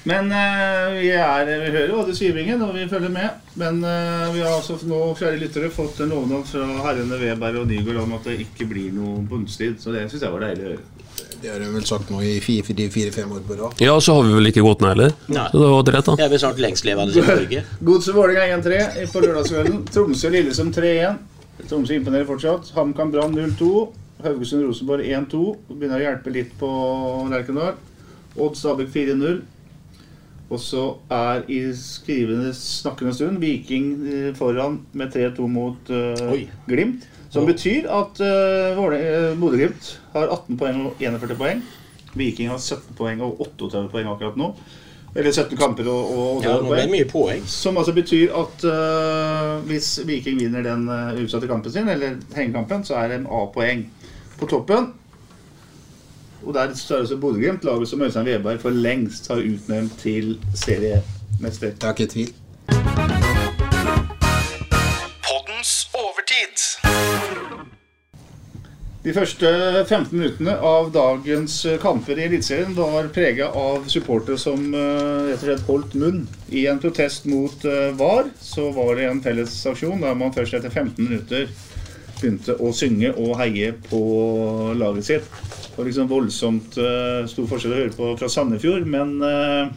Men 0.07 0.31
uh, 0.31 0.95
vi, 0.95 1.09
er, 1.11 1.49
vi 1.49 1.73
hører 1.75 1.95
hva 1.97 2.05
du 2.07 2.13
sier, 2.17 2.37
Bingen, 2.37 2.63
og 2.63 2.77
vi 2.77 2.87
følger 2.91 3.11
med. 3.13 3.41
Men 3.59 3.81
uh, 3.83 4.29
vi 4.35 4.45
har 4.45 4.55
altså 4.55 4.79
nå, 4.89 5.01
kjære 5.19 5.41
lyttere, 5.43 5.73
fått 5.75 6.05
en 6.05 6.15
lovnad 6.15 6.47
fra 6.49 6.69
herrene 6.87 7.19
Weber 7.21 7.59
og 7.63 7.67
Nygaard 7.71 8.05
om 8.05 8.15
at 8.19 8.31
det 8.31 8.39
ikke 8.47 8.69
blir 8.71 8.95
noe 8.95 9.19
bunnstrid. 9.29 9.81
Så 9.83 9.95
det 9.95 10.07
syns 10.09 10.25
jeg 10.25 10.35
var 10.35 10.47
deilig 10.47 10.65
å 10.65 10.73
høre. 10.77 10.87
Det 11.39 11.51
har 11.53 11.63
de 11.63 11.69
vel 11.71 11.85
sagt 11.87 12.11
nå 12.11 12.21
i 12.23 12.39
fire-fem 12.43 13.31
år 13.35 13.43
på 13.47 13.57
rad. 13.59 13.83
Ja, 13.83 13.95
så 14.03 14.17
har 14.17 14.27
vi 14.27 14.35
vel 14.35 14.51
ikke 14.51 14.65
gått 14.67 14.83
ned 14.83 14.95
heller. 14.95 15.15
Nei. 15.31 15.47
Så 15.53 15.61
det 15.63 15.71
var 15.71 15.91
rett, 15.95 16.09
da. 16.09 16.17
Jeg 16.19 16.33
vel 16.33 16.43
snart 16.43 16.63
lengstlevende 16.63 17.15
i 17.15 17.27
Norge. 17.27 17.63
Godset 17.91 18.17
Vålerenga 18.17 18.59
1-3 18.59 19.07
på 19.13 19.23
lørdagskvelden. 19.23 19.85
Tromsø-Lillesund 19.95 20.75
3-1. 20.75 21.21
Tromsø 21.69 21.99
imponerer 21.99 22.27
fortsatt. 22.27 22.73
HamKam 22.75 23.13
Brann 23.15 23.39
0-2. 23.39 23.71
Haugesund-Rosenborg 24.25 25.07
1-2. 25.07 25.45
Begynner 25.71 26.01
å 26.01 26.07
hjelpe 26.09 26.35
litt 26.35 26.51
på 26.59 26.71
Lerkendal. 27.31 27.79
Odd 28.39 28.59
Stabæk 28.59 28.91
4-0. 28.95 29.39
Og 30.49 30.61
så 30.61 30.83
er 31.13 31.45
i 31.53 31.61
skrivende, 31.77 32.55
snakkende 32.57 33.13
stund 33.15 33.41
Viking 33.43 33.89
eh, 34.09 34.29
foran 34.37 34.81
med 34.97 35.13
3-2 35.13 35.49
mot 35.53 35.91
uh. 35.93 36.35
Glimt. 36.69 37.05
Som 37.29 37.45
betyr 37.45 37.85
at 37.93 38.21
uh, 38.25 38.79
Bodø-Glimt 39.37 39.91
har 40.15 40.31
18 40.33 40.57
poeng 40.57 40.87
og 40.87 41.03
41 41.03 41.37
poeng. 41.37 41.61
Viking 42.17 42.49
har 42.49 42.59
17 42.59 42.97
poeng 42.97 43.21
og 43.21 43.43
38 43.45 43.91
poeng 43.93 44.09
akkurat 44.09 44.39
nå. 44.41 44.55
Eller 45.17 45.33
17 45.33 45.57
kamper 45.61 45.89
og, 45.89 46.09
og 46.13 46.41
38 46.41 46.49
Ja, 46.49 46.55
nå 46.63 46.73
ble 46.73 46.81
det 46.81 46.95
mye 46.95 47.09
poeng. 47.11 47.45
Som 47.49 47.77
altså 47.81 47.93
betyr 47.97 48.33
at 48.39 48.65
uh, 48.65 49.59
hvis 49.69 49.99
Viking 50.09 50.41
vinner 50.41 50.65
den 50.65 50.89
uh, 50.89 51.13
utsatte 51.21 51.51
kampen 51.51 51.75
sin, 51.75 51.89
eller 51.93 52.17
hengekampen, 52.37 52.89
så 52.89 52.97
er 53.03 53.13
det 53.13 53.21
en 53.21 53.29
A-poeng 53.43 53.85
på 54.41 54.49
toppen. 54.49 54.95
Og 56.49 56.55
der 56.55 56.75
står 56.75 56.97
også 56.97 57.17
Bodø-Glimt, 57.17 57.65
laget 57.65 57.89
som 57.89 58.03
Øystein 58.03 58.27
Veberg 58.27 58.61
for 58.61 58.71
lengst 58.71 59.29
har 59.29 59.37
utnevnt 59.37 59.99
til 60.01 60.39
seriemester. 60.55 61.71
Det 61.71 61.85
er 61.85 61.89
ikke 61.89 62.07
tvil. 62.13 62.31
Poddens 65.27 65.73
overtid. 65.93 66.57
De 69.05 69.15
første 69.15 69.47
15 69.89 70.19
minuttene 70.19 70.57
av 70.57 70.89
dagens 70.95 71.67
kamper 71.83 72.17
i 72.17 72.25
Eliteserien 72.31 72.73
var 72.77 73.13
prega 73.13 73.51
av 73.53 73.85
supportere 73.93 74.41
som 74.41 74.73
øh, 74.73 75.29
rett 75.29 75.37
og 75.37 75.45
slett 75.45 75.69
holdt 75.69 76.01
munn. 76.01 76.25
I 76.49 76.65
en 76.73 76.81
protest 76.81 77.29
mot 77.29 77.65
øh, 77.65 77.93
VAR 78.01 78.33
så 78.41 78.71
var 78.73 78.97
det 78.97 79.11
en 79.11 79.23
fellesaksjon 79.23 80.01
der 80.01 80.17
man 80.17 80.33
først 80.33 80.57
etter 80.57 80.73
15 80.73 81.05
minutter 81.05 81.53
begynte 82.19 82.57
å 82.57 82.73
synge 82.73 83.13
og 83.21 83.37
heie 83.45 83.77
på 83.91 84.03
laget 84.81 85.13
sitt. 85.13 85.58
Var 85.79 85.87
liksom 85.87 86.09
voldsomt 86.11 86.75
uh, 86.83 87.23
stor 87.31 87.47
forskjell 87.47 87.77
å 87.77 87.79
høre 87.79 87.95
på 87.95 88.11
fra 88.19 88.29
Sandefjord, 88.33 88.89
men 88.91 89.13
eh, 89.23 89.69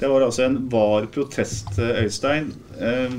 det 0.00 0.08
var 0.08 0.24
altså 0.24 0.46
en 0.46 0.58
VAR-protest, 0.72 1.74
eh, 1.78 2.04
Øystein. 2.04 2.52
Eh, 2.80 3.16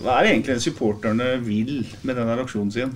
hva 0.00 0.16
er 0.16 0.24
det 0.24 0.32
egentlig 0.34 0.56
supporterne 0.64 1.34
vil 1.44 1.82
med 2.04 2.16
denne 2.16 2.36
aksjonen 2.40 2.72
sin? 2.72 2.92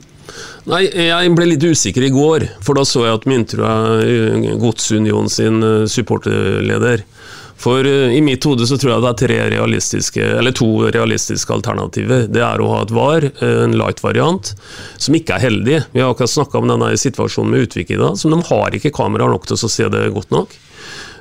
Nei, 0.69 0.87
jeg 0.89 1.33
ble 1.37 1.47
litt 1.51 1.65
usikker 1.65 2.05
i 2.07 2.13
går, 2.13 2.47
for 2.65 2.77
da 2.77 2.85
så 2.89 3.05
jeg 3.05 3.19
at 3.19 3.27
Myntrud 3.29 3.65
er 3.69 4.05
eh, 4.09 4.51
Godsunion 4.61 5.29
sin 5.33 5.61
eh, 5.65 5.85
supporterleder. 5.89 7.05
For 7.57 7.87
eh, 7.87 8.17
i 8.17 8.21
mitt 8.25 8.45
hode 8.45 8.67
så 8.67 8.77
tror 8.81 8.95
jeg 8.95 9.05
det 9.05 9.11
er 9.11 9.21
tre 9.23 9.39
realistiske, 9.55 10.25
eller 10.41 10.55
to 10.57 10.69
realistiske 10.95 11.55
alternativer. 11.55 12.27
Det 12.29 12.43
er 12.45 12.61
å 12.61 12.71
ha 12.73 12.83
et 12.85 12.93
VAR, 12.95 13.29
eh, 13.31 13.57
en 13.65 13.77
light-variant, 13.79 14.53
som 14.99 15.17
ikke 15.17 15.37
er 15.39 15.47
heldig. 15.47 15.79
Vi 15.95 16.03
har 16.03 16.13
akkurat 16.13 16.35
snakka 16.35 16.61
om 16.61 16.69
denne 16.73 16.93
situasjonen 17.01 17.55
med 17.55 17.69
Utvik 17.69 17.95
i 17.95 18.01
dag, 18.01 18.19
som 18.21 18.35
de 18.35 18.43
har 18.51 18.77
ikke 18.77 18.93
kameraer 18.95 19.33
nok 19.33 19.47
til 19.49 19.57
å 19.57 19.71
se 19.71 19.89
det 19.89 20.05
godt 20.17 20.35
nok. 20.35 20.59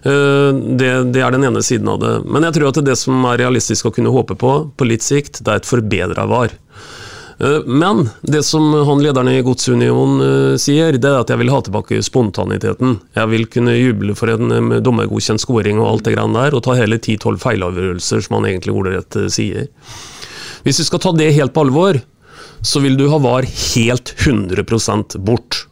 Eh, 0.04 0.52
Det, 0.82 0.92
det 1.16 1.22
er 1.24 1.32
den 1.32 1.48
ene 1.48 1.64
siden 1.64 1.88
av 1.88 2.02
det. 2.02 2.16
Men 2.26 2.44
jeg 2.50 2.58
tror 2.58 2.74
at 2.74 2.84
det 2.84 2.98
som 3.00 3.24
er 3.30 3.40
realistisk 3.46 3.88
å 3.88 3.94
kunne 3.96 4.12
håpe 4.12 4.36
på 4.36 4.58
på 4.76 4.90
litt 4.90 5.06
sikt, 5.06 5.44
det 5.44 5.52
er 5.54 5.62
et 5.62 5.70
forbedra 5.70 6.28
VAR. 6.28 6.58
Eh, 7.44 7.60
Men 7.66 8.10
det 8.22 8.44
som 8.44 8.74
han 8.74 9.04
lederen 9.04 9.28
i 9.28 9.41
Godsunion 9.41 10.22
eh, 10.22 10.56
sier, 10.62 10.96
det 10.96 11.10
er 11.10 11.24
at 11.24 11.34
jeg 11.34 11.41
vil 11.41 11.52
ha 11.52 11.60
tilbake 11.66 12.00
spontaniteten. 12.06 12.98
Jeg 13.18 13.32
vil 13.34 13.48
kunne 13.52 13.76
juble 13.76 14.16
for 14.16 14.32
en 14.32 14.54
eh, 14.54 14.80
dommergodkjent 14.86 15.44
scoring 15.44 15.82
og 15.82 15.89
alt 15.89 16.08
det 16.08 16.16
greiene 16.16 16.39
der, 16.46 16.56
og 16.56 16.64
ta 16.64 16.78
hele 16.80 17.02
10-12 17.02 17.41
feilavgjørelser, 17.44 18.24
som 18.24 18.39
han 18.39 18.50
egentlig 18.52 18.78
ordrett 18.78 19.20
sier. 19.34 19.68
Hvis 20.64 20.80
vi 20.80 20.88
skal 20.88 21.04
ta 21.04 21.12
det 21.18 21.34
helt 21.36 21.56
på 21.56 21.66
alvor, 21.66 22.00
så 22.64 22.80
vil 22.80 22.96
du 22.96 23.10
ha 23.12 23.20
VAR 23.20 23.44
helt 23.44 24.14
100% 24.24 25.18
bort. 25.28 25.66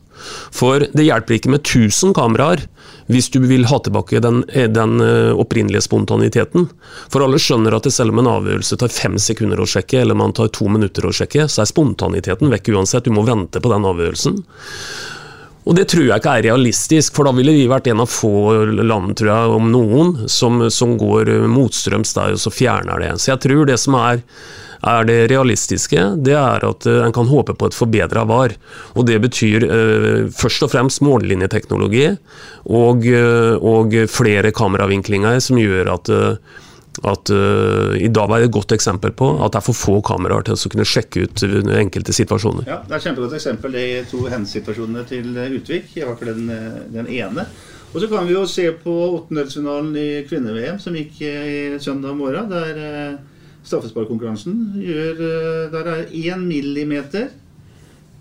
For 0.51 0.83
det 0.91 1.07
hjelper 1.07 1.37
ikke 1.37 1.53
med 1.53 1.63
1000 1.63 2.11
kameraer 2.17 2.65
hvis 3.11 3.29
du 3.33 3.39
vil 3.45 3.67
ha 3.69 3.79
tilbake 3.83 4.21
den, 4.23 4.41
den 4.49 5.01
eh, 5.03 5.31
opprinnelige 5.35 5.83
spontaniteten. 5.85 6.67
For 7.11 7.25
alle 7.25 7.39
skjønner 7.41 7.75
at 7.77 7.89
selv 7.91 8.15
om 8.15 8.21
en 8.23 8.31
avgjørelse 8.31 8.79
tar 8.79 8.93
fem 8.93 9.17
sekunder 9.21 9.61
å 9.61 9.69
sjekke, 9.69 10.01
eller 10.01 10.17
man 10.17 10.35
tar 10.37 10.51
to 10.55 10.69
minutter 10.71 11.07
å 11.07 11.13
sjekke, 11.15 11.47
så 11.51 11.63
er 11.63 11.71
spontaniteten 11.71 12.51
vekk 12.53 12.71
uansett. 12.75 13.07
Du 13.07 13.15
må 13.15 13.25
vente 13.27 13.61
på 13.61 13.71
den 13.73 13.87
avgjørelsen. 13.87 14.39
Og 15.61 15.77
det 15.77 15.85
tror 15.91 16.07
jeg 16.07 16.17
ikke 16.17 16.37
er 16.39 16.47
realistisk, 16.47 17.13
for 17.15 17.27
da 17.27 17.35
ville 17.37 17.53
vi 17.53 17.67
vært 17.69 17.91
en 17.91 18.01
av 18.01 18.09
få 18.09 18.63
land, 18.81 19.13
tror 19.19 19.29
jeg, 19.29 19.51
om 19.59 19.69
noen, 19.73 20.15
som, 20.31 20.63
som 20.73 20.95
går 20.97 21.29
motstrøms 21.51 22.15
der 22.17 22.33
og 22.33 22.41
så 22.41 22.53
fjerner 22.53 23.03
det. 23.03 23.11
Så 23.21 23.33
jeg 23.33 23.43
tror 23.45 23.69
det 23.69 23.77
som 23.81 23.97
er, 23.99 24.23
er 24.87 25.05
det 25.05 25.19
realistiske, 25.31 26.05
det 26.25 26.33
er 26.37 26.65
at 26.65 26.87
eh, 26.89 27.01
en 27.05 27.13
kan 27.15 27.29
håpe 27.29 27.55
på 27.57 27.69
et 27.69 27.77
forbedra 27.77 28.25
VAR. 28.29 28.55
Og 28.95 29.05
det 29.09 29.19
betyr 29.23 29.67
eh, 29.67 30.17
først 30.35 30.65
og 30.65 30.73
fremst 30.73 31.03
mållinjeteknologi 31.05 32.07
og, 32.11 33.05
eh, 33.05 33.55
og 33.57 33.95
flere 34.11 34.53
kameravinklinger 34.55 35.39
som 35.43 35.61
gjør 35.61 35.95
at 35.97 36.13
at 37.07 37.29
uh, 37.31 37.95
I 37.95 38.09
dag 38.11 38.27
var 38.27 38.41
det 38.41 38.49
et 38.49 38.53
godt 38.53 38.73
eksempel 38.75 39.13
på 39.15 39.29
at 39.39 39.53
det 39.53 39.61
er 39.61 39.63
for 39.63 39.77
få 39.79 39.93
kameraer 40.03 40.43
til 40.43 40.57
å 40.59 40.71
kunne 40.73 40.85
sjekke 40.85 41.23
ut 41.23 41.43
uh, 41.47 41.53
enkelte 41.79 42.11
situasjoner. 42.11 42.67
Ja, 42.67 42.81
Det 42.83 42.91
er 42.91 42.97
et 42.97 43.05
kjempegodt 43.05 43.35
eksempel, 43.37 43.77
de 43.77 43.85
to 44.11 44.25
hendelsessituasjonene 44.27 45.05
til 45.07 45.39
Utvik. 45.55 45.93
I 45.95 46.03
hvert 46.03 46.19
fall 46.19 46.33
den, 46.35 46.51
den 46.91 47.07
ene. 47.07 47.47
Og 47.91 47.99
så 47.99 48.07
kan 48.07 48.27
vi 48.27 48.35
jo 48.35 48.45
se 48.47 48.69
på 48.83 48.91
åttendedelsfinalen 49.17 49.95
i 49.99 50.07
kvinne-VM 50.27 50.77
som 50.79 50.95
gikk 50.95 51.17
i 51.27 51.79
søndag 51.83 52.15
morgen. 52.15 52.47
Der 52.51 52.77
eh, 52.79 53.17
straffesparkkonkurransen 53.71 54.57
eh, 54.81 55.21
Der 55.73 55.91
er 55.95 56.11
én 56.11 56.43
millimeter 56.45 57.29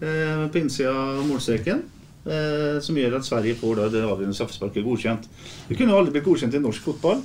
eh, 0.01 0.47
på 0.51 0.63
innsida 0.63 0.95
av 0.95 1.25
målstreken. 1.29 1.83
eh, 2.25 2.79
Som 2.81 2.99
gjør 2.99 3.19
at 3.19 3.29
Sverige 3.29 3.59
får 3.61 3.85
det 3.91 4.05
avgjørende 4.07 4.39
straffesparket 4.39 4.87
godkjent. 4.87 5.29
Det 5.69 5.77
kunne 5.79 5.99
aldri 5.99 6.17
blitt 6.17 6.29
godkjent 6.29 6.57
i 6.57 6.63
norsk 6.63 6.91
fotball. 6.91 7.23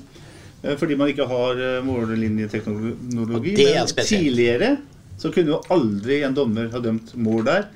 Fordi 0.65 0.95
man 0.97 1.11
ikke 1.11 1.27
har 1.29 1.59
mållinjeteknologi. 1.85 3.51
Er 3.61 3.83
Men 3.85 4.05
tidligere 4.09 4.69
så 5.17 5.29
kunne 5.31 5.53
jo 5.53 5.59
aldri 5.71 6.23
en 6.25 6.35
dommer 6.35 6.71
ha 6.73 6.81
dømt 6.81 7.13
mål 7.21 7.45
der. 7.45 7.67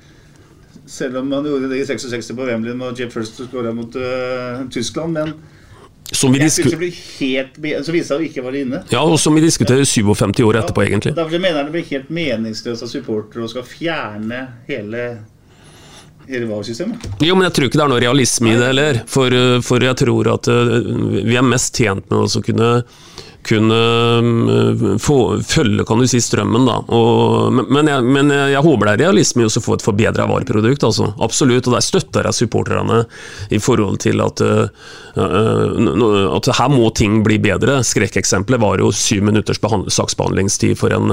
Selv 0.90 1.20
om 1.20 1.30
man 1.30 1.46
gjorde 1.46 1.70
det 1.70 1.80
i 1.80 1.86
66 1.86 2.32
på 2.34 2.46
Wembley 2.48 2.74
når 2.76 2.98
Jeff 2.98 3.14
First 3.14 3.38
skåra 3.46 3.72
mot 3.74 3.94
uh, 3.94 4.66
Tyskland. 4.74 5.14
Men 5.14 5.34
Som 6.10 6.32
vi, 6.34 6.40
jeg 6.42 6.52
skulle 6.54 6.78
bli 6.80 6.90
helt 6.92 7.58
så 7.86 7.92
viste 7.94 7.94
det 7.94 8.06
seg 8.08 8.22
å 8.22 8.24
ikke 8.26 8.42
være 8.42 8.62
inne. 8.64 8.80
ja, 8.90 9.02
og 9.02 9.18
som 9.22 9.36
vi 9.36 9.44
diskuterer 9.44 9.86
57 9.86 10.42
år 10.42 10.60
etterpå, 10.62 10.82
egentlig. 10.86 11.14
Derfor 11.18 11.38
mener 11.38 11.60
jeg 11.60 11.68
det 11.68 11.74
blir 11.76 11.90
helt 11.92 12.08
meningsløst 12.20 12.86
av 12.86 12.90
supportere 12.90 13.50
skal 13.52 13.66
fjerne 13.68 14.40
hele 14.70 15.04
hele 16.30 16.46
VAR-systemet. 16.46 17.06
Jo, 17.24 17.34
men 17.34 17.48
jeg 17.48 17.56
tror 17.56 17.68
ikke 17.68 17.80
det 17.80 17.84
er 17.84 17.90
noe 17.90 18.02
realisme 18.02 18.52
i 18.52 18.58
det 18.58 18.68
heller. 18.68 19.00
For, 19.10 19.34
uh, 19.34 19.58
for 19.66 19.82
jeg 19.82 19.98
tror 19.98 20.30
at 20.34 20.50
uh, 20.50 20.76
vi 21.26 21.38
er 21.38 21.46
mest 21.46 21.74
tjent 21.74 22.06
med 22.10 22.22
å 22.22 22.42
kunne 22.44 22.68
kunne 23.46 23.76
mm, 24.20 24.98
få, 25.02 25.18
følge 25.42 25.84
kan 25.88 26.00
du 26.00 26.06
si, 26.10 26.20
strømmen. 26.22 26.66
da. 26.68 26.78
Og, 26.94 27.52
men, 27.60 27.88
jeg, 27.90 28.04
men 28.04 28.32
jeg, 28.32 28.62
håper 28.64 28.90
det 28.90 28.94
er 28.94 29.02
realisme 29.06 29.44
i 29.44 29.48
å 29.48 29.62
få 29.62 29.78
et 29.78 29.84
forbedra 29.84 30.26
vareprodukt. 30.30 30.84
Altså. 30.86 31.10
Absolutt. 31.22 31.68
Og 31.68 31.76
der 31.76 31.84
støtter 31.84 32.28
jeg 32.28 32.38
supporterne 32.42 33.02
i 33.50 33.60
forhold 33.62 34.00
til 34.04 34.22
at, 34.24 34.42
uh, 34.44 34.68
at 36.36 36.50
her 36.60 36.72
må 36.72 36.90
ting 36.96 37.20
bli 37.26 37.40
bedre. 37.42 37.80
Skrekkeksempelet 37.86 38.62
var 38.62 38.82
jo 38.82 38.92
syv 38.94 39.24
minutters 39.30 39.60
saksbehandlingstid 39.60 40.76
for 40.80 40.94
en, 40.94 41.12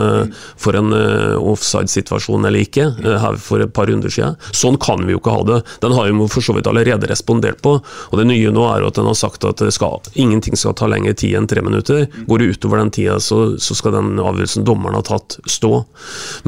for 0.60 0.78
en 0.78 0.94
offside-situasjon 1.38 2.48
eller 2.48 2.66
ikke, 2.66 2.90
her 3.04 3.40
for 3.42 3.64
et 3.64 3.74
par 3.76 3.90
runder 3.90 4.12
siden. 4.14 4.38
Sånn 4.56 4.80
kan 4.82 5.04
vi 5.06 5.16
jo 5.16 5.22
ikke 5.22 5.36
ha 5.36 5.44
det. 5.48 5.62
Den 5.84 5.96
har 5.98 6.10
jo 6.10 6.28
for 6.32 6.44
så 6.44 6.56
vidt 6.56 6.70
allerede 6.70 7.10
respondert 7.10 7.62
på. 7.66 7.78
og 7.82 8.20
Det 8.20 8.28
nye 8.28 8.54
nå 8.54 8.66
er 8.70 8.86
at 8.88 9.00
den 9.00 9.10
har 9.10 9.18
sagt 9.18 9.46
at 9.48 9.62
skal, 9.74 10.02
ingenting 10.16 10.58
skal 10.60 10.76
ta 10.78 10.90
lengre 10.90 11.16
tid 11.18 11.38
enn 11.38 11.50
tre 11.50 11.64
minutter. 11.66 12.08
Går 12.28 12.42
det 12.42 12.48
utover 12.56 12.82
den 12.82 12.92
tida, 12.96 13.20
så, 13.24 13.58
så 13.62 13.76
skal 13.78 13.94
den 13.98 14.18
avgjørelsen 14.20 14.66
dommeren 14.68 14.98
har 14.98 15.06
tatt, 15.08 15.38
stå. 15.48 15.84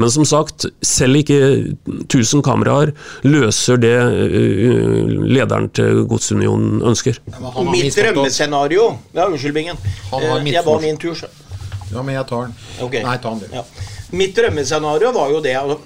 Men 0.00 0.10
som 0.10 0.26
sagt, 0.28 0.66
selv 0.84 1.20
ikke 1.20 1.38
1000 2.06 2.42
kameraer 2.46 2.92
løser 3.26 3.80
det 3.80 3.94
lederen 5.30 5.70
til 5.76 6.02
Godsunionen 6.10 6.82
ønsker. 6.90 7.20
Mitt 7.70 7.94
drømmescenario 7.96 8.90
Ja, 9.14 9.26
unnskyld, 9.26 9.54
Bingen. 9.54 9.78
Jeg 10.10 10.64
var 10.66 10.80
min 10.82 10.98
tur, 11.00 11.14
så. 11.14 11.30
Ja, 11.90 12.02
men 12.02 12.14
jeg 12.14 12.26
tar 12.30 12.46
den. 12.46 12.54
Okay. 12.86 13.02
Nei, 13.02 13.16
ta 13.18 13.32
den, 13.34 13.42
du. 13.42 13.56
Ja. 13.56 13.64
Mitt 14.10 14.34
drømmescenario 14.34 15.12
var 15.14 15.28
jo 15.30 15.40
det 15.44 15.52
altså, 15.54 15.76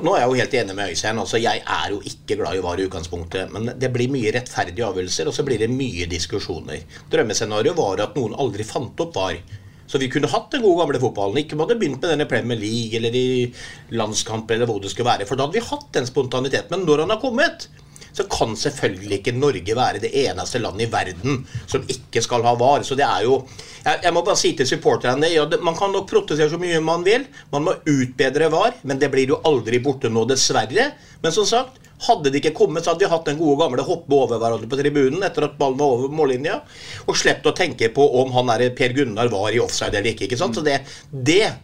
Nå 0.00 0.14
er 0.14 0.22
jeg 0.22 0.28
jo 0.30 0.38
helt 0.38 0.54
enig 0.60 0.76
med 0.76 0.92
Øystein. 0.94 1.18
Altså, 1.20 1.40
jeg 1.42 1.60
er 1.60 1.90
jo 1.92 1.98
ikke 2.00 2.38
glad 2.40 2.56
i 2.56 2.62
VAR 2.64 2.80
i 2.80 2.86
utgangspunktet. 2.86 3.52
Men 3.52 3.74
det 3.80 3.90
blir 3.92 4.12
mye 4.12 4.32
rettferdige 4.32 4.86
avgjørelser, 4.86 5.28
og 5.28 5.36
så 5.36 5.44
blir 5.44 5.60
det 5.60 5.68
mye 5.68 6.06
diskusjoner. 6.08 6.86
Drømmescenarioet 7.12 7.76
var 7.76 8.00
at 8.06 8.16
noen 8.16 8.36
aldri 8.40 8.64
fant 8.64 9.04
opp 9.04 9.12
VAR. 9.18 9.36
Så 9.84 10.00
vi 10.00 10.08
kunne 10.08 10.30
hatt 10.32 10.48
den 10.54 10.64
gode 10.64 10.80
gamle 10.80 11.00
fotballen. 11.02 11.42
Ikke 11.42 11.58
måtte 11.60 11.76
begynt 11.76 12.00
med 12.00 12.14
denne 12.14 12.28
Premier 12.30 12.56
League 12.56 12.96
eller 12.96 13.18
i 13.20 13.52
landskamp 13.92 14.48
eller 14.50 14.70
hvor 14.70 14.80
det 14.80 14.94
skulle 14.94 15.10
være. 15.10 15.28
For 15.28 15.36
da 15.36 15.44
hadde 15.44 15.58
vi 15.58 15.68
hatt 15.68 15.90
den 15.98 16.08
spontaniteten. 16.08 16.72
Men 16.72 16.88
når 16.88 17.04
han 17.04 17.12
har 17.12 17.20
kommet, 17.20 17.68
så 18.14 18.26
kan 18.30 18.54
selvfølgelig 18.58 19.18
ikke 19.18 19.34
Norge 19.36 19.76
være 19.76 20.02
det 20.04 20.12
eneste 20.24 20.60
landet 20.62 20.86
i 20.86 20.92
verden 20.92 21.40
som 21.66 21.84
ikke 21.90 22.22
skal 22.24 22.44
ha 22.46 22.54
VAR. 22.58 22.84
Så 22.86 22.96
det 22.98 23.06
er 23.06 23.26
jo 23.26 23.42
Jeg, 23.84 24.00
jeg 24.06 24.14
må 24.16 24.22
bare 24.24 24.40
si 24.40 24.54
til 24.56 24.66
supporterne 24.66 25.28
ja, 25.28 25.44
Man 25.60 25.76
kan 25.76 25.92
nok 25.92 26.06
protestere 26.08 26.48
så 26.48 26.58
mye 26.60 26.80
man 26.80 27.04
vil. 27.04 27.26
Man 27.52 27.66
må 27.66 27.74
utbedre 27.84 28.48
VAR, 28.52 28.78
men 28.82 28.98
det 28.98 29.10
blir 29.12 29.34
jo 29.34 29.42
aldri 29.44 29.82
borte 29.84 30.08
nå, 30.08 30.24
dessverre. 30.30 30.92
Men 31.20 31.34
som 31.34 31.44
sagt, 31.48 31.82
hadde 32.06 32.30
det 32.30 32.40
ikke 32.40 32.54
kommet, 32.58 32.84
så 32.84 32.92
hadde 32.92 33.04
vi 33.04 33.10
hatt 33.10 33.28
den 33.28 33.38
gode 33.38 33.58
gamle 33.60 33.84
hoppe 33.86 34.16
over 34.16 34.40
hverandre 34.40 34.68
på 34.70 34.78
tribunen 34.80 35.22
etter 35.26 35.46
at 35.46 35.58
ballen 35.58 35.78
var 35.80 35.98
over 35.98 36.14
mållinja, 36.14 36.58
og 37.06 37.18
sluppet 37.18 37.52
å 37.52 37.54
tenke 37.56 37.90
på 37.94 38.06
om 38.20 38.32
han 38.34 38.50
der 38.52 38.74
Per 38.76 38.96
Gunnar 38.96 39.30
var 39.32 39.54
i 39.54 39.62
offside 39.62 40.00
eller 40.00 40.12
ikke. 40.12 40.28
ikke 40.28 40.40
sant? 40.40 40.58
Så 40.58 40.64
det, 40.66 40.80
det 41.10 41.54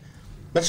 Men 0.55 0.65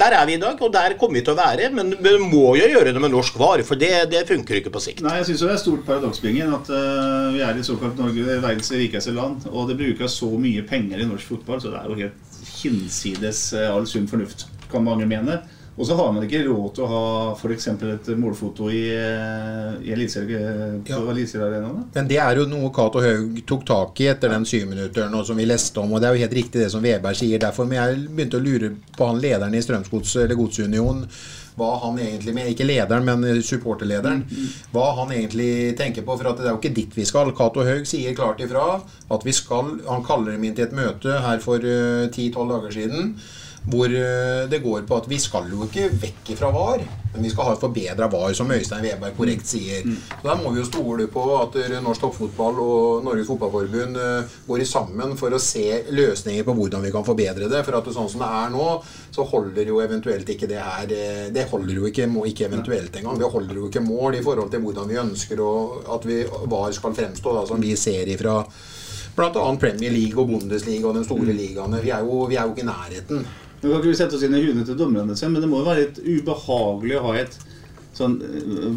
der 0.00 0.16
er 0.16 0.26
vi 0.28 0.36
i 0.36 0.40
dag, 0.40 0.56
og 0.60 0.72
der 0.72 0.96
kommer 1.00 1.18
vi 1.18 1.24
til 1.26 1.34
å 1.34 1.38
være. 1.38 1.68
Men 1.76 1.92
vi 2.00 2.14
må 2.22 2.54
jo 2.58 2.68
gjøre 2.72 2.94
det 2.94 3.02
med 3.02 3.12
norsk 3.12 3.36
vare, 3.40 3.66
for 3.66 3.80
det, 3.80 3.92
det 4.12 4.24
funker 4.28 4.60
ikke 4.60 4.72
på 4.74 4.82
sikt. 4.82 5.04
Nei, 5.04 5.18
jeg 5.20 5.30
syns 5.30 5.44
det 5.44 5.52
er 5.54 5.62
stort 5.62 5.86
paradoks, 5.88 6.22
at 6.24 6.72
uh, 6.72 7.30
vi 7.34 7.44
er 7.44 7.60
i 7.60 7.66
såkalt 7.66 8.00
Norge, 8.00 8.40
verdens 8.42 8.72
rikeste 8.72 9.14
land. 9.16 9.46
Og 9.52 9.70
det 9.70 9.78
brukes 9.80 10.18
så 10.22 10.30
mye 10.40 10.64
penger 10.68 11.02
i 11.02 11.08
norsk 11.08 11.34
fotball, 11.34 11.62
så 11.62 11.72
det 11.74 11.82
er 11.82 11.90
jo 11.92 12.00
helt 12.00 12.42
hinsides 12.60 13.46
uh, 13.56 13.68
all 13.74 13.88
sunn 13.88 14.08
fornuft, 14.10 14.48
kan 14.72 14.86
mange 14.86 15.08
mene. 15.10 15.40
Og 15.80 15.86
så 15.88 15.94
har 15.96 16.10
man 16.12 16.26
ikke 16.26 16.42
råd 16.44 16.74
til 16.76 16.84
å 16.84 16.88
ha 16.90 17.04
f.eks. 17.32 17.66
et 17.72 18.08
målfoto 18.20 18.68
i, 18.68 18.82
i 18.92 19.92
Eliteseriearenaene. 19.94 21.86
Men 21.94 22.10
det 22.10 22.18
er 22.20 22.36
jo 22.36 22.44
noe 22.50 22.68
Cato 22.76 23.00
Haug 23.00 23.40
tok 23.48 23.64
tak 23.70 24.02
i 24.04 24.10
etter 24.12 24.28
den 24.34 24.44
syvminutteren 24.44 25.16
som 25.24 25.40
vi 25.40 25.48
leste 25.48 25.80
om. 25.80 25.94
Og 25.96 26.02
det 26.02 26.06
er 26.10 26.12
jo 26.18 26.24
helt 26.26 26.38
riktig 26.42 26.60
det 26.60 26.68
som 26.74 26.84
Veberg 26.84 27.16
sier. 27.16 27.40
Derfor 27.40 27.64
men 27.70 27.78
jeg 27.78 28.08
begynte 28.10 28.36
å 28.36 28.44
lure 28.44 28.74
på 28.96 29.08
han 29.08 29.22
lederen 29.24 29.56
i 29.56 29.64
Strømsgods 29.64 30.18
eller 30.20 30.36
Godsunion 30.36 31.06
hva 31.60 31.74
han 31.82 31.98
egentlig 32.00 32.32
med, 32.32 32.52
Ikke 32.52 32.64
lederen, 32.64 33.04
men 33.04 33.42
supporterlederen. 33.44 34.22
Hva 34.72 34.86
han 35.00 35.10
egentlig 35.12 35.76
tenker 35.80 36.04
på. 36.06 36.16
For 36.16 36.28
det 36.28 36.46
er 36.46 36.54
jo 36.54 36.60
ikke 36.60 36.76
dit 36.76 36.96
vi 36.96 37.08
skal. 37.08 37.32
Cato 37.36 37.64
Haug 37.66 37.88
sier 37.88 38.16
klart 38.16 38.40
ifra 38.44 38.80
at 38.80 39.26
vi 39.26 39.32
skal 39.36 39.78
Han 39.88 40.04
kaller 40.06 40.36
dem 40.36 40.44
inn 40.44 40.56
til 40.56 40.68
et 40.68 40.76
møte 40.76 41.20
her 41.24 41.40
for 41.44 41.64
ti-tolv 42.14 42.52
dager 42.58 42.82
siden 42.82 43.14
hvor 43.68 43.92
det 44.50 44.62
går 44.64 44.86
på 44.88 44.96
at 44.96 45.08
vi 45.10 45.18
skal 45.20 45.50
jo 45.52 45.66
ikke 45.66 45.90
vekk 46.00 46.30
fra 46.38 46.48
VAR, 46.54 46.80
men 47.12 47.24
vi 47.26 47.30
skal 47.32 47.48
ha 47.48 47.52
et 47.54 47.60
forbedra 47.62 48.06
VAR, 48.10 48.32
som 48.38 48.50
Øystein 48.54 48.84
Weberg 48.86 49.16
korrekt 49.18 49.50
sier. 49.50 49.84
Så 50.08 50.22
Der 50.24 50.38
må 50.40 50.52
vi 50.54 50.62
jo 50.62 50.68
stole 50.68 51.06
på 51.12 51.24
at 51.36 51.58
norsk 51.82 52.06
toppfotball 52.06 52.60
og 52.62 53.04
Norges 53.04 53.28
Fotballforbund 53.28 53.98
går 54.46 54.64
sammen 54.64 55.16
for 55.20 55.34
å 55.34 55.42
se 55.42 55.82
løsninger 55.90 56.46
på 56.46 56.54
hvordan 56.56 56.86
vi 56.86 56.94
kan 56.94 57.04
forbedre 57.04 57.50
det. 57.52 57.62
For 57.66 57.76
at 57.76 57.84
det 57.84 57.96
sånn 57.96 58.08
som 58.08 58.24
det 58.24 58.30
er 58.40 58.50
nå, 58.54 58.68
så 59.12 59.26
holder 59.28 59.72
jo 59.72 59.82
eventuelt 59.84 60.28
ikke 60.32 60.48
det 60.50 60.60
her 60.62 60.86
Det 61.34 61.46
holder 61.50 61.74
jo 61.82 61.86
ikke, 61.90 62.08
ikke 62.30 62.48
eventuelt 62.48 62.96
engang. 62.96 63.18
Det 63.20 63.32
holder 63.32 63.60
jo 63.60 63.68
ikke 63.68 63.84
mål 63.84 64.16
i 64.16 64.24
forhold 64.24 64.50
til 64.50 64.64
hvordan 64.64 64.88
vi 64.88 65.00
ønsker 65.04 65.44
at 65.96 66.06
vi, 66.08 66.22
VAR 66.48 66.72
skal 66.72 66.96
fremstå, 66.96 67.34
da, 67.36 67.46
som 67.46 67.60
vi 67.60 67.76
ser 67.76 68.08
ifra 68.08 68.40
bl.a. 69.16 69.56
Premier 69.60 69.92
League 69.92 70.16
og 70.16 70.30
Bundesliga 70.30 70.88
og 70.88 70.96
de 70.96 71.04
store 71.04 71.34
ligaene. 71.34 71.82
Vi 71.82 71.90
er 71.92 72.06
jo, 72.06 72.24
vi 72.30 72.38
er 72.38 72.46
jo 72.46 72.54
ikke 72.54 72.64
i 72.64 72.70
nærheten. 72.70 73.24
Nå 73.60 73.68
kan 73.68 73.78
ikke 73.78 73.92
vi 73.92 73.98
sette 73.98 74.16
oss 74.16 74.24
inn 74.24 74.36
i 74.36 74.42
huene 74.42 74.64
til 74.64 74.78
dommerne, 74.78 75.14
men 75.14 75.42
det 75.42 75.48
må 75.50 75.60
jo 75.60 75.68
være 75.68 75.86
litt 75.86 75.98
ubehagelig 76.00 76.96
å 76.96 77.06
ha 77.08 77.16
et 77.20 77.40
sånn 78.00 78.16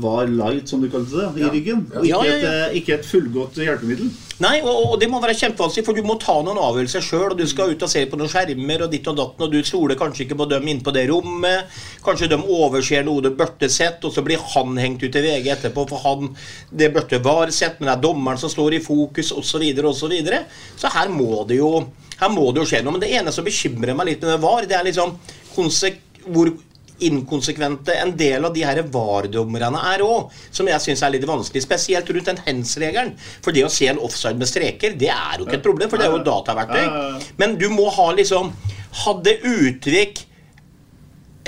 var 0.01 0.29
light, 0.31 0.69
som 0.69 0.81
du 0.81 0.89
kalte 0.91 1.15
det, 1.15 1.43
i 1.43 1.49
ryggen. 1.53 1.85
Og 1.93 2.05
ikke. 2.07 2.33
Et, 2.33 2.77
ikke 2.79 2.95
et 2.97 3.07
fullgodt 3.07 3.59
hjelpemiddel. 3.61 4.09
Nei, 4.43 4.55
og, 4.65 4.71
og 4.73 4.95
det 4.99 5.07
må 5.11 5.19
være 5.23 5.35
kjempevanskelig, 5.37 5.85
for 5.85 5.97
du 5.97 6.07
må 6.07 6.17
ta 6.21 6.35
noen 6.43 6.59
avgjørelser 6.59 7.05
sjøl. 7.05 7.27
Og 7.31 7.39
du 7.39 7.45
skal 7.49 7.73
ut 7.73 7.85
og 7.85 7.91
se 7.91 8.03
på 8.09 8.19
noen 8.19 8.31
skjermer 8.31 8.85
og 8.85 8.91
ditt 8.93 9.07
og 9.11 9.17
datten, 9.19 9.45
og 9.45 9.53
du 9.53 9.59
stoler 9.65 9.99
kanskje 9.99 10.25
ikke 10.25 10.39
på 10.41 10.49
dem 10.51 10.69
inne 10.71 10.85
på 10.85 10.95
det 10.95 11.05
rommet. 11.11 11.79
Kanskje 12.05 12.31
de 12.33 12.41
overser 12.41 13.05
noe 13.07 13.23
du 13.23 13.31
burde 13.37 13.69
sett, 13.71 14.03
og 14.03 14.15
så 14.15 14.25
blir 14.25 14.41
han 14.55 14.79
hengt 14.81 15.05
ut 15.05 15.19
i 15.19 15.25
VG 15.27 15.51
etterpå, 15.55 15.87
for 15.91 16.03
han 16.07 16.33
det 16.73 16.91
burde 16.95 17.21
var 17.23 17.53
sett, 17.53 17.79
men 17.79 17.91
det 17.91 17.97
er 17.97 18.05
dommeren 18.09 18.41
som 18.41 18.51
står 18.51 18.79
i 18.79 18.83
fokus, 18.83 19.31
osv., 19.31 19.61
osv. 19.63 19.91
Så, 20.03 20.09
videre. 20.11 20.41
så 20.75 20.89
her 20.91 21.11
må 21.13 21.45
det 21.47 21.61
jo 21.61 21.85
her 22.19 22.29
må 22.33 22.49
det 22.51 22.63
jo 22.63 22.69
skje 22.69 22.83
noe. 22.83 22.95
Men 22.95 23.03
det 23.03 23.13
ene 23.17 23.33
som 23.35 23.47
bekymrer 23.47 23.97
meg 23.97 24.11
litt 24.11 24.27
med 24.27 24.41
VAR, 24.43 24.67
det 24.69 24.77
er 24.77 24.87
liksom 24.87 25.17
hvor 26.23 26.53
inkonsekvente 27.03 27.95
en 27.99 28.13
del 28.17 28.45
av 28.45 28.53
de 28.55 28.63
her 28.65 28.81
VAR-dommerne 28.93 29.81
er 29.93 30.03
òg, 30.05 30.33
som 30.53 30.67
jeg 30.69 30.83
syns 30.83 31.03
er 31.03 31.13
litt 31.15 31.27
vanskelig. 31.27 31.63
Spesielt 31.65 32.09
rundt 32.13 32.29
den 32.31 32.41
hands-regelen. 32.45 33.15
For 33.43 33.55
det 33.55 33.65
å 33.67 33.71
se 33.73 33.89
en 33.91 34.01
offside 34.03 34.39
med 34.39 34.49
streker, 34.49 34.97
det 34.99 35.11
er 35.13 35.39
jo 35.39 35.47
ikke 35.47 35.59
et 35.59 35.65
problem, 35.65 35.91
for 35.91 36.01
det 36.01 36.07
er 36.07 36.15
jo 36.15 36.23
dataverktøy. 36.27 37.25
Men 37.41 37.57
du 37.61 37.69
må 37.73 37.89
ha 37.93 38.11
liksom 38.15 38.53
Hadde 39.03 39.31
Utvik 39.49 40.19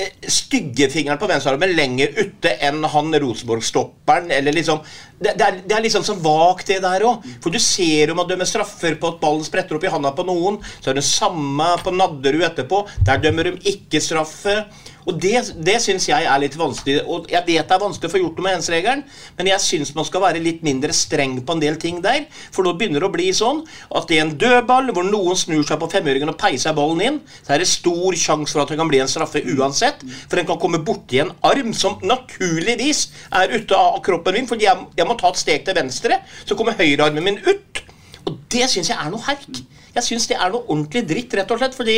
eh, 0.01 0.13
styggefingeren 0.33 1.19
på 1.21 1.27
venstrearmen 1.29 1.75
lenger 1.77 2.15
ute 2.17 2.55
enn 2.65 2.81
han 2.89 3.13
Rosenborg-stopperen. 3.21 4.31
eller 4.33 4.55
liksom, 4.57 4.81
det, 5.19 5.35
er, 5.39 5.59
det 5.63 5.75
er 5.75 5.83
liksom 5.85 6.03
så 6.03 6.17
vagt, 6.19 6.67
det 6.67 6.81
der 6.83 7.05
òg. 7.07 7.23
For 7.43 7.53
du 7.53 7.59
ser 7.61 8.11
om 8.11 8.19
man 8.19 8.27
dømmer 8.29 8.49
straffer 8.49 8.97
på 8.99 9.13
at 9.13 9.21
ballen 9.21 9.45
spretter 9.47 9.77
opp 9.77 9.85
i 9.87 9.91
handa 9.93 10.11
på 10.15 10.25
noen. 10.27 10.59
Så 10.79 10.91
er 10.91 10.99
det 10.99 11.05
samme 11.07 11.69
på 11.83 11.93
Nadderud 11.95 12.43
etterpå. 12.49 12.83
Der 13.07 13.23
dømmer 13.23 13.51
de 13.51 13.75
ikke 13.75 14.03
straffe. 14.03 14.63
Og 15.05 15.19
Det, 15.21 15.33
det 15.61 15.77
syns 15.83 16.07
jeg 16.09 16.25
er 16.25 16.41
litt 16.41 16.57
vanskelig. 16.57 16.97
Og 17.05 17.29
Jeg 17.31 17.45
vet 17.45 17.69
det 17.69 17.75
er 17.75 17.81
vanskelig 17.81 18.09
å 18.09 18.13
få 18.13 18.21
gjort 18.21 18.39
noe 18.39 18.45
med 18.47 18.55
hens-regelen, 18.57 19.03
men 19.37 19.49
jeg 19.51 19.63
syns 19.63 19.93
man 19.97 20.07
skal 20.07 20.23
være 20.23 20.41
litt 20.43 20.63
mindre 20.65 20.93
streng 20.95 21.37
på 21.45 21.55
en 21.55 21.61
del 21.61 21.77
ting 21.81 22.01
der. 22.03 22.25
For 22.53 22.65
nå 22.65 22.75
begynner 22.77 23.03
det 23.03 23.09
å 23.09 23.13
bli 23.13 23.29
sånn 23.35 23.63
at 23.95 24.09
det 24.09 24.17
er 24.17 24.25
en 24.25 24.35
dødball 24.41 24.89
hvor 24.95 25.05
noen 25.07 25.37
snur 25.39 25.65
seg 25.67 25.79
på 25.81 25.89
femøringen 25.93 26.33
og 26.33 26.39
peiser 26.41 26.75
ballen 26.77 27.03
inn. 27.05 27.19
Så 27.45 27.55
er 27.55 27.61
det 27.61 27.69
stor 27.69 28.17
sjanse 28.19 28.55
for 28.55 28.63
at 28.63 28.73
det 28.73 28.79
kan 28.81 28.89
bli 28.89 29.01
en 29.03 29.11
straffe 29.11 29.43
uansett. 29.45 30.01
For 30.25 30.39
den 30.39 30.49
kan 30.49 30.59
komme 30.61 30.81
borti 30.85 31.21
en 31.21 31.33
arm 31.45 31.73
som 31.77 31.99
naturligvis 32.05 33.05
er 33.35 33.53
ute 33.53 33.77
av 33.77 34.01
kroppen 34.05 34.39
min, 34.39 34.49
for 34.49 34.61
jeg, 34.61 34.89
jeg 34.97 35.04
må 35.09 35.17
ta 35.19 35.31
et 35.31 35.41
steg 35.41 35.65
til 35.67 35.77
venstre. 35.77 36.19
Så 36.45 36.57
kommer 36.57 36.77
høyrearmen 36.79 37.25
min 37.25 37.41
ut. 37.45 37.81
Og 38.25 38.37
det 38.51 38.69
syns 38.71 38.91
jeg 38.91 38.97
er 38.99 39.11
noe 39.13 39.25
herk. 39.27 39.63
Jeg 39.95 40.03
syns 40.03 40.27
det 40.31 40.37
er 40.39 40.51
noe 40.51 40.65
ordentlig 40.65 41.05
dritt, 41.07 41.35
rett 41.37 41.51
og 41.55 41.61
slett. 41.61 41.77
Fordi 41.77 41.97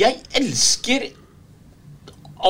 jeg 0.00 0.22
elsker 0.40 1.10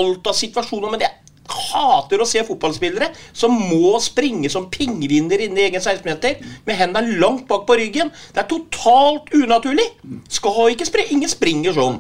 alt 0.01 0.31
av 0.31 0.37
situasjoner, 0.39 0.93
men 0.93 1.03
jeg 1.05 1.17
hater 1.51 2.23
å 2.23 2.27
se 2.29 2.43
fotballspillere 2.47 3.09
som 3.35 3.55
må 3.55 3.97
springe 4.03 4.51
som 4.53 4.69
pingviner 4.71 5.43
inni 5.47 5.65
egen 5.67 5.83
16-meter 5.83 6.45
med 6.67 6.79
hendene 6.79 7.19
langt 7.19 7.47
bak 7.51 7.65
på 7.67 7.77
ryggen. 7.81 8.13
Det 8.35 8.45
er 8.45 8.51
totalt 8.51 9.33
unaturlig. 9.35 9.87
Skal 10.31 10.75
ikke 10.75 10.87
springe. 10.89 11.17
Ingen 11.17 11.33
springer 11.33 11.77
sånn. 11.77 11.99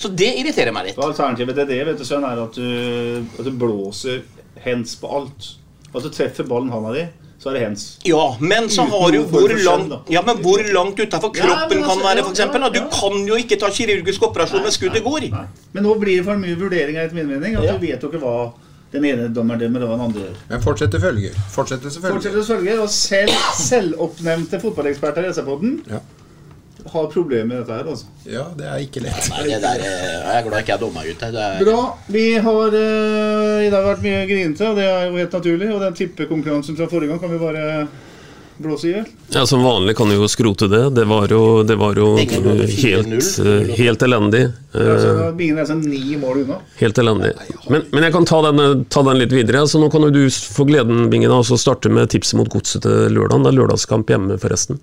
Så 0.00 0.12
det 0.16 0.30
irriterer 0.40 0.72
meg 0.72 0.90
litt. 0.90 1.00
Alternativet 1.00 1.58
til 1.60 1.68
det 1.68 1.80
vet 1.88 2.00
du, 2.00 2.06
Søren, 2.08 2.28
er 2.28 2.44
at 2.44 2.56
du, 2.56 3.24
at 3.38 3.48
du 3.48 3.52
blåser 3.60 4.22
hens 4.64 4.94
på 5.00 5.10
alt. 5.12 5.54
At 5.90 6.04
du 6.04 6.12
treffer 6.14 6.46
ballen 6.48 6.70
handa 6.72 6.92
di, 6.94 7.04
så 7.40 7.48
er 7.48 7.56
det 7.56 7.60
hens. 7.64 7.84
Ja, 8.04 8.36
men 8.40 8.66
så 8.68 8.84
har 8.84 9.12
du 9.14 9.22
hvor 9.32 9.52
langt, 9.64 10.10
ja, 10.12 10.20
men 10.26 10.42
hvor 10.44 10.60
langt 10.74 10.98
utafor 11.00 11.32
kroppen 11.32 11.78
kan 11.80 11.88
altså, 11.88 12.04
være, 12.04 12.24
f.eks. 12.26 12.74
Du 12.74 12.82
kan 12.92 13.22
jo 13.30 13.38
ikke 13.40 13.56
ta 13.62 13.70
kirurgisk 13.72 14.26
operasjon 14.28 14.66
med 14.66 14.74
skuddet 14.76 15.04
går. 15.06 15.30
Men 15.72 15.86
nå 15.86 15.94
blir 16.02 16.20
det 16.20 16.26
for 16.26 16.40
mye 16.40 16.58
vurderinger, 16.60 17.06
etter 17.06 17.16
min 17.16 17.30
mening. 17.32 17.56
At 17.56 17.70
du 17.72 17.80
vet 17.86 18.04
jo 18.04 18.12
ikke 18.12 18.20
hva 18.20 18.34
den 18.92 19.06
ene 19.06 19.28
dommeren 19.32 19.60
dømmer, 19.62 19.86
og 19.86 19.94
den 19.94 20.04
andre 20.08 20.22
gjør. 20.26 20.38
Men 20.50 20.62
fortsett 20.64 20.92
til 20.92 21.00
følger. 21.00 21.42
Fortsett 21.54 21.84
til 21.86 21.94
følger. 21.94 22.16
Fortsetter 22.16 22.46
følge, 22.48 22.78
og 22.82 22.90
selv 22.92 23.36
selvoppnevnte 23.70 24.60
fotballeksperter 24.60 25.28
i 25.28 25.34
SR-poden 25.34 25.78
Ja. 25.88 26.04
Har 26.92 27.06
problemer 27.12 27.46
med 27.50 27.58
dette 27.62 27.76
her, 27.76 27.88
altså. 27.92 28.06
Ja, 28.26 28.44
det 28.56 28.66
er 28.66 28.82
ikke 28.84 29.02
lett. 29.04 29.30
Nei, 29.32 29.46
det 29.48 29.60
der 29.62 29.82
eh, 29.86 30.04
jeg 30.10 30.36
er 30.40 30.46
glad 30.48 30.60
ikke 30.64 30.72
jeg 30.74 30.78
er 30.78 30.84
dommer. 30.84 31.08
Det 31.20 31.30
er, 31.46 31.64
Bra. 31.64 31.80
Vi 32.10 32.26
har 32.46 32.76
uh, 32.76 33.64
i 33.66 33.72
dag 33.72 33.88
vært 33.90 34.04
mye 34.06 34.22
grinete, 34.30 34.68
og 34.70 34.78
det 34.80 34.86
er 34.90 35.08
jo 35.08 35.18
helt 35.20 35.34
naturlig. 35.40 35.72
Og 35.74 35.82
den 35.84 35.98
tippekonkurransen 35.98 36.78
fra 36.78 36.88
forrige 36.90 37.12
gang 37.14 37.20
kan 37.24 37.32
vi 37.34 37.40
bare 37.42 37.66
blåse 38.60 38.88
i 38.88 38.92
hjel. 38.92 39.06
Ja, 39.32 39.46
Som 39.46 39.62
vanlig 39.64 39.96
kan 39.96 40.08
vi 40.10 40.18
jo 40.18 40.28
skrote 40.28 40.68
det. 40.68 40.82
Det 40.94 41.04
var 41.08 41.28
jo, 41.32 41.62
det 41.64 41.76
var 41.80 41.96
jo 41.96 42.10
helt, 42.20 42.68
4-0. 42.68 43.46
eh, 43.46 43.74
helt 43.78 44.02
elendig. 44.02 44.42
Altså, 44.74 45.08
Eh, 45.26 45.32
Bingen 45.38 45.58
er 45.58 45.68
sånn 45.68 45.80
ni 45.80 46.16
mål 46.20 46.42
unna. 46.42 46.58
Helt 46.80 46.98
elendig. 47.00 47.32
Men, 47.72 47.86
men 47.92 48.04
jeg 48.04 48.12
kan 48.12 48.28
ta 48.28 48.42
den, 48.50 48.84
ta 48.92 49.02
den 49.06 49.18
litt 49.22 49.32
videre. 49.32 49.64
Så 49.68 49.80
nå 49.80 49.88
kan 49.92 50.04
jo 50.04 50.10
du 50.12 50.22
få 50.28 50.66
gleden 50.68 51.08
Bingen, 51.10 51.32
av 51.32 51.40
å 51.48 51.58
starte 51.60 51.88
med 51.92 52.10
tipset 52.12 52.36
mot 52.38 52.50
godset 52.52 52.84
til 52.84 53.08
lørdag. 53.16 53.46
Det 53.46 53.52
er 53.54 53.58
lørdagskamp 53.62 54.12
hjemme, 54.12 54.36
forresten. 54.40 54.80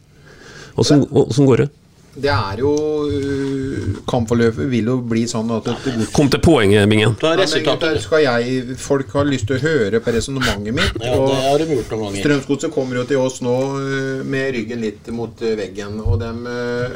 Åssen 0.77 1.45
går 1.45 1.65
det? 1.65 1.69
Det 2.17 2.29
er 2.33 2.61
jo 2.63 2.71
øh, 3.05 3.97
Kampforløpet 4.09 4.69
vil 4.71 4.89
jo 4.89 4.95
bli 5.05 5.25
sånn 5.29 5.51
at 5.53 5.67
Kom 6.15 6.31
til 6.33 6.41
poenget, 6.41 6.87
Bingen. 6.89 7.13
Skal 7.17 8.23
jeg, 8.23 8.77
Folk 8.81 9.13
har 9.13 9.27
lyst 9.29 9.49
til 9.49 9.59
å 9.59 9.61
høre 9.61 10.01
på 10.01 10.13
resonnementet 10.15 10.73
mitt. 10.73 10.97
Ja, 11.03 11.13
det 11.13 11.37
har 11.43 11.61
de 11.61 11.77
gjort. 11.77 11.93
Strømsgodset 12.17 12.73
kommer 12.73 13.01
jo 13.01 13.05
til 13.09 13.21
oss 13.21 13.39
nå 13.45 13.57
øh, 13.81 14.25
med 14.25 14.49
ryggen 14.57 14.81
litt 14.81 15.11
mot 15.13 15.45
øh, 15.45 15.53
veggen. 15.59 16.01
Og 16.01 16.17
de 16.23 16.33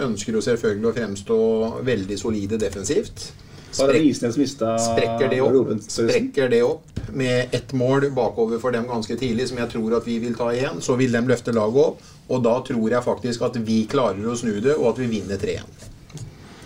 ønsker 0.07 0.39
jo 0.39 0.43
selvfølgelig 0.45 0.89
å 0.89 0.97
fremstå 0.97 1.39
veldig 1.85 2.19
solide 2.19 2.61
defensivt. 2.61 3.29
Sprek, 3.71 4.03
sprekker, 4.11 5.29
det 5.31 5.39
opp, 5.39 5.69
sprekker 5.87 6.49
det 6.51 6.59
opp 6.65 6.91
med 7.15 7.53
ett 7.55 7.71
mål 7.73 8.09
bakover 8.11 8.59
for 8.59 8.75
dem 8.75 8.87
ganske 8.89 9.15
tidlig, 9.15 9.47
som 9.47 9.61
jeg 9.61 9.71
tror 9.71 9.95
at 9.95 10.07
vi 10.07 10.17
vil 10.19 10.35
ta 10.35 10.49
igjen. 10.51 10.81
Så 10.83 10.97
vil 10.99 11.15
de 11.15 11.21
løfte 11.27 11.53
laget 11.55 11.79
opp, 11.85 12.01
og 12.31 12.43
da 12.45 12.57
tror 12.65 12.93
jeg 12.95 13.03
faktisk 13.05 13.43
at 13.47 13.57
vi 13.67 13.81
klarer 13.91 14.27
å 14.31 14.35
snu 14.39 14.53
det, 14.63 14.77
og 14.77 14.93
at 14.93 15.01
vi 15.03 15.09
vinner 15.11 15.39
3-1. 15.41 15.87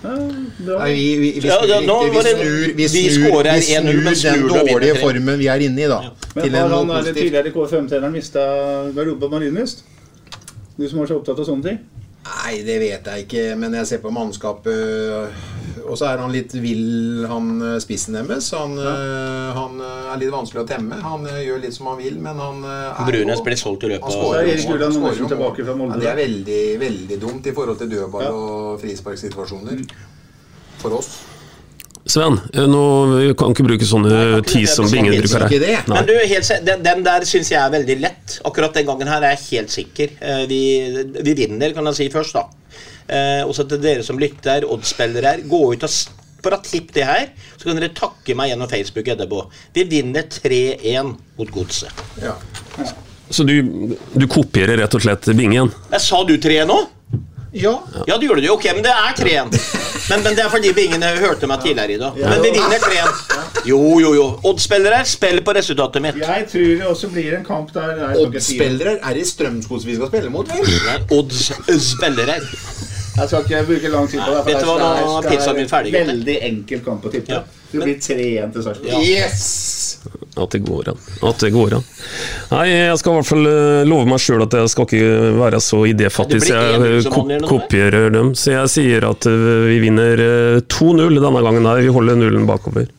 Bra. 0.05 0.77
Nei, 0.83 0.91
vi, 0.93 1.05
vi, 1.17 1.29
vi, 1.41 1.49
snur 1.49 1.65
ja. 1.65 1.79
Vi 1.81 2.21
snur, 2.21 2.73
vi 2.77 2.87
snur, 2.89 3.15
vi 3.25 3.65
snur 3.65 4.15
snur 4.15 4.47
den 4.53 4.67
dårlige 4.69 4.99
formen 5.01 5.39
vi 5.41 5.47
er 5.49 5.65
inne 5.65 5.81
i, 5.81 5.89
da. 5.89 5.99
Men 6.35 6.43
Til 6.45 6.57
har 6.59 6.69
han 6.69 6.89
er 6.91 6.99
positivt. 6.99 7.17
tidligere 7.23 7.53
KFM-treneren 7.55 8.13
mista 8.13 8.45
garderoben 8.93 9.23
på 9.23 9.31
Marienlyst? 9.33 9.85
Du 10.77 10.85
som 10.91 11.01
er 11.01 11.09
så 11.09 11.17
opptatt 11.17 11.39
av 11.41 11.47
sånne 11.47 11.69
ting? 11.69 11.79
Nei, 12.25 12.53
det 12.67 12.75
vet 12.81 13.09
jeg 13.09 13.25
ikke, 13.25 13.43
men 13.57 13.73
jeg 13.79 13.89
ser 13.89 14.03
på 14.03 14.11
mannskapet 14.13 14.75
Og 15.85 15.97
så 15.99 16.07
er 16.09 16.21
han 16.21 16.31
litt 16.33 16.53
vill, 16.57 17.25
han 17.29 17.49
eh, 17.61 17.75
spissen 17.83 18.17
deres. 18.17 18.47
Han, 18.57 18.73
eh, 18.81 19.51
han 19.57 19.77
eh, 19.83 20.07
er 20.13 20.21
litt 20.21 20.33
vanskelig 20.33 20.63
å 20.63 20.67
temme. 20.69 20.97
Han 21.03 21.27
gjør 21.29 21.61
litt 21.61 21.75
som 21.77 21.91
han 21.91 21.99
vil, 22.01 22.17
men 22.21 22.41
han 22.41 22.63
er 22.65 23.05
Brunes 23.09 23.43
blir 23.45 23.59
solgt 23.59 23.85
i 23.85 23.91
løpet 23.93 24.07
av. 24.07 24.15
Ja, 25.93 26.01
det 26.01 26.11
er 26.13 26.19
veldig, 26.23 26.63
veldig 26.81 27.19
dumt 27.21 27.51
i 27.51 27.55
forhold 27.55 27.81
til 27.81 27.93
dødball 27.93 28.25
Ja. 28.25 28.33
og 28.33 28.81
frisparksituasjoner. 28.81 29.85
For 30.81 30.97
oss. 30.97 31.13
Sven, 32.05 32.35
eh, 32.53 32.67
nå 32.69 32.81
vi 33.15 33.31
kan 33.37 33.53
ikke 33.55 33.65
bruke 33.65 33.87
sånne 33.89 34.41
tis 34.45 34.75
som 34.77 34.85
Bingen 34.91 35.15
bruker 35.17 35.47
her. 35.47 35.87
Men 35.89 36.05
du, 36.05 36.13
helt, 36.13 36.51
den, 36.67 36.83
den 36.85 37.01
der 37.07 37.25
syns 37.25 37.49
jeg 37.49 37.57
er 37.61 37.71
veldig 37.73 37.95
lett. 38.03 38.35
Akkurat 38.45 38.75
den 38.77 38.85
gangen 38.89 39.09
her 39.09 39.25
er 39.25 39.33
jeg 39.33 39.47
helt 39.55 39.73
sikker. 39.73 40.13
Eh, 40.21 40.43
Vi, 40.51 40.61
vi 41.25 41.33
vinner, 41.37 41.73
kan 41.73 41.89
jeg 41.89 41.97
si 42.03 42.09
først, 42.13 42.37
da. 42.37 42.45
Også 43.45 43.67
til 43.69 43.81
dere 43.81 44.03
som 44.05 44.17
lytter, 44.21 44.65
oddsspillere 44.65 45.35
her, 45.35 45.41
gå 45.49 45.59
ut 45.73 45.83
og 45.85 45.91
for 46.45 46.53
bare 46.53 46.61
tipp 46.61 46.91
det 46.93 47.05
her, 47.07 47.29
så 47.57 47.65
kan 47.65 47.79
dere 47.79 47.89
takke 47.97 48.35
meg 48.37 48.51
gjennom 48.51 48.69
Facebook 48.69 49.07
etterpå. 49.09 49.39
Vi 49.73 49.83
vinner 49.89 50.27
3-1 50.29 51.15
mot 51.39 51.49
Godset. 51.53 52.03
Ja. 52.21 52.35
Så 53.33 53.41
du, 53.47 53.55
du 54.13 54.25
kopierer 54.29 54.77
rett 54.77 54.93
og 54.93 55.01
slett 55.01 55.25
Bingen? 55.33 55.71
Jeg 55.89 56.03
sa 56.05 56.19
du 56.27 56.35
3-1 56.37 56.69
nå? 56.69 56.77
Ja. 57.55 57.73
Ja, 58.07 58.17
det 58.17 58.27
gjorde 58.27 58.43
du. 58.43 58.49
Ok, 58.53 58.65
men 58.75 58.83
det 58.83 58.91
er 58.91 59.15
3-1. 59.17 59.59
Men, 60.09 60.23
men 60.23 60.35
det 60.37 60.43
er 60.43 60.49
fordi 60.53 60.73
ingen 60.85 61.03
hørte 61.23 61.47
meg 61.49 61.63
tidligere 61.63 61.95
i 61.95 61.99
dag. 62.01 62.17
Men 62.19 62.43
vi 62.43 62.51
vinner 62.53 62.83
3-1. 62.83 63.45
Jo, 63.65 63.79
jo, 64.03 64.11
jo. 64.13 64.25
Oddsspillere, 64.45 64.99
spill 65.09 65.39
på 65.45 65.55
resultatet 65.57 66.03
mitt. 66.03 66.19
Jeg 66.21 66.47
tror 66.51 66.67
det 66.81 66.89
også 66.91 67.09
blir 67.13 67.37
en 67.39 67.45
kamp 67.47 67.71
der 67.73 67.95
det 67.95 68.91
er 68.95 69.13
det 69.15 69.27
Strømskog 69.27 69.85
vi 69.85 69.95
skal 69.95 70.11
spille 70.11 70.29
mot, 70.33 70.51
vel? 70.51 71.07
Oddsspillere. 71.15 72.41
Jeg 73.15 73.29
skal 73.31 73.45
ikke 73.45 73.63
bruke 73.69 73.89
lang 73.89 74.09
tid 74.11 74.19
på 74.19 74.31
det. 74.35 74.41
Vet 74.49 74.61
du 74.61 74.67
hva, 74.67 74.75
det 74.81 75.05
nå 75.07 75.17
er 75.21 75.29
pizzaen 75.31 75.59
min 75.61 75.69
ferdig. 75.71 75.93
Veldig 75.95 76.35
enkel 76.49 76.81
kamp 76.83 77.07
å 77.07 77.13
tippe. 77.13 77.43
Det 77.71 77.81
blir 77.81 77.95
3-1 78.03 78.51
til 78.57 78.65
Sarpsborg. 78.67 79.07
Yes! 79.07 79.84
At 80.35 80.51
det 80.51 80.61
går 80.65 80.89
an. 80.91 80.99
At 81.23 81.39
det 81.43 81.51
går 81.55 81.77
an. 81.77 81.85
Nei, 82.51 82.65
jeg 82.71 82.97
skal 82.99 83.13
i 83.13 83.19
hvert 83.19 83.29
fall 83.29 83.49
eh, 83.51 83.83
love 83.87 84.07
meg 84.09 84.19
sjøl 84.23 84.43
at 84.45 84.57
jeg 84.59 84.71
skal 84.73 84.87
ikke 84.89 85.31
være 85.39 85.61
så 85.63 85.79
idéfattig 85.89 86.41
så 86.43 86.51
jeg 86.53 86.81
1-0 86.81 86.87
eh, 86.89 86.97
som 87.05 87.15
ko 87.15 87.23
kopierer 87.53 88.11
dem. 88.15 88.33
Så 88.37 88.51
jeg 88.55 88.73
sier 88.75 89.07
at 89.07 89.27
eh, 89.31 89.45
vi 89.69 89.79
vinner 89.85 90.25
eh, 90.25 90.59
2-0 90.67 91.19
denne 91.21 91.43
gangen. 91.47 91.69
her. 91.71 91.83
Vi 91.85 91.93
holder 91.95 92.19
nullen 92.19 92.47
bakover. 92.49 92.89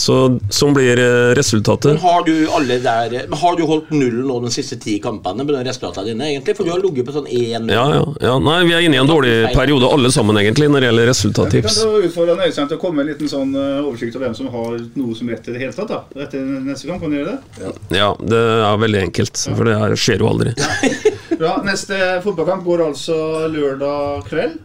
Så 0.00 0.16
sånn 0.54 0.72
blir 0.76 1.00
eh, 1.00 1.30
resultatet. 1.36 1.92
Men 1.92 2.00
har 2.02 2.24
du 2.24 2.34
alle 2.56 2.78
der 2.80 3.16
men 3.28 3.38
Har 3.40 3.56
du 3.58 3.64
holdt 3.68 3.90
nullen 3.92 4.24
nå 4.28 4.38
de 4.44 4.52
siste 4.54 4.78
ti 4.80 4.96
kampene 5.02 5.44
med 5.44 5.52
de 5.58 5.64
resultatene 5.66 6.12
dine, 6.12 6.30
egentlig? 6.32 6.56
For 6.56 6.66
du 6.68 6.72
har 6.72 6.80
ligget 6.82 7.08
på 7.08 7.14
sånn 7.16 7.28
1 7.28 7.68
Ja, 7.72 7.84
ja, 7.98 8.04
ja. 8.24 8.34
Nei, 8.40 8.56
vi 8.68 8.76
er 8.78 8.86
inne 8.86 8.96
i 8.96 9.02
en 9.02 9.10
dårlig 9.10 9.34
periode 9.54 9.90
alle 9.90 10.12
sammen, 10.14 10.38
egentlig, 10.40 10.70
når 10.72 10.86
det 10.86 10.90
gjelder 10.90 11.12
Vi 11.12 11.62
kan 11.66 11.76
du 11.76 12.08
utfordre 12.08 12.38
Øystein 12.46 12.70
til 12.70 12.78
å 12.78 12.80
komme 12.80 13.00
med 13.00 13.06
en 13.06 13.12
liten 13.12 13.30
sånn 13.30 13.52
eh, 13.58 13.82
oversikt 13.84 14.16
over 14.16 14.28
hvem 14.28 14.38
som 14.38 14.50
har 14.54 14.80
noe 14.96 15.18
som 15.18 15.30
rett 15.32 15.48
i 15.50 15.54
det 15.56 15.62
hele 15.66 15.76
tatt. 15.76 15.92
da 15.92 16.24
Etter 16.24 16.48
neste 16.64 16.88
gang, 16.88 17.00
kan 17.02 17.12
du 17.12 17.20
gjøre 17.20 17.36
det? 17.36 17.72
Ja, 17.98 18.10
det 18.18 18.40
er 18.40 18.82
veldig 18.86 19.04
enkelt, 19.10 19.44
for 19.44 19.68
det 19.68 19.78
her 19.82 19.96
skjer 20.00 20.24
jo 20.24 20.30
aldri. 20.32 20.54
Bra, 21.40 21.58
Neste 21.64 21.96
fotballkamp 22.24 22.64
går 22.66 22.86
altså 22.88 23.16
lørdag 23.52 24.26
kveld. 24.28 24.58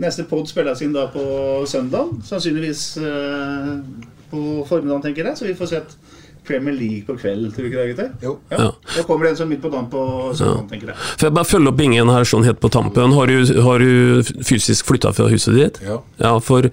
Neste 0.00 0.24
pod 0.28 0.48
spilles 0.48 0.80
inn 0.82 0.94
da 0.96 1.06
på 1.12 1.22
søndag. 1.68 2.14
Sannsynligvis 2.26 2.84
eh, 3.02 3.74
på 4.30 4.64
formiddagen, 4.68 5.02
tenker 5.02 5.30
jeg. 5.30 5.38
Så 5.38 5.48
vi 5.48 5.54
får 5.58 5.72
sett 5.74 5.96
Premier 6.46 6.74
League 6.76 7.04
på 7.06 7.16
kveld, 7.20 7.50
tror 7.54 7.66
du 7.66 7.70
ikke 7.70 7.80
det, 7.80 7.88
gutter? 7.92 8.10
Jo. 8.24 8.36
Ja. 8.52 8.70
Da 8.96 9.04
kommer 9.08 9.26
det 9.26 9.34
en 9.34 9.40
sånn 9.42 9.50
midt 9.52 9.62
på 9.64 9.70
dagen 9.72 9.88
på 9.92 10.04
søndagen, 10.38 10.68
tenker 10.70 10.92
jeg. 10.92 10.98
Får 11.20 11.28
jeg 11.28 11.36
bare 11.40 11.50
følge 11.50 11.72
opp 11.72 11.80
Ingen 11.80 12.12
her 12.12 12.26
sånn 12.28 12.44
helt 12.44 12.60
på 12.60 12.68
tampen. 12.72 13.14
Har 13.16 13.30
du, 13.30 13.60
har 13.64 13.82
du 13.82 14.32
fysisk 14.44 14.90
flytta 14.90 15.14
fra 15.16 15.30
huset 15.32 15.56
ditt? 15.56 15.80
Ja. 15.86 16.00
ja. 16.20 16.32
for 16.44 16.68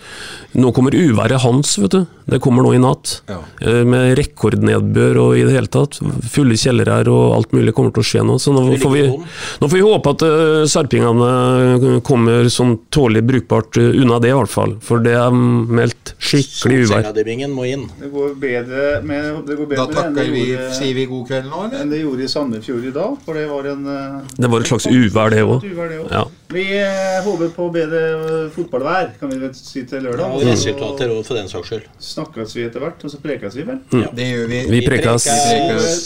nå 0.57 0.71
kommer 0.75 0.95
uværet 0.95 1.43
hans, 1.43 1.77
vet 1.79 1.95
du. 1.95 2.01
Det 2.27 2.41
kommer 2.43 2.65
nå 2.65 2.73
i 2.75 2.81
natt. 2.81 3.21
Ja. 3.29 3.39
Eh, 3.63 3.83
Med 3.87 4.17
rekordnedbør 4.19 5.21
og 5.21 5.37
i 5.39 5.45
det 5.47 5.53
hele 5.55 5.71
tatt. 5.71 5.99
Fulle 6.27 6.57
kjellere 6.59 6.99
her 6.99 7.11
og 7.11 7.37
alt 7.37 7.55
mulig 7.55 7.73
kommer 7.77 7.93
til 7.95 8.03
å 8.03 8.07
skje 8.09 8.25
nå. 8.27 8.35
Så 8.41 8.51
nå 8.55 8.65
får 8.81 8.93
vi, 8.93 9.05
nå 9.07 9.69
får 9.69 9.77
vi 9.77 9.85
håpe 9.85 10.13
at 10.15 10.25
uh, 10.27 10.63
sarpingene 10.69 12.01
kommer 12.07 12.49
sånn 12.51 12.75
tålelig 12.93 13.23
brukbart 13.29 13.79
uh, 13.79 13.89
unna 14.01 14.19
det, 14.23 14.33
i 14.33 14.37
hvert 14.37 14.51
fall. 14.51 14.75
For 14.83 15.03
det 15.03 15.15
er 15.19 15.31
meldt 15.31 16.13
skikkelig 16.17 16.81
uvær. 16.83 17.07
Solsenga 17.07 17.15
di, 17.15 17.25
Bingen, 17.27 17.55
må 17.55 17.67
inn. 17.69 17.87
Det 18.01 18.11
går 18.11 18.35
bedre 18.41 18.85
med, 19.07 19.43
det 19.47 19.56
går 19.57 19.67
Da 19.69 19.75
bedre 19.75 19.87
det 19.87 19.97
takker 19.97 20.31
vi, 20.33 20.43
gjorde, 20.51 20.67
sier 20.77 20.93
vi 20.97 21.05
god 21.11 21.23
kveld 21.29 21.49
nå, 21.51 21.61
eller? 21.67 21.81
enn 21.83 21.91
det 21.93 21.99
gjorde 22.01 22.23
i 22.23 22.29
Sandefjord 22.31 22.87
i 22.87 22.93
dag. 22.95 23.17
For 23.25 23.39
det 23.39 23.45
var 23.51 23.69
en 23.73 23.83
eh, 23.93 24.31
Det 24.37 24.51
var 24.53 24.65
et 24.65 24.71
slags 24.71 24.87
uvær, 24.87 25.33
det 25.33 25.43
òg. 25.43 25.67
det. 25.67 25.99
Ja. 26.11 26.23
Vi 26.53 26.65
eh, 26.79 27.19
håper 27.27 27.51
på 27.57 27.67
bedre 27.75 28.01
eh, 28.15 28.49
fotballvær, 28.55 29.11
kan 29.19 29.33
vi 29.33 29.41
vel 29.43 29.53
si 29.57 29.83
til 29.89 30.05
lørdag. 30.07 30.37
Og 30.37 30.45
resultater 30.47 31.11
òg, 31.13 31.21
for 31.27 31.39
den 31.41 31.51
saks 31.51 31.71
skyld. 31.73 31.85
Snakkes 32.13 32.55
vi 32.57 32.65
etter 32.69 32.83
hvert, 32.85 33.03
og 33.03 33.13
så 33.13 33.21
prekes 33.23 33.57
vi 33.59 33.67
vel. 33.67 33.81
Det 33.91 34.29
gjør 34.31 34.47
vi. 34.53 34.63
Vi 34.77 34.81
prekes. 34.87 35.27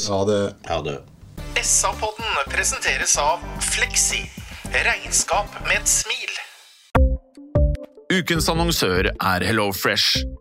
Ha 0.10 0.22
det. 0.32 0.42
Ha 0.72 0.82
det. 0.90 0.98
SA-podden 1.62 2.38
presenteres 2.50 3.18
av 3.22 3.44
Fleksi. 3.62 4.24
Regnskap 4.72 5.52
med 5.68 5.82
et 5.82 5.90
smil. 5.92 6.38
Ukens 8.12 8.48
annonsør 8.52 9.12
er 9.14 9.44
HelloFresh. 9.48 10.24